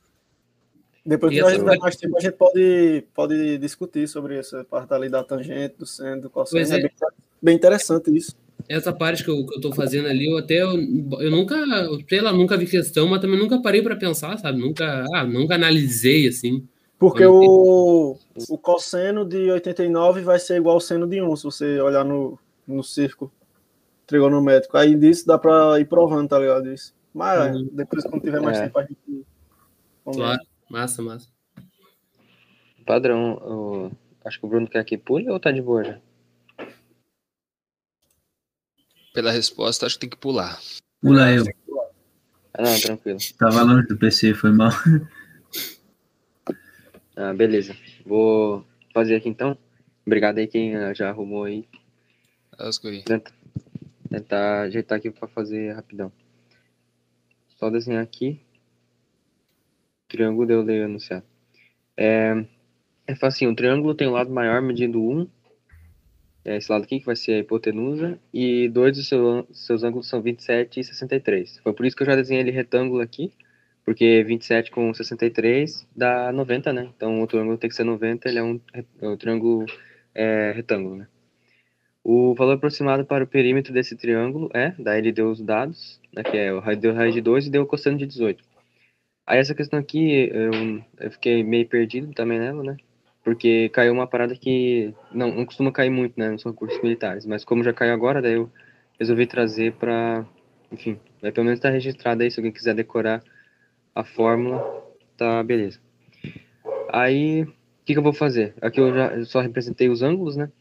Depois 1.07 1.33
que 1.33 1.41
nós 1.41 1.55
tiver 1.55 1.79
mais 1.79 1.97
tempo, 1.97 2.17
a 2.17 2.21
gente 2.21 2.33
pode, 2.35 3.05
pode 3.15 3.59
discutir 3.59 4.09
sobre 4.09 4.39
essa 4.39 4.65
parte 4.65 4.93
ali 4.93 5.09
da 5.09 5.23
tangente, 5.23 5.77
do 5.79 5.87
seno, 5.87 6.23
do 6.23 6.31
cosseno. 6.31 6.73
É. 6.73 6.79
é 6.79 6.83
bem, 6.83 6.91
bem, 7.43 7.57
interessante 7.57 8.15
isso. 8.15 8.35
Essa 8.67 8.93
parte 8.93 9.23
que 9.23 9.31
eu, 9.31 9.45
que 9.47 9.57
eu 9.57 9.61
tô 9.61 9.73
fazendo 9.73 10.09
ali, 10.09 10.31
eu 10.31 10.39
até 10.39 10.63
eu, 10.63 10.73
eu 11.21 11.31
nunca, 11.31 11.57
sei 12.09 12.23
lá, 12.23 12.33
nunca 12.33 12.57
vi 12.57 12.67
questão, 12.67 13.07
mas 13.07 13.21
também 13.21 13.39
nunca 13.39 13.61
parei 13.61 13.83
para 13.83 13.97
pensar, 13.97 14.39
sabe? 14.39 14.59
Nunca, 14.59 15.05
ah, 15.13 15.25
nunca 15.25 15.57
analisei 15.57 16.27
assim. 16.27 16.67
Porque 16.99 17.27
o, 17.27 18.17
o 18.49 18.57
cosseno 18.59 19.27
de 19.27 19.51
89 19.51 20.23
vai 20.23 20.39
ser 20.39 20.57
igual 20.57 20.77
ao 20.77 20.81
seno 20.81 21.07
de 21.07 21.21
1, 21.21 21.37
se 21.37 21.45
você 21.45 21.81
olhar 21.81 22.05
no, 22.05 22.39
no 22.67 22.83
círculo 22.83 23.31
trigonométrico. 24.07 24.77
Aí 24.79 24.95
disso 24.95 25.27
dá 25.27 25.39
pra 25.39 25.79
ir 25.79 25.87
provando, 25.87 26.29
tá 26.29 26.39
ligado? 26.39 26.73
Isso. 26.73 26.95
Mas 27.15 27.57
Uhum. 27.57 27.69
depois, 27.73 28.05
quando 28.05 28.23
tiver 28.23 28.41
mais 28.41 28.59
É. 28.59 28.65
tempo, 28.65 28.79
a 28.79 28.83
gente. 28.83 28.99
vamos 30.05 30.19
lá. 30.21 30.35
Claro. 30.37 30.49
Massa, 30.69 31.01
massa. 31.03 31.29
Padrão, 32.85 33.35
o- 33.37 33.93
acho 34.25 34.39
que 34.41 34.45
o 34.47 34.49
Bruno 34.49 34.69
quer 34.69 34.85
que 34.85 34.99
pule 34.99 35.31
ou 35.31 35.39
tá 35.41 35.51
de 35.53 35.63
boa 35.63 35.85
já? 35.85 36.01
Pela 39.13 39.31
resposta, 39.31 39.87
acho 39.87 39.95
que 39.95 40.01
tem 40.01 40.11
que 40.11 40.17
pular. 40.17 40.59
Pula 41.01 41.31
eu. 41.31 41.45
Ah, 42.53 42.63
não, 42.63 42.81
tranquilo. 42.81 43.19
Tava 43.39 43.63
longe 43.63 43.87
do 43.87 43.97
PC, 43.97 44.35
foi 44.35 44.51
mal. 44.53 44.71
Ah, 47.17 47.33
beleza. 47.33 47.77
Vou 48.05 48.67
fazer 48.93 49.15
aqui 49.15 49.29
então. 49.29 49.57
Obrigado 50.05 50.39
aí 50.39 50.49
quem 50.49 50.75
ah, 50.75 50.93
já 50.93 51.09
arrumou 51.11 51.45
aí. 51.45 51.65
Tenta- 53.07 53.33
Tentar 54.11 54.63
ajeitar 54.63 54.99
aqui 54.99 55.13
pra 55.13 55.29
fazer 55.29 55.73
rapidão. 55.75 56.11
Só 57.55 57.71
desenhar 57.71 58.03
aqui. 58.03 58.41
Triângulo 60.09 60.47
deu 60.47 60.63
leio 60.63 60.85
anunciado. 60.85 61.25
É, 61.97 62.45
é 63.07 63.15
facinho. 63.15 63.53
O 63.53 63.57
triângulo 63.57 63.95
tem 63.95 64.07
o 64.07 64.13
lado 64.13 64.31
maior 64.31 64.61
medindo 64.63 65.01
1. 65.01 65.29
É 66.45 66.57
esse 66.57 66.71
lado 66.71 66.85
aqui 66.85 67.01
que 67.01 67.07
vai 67.07 67.17
ser 67.17 67.33
a 67.33 67.39
hipotenusa. 67.39 68.19
E 68.33 68.69
dois 68.69 68.97
dos 68.97 69.09
seu, 69.09 69.47
seus 69.53 69.83
ângulos 69.83 70.09
são 70.09 70.21
27 70.21 70.81
e 70.81 70.85
63. 70.85 71.59
Foi 71.59 71.73
por 71.73 71.87
isso 71.87 71.97
que 71.97 72.03
eu 72.03 72.07
já 72.07 72.17
desenhei 72.17 72.43
ele 72.43 72.51
retângulo 72.51 73.01
aqui. 73.01 73.33
Porque 73.85 74.25
27 74.25 74.71
com 74.71 74.93
63 74.95 75.87
dá 75.95 76.33
90, 76.33 76.73
né? 76.73 76.91
Então 76.97 77.21
o 77.23 77.27
triângulo 77.27 77.59
tem 77.59 77.69
que 77.69 77.77
ser 77.77 77.85
90, 77.85 78.29
ele 78.29 78.39
é 78.39 78.43
um, 78.43 78.61
é 78.73 79.09
um 79.09 79.17
triângulo 79.17 79.67
é, 80.15 80.53
retângulo, 80.53 80.97
né? 80.97 81.09
O 82.05 82.35
valor 82.35 82.57
aproximado 82.57 83.07
para 83.07 83.25
o 83.25 83.27
perímetro 83.27 83.73
desse 83.73 83.97
triângulo 83.97 84.51
é, 84.53 84.75
daí 84.79 84.99
ele 84.99 85.11
deu 85.11 85.31
os 85.31 85.41
dados, 85.41 85.99
né, 86.15 86.23
que 86.23 86.37
é 86.37 86.53
o 86.53 86.61
raio 86.61 86.79
deu 86.79 86.93
de 87.11 87.21
2 87.23 87.47
e 87.47 87.51
deu 87.51 87.63
o 87.63 87.67
cosseno 87.67 87.97
de 87.97 88.07
18. 88.07 88.45
Aí 89.27 89.39
essa 89.39 89.55
questão 89.55 89.79
aqui, 89.79 90.29
eu, 90.31 90.53
eu 91.01 91.11
fiquei 91.11 91.43
meio 91.43 91.67
perdido 91.67 92.13
também 92.13 92.39
nela, 92.39 92.63
né? 92.63 92.77
Porque 93.23 93.71
caiu 93.71 93.95
uma 93.95 94.07
parada 94.07 94.37
que 94.37 94.93
não, 95.11 95.35
não 95.35 95.47
costuma 95.47 95.73
cair 95.73 95.89
muito, 95.89 96.21
né, 96.21 96.29
nos 96.29 96.45
recursos 96.45 96.81
militares, 96.83 97.25
mas 97.25 97.43
como 97.43 97.65
já 97.65 97.73
caiu 97.73 97.95
agora, 97.95 98.21
daí 98.21 98.35
eu 98.35 98.53
resolvi 98.99 99.27
trazer 99.27 99.73
para, 99.73 100.27
enfim, 100.71 101.01
vai 101.23 101.33
pelo 101.33 101.47
menos 101.47 101.59
estar 101.59 101.71
registrado 101.71 102.23
aí, 102.23 102.31
se 102.31 102.39
alguém 102.39 102.53
quiser 102.53 102.75
decorar 102.75 103.23
a 103.95 104.05
fórmula, 104.05 104.63
tá 105.17 105.43
beleza. 105.43 105.81
Aí, 106.93 107.45
o 107.45 107.55
que, 107.87 107.95
que 107.95 107.99
eu 107.99 108.03
vou 108.03 108.13
fazer? 108.13 108.55
Aqui 108.61 108.79
eu 108.79 108.95
já 108.95 109.07
eu 109.17 109.25
só 109.25 109.41
representei 109.41 109.89
os 109.89 110.03
ângulos, 110.03 110.37
né? 110.37 110.53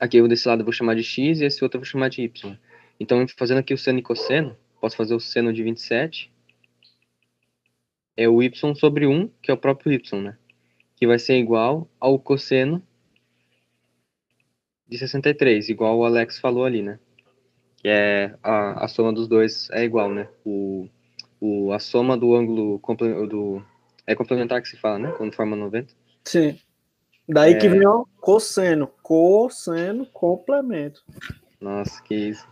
Aqui 0.00 0.16
eu 0.16 0.26
desse 0.26 0.48
lado 0.48 0.62
eu 0.62 0.64
vou 0.64 0.72
chamar 0.72 0.96
de 0.96 1.04
x 1.04 1.40
e 1.40 1.44
esse 1.44 1.62
outro 1.62 1.76
eu 1.76 1.80
vou 1.82 1.86
chamar 1.86 2.08
de 2.08 2.22
y. 2.22 2.58
Então, 2.98 3.26
fazendo 3.36 3.58
aqui 3.58 3.74
o 3.74 3.78
seno 3.78 3.98
e 3.98 4.02
cosseno, 4.02 4.56
posso 4.80 4.96
fazer 4.96 5.14
o 5.14 5.20
seno 5.20 5.52
de 5.52 5.62
27. 5.62 6.32
É 8.16 8.26
o 8.28 8.42
y 8.42 8.50
sobre 8.74 9.06
1, 9.06 9.28
que 9.42 9.50
é 9.50 9.54
o 9.54 9.58
próprio 9.58 9.92
y, 9.92 10.16
né? 10.16 10.38
Que 10.96 11.06
vai 11.06 11.18
ser 11.18 11.38
igual 11.38 11.86
ao 12.00 12.18
cosseno 12.18 12.82
de 14.88 14.98
63, 14.98 15.68
igual 15.68 15.98
o 15.98 16.04
Alex 16.04 16.38
falou 16.38 16.64
ali, 16.64 16.82
né? 16.82 16.98
Que 17.76 17.88
é 17.88 18.34
a, 18.42 18.84
a 18.84 18.88
soma 18.88 19.12
dos 19.12 19.28
dois 19.28 19.68
é 19.70 19.84
igual, 19.84 20.12
né? 20.12 20.28
O, 20.44 20.88
o, 21.40 21.72
a 21.72 21.78
soma 21.78 22.16
do 22.16 22.34
ângulo 22.34 22.80
do 23.28 23.64
é 24.06 24.14
complementar 24.14 24.60
que 24.60 24.68
se 24.68 24.76
fala, 24.76 24.98
né? 24.98 25.12
Quando 25.12 25.34
forma 25.34 25.54
90. 25.54 25.94
Sim. 26.24 26.58
Daí 27.28 27.56
que 27.56 27.66
É. 27.66 27.70
vem 27.70 27.86
o 27.86 28.06
cosseno. 28.20 28.86
Cosseno, 29.02 30.06
complemento. 30.06 31.02
Nossa, 31.60 32.02
que 32.02 32.14
isso. 32.14 32.48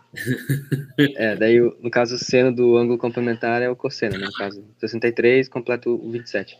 É, 1.16 1.36
daí, 1.36 1.60
no 1.60 1.90
caso, 1.90 2.16
o 2.16 2.18
seno 2.18 2.52
do 2.52 2.76
ângulo 2.76 2.98
complementar 2.98 3.62
é 3.62 3.68
o 3.68 3.76
cosseno, 3.76 4.18
né? 4.18 4.26
No 4.26 4.32
caso, 4.32 4.64
63 4.78 5.48
completa 5.48 5.88
o 5.88 6.10
27. 6.10 6.58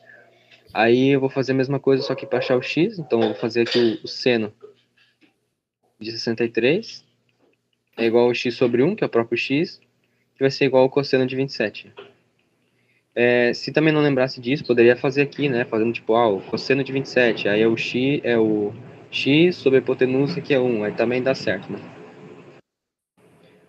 Aí 0.72 1.08
eu 1.10 1.20
vou 1.20 1.28
fazer 1.28 1.52
a 1.52 1.54
mesma 1.56 1.80
coisa, 1.80 2.02
só 2.02 2.14
que 2.14 2.26
para 2.26 2.38
achar 2.38 2.56
o 2.56 2.62
x. 2.62 2.98
Então, 2.98 3.20
eu 3.20 3.28
vou 3.28 3.36
fazer 3.36 3.62
aqui 3.62 3.78
o, 3.78 4.04
o 4.04 4.08
seno 4.08 4.52
de 5.98 6.12
63 6.12 7.04
é 7.96 8.06
igual 8.06 8.26
ao 8.26 8.34
x 8.34 8.54
sobre 8.54 8.82
1, 8.82 8.94
que 8.94 9.02
é 9.02 9.06
o 9.06 9.10
próprio 9.10 9.36
x, 9.36 9.80
que 10.34 10.40
vai 10.40 10.50
ser 10.50 10.66
igual 10.66 10.84
ao 10.84 10.90
cosseno 10.90 11.26
de 11.26 11.34
27. 11.34 11.92
É, 13.14 13.52
se 13.52 13.72
também 13.72 13.92
não 13.92 14.00
lembrasse 14.00 14.40
disso, 14.40 14.64
poderia 14.64 14.94
fazer 14.94 15.22
aqui, 15.22 15.48
né? 15.48 15.64
Fazendo 15.64 15.92
tipo, 15.92 16.14
ah, 16.14 16.28
o 16.28 16.40
cosseno 16.40 16.84
de 16.84 16.92
27, 16.92 17.48
aí 17.48 17.60
é 17.60 17.66
o 17.66 17.76
x, 17.76 18.20
é 18.22 18.38
o 18.38 18.72
x 19.10 19.56
sobre 19.56 19.78
a 19.78 19.82
hipotenusa, 19.82 20.40
que 20.40 20.54
é 20.54 20.60
1, 20.60 20.84
aí 20.84 20.92
também 20.92 21.22
dá 21.22 21.34
certo, 21.34 21.72
né? 21.72 21.78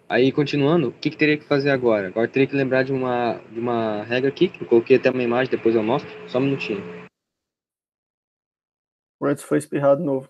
Aí, 0.09 0.31
continuando, 0.31 0.87
o 0.87 0.91
que, 0.91 1.11
que 1.11 1.17
teria 1.17 1.37
que 1.37 1.45
fazer 1.45 1.69
agora? 1.69 2.07
Agora 2.07 2.27
teria 2.27 2.47
que 2.47 2.55
lembrar 2.55 2.83
de 2.83 2.91
uma, 2.91 3.35
de 3.51 3.59
uma 3.59 4.01
regra 4.01 4.27
aqui, 4.27 4.49
que 4.49 4.63
eu 4.63 4.67
coloquei 4.67 4.97
até 4.97 5.11
uma 5.11 5.21
imagem, 5.21 5.51
depois 5.51 5.75
eu 5.75 5.83
mostro. 5.83 6.09
Só 6.27 6.39
um 6.39 6.41
minutinho. 6.41 6.81
O 9.19 9.27
Reds 9.27 9.43
foi 9.43 9.59
espirrado 9.59 10.03
novo. 10.03 10.27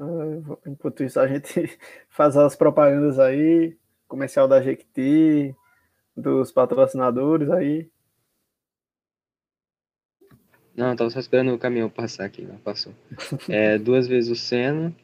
Ah, 0.00 0.56
Enquanto 0.66 1.04
isso, 1.04 1.20
a 1.20 1.28
gente 1.28 1.78
faz 2.08 2.38
as 2.38 2.56
propagandas 2.56 3.18
aí, 3.18 3.76
comercial 4.08 4.48
da 4.48 4.62
Jequiti, 4.62 5.54
dos 6.16 6.50
patrocinadores 6.50 7.50
aí. 7.50 7.91
Não, 10.75 10.91
eu 10.91 10.95
tava 10.95 11.09
só 11.09 11.19
esperando 11.19 11.53
o 11.53 11.57
caminhão 11.57 11.89
passar 11.89 12.25
aqui, 12.25 12.43
não 12.43 12.57
passou. 12.57 12.93
É 13.49 13.77
duas 13.79 14.07
vezes 14.07 14.29
o 14.29 14.35
seno. 14.35 14.95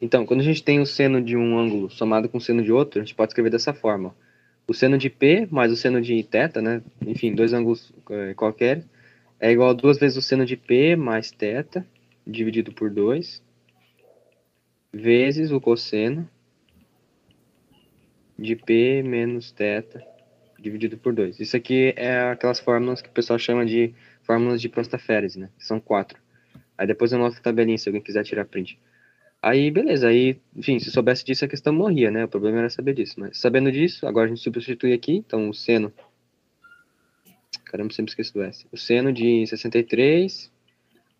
Então, 0.00 0.24
quando 0.24 0.40
a 0.40 0.44
gente 0.44 0.62
tem 0.62 0.80
o 0.80 0.86
seno 0.86 1.20
de 1.22 1.36
um 1.36 1.58
ângulo 1.58 1.90
somado 1.90 2.28
com 2.28 2.38
o 2.38 2.40
seno 2.40 2.62
de 2.62 2.72
outro, 2.72 3.00
a 3.00 3.04
gente 3.04 3.14
pode 3.14 3.30
escrever 3.30 3.50
dessa 3.50 3.74
forma. 3.74 4.14
O 4.66 4.72
seno 4.72 4.96
de 4.96 5.10
P 5.10 5.46
mais 5.50 5.70
o 5.70 5.76
seno 5.76 6.00
de 6.00 6.22
θ, 6.22 6.60
né? 6.62 6.82
Enfim, 7.06 7.34
dois 7.34 7.52
ângulos 7.52 7.92
eh, 8.10 8.32
qualquer, 8.34 8.84
é 9.38 9.52
igual 9.52 9.70
a 9.70 9.74
duas 9.74 9.98
vezes 9.98 10.16
o 10.16 10.22
seno 10.22 10.46
de 10.46 10.56
P 10.56 10.96
mais 10.96 11.30
θ, 11.30 11.84
dividido 12.26 12.72
por 12.72 12.90
2, 12.90 13.42
vezes 14.90 15.50
o 15.50 15.60
cosseno 15.60 16.28
de 18.38 18.56
P 18.56 19.02
menos 19.02 19.52
θ, 19.52 20.02
dividido 20.58 20.96
por 20.96 21.12
2. 21.12 21.40
Isso 21.40 21.56
aqui 21.56 21.92
é 21.96 22.30
aquelas 22.30 22.58
fórmulas 22.58 23.02
que 23.02 23.08
o 23.08 23.12
pessoal 23.12 23.38
chama 23.38 23.66
de 23.66 23.94
fórmulas 24.29 24.61
de 24.61 24.69
Prostaférez, 24.69 25.35
né? 25.35 25.49
São 25.57 25.79
quatro. 25.79 26.21
Aí 26.77 26.85
depois 26.85 27.11
eu 27.11 27.17
mostro 27.17 27.39
a 27.39 27.43
tabelinha 27.43 27.79
se 27.79 27.89
alguém 27.89 27.99
quiser 27.99 28.23
tirar 28.23 28.45
print. 28.45 28.79
Aí, 29.41 29.71
beleza. 29.71 30.07
Aí, 30.07 30.39
enfim, 30.55 30.77
se 30.77 30.91
soubesse 30.91 31.25
disso, 31.25 31.43
a 31.45 31.47
questão 31.47 31.73
morria, 31.73 32.11
né? 32.11 32.25
O 32.25 32.27
problema 32.27 32.59
era 32.59 32.69
saber 32.69 32.93
disso. 32.93 33.19
Mas 33.19 33.39
sabendo 33.39 33.71
disso, 33.71 34.05
agora 34.05 34.27
a 34.27 34.29
gente 34.29 34.43
substitui 34.43 34.93
aqui. 34.93 35.15
Então, 35.15 35.49
o 35.49 35.53
seno... 35.53 35.91
Caramba, 37.65 37.91
sempre 37.91 38.11
esqueço 38.11 38.35
do 38.35 38.43
S. 38.43 38.67
O 38.71 38.77
seno 38.77 39.11
de 39.11 39.47
63 39.47 40.51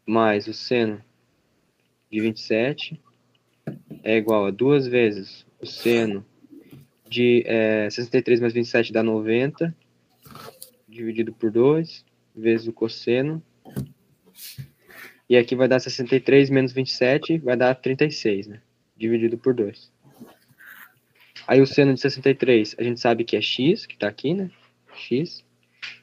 mais 0.05 0.47
o 0.47 0.53
seno 0.53 1.03
de 2.11 2.21
27 2.21 3.01
é 4.03 4.17
igual 4.17 4.45
a 4.45 4.51
duas 4.51 4.87
vezes 4.87 5.45
o 5.59 5.65
seno 5.65 6.23
de 7.07 7.43
é, 7.47 7.89
63 7.89 8.39
mais 8.39 8.53
27 8.53 8.93
dá 8.93 9.01
90, 9.01 9.75
dividido 10.87 11.33
por 11.33 11.51
2, 11.51 12.03
vezes 12.39 12.67
o 12.67 12.73
cosseno. 12.73 13.43
E 15.29 15.37
aqui 15.37 15.55
vai 15.55 15.67
dar 15.67 15.79
63 15.79 16.49
menos 16.49 16.71
27, 16.71 17.37
vai 17.37 17.55
dar 17.55 17.75
36, 17.75 18.47
né? 18.47 18.61
Dividido 18.97 19.37
por 19.37 19.53
2. 19.53 19.91
Aí 21.47 21.61
o 21.61 21.67
seno 21.67 21.93
de 21.93 21.99
63, 21.99 22.75
a 22.77 22.83
gente 22.83 22.99
sabe 22.99 23.23
que 23.23 23.35
é 23.35 23.41
x, 23.41 23.85
que 23.85 23.97
tá 23.97 24.07
aqui, 24.07 24.33
né? 24.33 24.49
x. 24.95 25.43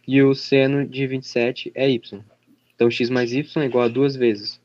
E 0.06 0.22
o 0.22 0.34
seno 0.34 0.86
de 0.86 1.06
27 1.06 1.72
é 1.74 1.88
y. 1.90 2.20
Então, 2.74 2.90
x 2.90 3.10
mais 3.10 3.32
y 3.32 3.62
é 3.62 3.66
igual 3.66 3.84
a 3.84 3.88
duas 3.88 4.14
vezes 4.14 4.60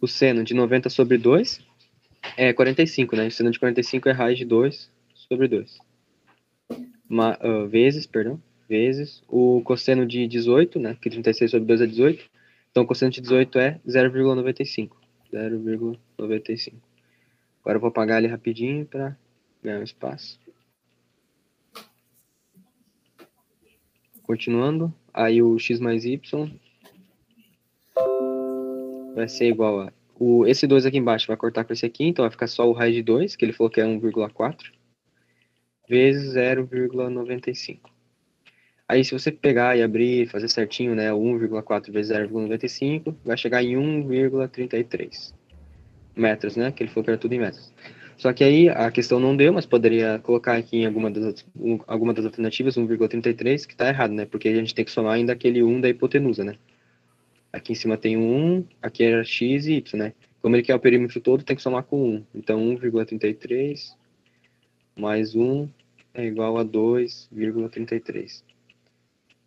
o 0.00 0.06
seno 0.06 0.44
de 0.44 0.54
90 0.54 0.88
sobre 0.88 1.18
2 1.18 1.60
é 2.36 2.52
45, 2.52 3.16
né? 3.16 3.26
O 3.26 3.30
seno 3.30 3.50
de 3.50 3.58
45 3.58 4.08
é 4.08 4.12
raiz 4.12 4.38
de 4.38 4.44
2 4.44 4.90
sobre 5.14 5.48
2. 5.48 5.78
Ma, 7.08 7.36
ah, 7.40 7.66
vezes, 7.66 8.06
perdão, 8.06 8.40
vezes 8.68 9.22
o 9.28 9.62
cosseno 9.62 10.06
de 10.06 10.26
18, 10.26 10.78
né? 10.78 10.96
Que 11.00 11.10
36 11.10 11.50
sobre 11.50 11.66
2 11.66 11.80
é 11.82 11.86
18. 11.86 12.24
Então, 12.70 12.82
o 12.82 12.86
cosseno 12.86 13.10
de 13.10 13.20
18 13.20 13.58
é 13.58 13.80
0,95. 13.86 14.90
0,95. 15.32 16.74
Agora 17.60 17.76
eu 17.76 17.80
vou 17.80 17.88
apagar 17.88 18.18
ele 18.18 18.28
rapidinho 18.28 18.84
para 18.84 19.16
ganhar 19.62 19.80
um 19.80 19.82
espaço. 19.82 20.38
Continuando, 24.22 24.92
aí 25.12 25.42
o 25.42 25.58
x 25.58 25.80
mais 25.80 26.04
y 26.04 26.18
vai 29.14 29.28
ser 29.28 29.48
igual 29.48 29.80
a... 29.82 29.92
O, 30.18 30.46
esse 30.46 30.66
2 30.66 30.86
aqui 30.86 30.98
embaixo 30.98 31.26
vai 31.26 31.36
cortar 31.36 31.64
com 31.64 31.72
esse 31.72 31.84
aqui, 31.84 32.04
então 32.04 32.22
vai 32.22 32.30
ficar 32.30 32.46
só 32.46 32.68
o 32.68 32.72
raiz 32.72 32.94
de 32.94 33.02
2, 33.02 33.34
que 33.34 33.44
ele 33.44 33.52
falou 33.52 33.70
que 33.70 33.80
é 33.80 33.84
1,4, 33.84 34.72
vezes 35.88 36.34
0,95. 36.34 37.93
Aí 38.94 39.04
se 39.04 39.10
você 39.10 39.32
pegar 39.32 39.76
e 39.76 39.82
abrir, 39.82 40.28
fazer 40.28 40.46
certinho, 40.46 40.94
né, 40.94 41.10
1,4 41.10 41.90
vezes 41.90 42.16
0,95, 42.16 43.12
vai 43.24 43.36
chegar 43.36 43.60
em 43.60 43.74
1,33 43.76 45.34
metros, 46.14 46.54
né, 46.54 46.70
que 46.70 46.84
ele 46.84 46.90
falou 46.90 47.02
que 47.02 47.10
era 47.10 47.18
tudo 47.18 47.32
em 47.32 47.40
metros. 47.40 47.72
Só 48.16 48.32
que 48.32 48.44
aí 48.44 48.68
a 48.68 48.92
questão 48.92 49.18
não 49.18 49.36
deu, 49.36 49.52
mas 49.52 49.66
poderia 49.66 50.20
colocar 50.20 50.56
aqui 50.56 50.82
em 50.82 50.86
alguma 50.86 51.10
das, 51.10 51.44
alguma 51.88 52.14
das 52.14 52.24
alternativas 52.24 52.76
1,33, 52.76 53.66
que 53.66 53.72
está 53.72 53.88
errado, 53.88 54.12
né, 54.12 54.26
porque 54.26 54.48
a 54.48 54.54
gente 54.54 54.72
tem 54.72 54.84
que 54.84 54.92
somar 54.92 55.14
ainda 55.14 55.32
aquele 55.32 55.60
1 55.60 55.80
da 55.80 55.88
hipotenusa, 55.88 56.44
né. 56.44 56.54
Aqui 57.52 57.72
em 57.72 57.74
cima 57.74 57.96
tem 57.96 58.16
um 58.16 58.58
1, 58.58 58.64
aqui 58.80 59.02
é 59.02 59.24
x 59.24 59.66
e 59.66 59.72
y, 59.72 59.98
né. 59.98 60.12
Como 60.40 60.54
ele 60.54 60.62
quer 60.62 60.76
o 60.76 60.78
perímetro 60.78 61.20
todo, 61.20 61.42
tem 61.42 61.56
que 61.56 61.62
somar 61.62 61.82
com 61.82 62.10
1. 62.10 62.24
Então 62.32 62.60
1,33 62.60 63.96
mais 64.96 65.34
1 65.34 65.68
é 66.14 66.24
igual 66.24 66.58
a 66.58 66.64
2,33 66.64 68.53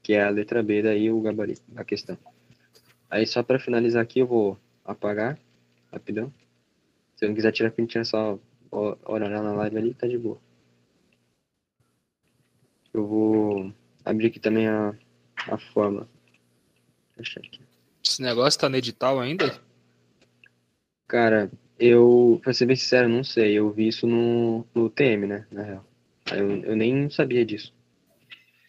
que 0.07 0.13
é 0.13 0.23
a 0.23 0.29
letra 0.29 0.63
B, 0.63 0.81
daí 0.81 1.11
o 1.11 1.19
gabarito 1.19 1.61
da 1.67 1.83
questão. 1.83 2.17
Aí 3.09 3.27
só 3.27 3.43
para 3.43 3.59
finalizar 3.59 4.01
aqui 4.01 4.19
eu 4.19 4.25
vou 4.25 4.57
apagar, 4.85 5.37
rapidão. 5.91 6.33
Se 7.17 7.25
eu 7.25 7.27
não 7.27 7.35
quiser 7.35 7.51
tirar 7.51 7.71
print, 7.71 7.97
é 7.97 8.05
só 8.05 8.39
olhar 8.71 9.29
na 9.29 9.51
live 9.51 9.77
ali, 9.77 9.93
tá 9.93 10.07
de 10.07 10.17
boa. 10.17 10.39
Eu 12.93 13.05
vou 13.05 13.73
abrir 14.05 14.27
aqui 14.27 14.39
também 14.39 14.69
a, 14.69 14.95
a 15.45 15.57
fórmula. 15.57 16.07
Deixa 17.17 17.41
aqui. 17.41 17.59
Esse 18.01 18.21
negócio 18.21 18.61
tá 18.61 18.69
no 18.69 18.77
edital 18.77 19.19
ainda? 19.19 19.59
Cara, 21.05 21.51
eu, 21.77 22.39
pra 22.41 22.53
ser 22.53 22.65
bem 22.65 22.77
sincero, 22.77 23.09
não 23.09 23.25
sei. 23.25 23.55
Eu 23.55 23.73
vi 23.73 23.89
isso 23.89 24.07
no, 24.07 24.65
no 24.73 24.89
TM, 24.89 25.27
né, 25.27 25.45
na 25.51 25.63
real. 25.63 25.85
Eu, 26.31 26.63
eu 26.63 26.75
nem 26.77 27.09
sabia 27.09 27.45
disso. 27.45 27.75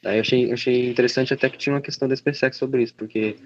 Aí 0.05 0.17
eu 0.17 0.21
achei, 0.21 0.53
achei 0.53 0.89
interessante 0.89 1.35
até 1.35 1.49
que 1.49 1.59
tinha 1.59 1.75
uma 1.75 1.81
questão 1.81 2.09
da 2.09 2.15
SpaceX 2.15 2.57
sobre 2.57 2.83
isso, 2.83 2.95
porque 2.95 3.37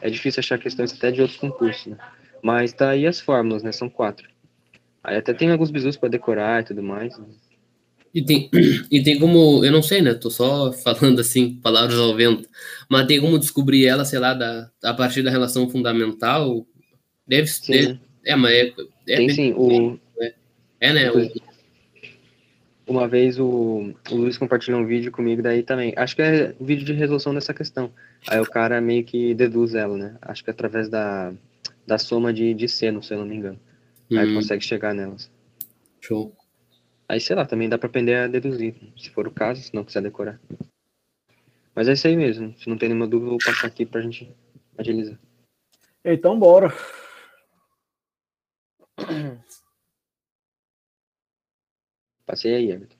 é 0.00 0.10
difícil 0.10 0.40
achar 0.40 0.58
questões 0.58 0.92
até 0.92 1.10
de 1.10 1.20
outros 1.20 1.38
concursos, 1.38 1.86
né? 1.86 1.96
Mas 2.42 2.72
tá 2.72 2.90
aí 2.90 3.06
as 3.06 3.20
fórmulas, 3.20 3.62
né? 3.62 3.70
São 3.70 3.88
quatro. 3.88 4.28
Aí 5.02 5.16
até 5.16 5.32
tem 5.32 5.50
alguns 5.50 5.70
bisus 5.70 5.96
para 5.96 6.08
decorar 6.08 6.62
e 6.62 6.66
tudo 6.66 6.82
mais. 6.82 7.14
E 8.14 8.22
tem, 8.22 8.50
e 8.90 9.02
tem 9.02 9.18
como, 9.18 9.64
eu 9.64 9.70
não 9.70 9.82
sei, 9.82 10.02
né? 10.02 10.14
Tô 10.14 10.28
só 10.28 10.72
falando 10.82 11.20
assim, 11.20 11.54
palavras 11.54 11.98
ao 11.98 12.14
vento, 12.16 12.48
mas 12.90 13.06
tem 13.06 13.20
como 13.20 13.38
descobrir 13.38 13.86
ela, 13.86 14.04
sei 14.04 14.18
lá, 14.18 14.34
da, 14.34 14.70
a 14.82 14.94
partir 14.94 15.22
da 15.22 15.30
relação 15.30 15.68
fundamental? 15.68 16.66
Deve 17.26 17.46
ser. 17.46 18.00
É, 18.24 18.34
mas 18.34 18.52
é. 18.52 18.74
é 19.08 19.16
tem 19.16 19.28
sim, 19.30 19.52
o. 19.56 19.98
É, 20.20 20.34
é 20.80 20.92
né? 20.92 21.10
O, 21.10 21.51
uma 22.92 23.08
vez 23.08 23.38
o, 23.38 23.94
o 24.10 24.14
Luiz 24.14 24.38
compartilhou 24.38 24.80
um 24.80 24.86
vídeo 24.86 25.10
comigo 25.10 25.42
daí 25.42 25.62
também. 25.62 25.92
Acho 25.96 26.14
que 26.14 26.22
é 26.22 26.54
um 26.60 26.64
vídeo 26.64 26.84
de 26.84 26.92
resolução 26.92 27.34
dessa 27.34 27.54
questão. 27.54 27.90
Aí 28.28 28.38
o 28.38 28.46
cara 28.46 28.80
meio 28.80 29.02
que 29.04 29.34
deduz 29.34 29.74
ela, 29.74 29.96
né? 29.96 30.16
Acho 30.20 30.44
que 30.44 30.50
é 30.50 30.52
através 30.52 30.88
da, 30.88 31.32
da 31.86 31.98
soma 31.98 32.32
de, 32.32 32.54
de 32.54 32.68
seno, 32.68 33.02
se 33.02 33.14
eu 33.14 33.18
não 33.18 33.26
me 33.26 33.36
engano. 33.36 33.58
Hum. 34.10 34.18
Aí 34.18 34.34
consegue 34.34 34.62
chegar 34.62 34.94
nelas. 34.94 35.30
Show. 36.00 36.36
Aí, 37.08 37.20
sei 37.20 37.34
lá, 37.34 37.44
também 37.44 37.68
dá 37.68 37.76
pra 37.76 37.88
aprender 37.88 38.14
a 38.14 38.26
deduzir, 38.26 38.74
se 38.96 39.10
for 39.10 39.26
o 39.26 39.30
caso, 39.30 39.62
se 39.62 39.74
não 39.74 39.84
quiser 39.84 40.02
decorar. 40.02 40.40
Mas 41.74 41.88
é 41.88 41.92
isso 41.92 42.06
aí 42.06 42.16
mesmo. 42.16 42.54
Se 42.58 42.68
não 42.68 42.78
tem 42.78 42.88
nenhuma 42.88 43.06
dúvida, 43.06 43.26
eu 43.26 43.38
vou 43.38 43.44
passar 43.44 43.66
aqui 43.66 43.84
pra 43.84 44.00
gente 44.00 44.30
agilizar. 44.78 45.18
Então, 46.04 46.38
bora. 46.38 46.72
Passei 52.32 52.54
aí, 52.54 52.70
Everton. 52.70 52.96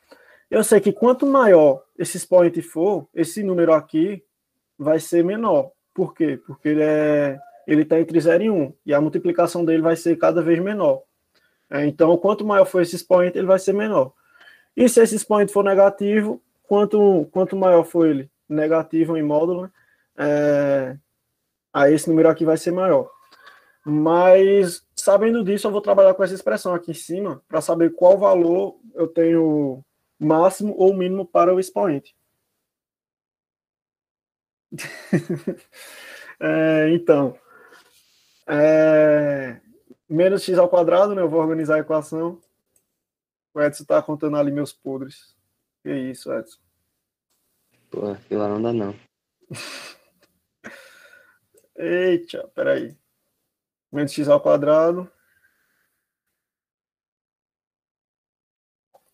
Eu 0.52 0.62
sei 0.62 0.82
que 0.82 0.92
quanto 0.92 1.26
maior 1.26 1.82
esse 1.98 2.18
expoente 2.18 2.62
for, 2.62 3.08
esse 3.16 3.42
número 3.42 3.72
aqui 3.72 4.22
vai 4.78 5.00
ser 5.00 5.24
menor. 5.24 5.72
Por 5.94 6.14
quê? 6.14 6.38
Porque 6.46 6.68
ele 6.68 6.84
é 6.84 7.40
ele 7.66 7.84
está 7.84 7.98
entre 7.98 8.20
0 8.20 8.44
e 8.44 8.50
1, 8.50 8.74
e 8.86 8.94
a 8.94 9.00
multiplicação 9.00 9.64
dele 9.64 9.82
vai 9.82 9.96
ser 9.96 10.18
cada 10.18 10.42
vez 10.42 10.60
menor. 10.60 11.02
É, 11.70 11.86
então, 11.86 12.16
quanto 12.18 12.46
maior 12.46 12.66
for 12.66 12.82
esse 12.82 12.96
expoente, 12.98 13.38
ele 13.38 13.48
vai 13.48 13.60
ser 13.60 13.74
menor. 13.74 14.12
E 14.76 14.88
se 14.90 15.02
esse 15.02 15.16
expoente 15.16 15.52
for 15.54 15.64
negativo, 15.64 16.42
quanto, 16.68 17.28
quanto 17.32 17.56
maior 17.56 17.84
for 17.84 18.08
ele 18.08 18.30
negativo 18.48 19.18
em 19.18 19.24
módulo, 19.24 19.64
né, 19.64 19.72
é, 20.18 20.98
aí 21.74 21.94
esse 21.94 22.10
número 22.10 22.30
aqui 22.30 22.46
vai 22.46 22.58
ser 22.58 22.72
maior. 22.72 23.10
Mas, 23.86 24.86
sabendo 24.96 25.44
disso, 25.44 25.68
eu 25.68 25.72
vou 25.72 25.82
trabalhar 25.82 26.14
com 26.14 26.24
essa 26.24 26.34
expressão 26.34 26.74
aqui 26.74 26.92
em 26.92 26.94
cima 26.94 27.42
para 27.48 27.62
saber 27.62 27.94
qual 27.94 28.18
valor 28.18 28.78
eu 28.94 29.08
tenho 29.08 29.82
máximo 30.20 30.76
ou 30.78 30.94
mínimo 30.94 31.26
para 31.26 31.54
o 31.56 31.60
expoente. 31.60 32.14
é, 36.40 36.90
então, 36.92 37.40
é, 38.46 39.62
menos 40.10 40.44
x 40.44 40.58
ao 40.58 40.68
quadrado, 40.68 41.16
né? 41.16 41.22
Eu 41.22 41.30
vou 41.30 41.40
organizar 41.40 41.76
a 41.76 41.80
equação. 41.80 42.42
O 43.54 43.62
Edson 43.62 43.84
está 43.84 44.02
contando 44.02 44.36
ali 44.36 44.52
meus 44.52 44.74
podres. 44.74 45.37
Que 45.84 45.94
isso, 45.94 46.32
Edson? 46.34 46.60
Pô, 47.90 48.12
aquilo 48.12 48.42
lá 48.42 48.50
não 48.50 48.62
dá 48.62 48.74
não. 48.74 48.96
Eita, 51.78 52.48
peraí. 52.56 52.98
Menos 53.92 54.12
x 54.12 54.28
ao 54.28 54.42
quadrado. 54.42 55.10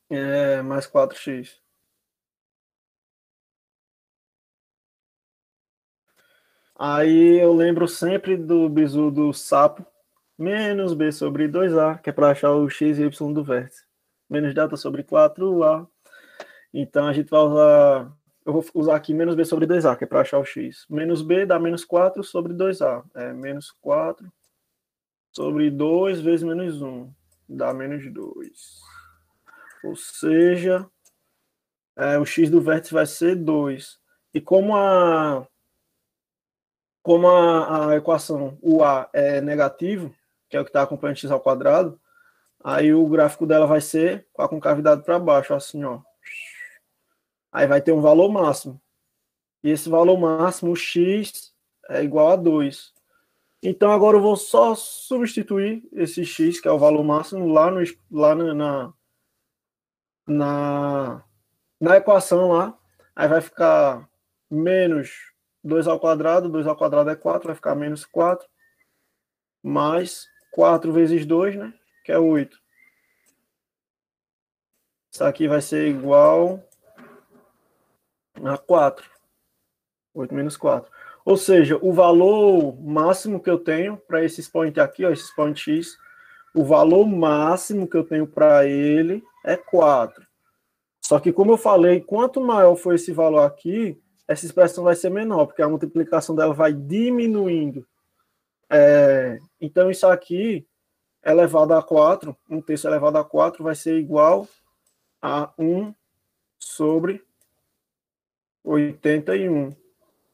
É, 0.10 0.62
mais 0.62 0.88
4x. 0.88 1.60
Aí 6.76 7.40
eu 7.40 7.54
lembro 7.54 7.88
sempre 7.88 8.36
do 8.36 8.68
bizu 8.68 9.10
do 9.12 9.32
sapo, 9.34 9.86
menos 10.38 10.94
b 10.94 11.12
sobre 11.12 11.48
2a, 11.48 12.02
que 12.02 12.10
é 12.10 12.14
para 12.14 12.32
achar 12.32 12.52
o 12.52 12.70
x 12.70 12.98
e 12.98 13.04
y 13.04 13.34
do 13.34 13.44
vértice. 13.44 13.86
Menos 14.30 14.54
data 14.54 14.76
sobre 14.76 15.04
4a, 15.04 15.88
então 16.74 17.08
a 17.08 17.14
gente 17.14 17.30
vai 17.30 17.42
usar. 17.42 18.12
Eu 18.46 18.54
vou 18.54 18.66
usar 18.74 18.96
aqui 18.96 19.14
menos 19.14 19.36
b 19.36 19.46
sobre 19.46 19.66
2a, 19.68 19.96
que 19.96 20.04
é 20.04 20.08
para 20.08 20.22
achar 20.22 20.40
o 20.40 20.46
x. 20.46 20.86
Menos 20.90 21.22
b 21.22 21.46
dá 21.46 21.60
menos 21.60 21.86
4 21.86 22.24
sobre 22.24 22.54
2a. 22.54 23.04
É 23.16 23.32
menos 23.32 23.72
4 23.80 24.32
sobre 25.32 25.70
2 25.70 26.20
vezes 26.22 26.44
menos 26.44 26.82
1. 26.82 27.10
Dá 27.48 27.74
menos 27.74 28.12
2. 28.12 28.82
Ou 29.86 29.96
seja, 29.96 30.86
é, 31.96 32.18
o 32.18 32.26
x 32.26 32.50
do 32.50 32.62
vértice 32.62 32.94
vai 32.94 33.06
ser 33.06 33.36
2. 33.36 34.00
E 34.34 34.42
como 34.42 34.76
a 34.76 35.48
como 37.02 37.28
a, 37.28 37.92
a 37.92 37.96
equação 37.98 38.58
o 38.62 38.84
a 38.84 39.10
é 39.14 39.42
negativo, 39.42 40.14
que 40.50 40.58
é 40.58 40.60
o 40.60 40.64
que 40.64 40.70
está 40.70 40.82
acompanhando 40.82 41.18
x 41.18 41.30
ao 41.30 41.40
quadrado, 41.40 42.00
aí 42.64 42.94
o 42.94 43.08
gráfico 43.08 43.46
dela 43.46 43.68
vai 43.68 43.82
ser 43.82 44.26
com 44.34 44.42
a 44.42 44.50
concavidade 44.50 45.04
para 45.04 45.20
baixo, 45.20 45.54
assim, 45.54 45.84
ó. 45.84 46.02
Aí 47.54 47.68
vai 47.68 47.80
ter 47.80 47.92
um 47.92 48.02
valor 48.02 48.32
máximo. 48.32 48.82
E 49.64 49.70
esse 49.70 49.88
valor 49.88 50.18
máximo, 50.18 50.76
x, 50.76 51.54
é 51.88 52.04
igual 52.04 52.30
a 52.30 52.36
2. 52.36 52.92
Então 53.62 53.92
agora 53.92 54.18
eu 54.18 54.22
vou 54.22 54.36
só 54.36 54.74
substituir 54.74 55.88
esse 55.94 56.26
x, 56.26 56.60
que 56.60 56.68
é 56.68 56.72
o 56.72 56.80
valor 56.80 57.04
máximo, 57.04 57.48
lá, 57.48 57.70
no, 57.70 57.82
lá 58.12 58.36
na, 58.36 58.94
na, 60.28 61.24
na 61.80 61.98
equação 61.98 62.52
lá. 62.52 62.78
Aí 63.16 63.28
vai 63.28 63.40
ficar 63.40 64.10
menos 64.50 65.32
2 65.64 65.88
ao 65.88 66.00
quadrado, 66.00 66.50
2 66.50 66.66
ao 66.66 66.76
quadrado 66.76 67.12
é 67.12 67.16
4, 67.16 67.48
vai 67.48 67.56
ficar 67.56 67.76
menos 67.76 68.04
4, 68.04 68.50
mais 69.62 70.28
4 70.52 70.92
vezes 70.92 71.24
2, 71.26 71.56
né? 71.56 71.74
Que 72.04 72.12
é 72.12 72.18
8. 72.18 72.58
Isso 75.12 75.24
aqui 75.24 75.48
vai 75.48 75.62
ser 75.62 75.88
igual 75.88 76.60
a 78.42 78.58
4. 78.58 79.06
8 80.14 80.34
menos 80.34 80.58
4. 80.58 80.92
Ou 81.26 81.38
seja, 81.38 81.78
o 81.82 81.94
valor 81.94 82.80
máximo 82.82 83.40
que 83.40 83.50
eu 83.50 83.58
tenho 83.58 83.98
para 83.98 84.24
esse 84.24 84.42
expoente 84.42 84.80
aqui, 84.80 85.06
ó, 85.06 85.12
esse 85.12 85.24
expoente 85.24 85.72
x, 85.72 85.98
o 86.54 86.64
valor 86.64 87.06
máximo 87.08 87.88
que 87.88 87.98
eu 87.98 88.04
tenho 88.04 88.28
para 88.28 88.66
ele 88.66 89.24
é 89.44 89.56
4. 89.56 90.26
Só 91.02 91.20
que, 91.20 91.34
como 91.34 91.52
eu 91.52 91.58
falei, 91.58 92.02
quanto 92.02 92.40
maior 92.40 92.76
for 92.76 92.94
esse 92.94 93.12
valor 93.12 93.44
aqui, 93.44 94.00
essa 94.28 94.46
expressão 94.46 94.84
vai 94.84 94.96
ser 94.96 95.10
menor, 95.10 95.46
porque 95.46 95.62
a 95.62 95.68
multiplicação 95.68 96.36
dela 96.36 96.54
vai 96.54 96.74
diminuindo. 96.74 97.86
É, 98.70 99.38
então, 99.60 99.90
isso 99.92 100.08
aqui 100.08 100.66
elevado 101.26 101.74
a 101.74 101.82
4, 101.82 102.36
um 102.50 102.62
terço 102.62 102.88
elevado 102.88 103.18
a 103.18 103.24
4 103.24 103.64
vai 103.64 103.76
ser 103.76 103.98
igual 103.98 104.48
a 105.22 105.52
1 105.58 105.94
sobre 106.60 107.24
81. 108.64 109.72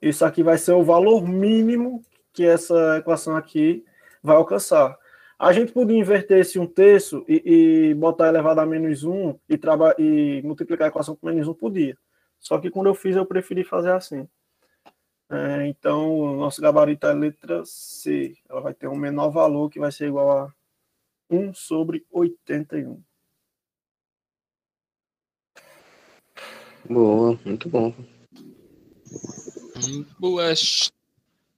Isso 0.02 0.24
aqui 0.24 0.44
vai 0.44 0.58
ser 0.58 0.74
o 0.74 0.84
valor 0.84 1.28
mínimo 1.28 2.02
que 2.34 2.46
essa 2.46 2.98
equação 2.98 3.36
aqui 3.36 3.84
vai 4.24 4.36
alcançar. 4.36 4.98
A 5.38 5.54
gente 5.54 5.72
podia 5.72 5.98
inverter 5.98 6.40
esse 6.40 6.60
um 6.60 6.68
terço 6.68 7.26
e, 7.28 7.90
e 7.90 7.94
botar 7.94 8.28
elevado 8.28 8.60
a 8.60 8.66
menos 8.66 9.04
1 9.04 9.40
e, 9.50 9.60
e 9.98 10.42
multiplicar 10.44 10.86
a 10.86 10.90
equação 10.90 11.16
com 11.16 11.28
menos 11.28 11.48
1, 11.48 11.54
podia. 11.54 11.98
Só 12.40 12.60
que 12.60 12.70
quando 12.70 12.88
eu 12.88 12.96
fiz, 12.96 13.16
eu 13.16 13.26
preferi 13.26 13.64
fazer 13.64 13.92
assim. 13.92 14.28
É, 15.30 15.68
então, 15.68 16.12
o 16.18 16.36
nosso 16.36 16.62
gabarito 16.62 17.08
é 17.08 17.12
a 17.12 17.14
letra 17.14 17.64
C. 17.66 18.36
Ela 18.50 18.62
vai 18.62 18.74
ter 18.74 18.88
um 18.88 18.96
menor 18.96 19.30
valor 19.30 19.70
que 19.70 19.80
vai 19.80 19.92
ser 19.92 20.08
igual 20.08 20.32
a 20.32 20.54
1 21.30 21.54
sobre 21.54 22.06
81. 22.12 23.02
Boa, 26.90 27.40
muito 27.46 27.70
bom. 27.70 27.94
Boas. 30.20 30.92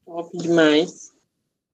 Top 0.06 0.38
demais. 0.38 1.12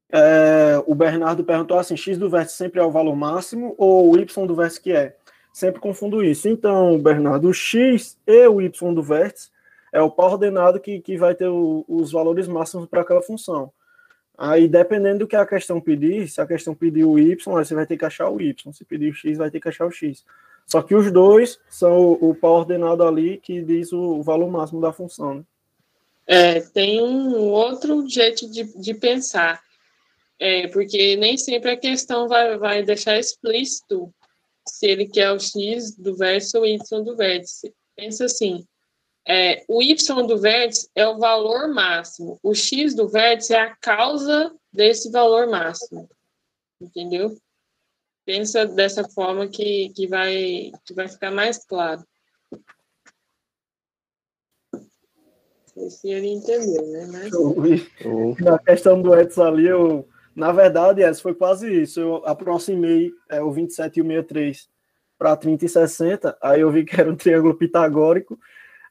É, 0.09 0.81
o 0.85 0.95
Bernardo 0.95 1.43
perguntou 1.43 1.77
assim: 1.77 1.97
x 1.97 2.17
do 2.17 2.29
vértice 2.29 2.57
sempre 2.57 2.79
é 2.79 2.83
o 2.83 2.91
valor 2.91 3.15
máximo 3.15 3.75
ou 3.77 4.11
o 4.11 4.17
y 4.17 4.45
do 4.45 4.55
vértice 4.55 4.81
que 4.81 4.91
é? 4.91 5.15
Sempre 5.51 5.81
confundo 5.81 6.23
isso. 6.23 6.47
Então, 6.47 6.97
Bernardo, 6.99 7.49
o 7.49 7.53
x 7.53 8.17
e 8.25 8.47
o 8.47 8.61
y 8.61 8.93
do 8.93 9.03
vértice 9.03 9.49
é 9.91 10.01
o 10.01 10.11
par 10.11 10.33
ordenado 10.33 10.79
que, 10.79 10.99
que 10.99 11.17
vai 11.17 11.33
ter 11.33 11.47
o, 11.47 11.83
os 11.87 12.11
valores 12.11 12.47
máximos 12.47 12.87
para 12.87 13.01
aquela 13.01 13.21
função. 13.21 13.71
Aí, 14.37 14.67
dependendo 14.67 15.19
do 15.19 15.27
que 15.27 15.35
a 15.35 15.47
questão 15.47 15.81
pedir, 15.81 16.27
se 16.27 16.39
a 16.39 16.45
questão 16.45 16.75
pedir 16.75 17.03
o 17.03 17.17
y, 17.17 17.35
você 17.43 17.73
vai 17.73 17.87
ter 17.87 17.97
que 17.97 18.05
achar 18.05 18.29
o 18.29 18.39
y. 18.39 18.71
Se 18.71 18.85
pedir 18.85 19.09
o 19.09 19.15
x, 19.15 19.37
vai 19.37 19.49
ter 19.49 19.59
que 19.59 19.67
achar 19.67 19.87
o 19.87 19.91
x. 19.91 20.23
Só 20.65 20.81
que 20.83 20.93
os 20.93 21.11
dois 21.11 21.59
são 21.69 21.97
o, 21.97 22.29
o 22.29 22.35
par 22.35 22.51
ordenado 22.51 23.03
ali 23.03 23.37
que 23.37 23.61
diz 23.63 23.91
o, 23.91 24.19
o 24.19 24.21
valor 24.21 24.51
máximo 24.51 24.79
da 24.79 24.93
função. 24.93 25.35
Né? 25.35 25.43
É, 26.27 26.59
tem 26.59 27.01
um 27.01 27.37
outro 27.49 28.07
jeito 28.07 28.49
de, 28.51 28.63
de 28.77 28.93
pensar. 28.93 29.63
É, 30.39 30.67
porque 30.67 31.15
nem 31.15 31.37
sempre 31.37 31.71
a 31.71 31.77
questão 31.77 32.27
vai, 32.27 32.57
vai 32.57 32.83
deixar 32.83 33.17
explícito 33.17 34.13
se 34.67 34.85
ele 34.85 35.07
quer 35.07 35.31
o 35.31 35.39
x 35.39 35.95
do 35.95 36.15
vértice 36.15 36.57
ou 36.57 36.63
o 36.63 36.67
y 36.67 37.03
do 37.03 37.15
vértice. 37.15 37.73
Pensa 37.95 38.25
assim, 38.25 38.63
é, 39.25 39.63
o 39.67 39.81
y 39.81 39.95
do 40.27 40.37
vértice 40.37 40.89
é 40.93 41.07
o 41.07 41.17
valor 41.17 41.67
máximo, 41.73 42.39
o 42.43 42.53
x 42.53 42.93
do 42.93 43.07
vértice 43.07 43.53
é 43.53 43.59
a 43.59 43.75
causa 43.75 44.53
desse 44.71 45.09
valor 45.09 45.47
máximo. 45.47 46.07
Entendeu? 46.79 47.35
Pensa 48.25 48.65
dessa 48.65 49.03
forma 49.05 49.47
que, 49.47 49.89
que, 49.95 50.05
vai, 50.05 50.71
que 50.85 50.93
vai 50.93 51.07
ficar 51.07 51.31
mais 51.31 51.65
claro. 51.65 52.05
Não 55.77 55.89
sei 55.89 55.89
se 55.89 56.09
ele 56.09 56.27
entendeu, 56.27 56.87
né? 56.87 57.07
Mas... 57.11 58.39
Na 58.39 58.57
questão 58.57 59.01
do 59.01 59.15
Edson 59.15 59.43
ali, 59.43 59.67
eu, 59.67 60.07
na 60.35 60.51
verdade, 60.51 61.03
essa 61.03 61.21
foi 61.21 61.35
quase 61.35 61.71
isso. 61.71 61.99
Eu 61.99 62.15
aproximei 62.25 63.11
é, 63.29 63.41
o 63.41 63.51
27 63.51 63.97
e 63.97 64.01
o 64.01 64.05
63 64.05 64.67
para 65.17 65.35
30 65.35 65.65
e 65.65 65.69
60, 65.69 66.37
aí 66.41 66.61
eu 66.61 66.69
vi 66.69 66.85
que 66.85 66.99
era 66.99 67.09
um 67.09 67.15
triângulo 67.15 67.55
pitagórico, 67.55 68.37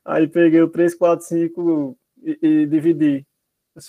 Aí 0.07 0.29
peguei 0.29 0.63
o 0.63 0.69
345 0.69 1.99
e, 2.23 2.39
e 2.41 2.67
dividi. 2.67 3.27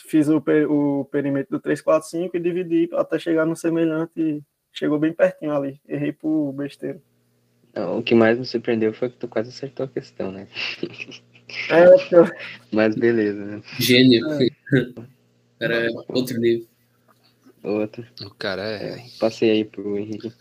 Fiz 0.10 0.28
o, 0.28 0.44
o 0.68 1.06
perímetro 1.06 1.58
do 1.58 1.62
345 1.62 2.36
e 2.36 2.40
dividi 2.40 2.90
até 2.94 3.20
chegar 3.20 3.46
no 3.46 3.56
semelhante 3.56 4.20
e 4.20 4.44
chegou 4.74 4.98
bem 4.98 5.14
pertinho 5.14 5.54
ali. 5.54 5.80
Errei 5.88 6.12
por 6.12 6.52
besteira. 6.54 7.00
Não, 7.76 8.00
o 8.00 8.04
que 8.04 8.16
mais 8.16 8.38
me 8.40 8.46
surpreendeu 8.46 8.94
foi 8.94 9.12
que 9.12 9.18
tu 9.18 9.28
quase 9.28 9.50
acertou 9.50 9.86
a 9.86 9.90
questão, 9.90 10.32
né? 10.32 10.48
É. 11.70 11.86
Mas 12.72 12.96
beleza, 12.96 13.46
né? 13.46 13.62
Gênio. 13.80 14.26
É. 14.32 14.48
Era 15.60 15.88
outro 16.10 16.38
nível. 16.40 16.68
Outro. 17.64 18.06
O 18.22 18.30
cara 18.32 18.64
é. 18.64 19.06
Passei 19.20 19.52
aí 19.52 19.66
pro 19.66 19.98
Henrique. 19.98 20.32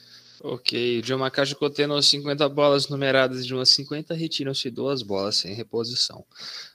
Ok, 0.43 1.01
de 1.03 1.15
uma 1.15 1.31
caixa 1.31 1.55
contendo 1.55 2.01
50 2.01 2.49
bolas 2.49 2.89
numeradas 2.89 3.47
de 3.47 3.55
umas 3.55 3.69
50, 3.71 4.15
retiram-se 4.15 4.71
duas 4.71 5.03
bolas 5.03 5.37
sem 5.37 5.55
reposição. 5.55 6.25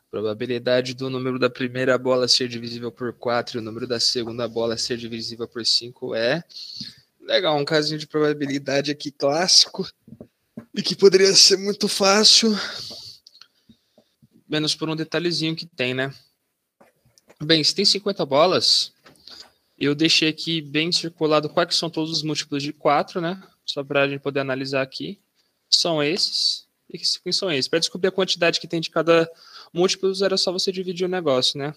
Probabilidade 0.10 0.94
do 0.94 1.10
número 1.10 1.40
da 1.40 1.50
primeira 1.50 1.98
bola 1.98 2.28
ser 2.28 2.50
divisível 2.50 2.92
por 2.92 3.14
4 3.14 3.58
e 3.58 3.62
o 3.62 3.64
número 3.64 3.88
da 3.88 4.00
segunda 4.00 4.48
bola 4.48 4.78
ser 4.78 4.98
divisível 4.98 5.48
por 5.48 5.66
5 5.66 6.16
é. 6.16 6.44
Legal, 7.22 7.58
um 7.58 7.64
casinho 7.64 8.00
de 8.00 8.08
probabilidade 8.08 8.92
aqui 8.92 9.12
clássico 9.12 9.88
e 10.76 10.82
que 10.82 10.96
poderia 10.96 11.32
ser 11.34 11.58
muito 11.58 11.88
fácil, 11.88 12.54
menos 14.52 14.76
por 14.76 14.90
um 14.90 14.96
detalhezinho 14.96 15.56
que 15.56 15.66
tem, 15.66 15.94
né? 15.94 16.14
Bem, 17.42 17.64
se 17.64 17.74
tem 17.74 17.86
50 17.86 18.26
bolas, 18.26 18.94
eu 19.80 19.96
deixei 19.96 20.30
aqui 20.30 20.62
bem 20.62 20.92
circulado 20.92 21.50
quais 21.50 21.76
são 21.76 21.90
todos 21.90 22.12
os 22.12 22.22
múltiplos 22.22 22.62
de 22.62 22.72
4, 22.74 23.20
né? 23.22 23.42
só 23.72 23.84
para 23.84 24.04
a 24.04 24.08
gente 24.08 24.22
poder 24.22 24.42
analisar 24.42 24.82
aqui, 24.82 25.20
são 25.70 26.04
esses. 26.04 26.68
E 26.90 26.98
que 26.98 27.32
são 27.32 27.50
esses? 27.50 27.70
Para 27.70 27.80
descobrir 27.80 28.10
a 28.10 28.12
quantidade 28.12 28.60
que 28.60 28.68
tem 28.68 28.82
de 28.82 28.90
cada 28.90 29.30
múltiplos, 29.74 30.22
era 30.22 30.36
só 30.36 30.52
você 30.52 30.72
dividir 30.72 31.06
o 31.06 31.10
negócio, 31.10 31.58
né? 31.58 31.74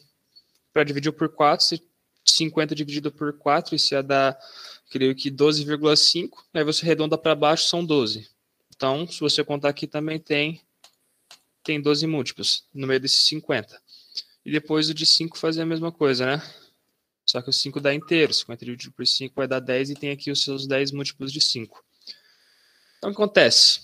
Para 0.73 0.83
dividir 0.83 1.13
por 1.13 1.29
4, 1.29 1.79
50 2.25 2.75
dividido 2.75 3.13
por 3.13 3.39
4, 3.39 3.77
isso 3.77 3.95
ia 3.95 4.03
dar, 4.03 4.37
creio 4.91 5.15
que 5.15 5.31
12,5. 5.31 6.31
Aí 6.53 6.65
você 6.65 6.85
arredonda 6.85 7.17
para 7.17 7.35
baixo, 7.35 7.69
são 7.69 7.85
12. 7.85 8.29
Então, 8.75 9.07
se 9.07 9.21
você 9.21 9.45
contar 9.45 9.69
aqui, 9.69 9.87
também 9.87 10.19
tem, 10.19 10.61
tem 11.65 11.81
12 11.81 12.07
múltiplos 12.07 12.65
no 12.73 12.86
meio 12.86 13.01
desses 13.01 13.23
50. 13.23 13.81
E 14.45 14.53
depois 14.53 14.89
o 14.89 14.95
de 14.95 15.07
5 15.07 15.39
fazer 15.39 15.62
a 15.62 15.66
mesma 15.66 15.91
coisa, 15.91 16.27
né? 16.27 16.43
Só 17.24 17.41
que 17.41 17.49
o 17.49 17.53
5 17.53 17.81
dá 17.81 17.95
inteiro. 17.95 18.32
50 18.32 18.65
dividido 18.65 18.93
por 18.93 19.07
5 19.07 19.35
vai 19.35 19.49
dar 19.49 19.61
10 19.61 19.91
e 19.91 19.95
tem 19.95 20.11
aqui 20.11 20.31
os 20.31 20.45
seus 20.45 20.66
10 20.66 20.93
múltiplos 20.93 21.32
de 21.32 21.41
5. 21.41 21.82
Então, 22.99 23.11
o 23.11 23.15
que 23.15 23.23
acontece? 23.23 23.81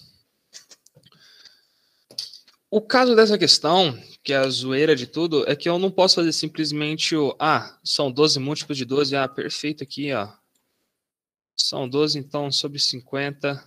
O 2.71 2.81
caso 2.81 3.17
dessa 3.17 3.37
questão, 3.37 4.01
que 4.23 4.33
é 4.33 4.37
a 4.37 4.49
zoeira 4.49 4.95
de 4.95 5.07
tudo, 5.07 5.45
é 5.51 5.57
que 5.57 5.69
eu 5.69 5.79
não 5.79 5.91
posso 5.91 6.17
fazer 6.17 6.33
simplesmente 6.33 7.17
o. 7.17 7.35
Ah, 7.39 7.79
são 7.83 8.13
12 8.13 8.39
múltiplos 8.39 8.79
de 8.79 8.85
12. 8.85 9.17
Ah, 9.17 9.27
perfeito 9.27 9.83
aqui, 9.83 10.13
ó. 10.13 10.29
São 11.57 11.89
12, 11.89 12.19
então, 12.19 12.53
sobre 12.53 12.79
50. 12.79 13.65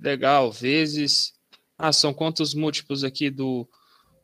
Legal, 0.00 0.50
vezes. 0.50 1.37
Ah, 1.78 1.92
são 1.92 2.12
quantos 2.12 2.54
múltiplos 2.54 3.04
aqui 3.04 3.30
do, 3.30 3.68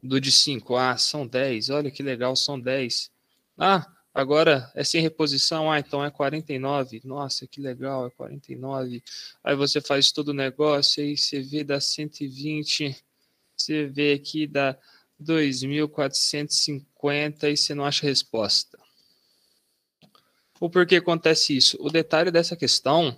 do 0.02 0.20
de 0.20 0.32
5? 0.32 0.76
Ah, 0.76 0.96
são 0.96 1.24
10. 1.24 1.70
Olha 1.70 1.90
que 1.90 2.02
legal, 2.02 2.34
são 2.34 2.58
10. 2.58 3.12
Ah, 3.56 3.86
agora 4.12 4.72
é 4.74 4.82
sem 4.82 5.00
reposição, 5.00 5.70
ah, 5.70 5.78
então 5.78 6.04
é 6.04 6.10
49. 6.10 7.00
Nossa, 7.04 7.46
que 7.46 7.60
legal, 7.60 8.08
é 8.08 8.10
49. 8.10 9.00
Aí 9.44 9.54
você 9.54 9.80
faz 9.80 10.10
todo 10.10 10.30
o 10.30 10.34
negócio, 10.34 11.00
aí 11.02 11.16
você 11.16 11.40
vê 11.40 11.62
dá 11.62 11.80
120, 11.80 12.96
você 13.56 13.86
vê 13.86 14.14
aqui 14.14 14.48
dá 14.48 14.76
2.450 15.22 17.48
e 17.48 17.56
você 17.56 17.72
não 17.72 17.84
acha 17.84 18.04
resposta. 18.04 18.76
O 20.60 20.68
porquê 20.68 20.96
acontece 20.96 21.56
isso? 21.56 21.76
O 21.80 21.88
detalhe 21.88 22.32
dessa 22.32 22.56
questão 22.56 23.16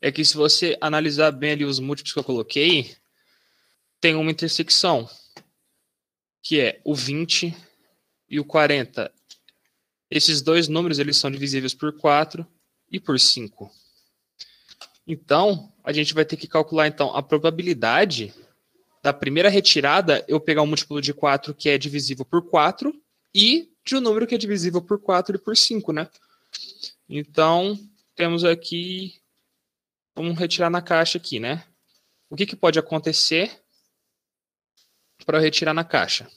é 0.00 0.10
que 0.10 0.24
se 0.24 0.34
você 0.34 0.78
analisar 0.80 1.30
bem 1.30 1.52
ali 1.52 1.64
os 1.64 1.78
múltiplos 1.78 2.12
que 2.12 2.18
eu 2.18 2.24
coloquei, 2.24 2.96
tem 4.04 4.16
uma 4.16 4.30
intersecção, 4.30 5.08
que 6.42 6.60
é 6.60 6.78
o 6.84 6.94
20 6.94 7.56
e 8.28 8.38
o 8.38 8.44
40 8.44 9.10
esses 10.10 10.42
dois 10.42 10.68
números 10.68 10.98
eles 10.98 11.16
são 11.16 11.30
divisíveis 11.30 11.72
por 11.72 11.90
4 11.96 12.46
e 12.92 13.00
por 13.00 13.18
5. 13.18 13.72
Então, 15.06 15.72
a 15.82 15.90
gente 15.90 16.12
vai 16.12 16.22
ter 16.22 16.36
que 16.36 16.46
calcular 16.46 16.86
então 16.86 17.16
a 17.16 17.22
probabilidade 17.22 18.34
da 19.02 19.10
primeira 19.10 19.48
retirada 19.48 20.22
eu 20.28 20.38
pegar 20.38 20.60
um 20.60 20.66
múltiplo 20.66 21.00
de 21.00 21.14
4 21.14 21.54
que 21.54 21.70
é 21.70 21.78
divisível 21.78 22.26
por 22.26 22.46
4 22.46 22.94
e 23.34 23.72
de 23.86 23.96
um 23.96 24.00
número 24.02 24.26
que 24.26 24.34
é 24.34 24.38
divisível 24.38 24.82
por 24.82 25.00
4 25.00 25.36
e 25.36 25.38
por 25.38 25.56
5, 25.56 25.94
né? 25.94 26.10
Então, 27.08 27.78
temos 28.14 28.44
aqui 28.44 29.14
vamos 30.14 30.38
retirar 30.38 30.68
na 30.68 30.82
caixa 30.82 31.16
aqui, 31.16 31.40
né? 31.40 31.64
O 32.28 32.36
que, 32.36 32.44
que 32.44 32.54
pode 32.54 32.78
acontecer 32.78 33.63
para 35.24 35.38
eu 35.38 35.42
retirar 35.42 35.74
na 35.74 35.84
caixa? 35.84 36.28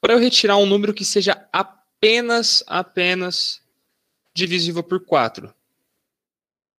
para 0.00 0.14
eu 0.14 0.18
retirar 0.18 0.56
um 0.56 0.66
número 0.66 0.94
que 0.94 1.04
seja 1.04 1.46
apenas, 1.52 2.64
apenas 2.66 3.60
divisível 4.34 4.82
por 4.82 5.04
4. 5.04 5.52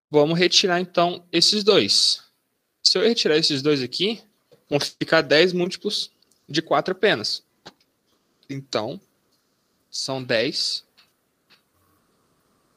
Vamos 0.10 0.38
retirar 0.38 0.82
então 0.82 1.26
esses 1.32 1.64
dois. 1.64 2.24
Se 2.82 2.98
eu 2.98 3.04
retirar 3.04 3.38
esses 3.38 3.62
dois 3.62 3.82
aqui, 3.82 4.22
vão 4.68 4.80
ficar 4.80 5.22
10 5.22 5.54
múltiplos 5.54 6.12
de 6.50 6.62
4 6.62 6.94
apenas. 6.94 7.44
Então, 8.50 9.00
são 9.90 10.22
10 10.22 10.84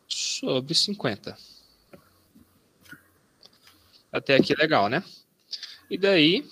sobre 0.06 0.74
50. 0.74 1.36
Até 4.12 4.36
aqui 4.36 4.54
legal, 4.54 4.88
né? 4.88 5.02
E 5.90 5.98
daí, 5.98 6.48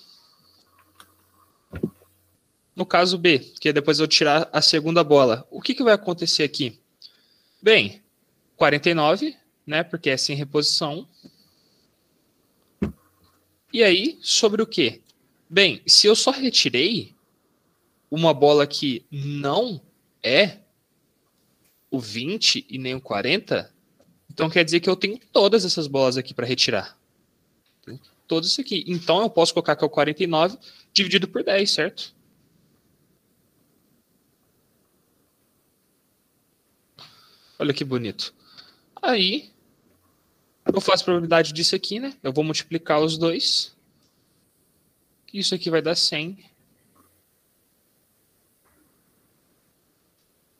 no 2.75 2.85
caso 2.85 3.17
B, 3.17 3.39
que 3.59 3.71
depois 3.71 3.99
eu 3.99 4.07
tirar 4.07 4.49
a 4.51 4.61
segunda 4.61 5.03
bola, 5.03 5.47
o 5.51 5.61
que, 5.61 5.75
que 5.75 5.83
vai 5.83 5.93
acontecer 5.93 6.43
aqui? 6.43 6.79
Bem, 7.61 8.01
49, 8.55 9.35
né? 9.65 9.83
Porque 9.83 10.09
é 10.09 10.17
sem 10.17 10.35
reposição. 10.35 11.07
E 13.71 13.83
aí, 13.83 14.17
sobre 14.21 14.61
o 14.61 14.67
quê? 14.67 15.01
Bem, 15.49 15.81
se 15.85 16.07
eu 16.07 16.15
só 16.15 16.31
retirei 16.31 17.15
uma 18.09 18.33
bola 18.33 18.65
que 18.65 19.05
não 19.11 19.81
é 20.21 20.59
o 21.89 21.99
20 21.99 22.65
e 22.69 22.77
nem 22.77 22.95
o 22.95 23.01
40, 23.01 23.71
então 24.31 24.49
quer 24.49 24.63
dizer 24.63 24.79
que 24.79 24.89
eu 24.89 24.95
tenho 24.95 25.19
todas 25.31 25.63
essas 25.63 25.85
bolas 25.85 26.17
aqui 26.17 26.33
para 26.33 26.45
retirar. 26.45 26.97
Todas 28.27 28.49
isso 28.49 28.61
aqui. 28.61 28.83
Então 28.87 29.21
eu 29.21 29.29
posso 29.29 29.53
colocar 29.53 29.75
que 29.75 29.83
é 29.83 29.87
o 29.87 29.89
49 29.89 30.57
dividido 30.91 31.27
por 31.27 31.43
10, 31.43 31.69
certo? 31.69 32.15
Olha 37.63 37.73
que 37.73 37.85
bonito. 37.85 38.33
Aí, 39.01 39.49
eu 40.65 40.81
faço 40.81 41.03
a 41.03 41.05
probabilidade 41.05 41.53
disso 41.53 41.73
aqui, 41.73 41.97
né? 41.97 42.13
Eu 42.21 42.33
vou 42.33 42.43
multiplicar 42.43 42.99
os 42.99 43.17
dois. 43.17 43.73
Isso 45.33 45.55
aqui 45.55 45.69
vai 45.69 45.81
dar 45.81 45.95
100. 45.95 46.43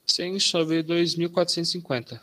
100 0.06 0.40
sobre 0.40 0.82
2.450. 0.82 2.22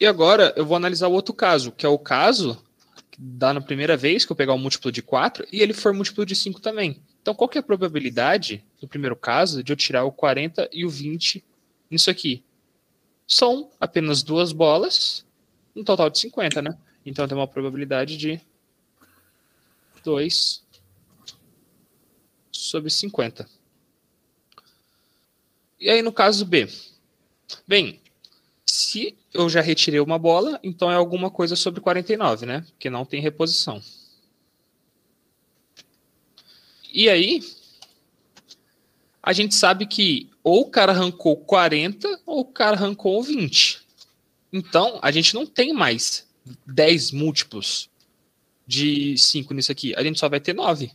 E 0.00 0.06
agora 0.06 0.54
eu 0.56 0.64
vou 0.64 0.78
analisar 0.78 1.08
o 1.08 1.12
outro 1.12 1.34
caso, 1.34 1.72
que 1.72 1.84
é 1.84 1.88
o 1.90 1.98
caso 1.98 2.64
que 3.10 3.20
dá 3.20 3.52
na 3.52 3.60
primeira 3.60 3.98
vez 3.98 4.24
que 4.24 4.32
eu 4.32 4.36
pegar 4.36 4.54
um 4.54 4.58
múltiplo 4.58 4.90
de 4.90 5.02
4 5.02 5.46
e 5.52 5.60
ele 5.60 5.74
for 5.74 5.92
múltiplo 5.92 6.24
de 6.24 6.34
5 6.34 6.58
também. 6.58 7.02
Então, 7.26 7.34
qual 7.34 7.48
que 7.48 7.58
é 7.58 7.60
a 7.60 7.64
probabilidade, 7.64 8.64
no 8.80 8.86
primeiro 8.86 9.16
caso, 9.16 9.60
de 9.60 9.72
eu 9.72 9.76
tirar 9.76 10.04
o 10.04 10.12
40 10.12 10.70
e 10.72 10.84
o 10.84 10.88
20 10.88 11.44
nisso 11.90 12.08
aqui? 12.08 12.44
São 13.26 13.68
apenas 13.80 14.22
duas 14.22 14.52
bolas, 14.52 15.26
um 15.74 15.82
total 15.82 16.08
de 16.08 16.20
50, 16.20 16.62
né? 16.62 16.78
Então, 17.04 17.26
tem 17.26 17.36
uma 17.36 17.48
probabilidade 17.48 18.16
de 18.16 18.40
2 20.04 20.64
sobre 22.52 22.90
50. 22.90 23.48
E 25.80 25.90
aí, 25.90 26.02
no 26.02 26.12
caso 26.12 26.46
B? 26.46 26.68
Bem, 27.66 28.00
se 28.64 29.18
eu 29.34 29.48
já 29.48 29.60
retirei 29.60 29.98
uma 29.98 30.16
bola, 30.16 30.60
então 30.62 30.92
é 30.92 30.94
alguma 30.94 31.28
coisa 31.28 31.56
sobre 31.56 31.80
49, 31.80 32.46
né? 32.46 32.64
Que 32.78 32.88
não 32.88 33.04
tem 33.04 33.20
reposição. 33.20 33.82
E 36.96 37.10
aí, 37.10 37.42
a 39.22 39.30
gente 39.34 39.54
sabe 39.54 39.84
que 39.84 40.30
ou 40.42 40.62
o 40.62 40.70
cara 40.70 40.92
arrancou 40.92 41.36
40 41.36 42.22
ou 42.24 42.40
o 42.40 42.44
cara 42.46 42.74
arrancou 42.74 43.22
20. 43.22 43.86
Então, 44.50 44.98
a 45.02 45.10
gente 45.10 45.34
não 45.34 45.44
tem 45.44 45.74
mais 45.74 46.26
10 46.64 47.12
múltiplos 47.12 47.90
de 48.66 49.14
5 49.18 49.52
nisso 49.52 49.70
aqui. 49.70 49.94
A 49.94 50.02
gente 50.02 50.18
só 50.18 50.26
vai 50.26 50.40
ter 50.40 50.54
9. 50.54 50.90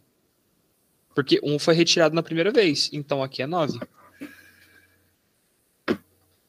Porque 1.13 1.39
um 1.43 1.59
foi 1.59 1.75
retirado 1.75 2.15
na 2.15 2.23
primeira 2.23 2.49
vez. 2.49 2.89
Então, 2.91 3.21
aqui 3.21 3.43
é 3.43 3.45
9. 3.45 3.79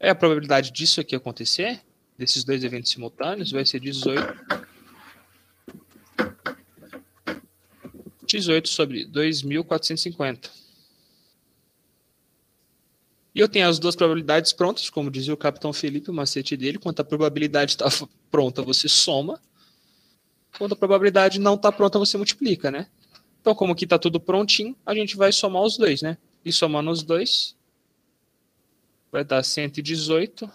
É 0.00 0.08
a 0.08 0.14
probabilidade 0.14 0.70
disso 0.70 0.98
aqui 0.98 1.14
acontecer, 1.14 1.82
desses 2.16 2.42
dois 2.42 2.64
eventos 2.64 2.90
simultâneos, 2.90 3.52
vai 3.52 3.66
ser 3.66 3.80
18 3.80 4.71
18 8.32 8.68
sobre 8.68 9.06
2.450. 9.06 10.50
E 13.34 13.40
eu 13.40 13.48
tenho 13.48 13.68
as 13.68 13.78
duas 13.78 13.96
probabilidades 13.96 14.52
prontas, 14.52 14.90
como 14.90 15.10
dizia 15.10 15.32
o 15.32 15.36
capitão 15.36 15.72
Felipe, 15.72 16.10
o 16.10 16.14
macete 16.14 16.56
dele. 16.56 16.78
Quando 16.78 17.00
a 17.00 17.04
probabilidade 17.04 17.72
está 17.72 17.86
pronta, 18.30 18.62
você 18.62 18.88
soma. 18.88 19.40
Quando 20.58 20.72
a 20.72 20.76
probabilidade 20.76 21.38
não 21.38 21.54
está 21.54 21.72
pronta, 21.72 21.98
você 21.98 22.16
multiplica, 22.16 22.70
né? 22.70 22.88
Então, 23.40 23.54
como 23.54 23.72
aqui 23.72 23.84
está 23.84 23.98
tudo 23.98 24.20
prontinho, 24.20 24.76
a 24.84 24.94
gente 24.94 25.16
vai 25.16 25.32
somar 25.32 25.62
os 25.62 25.76
dois, 25.76 26.02
né? 26.02 26.18
E 26.44 26.52
somando 26.52 26.90
os 26.90 27.02
dois, 27.02 27.56
vai 29.10 29.24
dar 29.24 29.42
118 29.42 30.50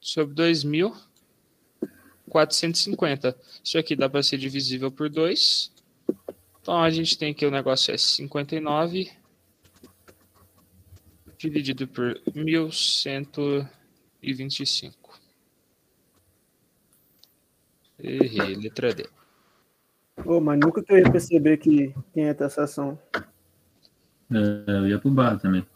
sobre 0.00 0.34
2.000. 0.34 1.11
450. 2.32 3.36
Isso 3.62 3.76
aqui 3.76 3.94
dá 3.94 4.08
para 4.08 4.22
ser 4.22 4.38
divisível 4.38 4.90
por 4.90 5.10
2. 5.10 5.70
Então 6.62 6.82
a 6.82 6.88
gente 6.88 7.18
tem 7.18 7.34
que 7.34 7.44
o 7.44 7.50
negócio 7.50 7.92
é 7.92 7.98
59 7.98 9.12
dividido 11.36 11.86
por 11.86 12.18
1125. 12.34 15.20
Errei, 17.98 18.54
letra 18.54 18.94
D. 18.94 19.06
Pô, 20.16 20.40
mas 20.40 20.58
nunca 20.58 20.82
que 20.82 20.90
eu 20.92 20.98
ia 20.98 21.10
perceber 21.10 21.58
que 21.58 21.94
tinha 22.14 22.30
interseção. 22.30 22.98
É, 24.30 24.64
eu 24.66 24.88
ia 24.88 24.98
pro 24.98 25.10
bar 25.10 25.38
também. 25.38 25.66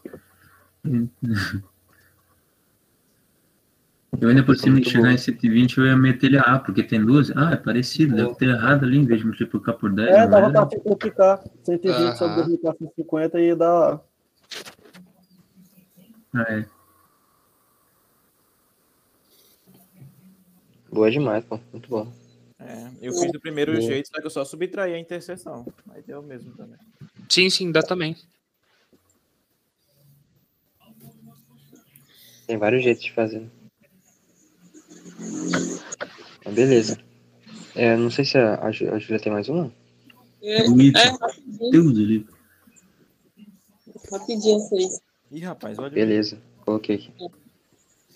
Eu 4.20 4.28
ainda 4.28 4.42
por 4.42 4.56
cima 4.56 4.80
de 4.80 4.88
chegar 4.88 5.08
bom. 5.08 5.10
em 5.10 5.18
120, 5.18 5.78
eu 5.78 5.86
ia 5.86 5.96
meter 5.96 6.26
ele 6.26 6.38
A, 6.38 6.58
porque 6.58 6.82
tem 6.82 7.04
duas. 7.04 7.30
Ah, 7.36 7.52
é 7.52 7.56
parecido, 7.56 8.16
deve 8.16 8.34
ter 8.36 8.48
errado 8.48 8.84
ali, 8.84 8.98
em 8.98 9.04
vez 9.04 9.20
de 9.20 9.26
multiplicar 9.26 9.74
por 9.74 9.92
10. 9.92 10.08
É, 10.08 10.26
dava 10.26 10.50
pra 10.50 10.68
simplificar. 10.70 11.44
120 11.64 11.94
uh 11.94 11.98
-huh. 11.98 12.16
sobre 12.16 12.36
2450 12.44 13.40
ia 13.40 13.56
dar. 13.56 14.00
Ah, 16.32 16.46
é. 16.48 16.66
Boa 20.90 21.10
demais, 21.10 21.44
pô. 21.44 21.60
Muito 21.72 21.88
bom. 21.90 22.10
É, 22.58 22.90
eu 23.02 23.12
fiz 23.12 23.30
do 23.30 23.40
primeiro 23.40 23.72
Boa. 23.72 23.82
jeito, 23.82 24.08
só 24.08 24.18
que 24.18 24.26
eu 24.26 24.30
só 24.30 24.44
subtraí 24.44 24.94
a 24.94 24.98
interseção. 24.98 25.66
Mas 25.84 26.04
deu 26.04 26.22
mesmo 26.22 26.52
também. 26.56 26.78
Sim, 27.28 27.50
sim, 27.50 27.70
dá 27.70 27.82
também. 27.82 28.16
Tem 32.46 32.56
vários 32.56 32.82
jeitos 32.82 33.04
de 33.04 33.12
fazer. 33.12 33.50
Beleza. 36.52 36.98
É, 37.74 37.96
não 37.96 38.10
sei 38.10 38.24
se 38.24 38.38
a, 38.38 38.60
a 38.64 38.70
Júlia 38.70 39.20
tem 39.20 39.32
mais 39.32 39.48
uma. 39.48 39.72
É, 40.42 40.62
é 40.62 41.08
rapidinho. 41.20 42.26
Rapidinho, 44.10 44.58
vocês. 44.60 45.00
Ih, 45.30 45.40
rapaz, 45.40 45.78
olha. 45.78 45.90
Beleza, 45.90 46.40
coloquei 46.64 46.96
aqui. 46.96 47.12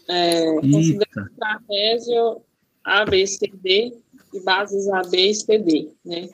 É, 0.08 0.54
considera 0.60 1.30
trapézio 1.36 2.42
ABCD 2.84 3.96
e 4.32 4.40
bases 4.40 4.88
AB 4.88 5.16
e 5.16 5.34
CD, 5.34 5.88
né? 6.04 6.28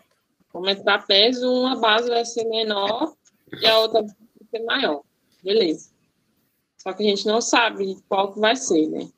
Como 0.51 0.69
é 0.69 0.75
trapézio, 0.75 1.51
uma 1.51 1.77
base 1.77 2.09
vai 2.09 2.25
ser 2.25 2.45
menor 2.45 3.15
e 3.61 3.67
a 3.67 3.79
outra 3.81 4.03
vai 4.03 4.15
ser 4.51 4.65
maior. 4.65 5.03
Beleza. 5.43 5.91
Só 6.79 6.93
que 6.93 7.03
a 7.03 7.07
gente 7.07 7.27
não 7.27 7.41
sabe 7.41 7.99
qual 8.09 8.33
que 8.33 8.41
vai 8.41 8.57
ser, 8.57 8.87
né? 8.89 9.09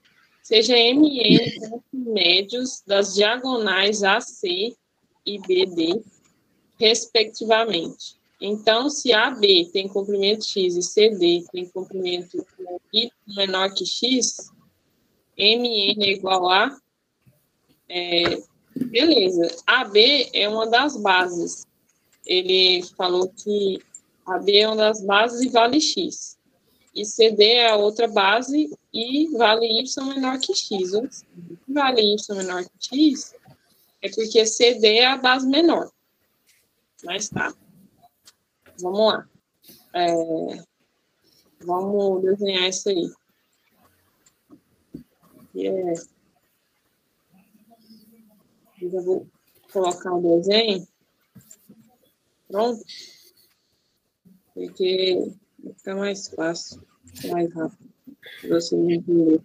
Seja 0.49 0.75
MN 0.75 1.61
pontos 1.61 1.83
médios 1.93 2.83
das 2.87 3.15
diagonais 3.15 4.03
AC 4.03 4.75
e 5.27 5.39
BD, 5.47 6.01
respectivamente. 6.79 8.17
Então, 8.41 8.89
se 8.89 9.13
AB 9.13 9.67
tem 9.75 9.87
comprimento 9.87 10.47
x 10.47 10.75
e 10.75 10.83
CD 10.83 11.45
tem 11.53 11.69
comprimento 11.69 12.47
y 12.95 13.11
menor 13.37 13.75
que 13.75 13.85
x, 13.85 14.51
MN 15.37 16.03
é 16.03 16.13
igual 16.13 16.49
a. 16.49 16.79
É, 17.87 18.43
beleza. 18.75 19.55
AB 19.67 20.31
é 20.33 20.49
uma 20.49 20.67
das 20.67 20.97
bases. 20.97 21.67
Ele 22.25 22.83
falou 22.97 23.29
que 23.29 23.83
AB 24.25 24.57
é 24.57 24.67
uma 24.67 24.77
das 24.77 25.05
bases 25.05 25.43
e 25.43 25.51
vale 25.51 25.79
x. 25.79 26.38
E 26.99 27.05
CD 27.05 27.45
é 27.45 27.71
a 27.71 27.77
outra 27.77 28.09
base 28.09 28.77
e 28.93 29.29
vale 29.37 29.67
y 29.67 30.05
menor 30.05 30.41
que 30.41 30.53
x. 30.53 31.25
Vale 31.69 32.03
y 32.03 32.35
menor 32.35 32.65
que 32.65 33.13
x 33.13 33.35
é 34.03 34.09
porque 34.09 34.45
CD 34.47 34.99
é 34.99 35.07
a 35.07 35.17
base 35.17 35.47
menor. 35.47 35.91
Mas 37.05 37.29
tá. 37.29 37.55
Vamos 38.81 39.13
lá. 39.13 39.29
É, 39.95 40.65
vamos 41.65 42.23
desenhar 42.23 42.69
isso 42.69 42.89
aí. 42.89 43.13
É, 45.57 45.93
eu 48.81 48.91
já 48.91 49.01
vou 49.01 49.27
colocar 49.73 50.15
o 50.15 50.23
desenho. 50.23 50.87
Pronto. 52.47 52.85
Porque 54.55 55.33
fica 55.77 55.95
mais 55.95 56.29
fácil, 56.29 56.83
mais 57.31 57.53
rápido. 57.55 57.89
Você 58.49 58.77
entender. 58.77 59.41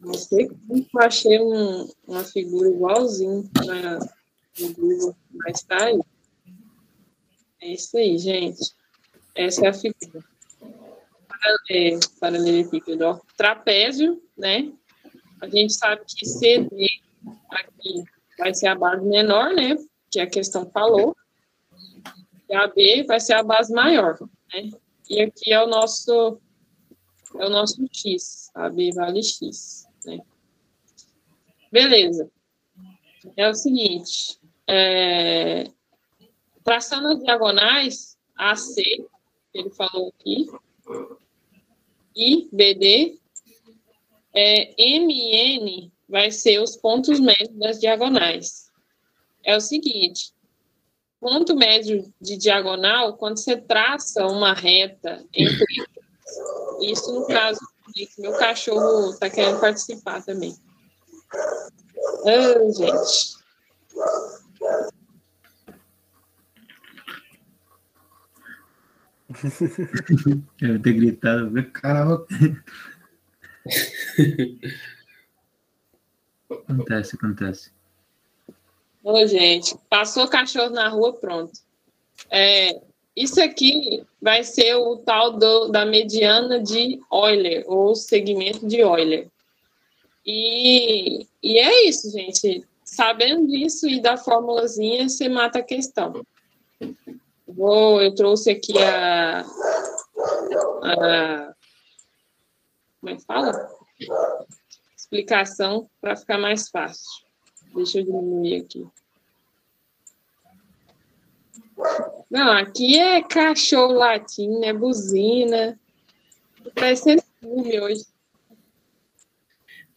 Não 0.00 0.14
sei 0.14 0.46
como 0.48 0.86
eu 0.94 1.00
achei 1.00 1.40
um, 1.40 1.88
uma 2.06 2.22
figura 2.22 2.68
igualzinho 2.68 3.50
na, 3.66 3.98
no 4.60 4.72
Google, 4.74 5.16
mas 5.32 5.62
tá 5.62 5.84
aí. 5.84 6.00
É 7.60 7.72
isso 7.72 7.96
aí, 7.96 8.16
gente. 8.16 8.72
Essa 9.34 9.66
é 9.66 9.68
a 9.68 9.72
figura. 9.72 10.24
É, 11.70 11.98
paralelepípedo. 12.20 13.20
Trapézio, 13.36 14.22
né? 14.36 14.72
A 15.40 15.48
gente 15.48 15.72
sabe 15.72 16.02
que 16.06 16.24
CD 16.24 16.86
aqui 17.50 18.04
vai 18.38 18.54
ser 18.54 18.68
a 18.68 18.74
base 18.74 19.04
menor, 19.04 19.54
né? 19.54 19.76
Que 20.10 20.20
a 20.20 20.26
questão 20.26 20.70
falou. 20.70 21.16
E 22.48 22.54
a 22.54 22.66
B 22.66 23.04
vai 23.04 23.20
ser 23.20 23.34
a 23.34 23.42
base 23.42 23.72
maior, 23.72 24.18
né? 24.52 24.70
E 25.08 25.20
aqui 25.20 25.52
é 25.52 25.62
o 25.62 25.66
nosso 25.66 26.40
é 27.38 27.46
o 27.46 27.50
nosso 27.50 27.84
X. 27.92 28.50
A 28.54 28.68
B 28.68 28.92
vale 28.92 29.22
X. 29.22 29.86
Né? 30.04 30.20
Beleza. 31.70 32.30
É 33.36 33.48
o 33.48 33.54
seguinte, 33.54 34.38
é, 34.66 35.70
traçando 36.62 37.08
as 37.08 37.22
diagonais, 37.22 38.16
AC, 38.36 38.74
que 38.76 39.58
ele 39.58 39.70
falou 39.70 40.12
aqui, 40.18 40.46
e 42.14 42.48
BD, 42.52 43.18
é, 44.32 44.74
MN 44.78 45.90
vai 46.08 46.30
ser 46.30 46.60
os 46.60 46.76
pontos 46.76 47.18
médios 47.18 47.58
das 47.58 47.80
diagonais. 47.80 48.70
É 49.44 49.56
o 49.56 49.60
seguinte, 49.60 50.32
ponto 51.26 51.56
médio 51.56 52.14
de 52.20 52.36
diagonal, 52.36 53.16
quando 53.16 53.38
você 53.38 53.56
traça 53.56 54.24
uma 54.28 54.54
reta 54.54 55.24
entre 55.34 55.66
isso 56.82 57.12
no 57.12 57.26
caso 57.26 57.58
meu 58.18 58.32
cachorro 58.38 59.10
está 59.10 59.28
querendo 59.28 59.58
participar 59.58 60.22
também. 60.22 60.56
Ah, 62.26 62.54
gente. 62.72 63.34
Eu 70.60 70.80
ter 70.80 70.92
gritado, 70.92 71.50
caramba. 71.72 72.24
acontece, 76.50 77.16
acontece. 77.16 77.75
Ô, 79.08 79.24
gente, 79.24 79.78
passou 79.88 80.26
cachorro 80.26 80.70
na 80.70 80.88
rua, 80.88 81.12
pronto. 81.12 81.52
É, 82.28 82.80
isso 83.14 83.40
aqui 83.40 84.04
vai 84.20 84.42
ser 84.42 84.74
o 84.74 84.96
tal 84.96 85.30
do, 85.30 85.68
da 85.68 85.86
mediana 85.86 86.60
de 86.60 86.98
Euler, 87.12 87.62
ou 87.68 87.94
segmento 87.94 88.66
de 88.66 88.80
Euler. 88.80 89.30
E, 90.26 91.24
e 91.40 91.56
é 91.56 91.88
isso, 91.88 92.10
gente. 92.10 92.66
Sabendo 92.84 93.46
disso 93.46 93.88
e 93.88 94.00
da 94.00 94.16
formulazinha, 94.16 95.08
você 95.08 95.28
mata 95.28 95.60
a 95.60 95.62
questão. 95.62 96.26
Vou, 97.46 98.02
eu 98.02 98.12
trouxe 98.12 98.50
aqui 98.50 98.76
a, 98.76 99.46
a 100.82 101.54
como 103.00 103.14
é 103.14 103.14
que 103.14 103.24
fala? 103.24 103.68
Explicação 104.96 105.88
para 106.00 106.16
ficar 106.16 106.38
mais 106.38 106.68
fácil. 106.68 107.25
Deixa 107.76 107.98
eu 107.98 108.04
diminuir 108.04 108.62
aqui. 108.62 108.86
Não, 112.30 112.52
aqui 112.52 112.98
é 112.98 113.22
cachorro 113.22 113.92
latino, 113.92 114.64
é 114.64 114.72
buzina. 114.72 115.78
Parecendo 116.74 117.22
filme 117.38 117.78
hoje. 117.80 118.04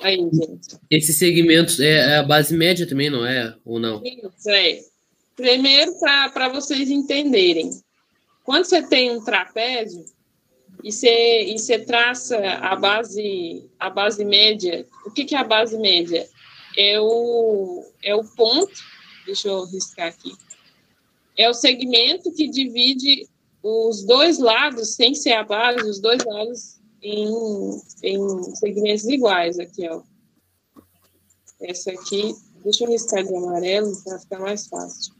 Aí, 0.01 0.17
gente. 0.17 0.77
Esse 0.89 1.13
segmento 1.13 1.81
é 1.81 2.17
a 2.17 2.23
base 2.23 2.55
média 2.55 2.87
também, 2.87 3.09
não 3.09 3.25
é? 3.25 3.55
Ou 3.65 3.79
não? 3.79 4.01
Isso, 4.03 4.49
é. 4.49 4.79
Primeiro, 5.35 5.93
para 5.99 6.49
vocês 6.49 6.89
entenderem. 6.89 7.69
Quando 8.43 8.65
você 8.65 8.81
tem 8.81 9.11
um 9.11 9.23
trapézio 9.23 10.05
e 10.83 10.91
você, 10.91 11.43
e 11.43 11.57
você 11.57 11.79
traça 11.79 12.37
a 12.37 12.75
base, 12.75 13.69
a 13.79 13.89
base 13.89 14.23
média, 14.25 14.85
o 15.05 15.11
que, 15.11 15.25
que 15.25 15.35
é 15.35 15.39
a 15.39 15.43
base 15.43 15.77
média? 15.77 16.27
É 16.81 16.97
o, 16.97 17.83
é 18.01 18.15
o 18.15 18.23
ponto, 18.23 18.71
deixa 19.25 19.49
eu 19.49 19.65
riscar 19.65 20.07
aqui, 20.07 20.31
é 21.37 21.49
o 21.49 21.53
segmento 21.53 22.31
que 22.31 22.47
divide 22.47 23.27
os 23.61 24.05
dois 24.05 24.39
lados, 24.39 24.95
sem 24.95 25.13
ser 25.13 25.33
a 25.33 25.43
base, 25.43 25.89
os 25.89 25.99
dois 25.99 26.23
lados 26.23 26.79
em, 27.01 27.27
em 28.01 28.55
segmentos 28.55 29.03
iguais 29.09 29.59
aqui, 29.59 29.89
ó. 29.89 30.01
Essa 31.61 31.91
aqui, 31.91 32.33
deixa 32.63 32.85
eu 32.85 32.89
riscar 32.89 33.25
de 33.25 33.35
amarelo 33.35 33.91
para 34.05 34.19
ficar 34.19 34.39
mais 34.39 34.65
fácil. 34.67 35.18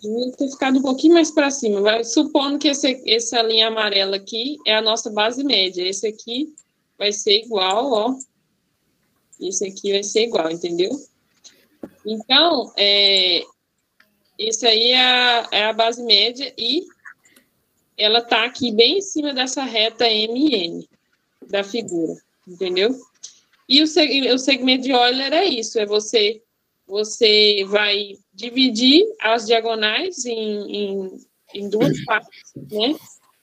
Devia 0.00 0.32
ter 0.32 0.50
ficado 0.50 0.78
um 0.78 0.82
pouquinho 0.82 1.14
mais 1.14 1.30
para 1.30 1.50
cima. 1.50 1.80
Vai, 1.80 2.04
supondo 2.04 2.58
que 2.58 2.68
esse, 2.68 3.02
essa 3.06 3.42
linha 3.42 3.68
amarela 3.68 4.16
aqui 4.16 4.58
é 4.66 4.76
a 4.76 4.82
nossa 4.82 5.10
base 5.10 5.42
média. 5.42 5.82
Esse 5.86 6.06
aqui 6.06 6.54
vai 6.96 7.12
ser 7.12 7.44
igual, 7.44 7.92
ó, 7.92 8.14
isso 9.40 9.64
aqui 9.64 9.92
vai 9.92 10.02
ser 10.02 10.24
igual, 10.24 10.50
entendeu? 10.50 10.90
Então, 12.04 12.72
é, 12.76 13.42
isso 14.38 14.66
aí 14.66 14.92
é 14.92 15.00
a, 15.00 15.48
é 15.52 15.64
a 15.66 15.72
base 15.72 16.02
média 16.02 16.52
e 16.56 16.84
ela 17.96 18.20
está 18.20 18.44
aqui 18.44 18.72
bem 18.72 18.98
em 18.98 19.02
cima 19.02 19.32
dessa 19.32 19.62
reta 19.62 20.04
MN 20.06 20.86
da 21.48 21.64
figura, 21.64 22.14
entendeu? 22.46 22.96
E 23.68 23.82
o, 23.82 23.84
o 23.84 24.38
segmento 24.38 24.84
de 24.84 24.90
Euler 24.90 25.32
é 25.32 25.44
isso, 25.44 25.78
é 25.78 25.86
você 25.86 26.42
você 26.86 27.64
vai 27.66 28.16
dividir 28.38 29.04
as 29.20 29.46
diagonais 29.46 30.24
em, 30.24 30.76
em, 30.76 31.20
em 31.54 31.68
duas 31.68 32.02
partes, 32.06 32.52
né? 32.54 32.94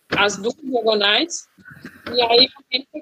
As 0.10 0.38
duas 0.38 0.56
diagonais 0.56 1.48
e 2.14 2.22
aí, 2.22 2.48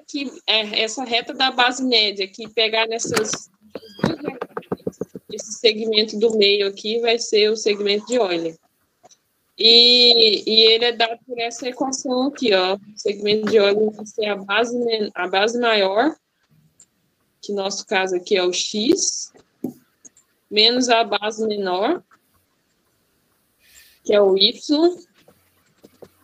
que 0.08 0.32
é, 0.46 0.82
essa 0.82 1.04
reta 1.04 1.32
da 1.32 1.50
base 1.50 1.84
média, 1.84 2.26
que 2.26 2.48
pegar 2.48 2.86
nessas 2.86 3.48
esse 5.32 5.52
segmento 5.54 6.16
do 6.18 6.36
meio 6.36 6.68
aqui 6.68 7.00
vai 7.00 7.18
ser 7.18 7.50
o 7.50 7.56
segmento 7.56 8.06
de 8.06 8.14
Euler. 8.14 8.56
E, 9.58 10.44
e 10.46 10.60
ele 10.72 10.84
é 10.84 10.92
dado 10.92 11.18
por 11.26 11.38
essa 11.38 11.68
equação 11.68 12.28
aqui, 12.28 12.54
ó. 12.54 12.74
O 12.76 12.80
segmento 12.96 13.50
de 13.50 13.56
Euler 13.56 13.90
vai 13.90 14.06
ser 14.06 14.26
a 14.26 14.36
base, 14.36 14.76
a 15.14 15.28
base 15.28 15.58
maior, 15.58 16.14
que 17.42 17.52
no 17.52 17.62
nosso 17.62 17.84
caso 17.86 18.14
aqui 18.14 18.36
é 18.36 18.44
o 18.44 18.52
x, 18.52 19.32
menos 20.50 20.88
a 20.88 21.04
base 21.04 21.46
menor, 21.46 22.02
que 24.04 24.14
é 24.14 24.20
o 24.20 24.36
y, 24.36 24.60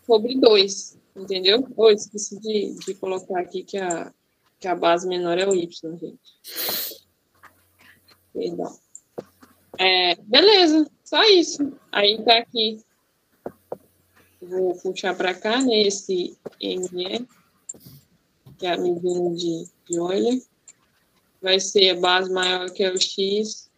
sobre 0.06 0.38
2 0.38 1.00
entendeu? 1.20 1.66
Ou 1.76 1.90
esqueci 1.90 2.38
de, 2.40 2.74
de 2.74 2.94
colocar 2.94 3.40
aqui 3.40 3.62
que 3.62 3.78
a, 3.78 4.12
que 4.58 4.68
a 4.68 4.74
base 4.74 5.06
menor 5.06 5.38
é 5.38 5.46
o 5.46 5.54
Y, 5.54 5.98
gente. 5.98 6.18
Perdão. 8.32 8.78
É, 9.78 10.14
beleza, 10.16 10.90
só 11.04 11.22
isso. 11.24 11.72
Aí 11.90 12.22
tá 12.22 12.38
aqui. 12.38 12.78
Vou 14.40 14.74
puxar 14.76 15.14
para 15.14 15.34
cá, 15.34 15.60
né? 15.60 15.82
Esse 15.82 16.36
ME, 16.60 17.26
que 18.58 18.66
é 18.66 18.72
a 18.72 18.78
medida 18.78 19.30
de, 19.30 19.68
de 19.88 19.96
Euler. 19.96 20.42
Vai 21.42 21.58
ser 21.58 21.90
a 21.90 22.00
base 22.00 22.30
maior 22.32 22.70
que 22.70 22.82
é 22.82 22.92
o 22.92 23.00
X 23.00 23.69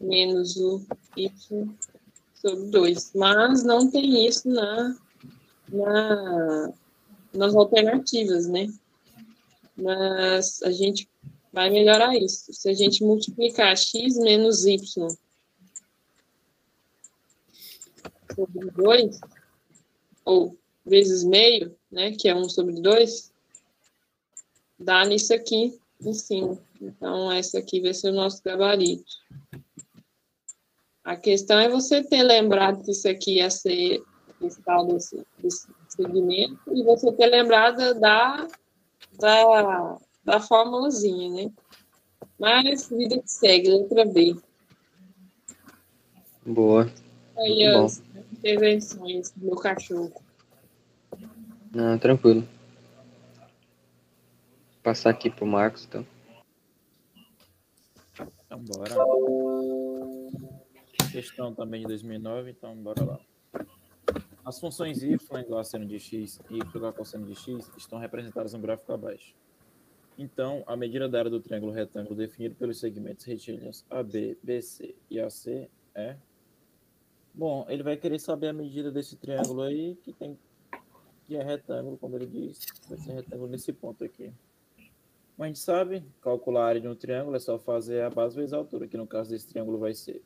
menos 0.00 0.56
o 0.56 0.82
Y 1.16 1.30
sobre 2.34 2.70
2. 2.70 3.12
Mas 3.14 3.64
não 3.64 3.90
tem 3.90 4.26
isso 4.26 4.48
na 4.48 4.96
na, 5.72 6.72
nas 7.32 7.54
alternativas, 7.54 8.46
né? 8.46 8.68
Mas 9.76 10.62
a 10.62 10.70
gente 10.70 11.08
vai 11.52 11.70
melhorar 11.70 12.16
isso. 12.16 12.52
Se 12.52 12.68
a 12.68 12.74
gente 12.74 13.04
multiplicar 13.04 13.76
x 13.76 14.16
menos 14.16 14.64
y 14.64 14.78
sobre 18.34 18.70
2, 18.70 19.20
ou 20.24 20.56
vezes 20.84 21.24
meio, 21.24 21.74
né, 21.90 22.12
que 22.12 22.28
é 22.28 22.34
1 22.34 22.48
sobre 22.48 22.80
2, 22.80 23.32
dá 24.78 25.04
nisso 25.04 25.34
aqui 25.34 25.78
em 26.00 26.12
cima. 26.12 26.58
Então, 26.80 27.30
essa 27.32 27.58
aqui 27.58 27.80
vai 27.80 27.94
ser 27.94 28.10
o 28.10 28.14
nosso 28.14 28.42
gabarito. 28.42 29.16
A 31.08 31.16
questão 31.16 31.58
é 31.58 31.70
você 31.70 32.04
ter 32.04 32.22
lembrado 32.22 32.84
que 32.84 32.90
isso 32.90 33.08
aqui 33.08 33.36
ia 33.36 33.48
ser 33.48 34.02
esse 34.42 34.60
tal 34.60 34.86
desse, 34.86 35.26
desse 35.38 35.66
segmento 35.88 36.60
e 36.70 36.82
você 36.82 37.10
ter 37.12 37.28
lembrado 37.28 37.98
da, 37.98 38.46
da, 39.18 39.96
da 40.22 40.38
fórmulazinha, 40.38 41.30
né? 41.30 41.50
Mas, 42.38 42.90
vida 42.90 43.18
que 43.22 43.30
segue, 43.30 43.70
letra 43.70 44.04
B. 44.04 44.36
Boa. 46.44 46.92
Aí 47.38 47.64
as 47.64 48.02
intervenções 48.30 49.30
do 49.30 49.46
meu 49.46 49.56
cachorro. 49.56 50.12
Não, 51.74 51.98
tranquilo. 51.98 52.42
Vou 52.42 52.48
passar 54.82 55.08
aqui 55.08 55.30
pro 55.30 55.46
Marcos, 55.46 55.86
então. 55.86 56.06
Então, 58.44 58.58
bora. 58.58 58.94
Questão 61.10 61.54
também 61.54 61.82
de 61.82 61.88
2009, 61.88 62.50
então 62.50 62.76
bora 62.76 63.04
lá. 63.04 63.20
As 64.44 64.58
funções 64.58 65.02
y 65.02 65.18
igual 65.40 65.60
a 65.60 65.64
seno 65.64 65.86
de 65.86 65.98
x 65.98 66.40
e 66.50 66.56
y 66.56 66.76
igual 66.76 66.90
a 66.90 66.92
cosseno 66.92 67.26
de 67.26 67.34
x 67.34 67.70
estão 67.76 67.98
representadas 67.98 68.52
no 68.52 68.58
gráfico 68.58 68.92
abaixo. 68.92 69.34
Então, 70.16 70.64
a 70.66 70.76
medida 70.76 71.08
da 71.08 71.18
área 71.18 71.30
do 71.30 71.40
triângulo 71.40 71.72
retângulo 71.72 72.16
definido 72.16 72.54
pelos 72.56 72.80
segmentos 72.80 73.24
retilíneos 73.24 73.84
AB, 73.88 74.38
BC 74.42 74.96
e 75.10 75.20
AC 75.20 75.70
é... 75.94 76.16
Bom, 77.32 77.64
ele 77.68 77.82
vai 77.82 77.96
querer 77.96 78.18
saber 78.18 78.48
a 78.48 78.52
medida 78.52 78.90
desse 78.90 79.16
triângulo 79.16 79.62
aí, 79.62 79.96
que 80.02 80.12
tem 80.12 80.36
que 81.24 81.36
é 81.36 81.42
retângulo, 81.42 81.98
como 81.98 82.16
ele 82.16 82.26
diz, 82.26 82.64
vai 82.88 82.98
ser 82.98 83.12
retângulo 83.12 83.50
nesse 83.50 83.70
ponto 83.70 84.02
aqui. 84.02 84.32
Como 85.36 85.44
a 85.44 85.46
gente 85.46 85.58
sabe, 85.58 86.02
calcular 86.22 86.64
a 86.64 86.68
área 86.68 86.80
de 86.80 86.88
um 86.88 86.94
triângulo 86.94 87.36
é 87.36 87.38
só 87.38 87.58
fazer 87.58 88.02
a 88.02 88.08
base 88.08 88.34
vezes 88.34 88.54
a 88.54 88.56
altura, 88.56 88.88
que 88.88 88.96
no 88.96 89.06
caso 89.06 89.30
desse 89.30 89.46
triângulo 89.46 89.78
vai 89.78 89.92
ser, 89.92 90.22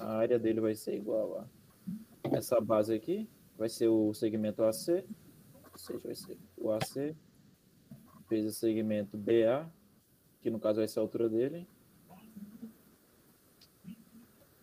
a 0.00 0.16
área 0.16 0.38
dele 0.38 0.60
vai 0.60 0.74
ser 0.74 0.94
igual 0.96 1.40
a 1.40 2.36
essa 2.36 2.60
base 2.60 2.94
aqui, 2.94 3.28
vai 3.56 3.68
ser 3.68 3.88
o 3.88 4.12
segmento 4.12 4.62
AC, 4.62 5.04
ou 5.72 5.78
seja, 5.78 6.00
vai 6.04 6.14
ser 6.14 6.38
o 6.56 6.70
AC 6.70 7.16
vezes 8.28 8.56
o 8.56 8.58
segmento 8.58 9.16
BA, 9.16 9.70
que 10.40 10.50
no 10.50 10.60
caso 10.60 10.78
vai 10.78 10.88
ser 10.88 10.98
a 10.98 11.02
altura 11.02 11.28
dele. 11.28 11.66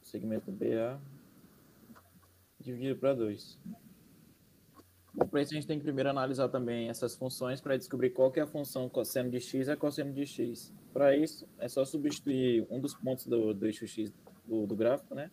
Segmento 0.04 0.52
BA 0.52 1.00
dividido 2.60 3.00
para 3.00 3.14
2. 3.14 3.60
Para 5.30 5.42
isso, 5.42 5.54
a 5.54 5.56
gente 5.56 5.68
tem 5.68 5.78
que 5.78 5.84
primeiro 5.84 6.10
analisar 6.10 6.50
também 6.50 6.90
essas 6.90 7.16
funções 7.16 7.62
para 7.62 7.78
descobrir 7.78 8.10
qual 8.10 8.32
que 8.32 8.40
é 8.40 8.44
a 8.44 8.48
função 8.48 8.90
cosseno 8.90 9.30
de 9.30 9.40
x 9.40 9.68
e 9.68 9.76
cosseno 9.76 10.14
de 10.14 10.26
x. 10.26 10.74
Para 10.92 11.16
isso, 11.16 11.48
é 11.58 11.68
só 11.68 11.86
substituir 11.86 12.66
um 12.70 12.80
dos 12.80 12.94
pontos 12.94 13.26
do, 13.26 13.54
do 13.54 13.66
eixo 13.66 13.88
x 13.88 14.12
do, 14.48 14.66
do 14.66 14.76
gráfico, 14.76 15.16
né? 15.16 15.32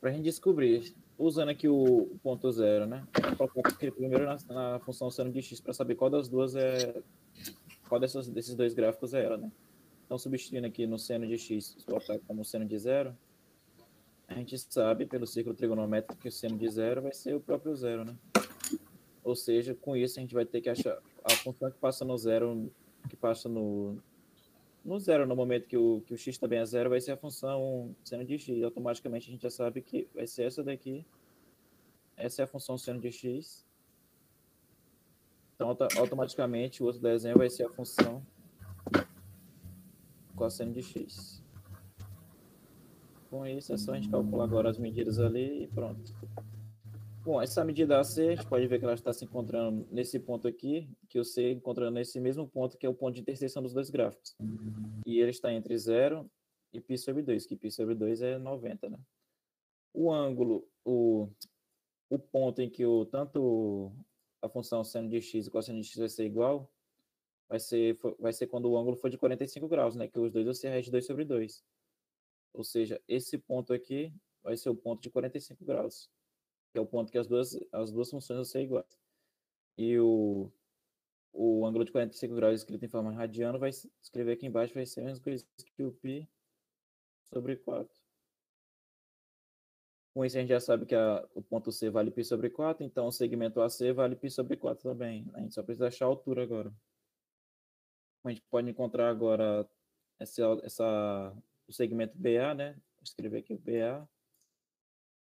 Para 0.00 0.10
a 0.10 0.12
gente 0.12 0.24
descobrir, 0.24 0.94
usando 1.18 1.48
aqui 1.48 1.68
o, 1.68 2.16
ponto 2.22 2.50
zero, 2.52 2.86
né? 2.86 3.06
Colocar 3.36 3.60
aqui 3.68 3.90
primeiro 3.90 4.24
na, 4.24 4.36
na 4.48 4.78
função 4.80 5.10
seno 5.10 5.32
de 5.32 5.42
x 5.42 5.60
para 5.60 5.72
saber 5.72 5.94
qual 5.96 6.10
das 6.10 6.28
duas 6.28 6.54
é 6.54 7.02
qual 7.88 8.00
dessas, 8.00 8.28
desses 8.28 8.54
dois 8.54 8.74
gráficos 8.74 9.14
é 9.14 9.24
ela, 9.24 9.36
né? 9.36 9.50
Então, 10.04 10.18
substituindo 10.18 10.66
aqui 10.66 10.86
no 10.86 10.98
seno 10.98 11.26
de 11.26 11.36
x, 11.36 11.76
botar 11.86 12.18
como 12.26 12.44
seno 12.44 12.64
de 12.64 12.78
zero, 12.78 13.16
a 14.26 14.34
gente 14.34 14.58
sabe, 14.58 15.06
pelo 15.06 15.26
círculo 15.26 15.56
trigonométrico, 15.56 16.20
que 16.20 16.28
o 16.28 16.32
seno 16.32 16.56
de 16.56 16.68
zero 16.68 17.02
vai 17.02 17.12
ser 17.12 17.34
o 17.34 17.40
próprio 17.40 17.74
zero, 17.74 18.04
né? 18.04 18.14
Ou 19.24 19.34
seja, 19.34 19.74
com 19.74 19.96
isso 19.96 20.18
a 20.18 20.22
gente 20.22 20.34
vai 20.34 20.44
ter 20.44 20.60
que 20.60 20.68
achar 20.68 20.98
a 21.24 21.30
função 21.30 21.70
que 21.70 21.78
passa 21.78 22.04
no 22.04 22.16
zero, 22.16 22.70
que 23.08 23.16
passa 23.16 23.48
no, 23.48 23.98
no 24.84 24.98
zero, 24.98 25.26
no 25.26 25.36
momento 25.36 25.66
que 25.66 25.76
o, 25.76 26.00
que 26.06 26.14
o 26.14 26.18
x 26.18 26.38
também 26.38 26.58
é 26.58 26.64
zero, 26.64 26.90
vai 26.90 27.00
ser 27.00 27.12
a 27.12 27.16
função 27.16 27.94
seno 28.04 28.24
de 28.24 28.38
x. 28.38 28.62
Automaticamente 28.62 29.28
a 29.28 29.32
gente 29.32 29.42
já 29.42 29.50
sabe 29.50 29.82
que 29.82 30.08
vai 30.14 30.26
ser 30.26 30.44
essa 30.44 30.62
daqui. 30.62 31.04
Essa 32.16 32.42
é 32.42 32.44
a 32.44 32.48
função 32.48 32.78
seno 32.78 33.00
de 33.00 33.12
x. 33.12 33.66
Então, 35.54 35.76
automaticamente, 35.96 36.82
o 36.82 36.86
outro 36.86 37.00
desenho 37.00 37.36
vai 37.36 37.50
ser 37.50 37.64
a 37.64 37.68
função 37.68 38.24
cosseno 40.36 40.72
de 40.72 40.82
x. 40.82 41.42
Com 43.28 43.44
isso, 43.44 43.72
é 43.72 43.76
só 43.76 43.92
a 43.92 43.96
gente 43.96 44.08
calcular 44.08 44.44
agora 44.44 44.70
as 44.70 44.78
medidas 44.78 45.18
ali 45.18 45.64
e 45.64 45.66
pronto. 45.66 46.14
Bom, 47.28 47.42
essa 47.42 47.62
medida 47.62 48.00
AC, 48.00 48.20
a 48.20 48.34
gente 48.36 48.46
pode 48.46 48.66
ver 48.66 48.78
que 48.78 48.86
ela 48.86 48.94
está 48.94 49.12
se 49.12 49.22
encontrando 49.22 49.86
nesse 49.90 50.18
ponto 50.18 50.48
aqui, 50.48 50.88
que 51.10 51.18
o 51.18 51.24
C 51.26 51.52
encontrando 51.52 51.90
nesse 51.90 52.18
mesmo 52.18 52.48
ponto, 52.48 52.78
que 52.78 52.86
é 52.86 52.88
o 52.88 52.94
ponto 52.94 53.16
de 53.16 53.20
interseção 53.20 53.62
dos 53.62 53.74
dois 53.74 53.90
gráficos. 53.90 54.34
E 55.04 55.20
ele 55.20 55.28
está 55.28 55.52
entre 55.52 55.76
0 55.76 56.26
e 56.72 56.80
π 56.80 56.96
sobre 56.96 57.22
2, 57.22 57.44
que 57.44 57.54
π 57.54 57.70
sobre 57.70 57.94
2 57.94 58.22
é 58.22 58.38
90, 58.38 58.88
né? 58.88 58.98
O 59.92 60.10
ângulo, 60.10 60.66
o, 60.82 61.28
o 62.08 62.18
ponto 62.18 62.62
em 62.62 62.70
que 62.70 62.86
o, 62.86 63.04
tanto 63.04 63.92
a 64.40 64.48
função 64.48 64.82
seno 64.82 65.10
de 65.10 65.20
x 65.20 65.48
e 65.48 65.50
cosseno 65.50 65.82
de 65.82 65.86
x 65.86 65.98
vai 65.98 66.08
ser 66.08 66.24
igual, 66.24 66.72
vai 67.46 67.60
ser, 67.60 67.94
vai 68.18 68.32
ser 68.32 68.46
quando 68.46 68.70
o 68.70 68.78
ângulo 68.78 68.96
for 68.96 69.10
de 69.10 69.18
45 69.18 69.68
graus, 69.68 69.94
né? 69.94 70.08
Que 70.08 70.18
os 70.18 70.32
dois 70.32 70.46
vão 70.46 70.54
ser 70.54 70.70
raiz 70.70 70.86
de 70.86 70.90
2 70.92 71.04
sobre 71.04 71.26
2. 71.26 71.62
Ou 72.54 72.64
seja, 72.64 72.98
esse 73.06 73.36
ponto 73.36 73.74
aqui 73.74 74.14
vai 74.42 74.56
ser 74.56 74.70
o 74.70 74.74
ponto 74.74 75.02
de 75.02 75.10
45 75.10 75.62
graus, 75.62 76.10
que 76.71 76.77
é 76.77 76.81
o 76.81 76.85
ponto 76.85 77.11
que 77.11 77.17
as 77.17 77.27
duas, 77.27 77.57
as 77.71 77.91
duas 77.91 78.09
funções 78.09 78.37
vão 78.37 78.45
ser 78.45 78.61
iguais. 78.61 78.97
E 79.77 79.99
o, 79.99 80.51
o 81.31 81.65
ângulo 81.65 81.85
de 81.85 81.91
45 81.91 82.35
graus 82.35 82.61
escrito 82.61 82.85
em 82.85 82.89
forma 82.89 83.11
radiana, 83.11 83.57
vai 83.57 83.69
escrever 83.69 84.33
aqui 84.33 84.45
embaixo, 84.45 84.73
vai 84.73 84.85
ser 84.85 85.01
a 85.01 85.05
mesma 85.05 85.23
coisa 85.23 85.45
que 85.75 85.83
o 85.83 85.91
π 85.91 86.27
sobre 87.25 87.55
4. 87.57 88.03
Com 90.13 90.23
isso, 90.23 90.37
a 90.37 90.41
gente 90.41 90.49
já 90.49 90.59
sabe 90.59 90.85
que 90.85 90.93
a, 90.93 91.27
o 91.33 91.41
ponto 91.41 91.71
C 91.71 91.89
vale 91.89 92.11
π 92.11 92.23
sobre 92.23 92.49
4, 92.49 92.83
então 92.85 93.07
o 93.07 93.11
segmento 93.11 93.61
AC 93.61 93.91
vale 93.93 94.15
π 94.15 94.29
sobre 94.29 94.55
4 94.57 94.83
também. 94.83 95.29
A 95.33 95.41
gente 95.41 95.55
só 95.55 95.63
precisa 95.63 95.87
achar 95.87 96.05
a 96.05 96.09
altura 96.09 96.43
agora. 96.43 96.71
A 98.23 98.29
gente 98.29 98.41
pode 98.49 98.69
encontrar 98.69 99.09
agora 99.09 99.67
essa, 100.19 100.41
essa, 100.63 101.35
o 101.67 101.73
segmento 101.73 102.17
BA, 102.17 102.53
né? 102.53 102.73
Vou 102.73 103.03
escrever 103.03 103.39
aqui 103.39 103.53
o 103.53 103.59
BA. 103.59 104.07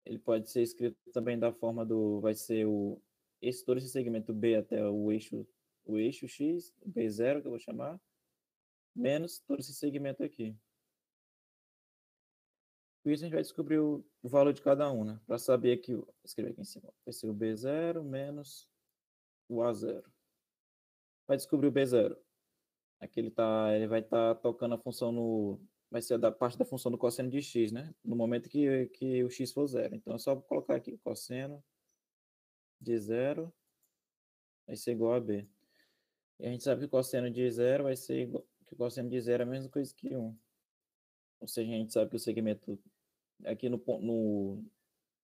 ele 0.04 0.18
pode 0.18 0.50
ser 0.50 0.62
escrito 0.62 0.98
também 1.12 1.38
da 1.38 1.52
forma 1.52 1.84
do... 1.84 2.20
Vai 2.20 2.34
ser 2.34 2.66
o... 2.66 3.00
Esse, 3.40 3.64
todo 3.64 3.78
esse 3.78 3.88
segmento 3.88 4.32
B 4.32 4.56
até 4.56 4.86
o 4.88 5.12
eixo, 5.12 5.46
o 5.84 5.98
eixo 5.98 6.26
X, 6.26 6.74
B0, 6.86 7.40
que 7.40 7.46
eu 7.46 7.50
vou 7.50 7.58
chamar, 7.58 8.00
menos 8.94 9.38
todo 9.40 9.60
esse 9.60 9.74
segmento 9.74 10.22
aqui. 10.22 10.56
Com 13.02 13.10
isso, 13.10 13.22
a 13.22 13.26
gente 13.26 13.34
vai 13.34 13.42
descobrir 13.42 13.78
o, 13.78 14.02
valor 14.22 14.54
de 14.54 14.62
cada 14.62 14.90
um, 14.90 15.04
né? 15.04 15.20
Para 15.26 15.36
saber 15.36 15.76
que, 15.76 15.94
vou 15.94 16.14
escrever 16.24 16.52
aqui 16.52 16.62
em 16.62 16.64
cima, 16.64 16.90
vai 17.04 17.12
ser 17.12 17.28
o 17.28 17.34
B0 17.34 18.02
menos 18.02 18.66
o 19.46 19.56
A0. 19.58 20.02
Vai 21.26 21.36
descobrir 21.36 21.68
o 21.68 21.72
B0. 21.72 22.16
Aqui 23.00 23.20
ele, 23.20 23.30
tá, 23.30 23.74
ele 23.74 23.86
vai 23.86 24.00
estar 24.00 24.34
tá 24.34 24.40
tocando 24.40 24.74
a 24.74 24.78
função 24.78 25.12
no... 25.12 25.60
Vai 25.90 26.02
ser 26.02 26.18
da 26.18 26.32
parte 26.32 26.58
da 26.58 26.64
função 26.64 26.90
do 26.90 26.98
cosseno 26.98 27.30
de 27.30 27.40
x, 27.40 27.70
né? 27.70 27.94
No 28.04 28.16
momento 28.16 28.48
que, 28.48 28.86
que 28.86 29.22
o 29.22 29.30
x 29.30 29.52
for 29.52 29.66
zero. 29.66 29.94
Então, 29.94 30.14
é 30.14 30.18
só 30.18 30.34
colocar 30.36 30.76
aqui 30.76 30.96
cosseno 30.98 31.62
de 32.80 32.98
zero 32.98 33.52
vai 34.66 34.76
ser 34.76 34.92
igual 34.92 35.14
a 35.14 35.20
B. 35.20 35.46
E 36.40 36.46
a 36.46 36.50
gente 36.50 36.64
sabe 36.64 36.82
que 36.82 36.88
cosseno 36.88 37.30
de 37.30 37.50
zero 37.50 37.84
vai 37.84 37.96
ser 37.96 38.22
igual... 38.22 38.44
Que 38.66 38.74
cosseno 38.74 39.10
de 39.10 39.20
zero 39.20 39.42
é 39.42 39.46
a 39.46 39.48
mesma 39.48 39.70
coisa 39.70 39.94
que 39.94 40.16
1. 40.16 40.36
Ou 41.40 41.48
seja, 41.48 41.70
a 41.70 41.76
gente 41.76 41.92
sabe 41.92 42.10
que 42.10 42.16
o 42.16 42.18
segmento 42.18 42.78
aqui 43.44 43.68
no, 43.68 43.82
no, 44.00 44.64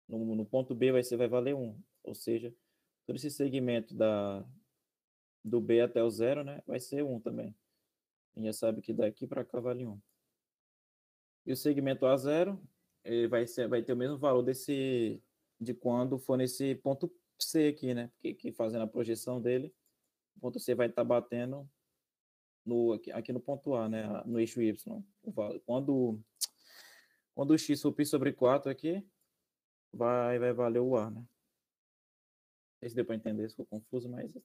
no, 0.07 0.35
no 0.35 0.45
ponto 0.45 0.73
B 0.73 0.91
vai, 0.91 1.03
ser, 1.03 1.17
vai 1.17 1.27
valer 1.27 1.55
1. 1.55 1.79
Ou 2.03 2.15
seja, 2.15 2.53
todo 3.05 3.15
esse 3.15 3.29
segmento 3.29 3.93
da, 3.93 4.43
do 5.43 5.61
B 5.61 5.81
até 5.81 6.03
o 6.03 6.09
zero, 6.09 6.43
né, 6.43 6.61
vai 6.65 6.79
ser 6.79 7.03
1 7.03 7.19
também. 7.19 7.55
A 8.35 8.39
gente 8.39 8.47
já 8.47 8.53
sabe 8.53 8.81
que 8.81 8.93
daqui 8.93 9.27
para 9.27 9.45
cá 9.45 9.59
vale 9.59 9.85
1. 9.85 9.99
E 11.49 11.51
o 11.51 11.55
segmento 11.55 12.05
A0 12.05 12.61
ele 13.03 13.27
vai, 13.27 13.47
ser, 13.47 13.67
vai 13.67 13.81
ter 13.81 13.93
o 13.93 13.97
mesmo 13.97 14.19
valor 14.19 14.43
desse 14.43 15.19
de 15.59 15.73
quando 15.73 16.19
for 16.19 16.37
nesse 16.37 16.75
ponto 16.75 17.11
C 17.39 17.69
aqui, 17.69 17.91
né? 17.91 18.11
Que, 18.19 18.35
que 18.35 18.51
fazendo 18.51 18.83
a 18.83 18.87
projeção 18.87 19.41
dele, 19.41 19.73
o 20.37 20.41
ponto 20.41 20.59
C 20.59 20.75
vai 20.75 20.85
estar 20.85 21.01
tá 21.01 21.03
batendo 21.03 21.67
no, 22.63 22.93
aqui, 22.93 23.11
aqui 23.11 23.33
no 23.33 23.39
ponto 23.39 23.73
A, 23.73 23.89
né? 23.89 24.03
No 24.27 24.39
eixo 24.39 24.61
Y. 24.61 25.03
Quando 25.65 26.21
quando 27.33 27.49
o 27.49 27.57
x 27.57 27.81
for 27.81 27.93
π 27.93 28.05
sobre 28.05 28.31
4 28.31 28.69
aqui, 28.69 29.03
vai, 29.91 30.37
vai 30.37 30.53
valer 30.53 30.81
o 30.81 30.95
A, 30.97 31.09
né? 31.09 31.19
Não 31.19 31.27
sei 32.79 32.89
se 32.89 32.95
deu 32.95 33.05
para 33.05 33.15
entender, 33.15 33.49
ficou 33.49 33.65
confuso, 33.65 34.07
mas 34.07 34.37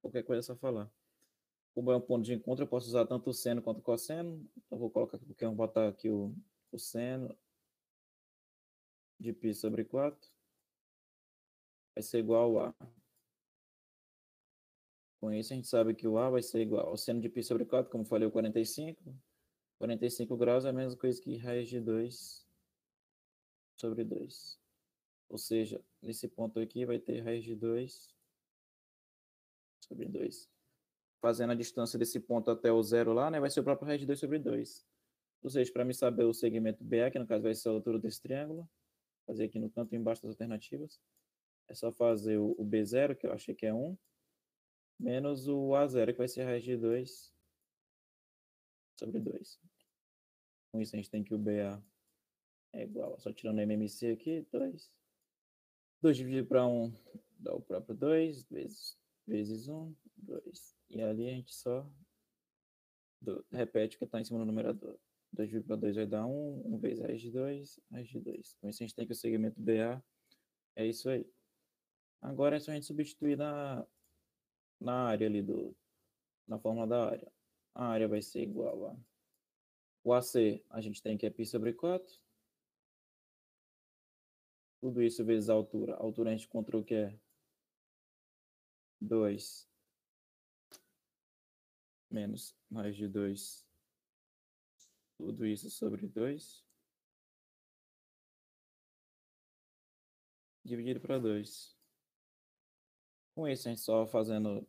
qualquer 0.00 0.22
coisa 0.22 0.40
é 0.40 0.42
só 0.42 0.56
falar. 0.56 0.90
Como 1.74 1.90
é 1.90 1.96
um 1.96 2.00
ponto 2.00 2.24
de 2.24 2.32
encontro, 2.32 2.64
eu 2.64 2.68
posso 2.68 2.86
usar 2.86 3.04
tanto 3.06 3.30
o 3.30 3.34
seno 3.34 3.60
quanto 3.60 3.78
o 3.78 3.82
cosseno. 3.82 4.48
Então, 4.56 4.78
vou 4.78 4.90
colocar 4.90 5.16
aqui, 5.16 5.26
porque 5.26 5.44
eu 5.44 5.48
vou 5.48 5.56
botar 5.56 5.88
aqui 5.88 6.08
o, 6.08 6.32
o 6.70 6.78
seno 6.78 7.36
de 9.18 9.32
π 9.32 9.52
sobre 9.52 9.84
4. 9.84 10.30
Vai 11.94 12.02
ser 12.02 12.18
igual 12.18 12.60
a 12.60 12.74
Com 15.20 15.32
isso, 15.32 15.52
a 15.52 15.56
gente 15.56 15.66
sabe 15.66 15.94
que 15.94 16.06
o 16.06 16.18
A 16.18 16.30
vai 16.30 16.42
ser 16.42 16.60
igual 16.60 16.88
ao 16.88 16.96
seno 16.96 17.20
de 17.20 17.28
π 17.28 17.42
sobre 17.42 17.64
4, 17.64 17.90
como 17.90 18.04
falei, 18.04 18.28
o 18.28 18.30
45. 18.30 19.12
45 19.78 20.36
graus 20.36 20.64
é 20.64 20.68
a 20.68 20.72
mesma 20.72 20.96
coisa 20.96 21.20
que 21.20 21.36
raiz 21.36 21.68
de 21.68 21.80
2 21.80 22.46
sobre 23.76 24.04
2. 24.04 24.60
Ou 25.28 25.38
seja, 25.38 25.84
nesse 26.00 26.28
ponto 26.28 26.60
aqui 26.60 26.86
vai 26.86 26.98
ter 26.98 27.20
raiz 27.20 27.44
de 27.44 27.56
2 27.56 28.14
sobre 29.80 30.06
2. 30.06 30.53
Fazendo 31.24 31.52
a 31.52 31.54
distância 31.54 31.98
desse 31.98 32.20
ponto 32.20 32.50
até 32.50 32.70
o 32.70 32.82
zero 32.82 33.14
lá, 33.14 33.30
né, 33.30 33.40
vai 33.40 33.48
ser 33.48 33.60
o 33.60 33.64
próprio 33.64 33.88
raiz 33.88 33.98
de 33.98 34.06
2 34.06 34.20
sobre 34.20 34.38
2. 34.38 34.86
Ou 35.42 35.48
seja, 35.48 35.72
para 35.72 35.82
me 35.82 35.94
saber 35.94 36.24
o 36.24 36.34
segmento 36.34 36.84
BA, 36.84 37.10
que 37.10 37.18
no 37.18 37.26
caso 37.26 37.44
vai 37.44 37.54
ser 37.54 37.70
a 37.70 37.72
altura 37.72 37.98
desse 37.98 38.20
triângulo, 38.20 38.68
fazer 39.26 39.44
aqui 39.44 39.58
no 39.58 39.70
canto 39.70 39.96
embaixo 39.96 40.20
das 40.20 40.32
alternativas, 40.32 41.00
é 41.66 41.74
só 41.74 41.90
fazer 41.90 42.36
o 42.36 42.54
B0, 42.56 43.16
que 43.16 43.26
eu 43.26 43.32
achei 43.32 43.54
que 43.54 43.64
é 43.64 43.72
1, 43.72 43.96
menos 45.00 45.48
o 45.48 45.70
A0, 45.70 46.12
que 46.12 46.18
vai 46.18 46.28
ser 46.28 46.42
a 46.42 46.44
raiz 46.44 46.62
de 46.62 46.76
2 46.76 47.32
sobre 48.98 49.18
2. 49.18 49.58
Com 50.72 50.82
isso, 50.82 50.94
a 50.94 50.98
gente 50.98 51.10
tem 51.10 51.24
que 51.24 51.32
o 51.32 51.38
BA 51.38 51.82
é 52.74 52.82
igual, 52.82 53.18
só 53.18 53.32
tirando 53.32 53.56
o 53.56 53.62
MMC 53.62 54.08
aqui, 54.08 54.46
2. 54.52 54.92
2 56.02 56.16
dividido 56.18 56.48
para 56.48 56.66
1 56.66 56.94
dá 57.38 57.54
o 57.54 57.62
próprio 57.62 57.96
2, 57.96 58.44
vezes, 58.50 58.98
vezes 59.26 59.68
1, 59.68 59.94
2. 60.18 60.83
E 60.94 61.02
ali 61.02 61.28
a 61.28 61.32
gente 61.32 61.52
só 61.52 61.84
do, 63.20 63.44
repete 63.50 63.96
o 63.96 63.98
que 63.98 64.04
está 64.04 64.20
em 64.20 64.24
cima 64.24 64.38
do 64.38 64.46
numerador. 64.46 64.96
2 65.32 65.48
dividido 65.48 65.66
para 65.66 65.76
2 65.76 65.96
vai 65.96 66.06
dar 66.06 66.24
1, 66.24 66.74
1 66.74 66.78
vezes 66.78 67.02
raiz 67.02 67.20
de 67.20 67.32
2, 67.32 67.80
raiz 67.90 68.08
de 68.08 68.20
2. 68.20 68.56
Com 68.60 68.68
isso, 68.68 68.82
a 68.82 68.86
gente 68.86 68.94
tem 68.94 69.04
que 69.04 69.12
o 69.12 69.16
segmento 69.16 69.60
BA 69.60 70.02
é 70.76 70.86
isso 70.86 71.10
aí. 71.10 71.28
Agora 72.22 72.56
é 72.56 72.60
só 72.60 72.70
a 72.70 72.74
gente 72.74 72.86
substituir 72.86 73.36
na, 73.36 73.84
na 74.80 75.08
área 75.08 75.26
ali 75.26 75.42
do. 75.42 75.76
Na 76.46 76.60
fórmula 76.60 76.86
da 76.86 77.10
área. 77.10 77.32
A 77.74 77.86
área 77.86 78.06
vai 78.06 78.22
ser 78.22 78.42
igual 78.42 78.86
a. 78.86 78.96
O 80.04 80.12
AC 80.12 80.62
a 80.70 80.80
gente 80.80 81.02
tem 81.02 81.18
que 81.18 81.26
é 81.26 81.30
π 81.30 81.44
sobre 81.44 81.72
4. 81.72 82.20
Tudo 84.80 85.02
isso 85.02 85.24
vezes 85.24 85.50
a 85.50 85.54
altura. 85.54 85.94
A 85.94 86.02
altura 86.02 86.30
a 86.30 86.36
gente 86.36 86.46
encontrou 86.46 86.84
que 86.84 86.94
é 86.94 87.18
2 89.00 89.73
menos 92.14 92.56
raiz 92.72 92.96
de 92.96 93.08
2. 93.08 93.66
Tudo 95.18 95.44
isso 95.44 95.68
sobre 95.68 96.06
2. 96.06 96.64
Dividido 100.64 101.00
para 101.00 101.18
2. 101.18 101.76
Com 103.34 103.48
isso, 103.48 103.68
a 103.68 103.70
gente 103.72 103.82
só 103.82 104.06
fazendo 104.06 104.66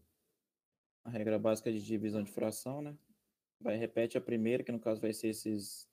a 1.04 1.10
regra 1.12 1.38
básica 1.38 1.72
de 1.72 1.82
divisão 1.82 2.24
de 2.24 2.32
fração, 2.32 2.82
né? 2.82 2.98
Vai, 3.60 3.78
repete 3.78 4.18
a 4.18 4.22
primeira, 4.22 4.64
que 4.64 4.72
no 4.72 4.80
caso 4.80 5.00
vai 5.00 5.14
ser 5.14 5.30
esses. 5.30 5.88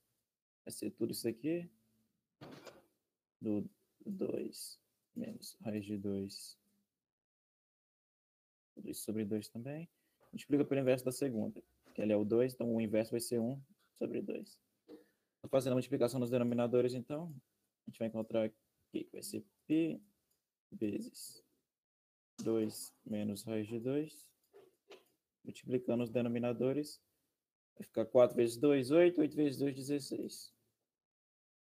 Vai 0.65 0.73
ser 0.73 0.91
tudo 0.91 1.13
isso 1.13 1.29
aqui. 1.29 1.71
Do 3.41 3.69
2 4.07 4.81
menos 5.15 5.55
raiz 5.61 5.85
de 5.85 5.99
2. 5.99 6.59
Tudo 8.75 8.91
isso 8.91 9.05
sobre 9.05 9.25
2 9.25 9.49
também. 9.49 9.89
Multiplica 10.33 10.65
pelo 10.65 10.81
inverso 10.81 11.05
da 11.05 11.13
segunda, 11.13 11.63
que 11.95 12.01
ali 12.01 12.13
é 12.13 12.17
o 12.17 12.25
2, 12.25 12.55
então 12.55 12.75
o 12.75 12.81
inverso 12.81 13.11
vai 13.11 13.21
ser 13.21 13.39
1 13.39 13.61
sobre 13.99 14.23
2. 14.23 14.59
Fazendo 15.51 15.73
a 15.73 15.77
multiplicação 15.77 16.19
nos 16.19 16.31
denominadores, 16.31 16.95
então, 16.95 17.35
a 17.87 17.91
gente 17.91 17.99
vai 17.99 18.09
encontrar 18.09 18.45
aqui 18.45 18.57
que 19.05 19.09
vai 19.13 19.23
ser 19.23 19.45
π 19.67 20.01
vezes 20.71 21.45
2 22.43 22.95
menos 23.05 23.43
raiz 23.45 23.69
de 23.69 23.79
2. 23.79 24.27
Multiplicando 25.45 26.05
os 26.05 26.11
denominadores, 26.11 27.03
vai 27.77 27.85
ficar 27.85 28.07
4 28.07 28.37
vezes 28.37 28.57
2, 28.57 28.91
8, 28.91 29.21
8 29.21 29.37
vezes 29.37 29.59
2, 29.59 29.75
16. 29.75 30.55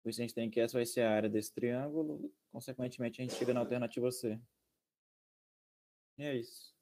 Por 0.02 0.10
isso 0.10 0.22
a 0.22 0.24
gente 0.24 0.34
tem 0.34 0.50
que 0.50 0.60
essa 0.60 0.78
vai 0.78 0.86
ser 0.86 1.02
a 1.02 1.12
área 1.12 1.30
desse 1.30 1.54
triângulo, 1.54 2.34
consequentemente 2.52 3.22
a 3.22 3.26
gente 3.26 3.38
chega 3.38 3.54
na 3.54 3.60
alternativa 3.60 4.12
C. 4.12 4.40
E 6.18 6.24
é 6.24 6.36
isso. 6.38 6.74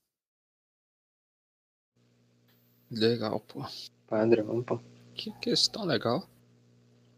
Legal, 2.91 3.39
pô. 3.41 3.65
Padrão, 4.07 4.63
pô. 4.63 4.79
Que 5.13 5.31
questão 5.39 5.85
legal. 5.85 6.27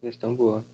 Questão 0.01 0.35
boa. 0.35 0.65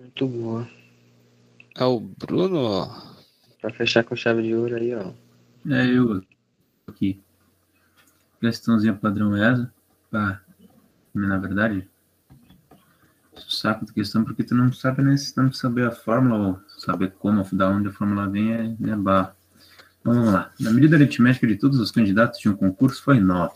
Muito 0.00 0.28
boa. 0.28 0.68
É 1.76 1.84
o 1.84 1.98
Bruno. 1.98 2.86
Pra 3.60 3.72
fechar 3.72 4.04
com 4.04 4.14
chave 4.14 4.42
de 4.42 4.54
ouro 4.54 4.76
aí, 4.76 4.94
ó. 4.94 5.12
É 5.68 5.86
eu 5.86 6.22
aqui. 6.86 7.20
Questãozinha 8.40 8.94
padrão 8.94 9.36
ESA. 9.36 9.72
Pá. 10.10 10.40
Na 11.14 11.38
verdade, 11.38 11.88
saco 13.48 13.86
de 13.86 13.92
questão 13.92 14.24
porque 14.24 14.44
tu 14.44 14.54
não 14.54 14.72
sabe 14.72 15.02
necessariamente 15.02 15.56
saber 15.56 15.86
a 15.86 15.90
fórmula 15.90 16.48
ou 16.48 16.60
saber 16.78 17.12
como, 17.12 17.44
da 17.52 17.68
onde 17.68 17.88
a 17.88 17.92
fórmula 17.92 18.28
vem 18.28 18.52
é, 18.52 18.76
é 18.90 18.96
barra. 18.96 19.36
Vamos 20.04 20.30
lá. 20.32 20.52
Na 20.60 20.70
medida 20.70 20.96
aritmética 20.96 21.46
de 21.46 21.56
todos 21.56 21.80
os 21.80 21.90
candidatos 21.90 22.38
de 22.38 22.50
um 22.50 22.54
concurso 22.54 23.02
foi 23.02 23.18
9. 23.18 23.54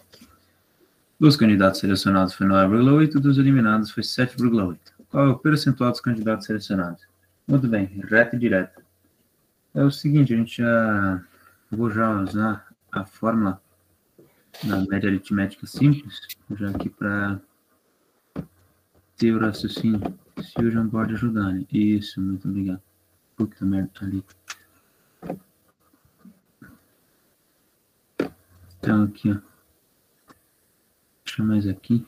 Dos 1.20 1.36
candidatos 1.36 1.80
selecionados 1.80 2.32
foi 2.32 2.46
9,8 2.46 3.20
dos 3.20 3.36
eliminados 3.36 3.90
foi 3.90 4.02
7,8. 4.02 4.78
Qual 5.10 5.26
é 5.26 5.30
o 5.30 5.38
percentual 5.38 5.90
dos 5.90 6.00
candidatos 6.00 6.46
selecionados? 6.46 7.06
Muito 7.46 7.68
bem, 7.68 7.86
reto 8.08 8.36
e 8.36 8.38
direto. 8.38 8.82
É 9.74 9.84
o 9.84 9.90
seguinte, 9.90 10.32
a 10.32 10.36
gente 10.36 10.56
já 10.58 11.22
vou 11.70 11.90
já 11.90 12.10
usar 12.22 12.66
a 12.90 13.04
fórmula 13.04 13.60
na 14.64 14.84
média 14.86 15.08
aritmética 15.08 15.66
simples, 15.66 16.20
já 16.56 16.70
aqui 16.70 16.88
para 16.88 17.40
ter 19.16 19.34
o 19.34 19.38
raciocínio. 19.38 20.00
Se 20.42 20.64
o 20.64 20.70
João 20.70 20.88
pode 20.88 21.12
ajudar, 21.14 21.52
né? 21.52 21.64
Isso, 21.70 22.20
muito 22.20 22.48
obrigado. 22.48 22.80
Puta 23.36 23.66
merda, 23.66 23.90
ali. 24.00 24.24
Então 28.88 29.02
aqui, 29.02 29.30
ó. 29.30 29.36
Deixa 31.22 31.42
mais 31.42 31.68
aqui. 31.68 32.06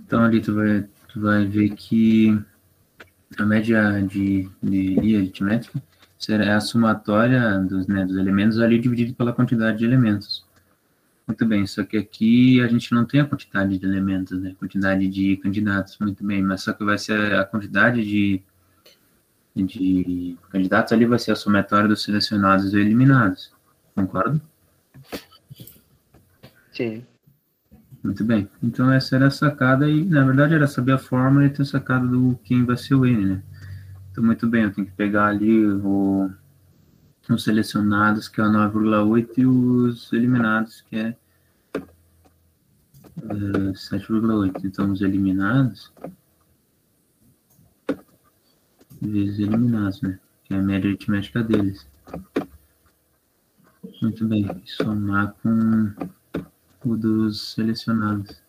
Então 0.00 0.24
ali 0.24 0.40
tu 0.40 0.56
vai, 0.56 0.88
tu 1.06 1.20
vai 1.20 1.46
ver 1.46 1.70
que 1.76 2.36
a 3.38 3.46
média 3.46 4.00
de, 4.00 4.50
de, 4.60 5.16
aritmética 5.16 5.80
será 6.18 6.56
a 6.56 6.60
somatória 6.60 7.60
dos, 7.60 7.86
né, 7.86 8.04
dos 8.04 8.16
elementos 8.16 8.58
ali 8.58 8.80
dividido 8.80 9.14
pela 9.14 9.32
quantidade 9.32 9.78
de 9.78 9.84
elementos. 9.84 10.44
Muito 11.28 11.46
bem, 11.46 11.64
só 11.64 11.84
que 11.84 11.96
aqui 11.96 12.60
a 12.60 12.66
gente 12.66 12.92
não 12.92 13.04
tem 13.04 13.20
a 13.20 13.26
quantidade 13.26 13.78
de 13.78 13.86
elementos, 13.86 14.36
né? 14.36 14.56
Quantidade 14.58 15.06
de 15.06 15.36
candidatos, 15.36 15.96
muito 16.00 16.26
bem, 16.26 16.42
mas 16.42 16.62
só 16.62 16.72
que 16.72 16.82
vai 16.82 16.98
ser 16.98 17.36
a 17.36 17.44
quantidade 17.44 18.02
de, 18.02 18.42
de 19.54 20.36
candidatos 20.50 20.92
ali 20.92 21.06
vai 21.06 21.20
ser 21.20 21.30
a 21.30 21.36
somatória 21.36 21.86
dos 21.86 22.02
selecionados 22.02 22.74
e 22.74 22.80
eliminados. 22.80 23.59
Concordo? 24.00 24.40
Sim. 26.72 27.04
Muito 28.02 28.24
bem. 28.24 28.48
Então 28.62 28.90
essa 28.90 29.16
era 29.16 29.26
a 29.26 29.30
sacada 29.30 29.88
e, 29.88 30.04
na 30.04 30.24
verdade, 30.24 30.54
era 30.54 30.66
saber 30.66 30.92
a 30.92 30.98
fórmula 30.98 31.44
e 31.44 31.50
ter 31.50 31.64
sacada 31.64 32.06
do 32.06 32.38
quem 32.44 32.64
vai 32.64 32.76
ser 32.76 32.94
o 32.94 33.04
N, 33.04 33.26
né? 33.26 33.42
Então, 34.10 34.24
muito 34.24 34.48
bem, 34.48 34.64
eu 34.64 34.72
tenho 34.72 34.86
que 34.86 34.92
pegar 34.94 35.26
ali 35.26 35.66
o, 35.66 36.30
os 37.28 37.44
selecionados, 37.44 38.26
que 38.26 38.40
é 38.40 38.44
o 38.44 38.48
9,8, 38.48 39.38
e 39.38 39.46
os 39.46 40.12
eliminados, 40.12 40.80
que 40.88 40.96
é 40.96 41.16
uh, 41.76 43.72
7,8. 43.72 44.64
Então, 44.64 44.90
os 44.90 45.02
eliminados 45.02 45.92
vezes 49.00 49.38
eliminados, 49.38 50.02
né? 50.02 50.18
Que 50.44 50.54
é 50.54 50.58
a 50.58 50.62
média 50.62 50.88
aritmética 50.88 51.42
deles. 51.42 51.86
Muito 54.02 54.26
bem, 54.26 54.48
somar 54.64 55.34
com 55.42 55.92
o 56.86 56.96
dos 56.96 57.52
selecionados, 57.52 58.42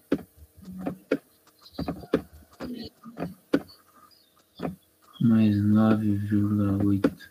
mais 5.21 5.55
9,8 5.55 7.29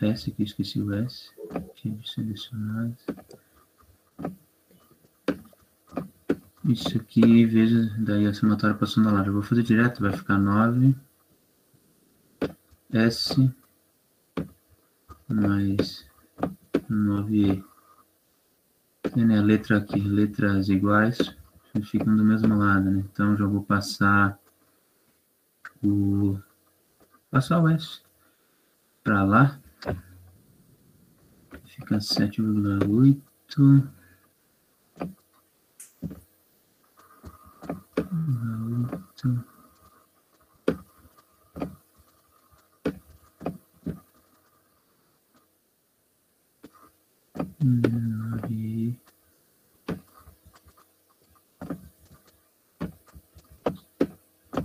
S 0.00 0.30
aqui, 0.30 0.42
esqueci 0.42 0.80
o 0.80 0.92
S, 0.94 1.30
tinha 1.74 1.98
selecionado. 2.04 2.96
Isso 6.64 6.96
aqui 6.96 7.44
vezes, 7.44 7.92
daí 7.98 8.26
a 8.26 8.32
somatória 8.32 8.76
passando 8.76 9.12
lá. 9.12 9.24
Eu 9.24 9.34
vou 9.34 9.42
fazer 9.42 9.62
direto, 9.62 10.02
vai 10.02 10.12
ficar 10.12 10.38
9 10.38 10.94
S 12.92 13.52
mais 15.28 16.06
9E. 16.90 17.64
Tem 19.12 19.36
a 19.36 19.42
letra 19.42 19.78
aqui, 19.78 20.00
letras 20.00 20.68
iguais, 20.68 21.18
ficam 21.82 22.16
do 22.16 22.24
mesmo 22.24 22.56
lado, 22.56 22.90
né? 22.90 23.04
Então 23.12 23.36
já 23.36 23.46
vou 23.46 23.62
passar 23.62 24.38
o 25.82 26.38
passar 27.30 27.60
o 27.60 27.68
S 27.68 28.00
para 29.02 29.24
lá. 29.24 29.60
Fica 31.66 31.96
7,8 31.96 32.88
oito 32.88 33.84
nove 47.64 48.63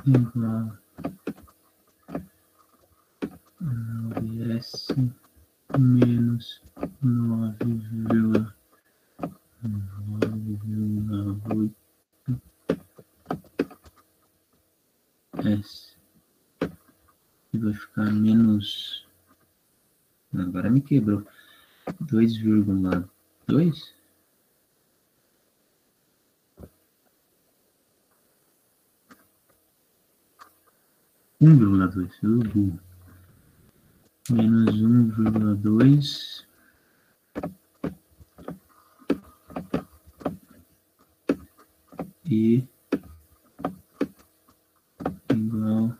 nove 0.10 0.78
S 4.58 4.88
menos 5.78 6.62
nove 7.02 7.66
vírgula 7.66 8.56
nove 9.62 10.58
vírgula 10.64 11.20
oito 11.56 11.76
S 15.44 15.96
e 17.54 17.58
vai 17.58 17.74
ficar 17.74 18.12
menos. 18.12 19.08
Agora 20.34 20.70
me 20.70 20.82
quebrou. 20.82 21.26
2,2? 22.04 22.14
Um 22.14 22.44
vírgula 22.44 23.10
dois, 23.48 23.94
menos 34.30 34.82
um 34.82 35.08
vírgula 35.08 35.56
dois 35.56 36.46
e 42.26 42.68
igual 45.34 45.96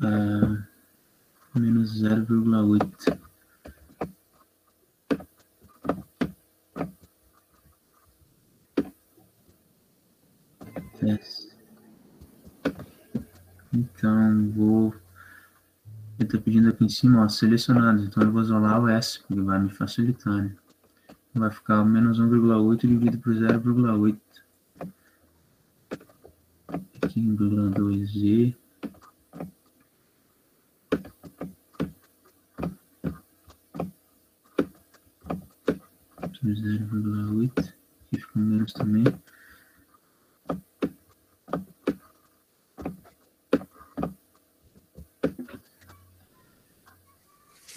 a 0.00 1.58
menos 1.58 2.00
0,8. 2.00 3.18
Então, 13.74 14.50
vou. 14.52 14.94
Ele 16.18 16.28
está 16.28 16.38
pedindo 16.38 16.68
aqui 16.68 16.84
em 16.84 16.88
cima, 16.88 17.24
ó, 17.24 17.28
selecionado. 17.28 18.04
Então, 18.04 18.22
eu 18.22 18.30
vou 18.30 18.42
isolar 18.42 18.80
o 18.80 18.88
S, 18.88 19.20
porque 19.20 19.40
vai 19.42 19.58
me 19.58 19.70
facilitar, 19.70 20.44
né? 20.44 20.54
Vai 21.34 21.50
ficar 21.50 21.84
menos 21.84 22.20
1,8 22.20 22.86
dividido 22.86 23.18
por 23.18 23.34
0,8. 23.34 24.16
5,2Z 27.08 28.56
zero 36.52 36.84
vírgula 36.86 37.32
oito 37.32 37.60
aqui 37.60 38.20
fica 38.20 38.38
menos 38.38 38.72
também 38.72 39.04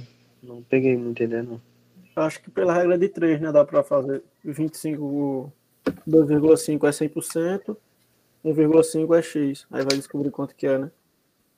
não 0.42 0.62
peguei 0.62 0.96
muito 0.96 1.22
ideia, 1.22 1.42
não. 1.42 1.60
Acho 2.14 2.40
que 2.40 2.50
pela 2.50 2.72
regra 2.72 2.96
de 2.96 3.08
3, 3.08 3.40
né? 3.40 3.52
Dá 3.52 3.64
para 3.64 3.82
fazer 3.82 4.22
25, 4.42 5.52
2,5 6.08 6.88
é 6.88 7.08
100%, 7.08 7.76
1,5 8.44 9.18
é 9.18 9.22
X. 9.22 9.66
Aí 9.70 9.82
vai 9.82 9.98
descobrir 9.98 10.30
quanto 10.30 10.54
que 10.54 10.66
é, 10.66 10.78
né? 10.78 10.90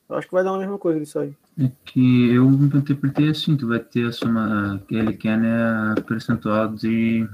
Eu 0.08 0.16
acho 0.16 0.26
que 0.26 0.32
vai 0.32 0.42
dar 0.42 0.54
a 0.54 0.58
mesma 0.58 0.78
coisa 0.78 0.98
disso 0.98 1.18
aí. 1.18 1.34
É 1.60 1.70
que 1.84 2.30
eu 2.32 2.48
interpretei 2.50 3.28
assim, 3.28 3.56
tu 3.56 3.68
vai 3.68 3.78
ter 3.78 4.06
a 4.06 4.12
soma, 4.12 4.80
que 4.88 4.94
ele 4.94 5.12
quer, 5.12 5.36
né, 5.38 5.92
a 5.92 6.00
percentual 6.00 6.68
de 6.68 7.28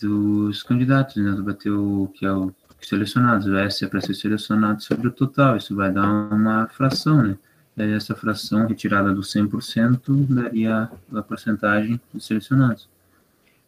dos 0.00 0.62
candidatos, 0.64 1.16
né? 1.16 1.32
Tu 1.36 1.44
vai 1.44 1.54
ter 1.54 1.70
o 1.70 2.10
que 2.14 2.26
é 2.26 2.32
o 2.32 2.52
selecionados, 2.80 3.46
o 3.46 3.56
S 3.56 3.84
é 3.84 3.88
para 3.88 4.00
ser 4.00 4.14
selecionado 4.14 4.82
sobre 4.82 5.08
o 5.08 5.12
total, 5.12 5.56
isso 5.56 5.74
vai 5.74 5.90
dar 5.90 6.06
uma 6.32 6.66
fração, 6.68 7.22
né? 7.22 7.36
E 7.76 7.82
aí 7.82 7.92
essa 7.92 8.14
fração 8.14 8.66
retirada 8.66 9.12
do 9.14 9.20
100% 9.22 10.26
daria 10.28 10.90
a 11.14 11.22
porcentagem 11.22 12.00
dos 12.12 12.26
selecionados. 12.26 12.88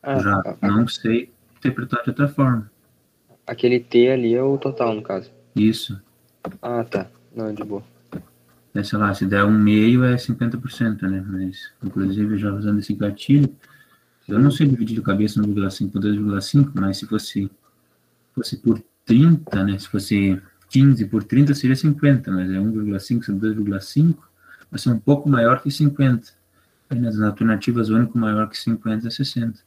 Ah, 0.02 0.18
Já 0.18 0.42
não 0.62 0.86
sei 0.88 1.30
interpretar 1.56 2.02
de 2.02 2.10
outra 2.10 2.28
forma. 2.28 2.70
aquele 3.46 3.78
T 3.80 4.10
ali 4.10 4.34
é 4.34 4.42
o 4.42 4.58
total, 4.58 4.94
no 4.94 5.02
caso. 5.02 5.30
Isso. 5.54 6.00
Ah, 6.62 6.84
tá. 6.84 7.08
Não, 7.34 7.52
de 7.54 7.64
boa. 7.64 7.84
É, 8.74 8.82
sei 8.82 8.98
lá, 8.98 9.12
se 9.14 9.26
der 9.26 9.44
um 9.44 9.50
meio 9.50 10.04
é 10.04 10.16
50%, 10.16 11.02
né? 11.02 11.24
Mas, 11.26 11.72
inclusive, 11.82 12.38
já 12.38 12.52
usando 12.52 12.78
esse 12.78 12.94
gatilho, 12.94 13.54
eu 14.28 14.38
não 14.38 14.50
sei 14.50 14.66
dividir 14.68 14.94
de 14.94 15.02
cabeça 15.02 15.40
1,5 15.40 15.90
por 15.90 16.00
2,5, 16.00 16.70
mas 16.74 16.98
se 16.98 17.06
fosse, 17.06 17.50
fosse 18.34 18.56
por 18.56 18.80
30, 19.04 19.64
né? 19.64 19.78
Se 19.78 19.88
fosse 19.88 20.40
15 20.68 21.04
por 21.06 21.24
30 21.24 21.52
seria 21.54 21.74
50, 21.74 22.30
mas 22.30 22.48
é 22.48 22.58
1,5 22.58 23.24
sobre 23.24 23.50
2,5, 23.50 24.16
vai 24.70 24.78
ser 24.78 24.90
um 24.90 25.00
pouco 25.00 25.28
maior 25.28 25.60
que 25.60 25.70
50. 25.70 26.32
Aí 26.88 26.98
nas 26.98 27.20
alternativas, 27.20 27.90
o 27.90 27.96
único 27.96 28.16
maior 28.16 28.48
que 28.48 28.56
50 28.56 29.08
é 29.08 29.10
60. 29.10 29.58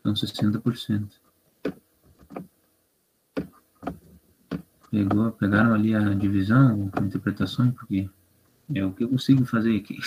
Então, 0.00 0.12
60%. 0.12 1.21
Pegou, 4.92 5.32
pegaram 5.32 5.72
ali 5.72 5.94
a 5.94 6.12
divisão, 6.12 6.90
a 6.92 7.00
interpretação, 7.00 7.70
porque 7.72 8.10
é 8.74 8.84
o 8.84 8.92
que 8.92 9.04
eu 9.04 9.08
consigo 9.08 9.42
fazer 9.46 9.74
aqui. 9.74 9.98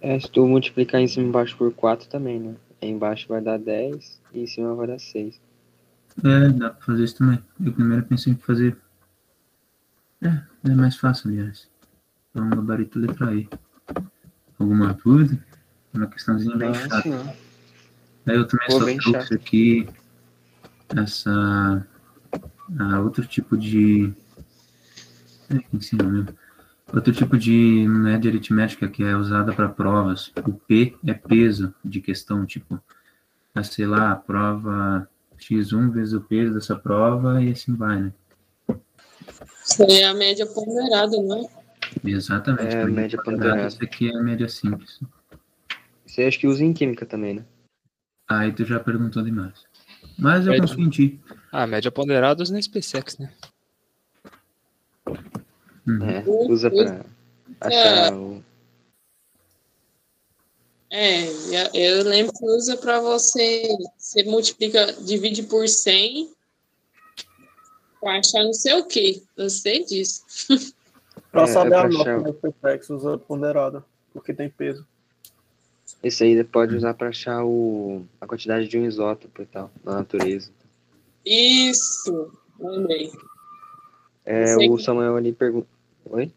É, 0.00 0.18
se 0.18 0.30
tu 0.30 0.46
multiplicar 0.46 0.98
em 1.00 1.06
cima 1.06 1.26
e 1.26 1.28
embaixo 1.28 1.54
por 1.56 1.70
4 1.72 2.08
também, 2.08 2.40
né? 2.40 2.54
Aí 2.80 2.88
embaixo 2.88 3.28
vai 3.28 3.42
dar 3.42 3.58
10 3.58 4.20
e 4.32 4.40
em 4.40 4.46
cima 4.46 4.74
vai 4.74 4.86
dar 4.86 4.98
6. 4.98 5.38
É, 6.24 6.48
dá 6.48 6.70
pra 6.70 6.86
fazer 6.86 7.04
isso 7.04 7.16
também. 7.16 7.38
Eu 7.62 7.72
primeiro 7.72 8.02
pensei 8.04 8.32
em 8.32 8.36
fazer. 8.36 8.76
É, 10.22 10.42
é 10.70 10.74
mais 10.74 10.96
fácil, 10.96 11.30
aliás. 11.30 11.68
Então, 12.30 12.48
gabarito 12.48 12.98
letra 12.98 13.34
E. 13.34 13.48
Alguma 14.58 14.94
dúvida? 14.94 15.38
É 15.92 15.98
Uma 15.98 16.06
questãozinha 16.06 16.56
bem 16.56 16.68
Nossa, 16.68 16.88
chata. 16.88 17.36
Aí 18.26 18.36
eu 18.36 18.46
também 18.46 18.66
Pô, 18.68 18.72
só 18.72 18.84
trouxe 18.84 19.12
chato. 19.12 19.34
aqui 19.34 19.88
essa 20.96 21.86
ah, 22.78 23.00
outro 23.00 23.26
tipo 23.26 23.56
de 23.56 24.12
é, 25.50 25.58
que 25.58 25.76
ensina 25.76 26.04
mesmo. 26.04 26.34
Outro 26.92 27.12
tipo 27.12 27.36
de 27.36 27.86
média 27.88 28.30
aritmética 28.30 28.88
que 28.88 29.02
é 29.02 29.16
usada 29.16 29.52
para 29.52 29.68
provas. 29.68 30.32
O 30.46 30.52
P 30.52 30.96
é 31.06 31.14
peso 31.14 31.74
de 31.84 32.00
questão, 32.00 32.46
tipo, 32.46 32.80
ah, 33.54 33.62
sei 33.62 33.86
lá, 33.86 34.12
a 34.12 34.16
prova 34.16 35.08
X1 35.38 35.90
vezes 35.90 36.14
o 36.14 36.20
peso 36.20 36.54
dessa 36.54 36.76
prova 36.76 37.42
e 37.42 37.50
assim 37.50 37.74
vai, 37.74 38.00
né? 38.00 38.12
Isso 39.64 39.82
aí 39.82 40.00
é 40.00 40.06
a 40.06 40.14
média 40.14 40.46
ponderada, 40.46 41.16
não 41.20 41.44
é? 41.44 41.64
Exatamente. 42.04 42.74
É, 42.74 42.82
pra 42.82 42.90
média 42.90 43.22
ponderada. 43.22 43.66
Isso 43.66 43.82
aqui 43.82 44.10
é 44.10 44.16
a 44.16 44.22
média 44.22 44.48
simples. 44.48 45.00
Você 46.06 46.22
acha 46.22 46.38
que 46.38 46.46
usa 46.46 46.62
em 46.62 46.72
química 46.72 47.04
também, 47.04 47.34
né? 47.34 47.44
Aí 48.28 48.52
tu 48.52 48.64
já 48.64 48.78
perguntou 48.78 49.22
demais. 49.22 49.64
Mas 50.18 50.46
eu 50.46 50.52
Média. 50.52 50.68
confio 50.68 50.84
em 50.86 50.90
ti. 50.90 51.20
Ah, 51.50 51.66
média 51.66 51.90
ponderados 51.90 52.50
na 52.50 52.60
SpaceX, 52.60 53.18
né? 53.18 53.32
Uhum. 55.86 56.08
É, 56.08 56.24
usa 56.50 56.70
pra 56.70 57.04
achar 57.60 58.14
o. 58.14 58.42
É, 60.90 61.24
eu- 61.74 62.04
lembro 62.04 62.32
que 62.32 62.44
usa 62.44 62.76
para 62.76 63.00
você, 63.00 63.68
você 63.98 64.22
multiplica, 64.22 64.92
divide 64.92 65.42
por 65.42 65.68
100 65.68 66.30
para 68.00 68.18
achar 68.18 68.44
não 68.44 68.52
sei 68.52 68.74
o 68.74 68.86
que, 68.86 69.22
eu 69.36 69.50
sei 69.50 69.84
disso. 69.84 70.22
Pra 71.32 71.42
É, 71.42 71.46
saber 71.48 71.74
é 71.74 71.78
a 71.78 71.88
nota 71.88 72.10
achar- 72.10 72.22
do 72.22 72.32
Perfex 72.34 72.90
usa 72.90 73.18
ponderada, 73.18 73.84
porque 74.12 74.32
tem 74.32 74.48
peso. 74.48 74.86
Esse 76.04 76.22
aí 76.22 76.36
você 76.36 76.44
pode 76.44 76.76
usar 76.76 76.92
pra 76.92 77.08
achar 77.08 77.42
o... 77.44 78.04
a 78.20 78.26
quantidade 78.26 78.68
de 78.68 78.78
um 78.78 78.84
isótopo 78.84 79.40
e 79.40 79.46
tal, 79.46 79.70
na 79.82 79.94
natureza. 79.94 80.50
Isso, 81.24 82.30
lembrei. 82.60 83.10
É, 84.26 84.54
o 84.56 84.76
que- 84.76 84.82
Samuel 84.82 85.16
ali 85.16 85.32
pergunta. 85.32 85.66
Oi? 86.10 86.30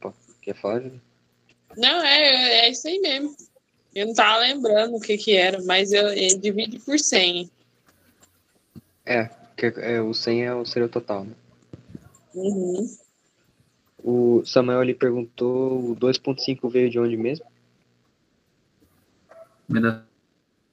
Pô, 0.00 0.14
quer 0.40 0.54
falar, 0.54 0.80
Júlio? 0.80 1.00
Não, 1.76 2.02
é, 2.02 2.60
é 2.60 2.70
isso 2.70 2.88
aí 2.88 2.98
mesmo. 3.00 3.36
Eu 3.94 4.06
não 4.06 4.14
tava 4.14 4.38
lembrando 4.38 4.96
o 4.96 5.00
que 5.00 5.18
que 5.18 5.36
era, 5.36 5.62
mas 5.64 5.92
eu, 5.92 6.08
eu 6.08 6.38
divide 6.38 6.78
por 6.78 6.98
100. 6.98 7.50
É, 9.04 9.28
que, 9.56 9.66
é, 9.66 10.00
o 10.00 10.14
100 10.14 10.44
é 10.44 10.54
o 10.54 10.64
seria 10.64 10.86
o 10.86 10.90
total, 10.90 11.24
né? 11.24 11.34
Uhum. 12.34 12.96
O 14.02 14.42
Samuel 14.46 14.80
ali 14.80 14.94
perguntou, 14.94 15.90
o 15.90 15.96
2.5 15.96 16.70
veio 16.70 16.88
de 16.88 16.98
onde 16.98 17.16
mesmo? 17.16 17.44
Da 19.80 20.04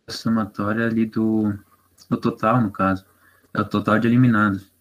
somatória 0.07 0.85
ali 0.85 1.05
do, 1.05 1.53
do 2.09 2.17
total, 2.17 2.61
no 2.61 2.71
caso. 2.71 3.05
É 3.53 3.61
o 3.61 3.65
total 3.65 3.99
de 3.99 4.07
eliminados. 4.07 4.71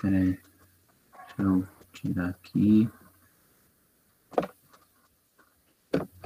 Pera 0.00 0.16
aí. 0.16 0.38
Deixa 1.12 1.42
eu 1.42 1.68
tirar 1.92 2.28
aqui. 2.30 2.88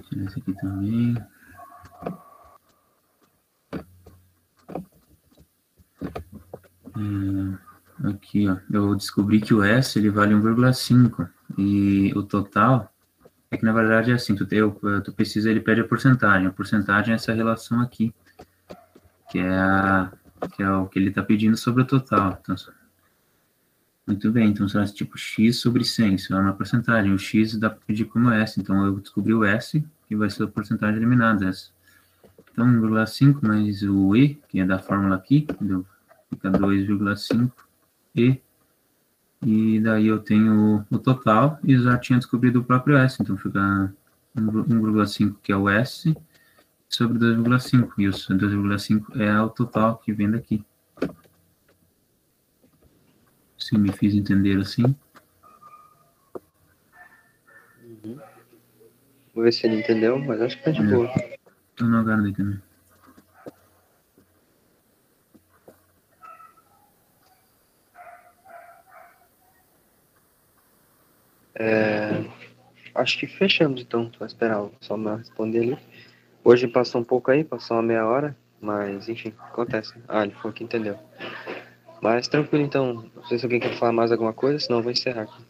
Tirar 0.02 0.24
esse 0.24 0.38
aqui 0.38 0.52
também. 0.54 1.16
É, 6.96 8.08
aqui, 8.08 8.48
ó. 8.48 8.58
Eu 8.70 8.94
descobri 8.94 9.40
que 9.40 9.52
o 9.52 9.62
S 9.62 9.98
ele 9.98 10.10
vale 10.10 10.34
1,5 10.34 11.28
e 11.58 12.12
o 12.16 12.22
total 12.22 12.93
é 13.55 13.57
que 13.57 13.65
na 13.65 13.73
verdade 13.73 14.10
é 14.10 14.15
assim, 14.15 14.34
tu, 14.34 14.44
o- 14.44 15.00
tu 15.00 15.12
precisa, 15.12 15.50
ele 15.50 15.60
pede 15.60 15.81
a 15.81 15.84
porcentagem. 15.84 16.47
A 16.47 16.52
porcentagem 16.52 17.12
é 17.12 17.15
essa 17.16 17.33
relação 17.33 17.81
aqui, 17.81 18.15
que 19.31 19.39
é, 19.39 19.49
a, 19.49 20.12
que 20.55 20.62
é 20.62 20.70
o 20.70 20.86
que 20.86 20.99
ele 20.99 21.08
está 21.08 21.23
pedindo 21.23 21.57
sobre 21.57 21.83
o 21.83 21.86
total. 21.86 22.39
Então, 22.41 22.55
muito 24.07 24.31
bem, 24.31 24.50
então 24.50 24.68
será 24.68 24.84
tipo 24.86 25.16
x 25.16 25.57
sobre 25.60 25.83
100, 25.84 26.15
isso 26.16 26.34
é 26.34 26.39
uma 26.39 26.52
porcentagem. 26.52 27.12
O 27.12 27.18
x 27.18 27.57
dá 27.57 27.70
para 27.70 27.81
pedir 27.86 28.05
como 28.05 28.31
S, 28.31 28.60
então 28.60 28.84
eu 28.84 29.00
descobri 29.00 29.33
o 29.33 29.44
S, 29.44 29.83
que 30.07 30.15
vai 30.15 30.28
ser 30.28 30.42
a 30.44 30.47
porcentagem 30.49 30.97
eliminada. 30.97 31.49
Essa. 31.49 31.70
Então 32.52 32.66
1,5 32.66 33.47
mais 33.47 33.83
o 33.83 34.15
E, 34.15 34.34
que 34.49 34.60
é 34.60 34.66
da 34.66 34.78
fórmula 34.78 35.16
aqui, 35.16 35.47
deu, 35.60 35.86
fica 36.28 36.50
2,5 36.50 37.50
E 38.15 38.41
e 39.44 39.78
daí 39.81 40.06
eu 40.06 40.18
tenho 40.18 40.84
o, 40.90 40.98
total 40.98 41.58
e 41.62 41.76
já 41.78 41.98
tinha 41.98 42.18
descobrido 42.18 42.60
o 42.60 42.64
próprio 42.64 42.97
S, 42.97 43.23
então 43.23 43.36
fica 43.36 43.92
1,5 44.36 45.36
que 45.42 45.52
é 45.52 45.56
o 45.56 45.68
S 45.68 46.16
sobre 46.89 47.18
2,5 47.18 47.92
e 47.98 48.08
o 48.08 48.12
2,5 48.12 49.20
é 49.20 49.40
o 49.40 49.50
total 49.50 49.98
que 49.98 50.12
vem 50.12 50.31
daqui. 50.31 50.64
Se 53.58 53.76
me 53.76 53.92
fiz 53.92 54.14
entender 54.14 54.58
assim. 54.58 54.94
Vou 59.34 59.44
ver 59.44 59.52
se 59.52 59.66
ele 59.66 59.81
entendeu, 59.81 60.18
mas 60.18 60.40
acho 60.40 60.56
que 60.58 60.64
tá 60.64 60.70
de 60.70 60.82
boa. 60.82 61.10
Tô 61.74 61.84
no 61.86 61.98
aguardo 61.98 62.26
aí 62.26 62.32
também. 62.32 62.60
É, 71.57 72.24
acho 72.94 73.18
que 73.18 73.26
fechamos 73.26 73.81
então, 73.81 74.10
vou 74.18 74.26
esperar 74.26 74.62
o 74.62 74.73
Samuel 74.81 75.16
responder 75.16 75.60
ali. 75.60 75.78
Hoje 76.42 76.68
passou 76.68 77.00
um 77.00 77.05
pouco 77.05 77.31
aí, 77.31 77.44
passou 77.44 77.76
uma 77.76 77.83
meia 77.83 78.07
hora, 78.07 78.36
mas 78.60 79.08
enfim, 79.08 79.33
acontece. 79.39 79.94
Ah, 80.08 80.24
ele 80.24 80.34
falou 80.34 80.52
que 80.52 80.65
entendeu. 80.65 80.99
Mas 82.02 82.28
tranquilo 82.28 82.65
então, 82.65 83.10
não 83.15 83.24
sei 83.24 83.39
se 83.39 83.44
alguém 83.44 83.60
quer 83.60 83.78
falar 83.78 83.92
mais 83.92 84.12
alguma 84.12 84.33
coisa, 84.33 84.58
senão 84.58 84.78
eu 84.78 84.83
vou 84.83 84.92
encerrar 84.92 85.23
aqui. 85.23 85.44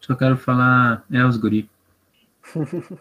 Só 0.00 0.14
quero 0.14 0.36
falar, 0.36 1.04
é 1.12 1.24
os 1.24 1.36
guri. 1.36 1.68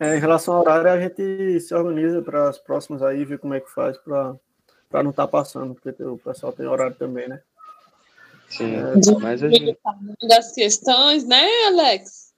É, 0.00 0.16
em 0.16 0.18
relação 0.18 0.54
ao 0.54 0.62
horário, 0.62 0.90
a 0.90 1.00
gente 1.00 1.60
se 1.60 1.72
organiza 1.72 2.20
para 2.22 2.48
as 2.48 2.58
próximas 2.58 3.04
aí, 3.04 3.24
ver 3.24 3.38
como 3.38 3.54
é 3.54 3.60
que 3.60 3.70
faz 3.70 3.96
para 3.98 4.34
não 4.94 5.10
estar 5.10 5.28
passando, 5.28 5.76
porque 5.76 6.02
o 6.02 6.18
pessoal 6.18 6.52
tem 6.52 6.66
horário 6.66 6.96
também, 6.96 7.28
né? 7.28 7.40
Sim, 8.56 8.74
É, 8.76 8.92
mas 9.20 9.42
a 9.42 9.48
gente, 9.48 9.76
Das 10.28 10.52
questões, 10.52 11.26
né, 11.26 11.42
Alex? 11.68 12.30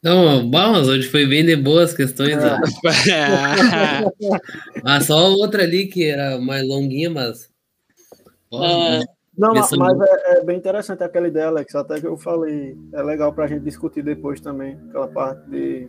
Não, 0.00 0.48
bom, 0.48 0.72
mas 0.72 0.86
hoje 0.88 1.08
foi 1.08 1.26
bem 1.26 1.44
de 1.44 1.56
boas 1.56 1.92
questões. 1.92 2.36
ó. 2.36 2.56
Ah, 4.84 5.00
só 5.00 5.30
outra 5.32 5.64
ali 5.64 5.86
que 5.88 6.04
era 6.04 6.38
mais 6.38 6.66
longuinha, 6.66 7.10
mas 7.10 7.50
Ó, 8.50 8.64
É. 8.64 9.00
Não, 9.36 9.54
mas, 9.54 9.70
mas 9.72 10.00
é, 10.00 10.38
é 10.38 10.44
bem 10.44 10.56
interessante 10.56 11.02
aquela 11.04 11.28
ideia, 11.28 11.46
Alex. 11.46 11.72
Até 11.74 12.00
que 12.00 12.06
eu 12.06 12.16
falei, 12.16 12.76
é 12.92 13.02
legal 13.02 13.32
pra 13.32 13.46
gente 13.46 13.62
discutir 13.62 14.02
depois 14.02 14.40
também, 14.40 14.76
aquela 14.88 15.06
parte 15.08 15.48
de. 15.48 15.88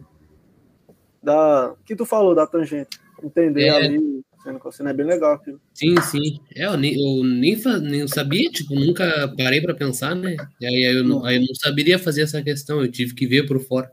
Da. 1.22 1.74
que 1.86 1.96
tu 1.96 2.06
falou 2.06 2.36
da 2.36 2.46
tangente. 2.48 3.00
Entender 3.24 3.68
É. 3.68 3.72
ali, 3.76 4.22
sendo 4.72 4.90
é 4.90 4.94
bem 4.94 5.06
legal 5.06 5.34
aquilo. 5.34 5.60
Sim, 5.74 6.00
sim. 6.02 6.40
É, 6.56 6.66
eu 6.66 6.78
nem, 6.78 6.94
eu 6.94 7.24
nem, 7.24 7.56
nem 7.82 8.08
sabia, 8.08 8.50
tipo, 8.50 8.76
nunca 8.76 9.34
parei 9.38 9.62
pra 9.62 9.74
pensar, 9.74 10.16
né? 10.16 10.36
E 10.60 10.66
aí 10.66 10.98
eu 10.98 11.04
não, 11.04 11.26
aí 11.26 11.36
eu 11.36 11.42
não 11.42 11.56
saberia 11.56 12.00
fazer 12.00 12.22
essa 12.22 12.42
questão, 12.42 12.82
eu 12.82 12.92
tive 12.92 13.14
que 13.14 13.28
ver 13.28 13.48
por 13.48 13.60
fora. 13.60 13.92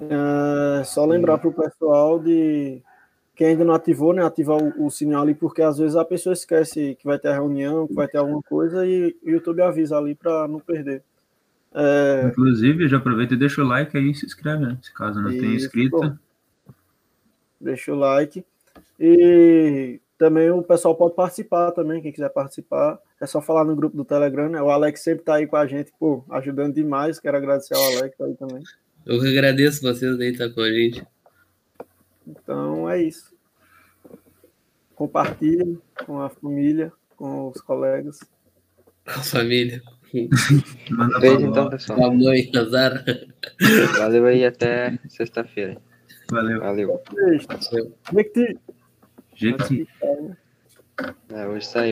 É, 0.00 0.84
só 0.84 1.04
lembrar 1.06 1.38
pro 1.38 1.52
pessoal 1.52 2.18
de. 2.18 2.82
Quem 3.36 3.48
ainda 3.48 3.64
não 3.64 3.74
ativou, 3.74 4.12
né? 4.12 4.24
Ativar 4.24 4.56
o, 4.56 4.86
o 4.86 4.90
sinal 4.90 5.22
ali, 5.22 5.34
porque 5.34 5.60
às 5.62 5.78
vezes 5.78 5.96
a 5.96 6.04
pessoa 6.04 6.32
esquece 6.32 6.96
que 7.00 7.04
vai 7.04 7.18
ter 7.18 7.28
a 7.28 7.34
reunião, 7.34 7.86
que 7.86 7.94
vai 7.94 8.06
ter 8.06 8.18
alguma 8.18 8.40
coisa 8.42 8.86
e 8.86 9.16
o 9.24 9.30
YouTube 9.30 9.60
avisa 9.60 9.96
ali 9.96 10.14
pra 10.14 10.46
não 10.46 10.60
perder. 10.60 11.02
É, 11.74 12.28
Inclusive, 12.28 12.86
já 12.86 12.98
aproveita 12.98 13.34
e 13.34 13.36
deixa 13.36 13.60
o 13.60 13.66
like 13.66 13.96
aí 13.96 14.10
e 14.10 14.14
se 14.14 14.24
inscreve, 14.24 14.64
né? 14.64 14.78
Se 14.80 14.94
caso 14.94 15.20
não 15.20 15.30
tenha 15.30 15.56
Isso. 15.56 15.66
inscrito. 15.66 16.16
deixa 17.60 17.92
o 17.92 17.96
like. 17.96 18.44
E 18.98 20.00
também 20.16 20.50
o 20.50 20.62
pessoal 20.62 20.94
pode 20.94 21.14
participar 21.14 21.72
também, 21.72 22.00
quem 22.00 22.12
quiser 22.12 22.30
participar. 22.30 22.98
É 23.20 23.26
só 23.26 23.40
falar 23.40 23.64
no 23.64 23.76
grupo 23.76 23.96
do 23.96 24.04
Telegram, 24.04 24.48
né? 24.48 24.60
O 24.62 24.70
Alex 24.70 25.02
sempre 25.02 25.24
tá 25.24 25.34
aí 25.34 25.46
com 25.46 25.56
a 25.56 25.66
gente, 25.66 25.92
pô, 25.98 26.24
ajudando 26.30 26.74
demais. 26.74 27.18
Quero 27.18 27.36
agradecer 27.36 27.74
ao 27.74 27.84
Alex 27.84 28.20
aí 28.20 28.34
também. 28.34 28.62
Eu 29.04 29.20
que 29.20 29.28
agradeço 29.28 29.82
vocês 29.82 30.18
aí 30.18 30.30
estar 30.30 30.50
com 30.50 30.60
a 30.60 30.72
gente. 30.72 31.06
Então 32.26 32.88
é 32.88 33.02
isso. 33.02 33.34
Compartilhe 34.94 35.78
com 36.06 36.20
a 36.20 36.30
família, 36.30 36.92
com 37.16 37.48
os 37.48 37.60
colegas. 37.60 38.20
Com 39.04 39.10
a 39.10 39.22
família. 39.22 39.82
Manda 40.90 41.18
Beijo 41.18 41.40
então, 41.40 41.68
pessoal. 41.68 41.98
Com 41.98 42.06
a 42.06 42.10
mãe. 42.12 42.50
Valeu 43.98 44.26
aí 44.26 44.44
até 44.44 44.98
sexta-feira. 45.08 45.76
Valeu. 46.34 46.60
Valeu. 46.60 47.02
Como 48.08 48.20
é 48.20 48.24
que 48.24 48.30
te... 48.30 48.58
Jeito 49.36 49.64
que 49.66 49.86
É, 51.30 51.46
hoje 51.46 51.66
saiu. 51.66 51.82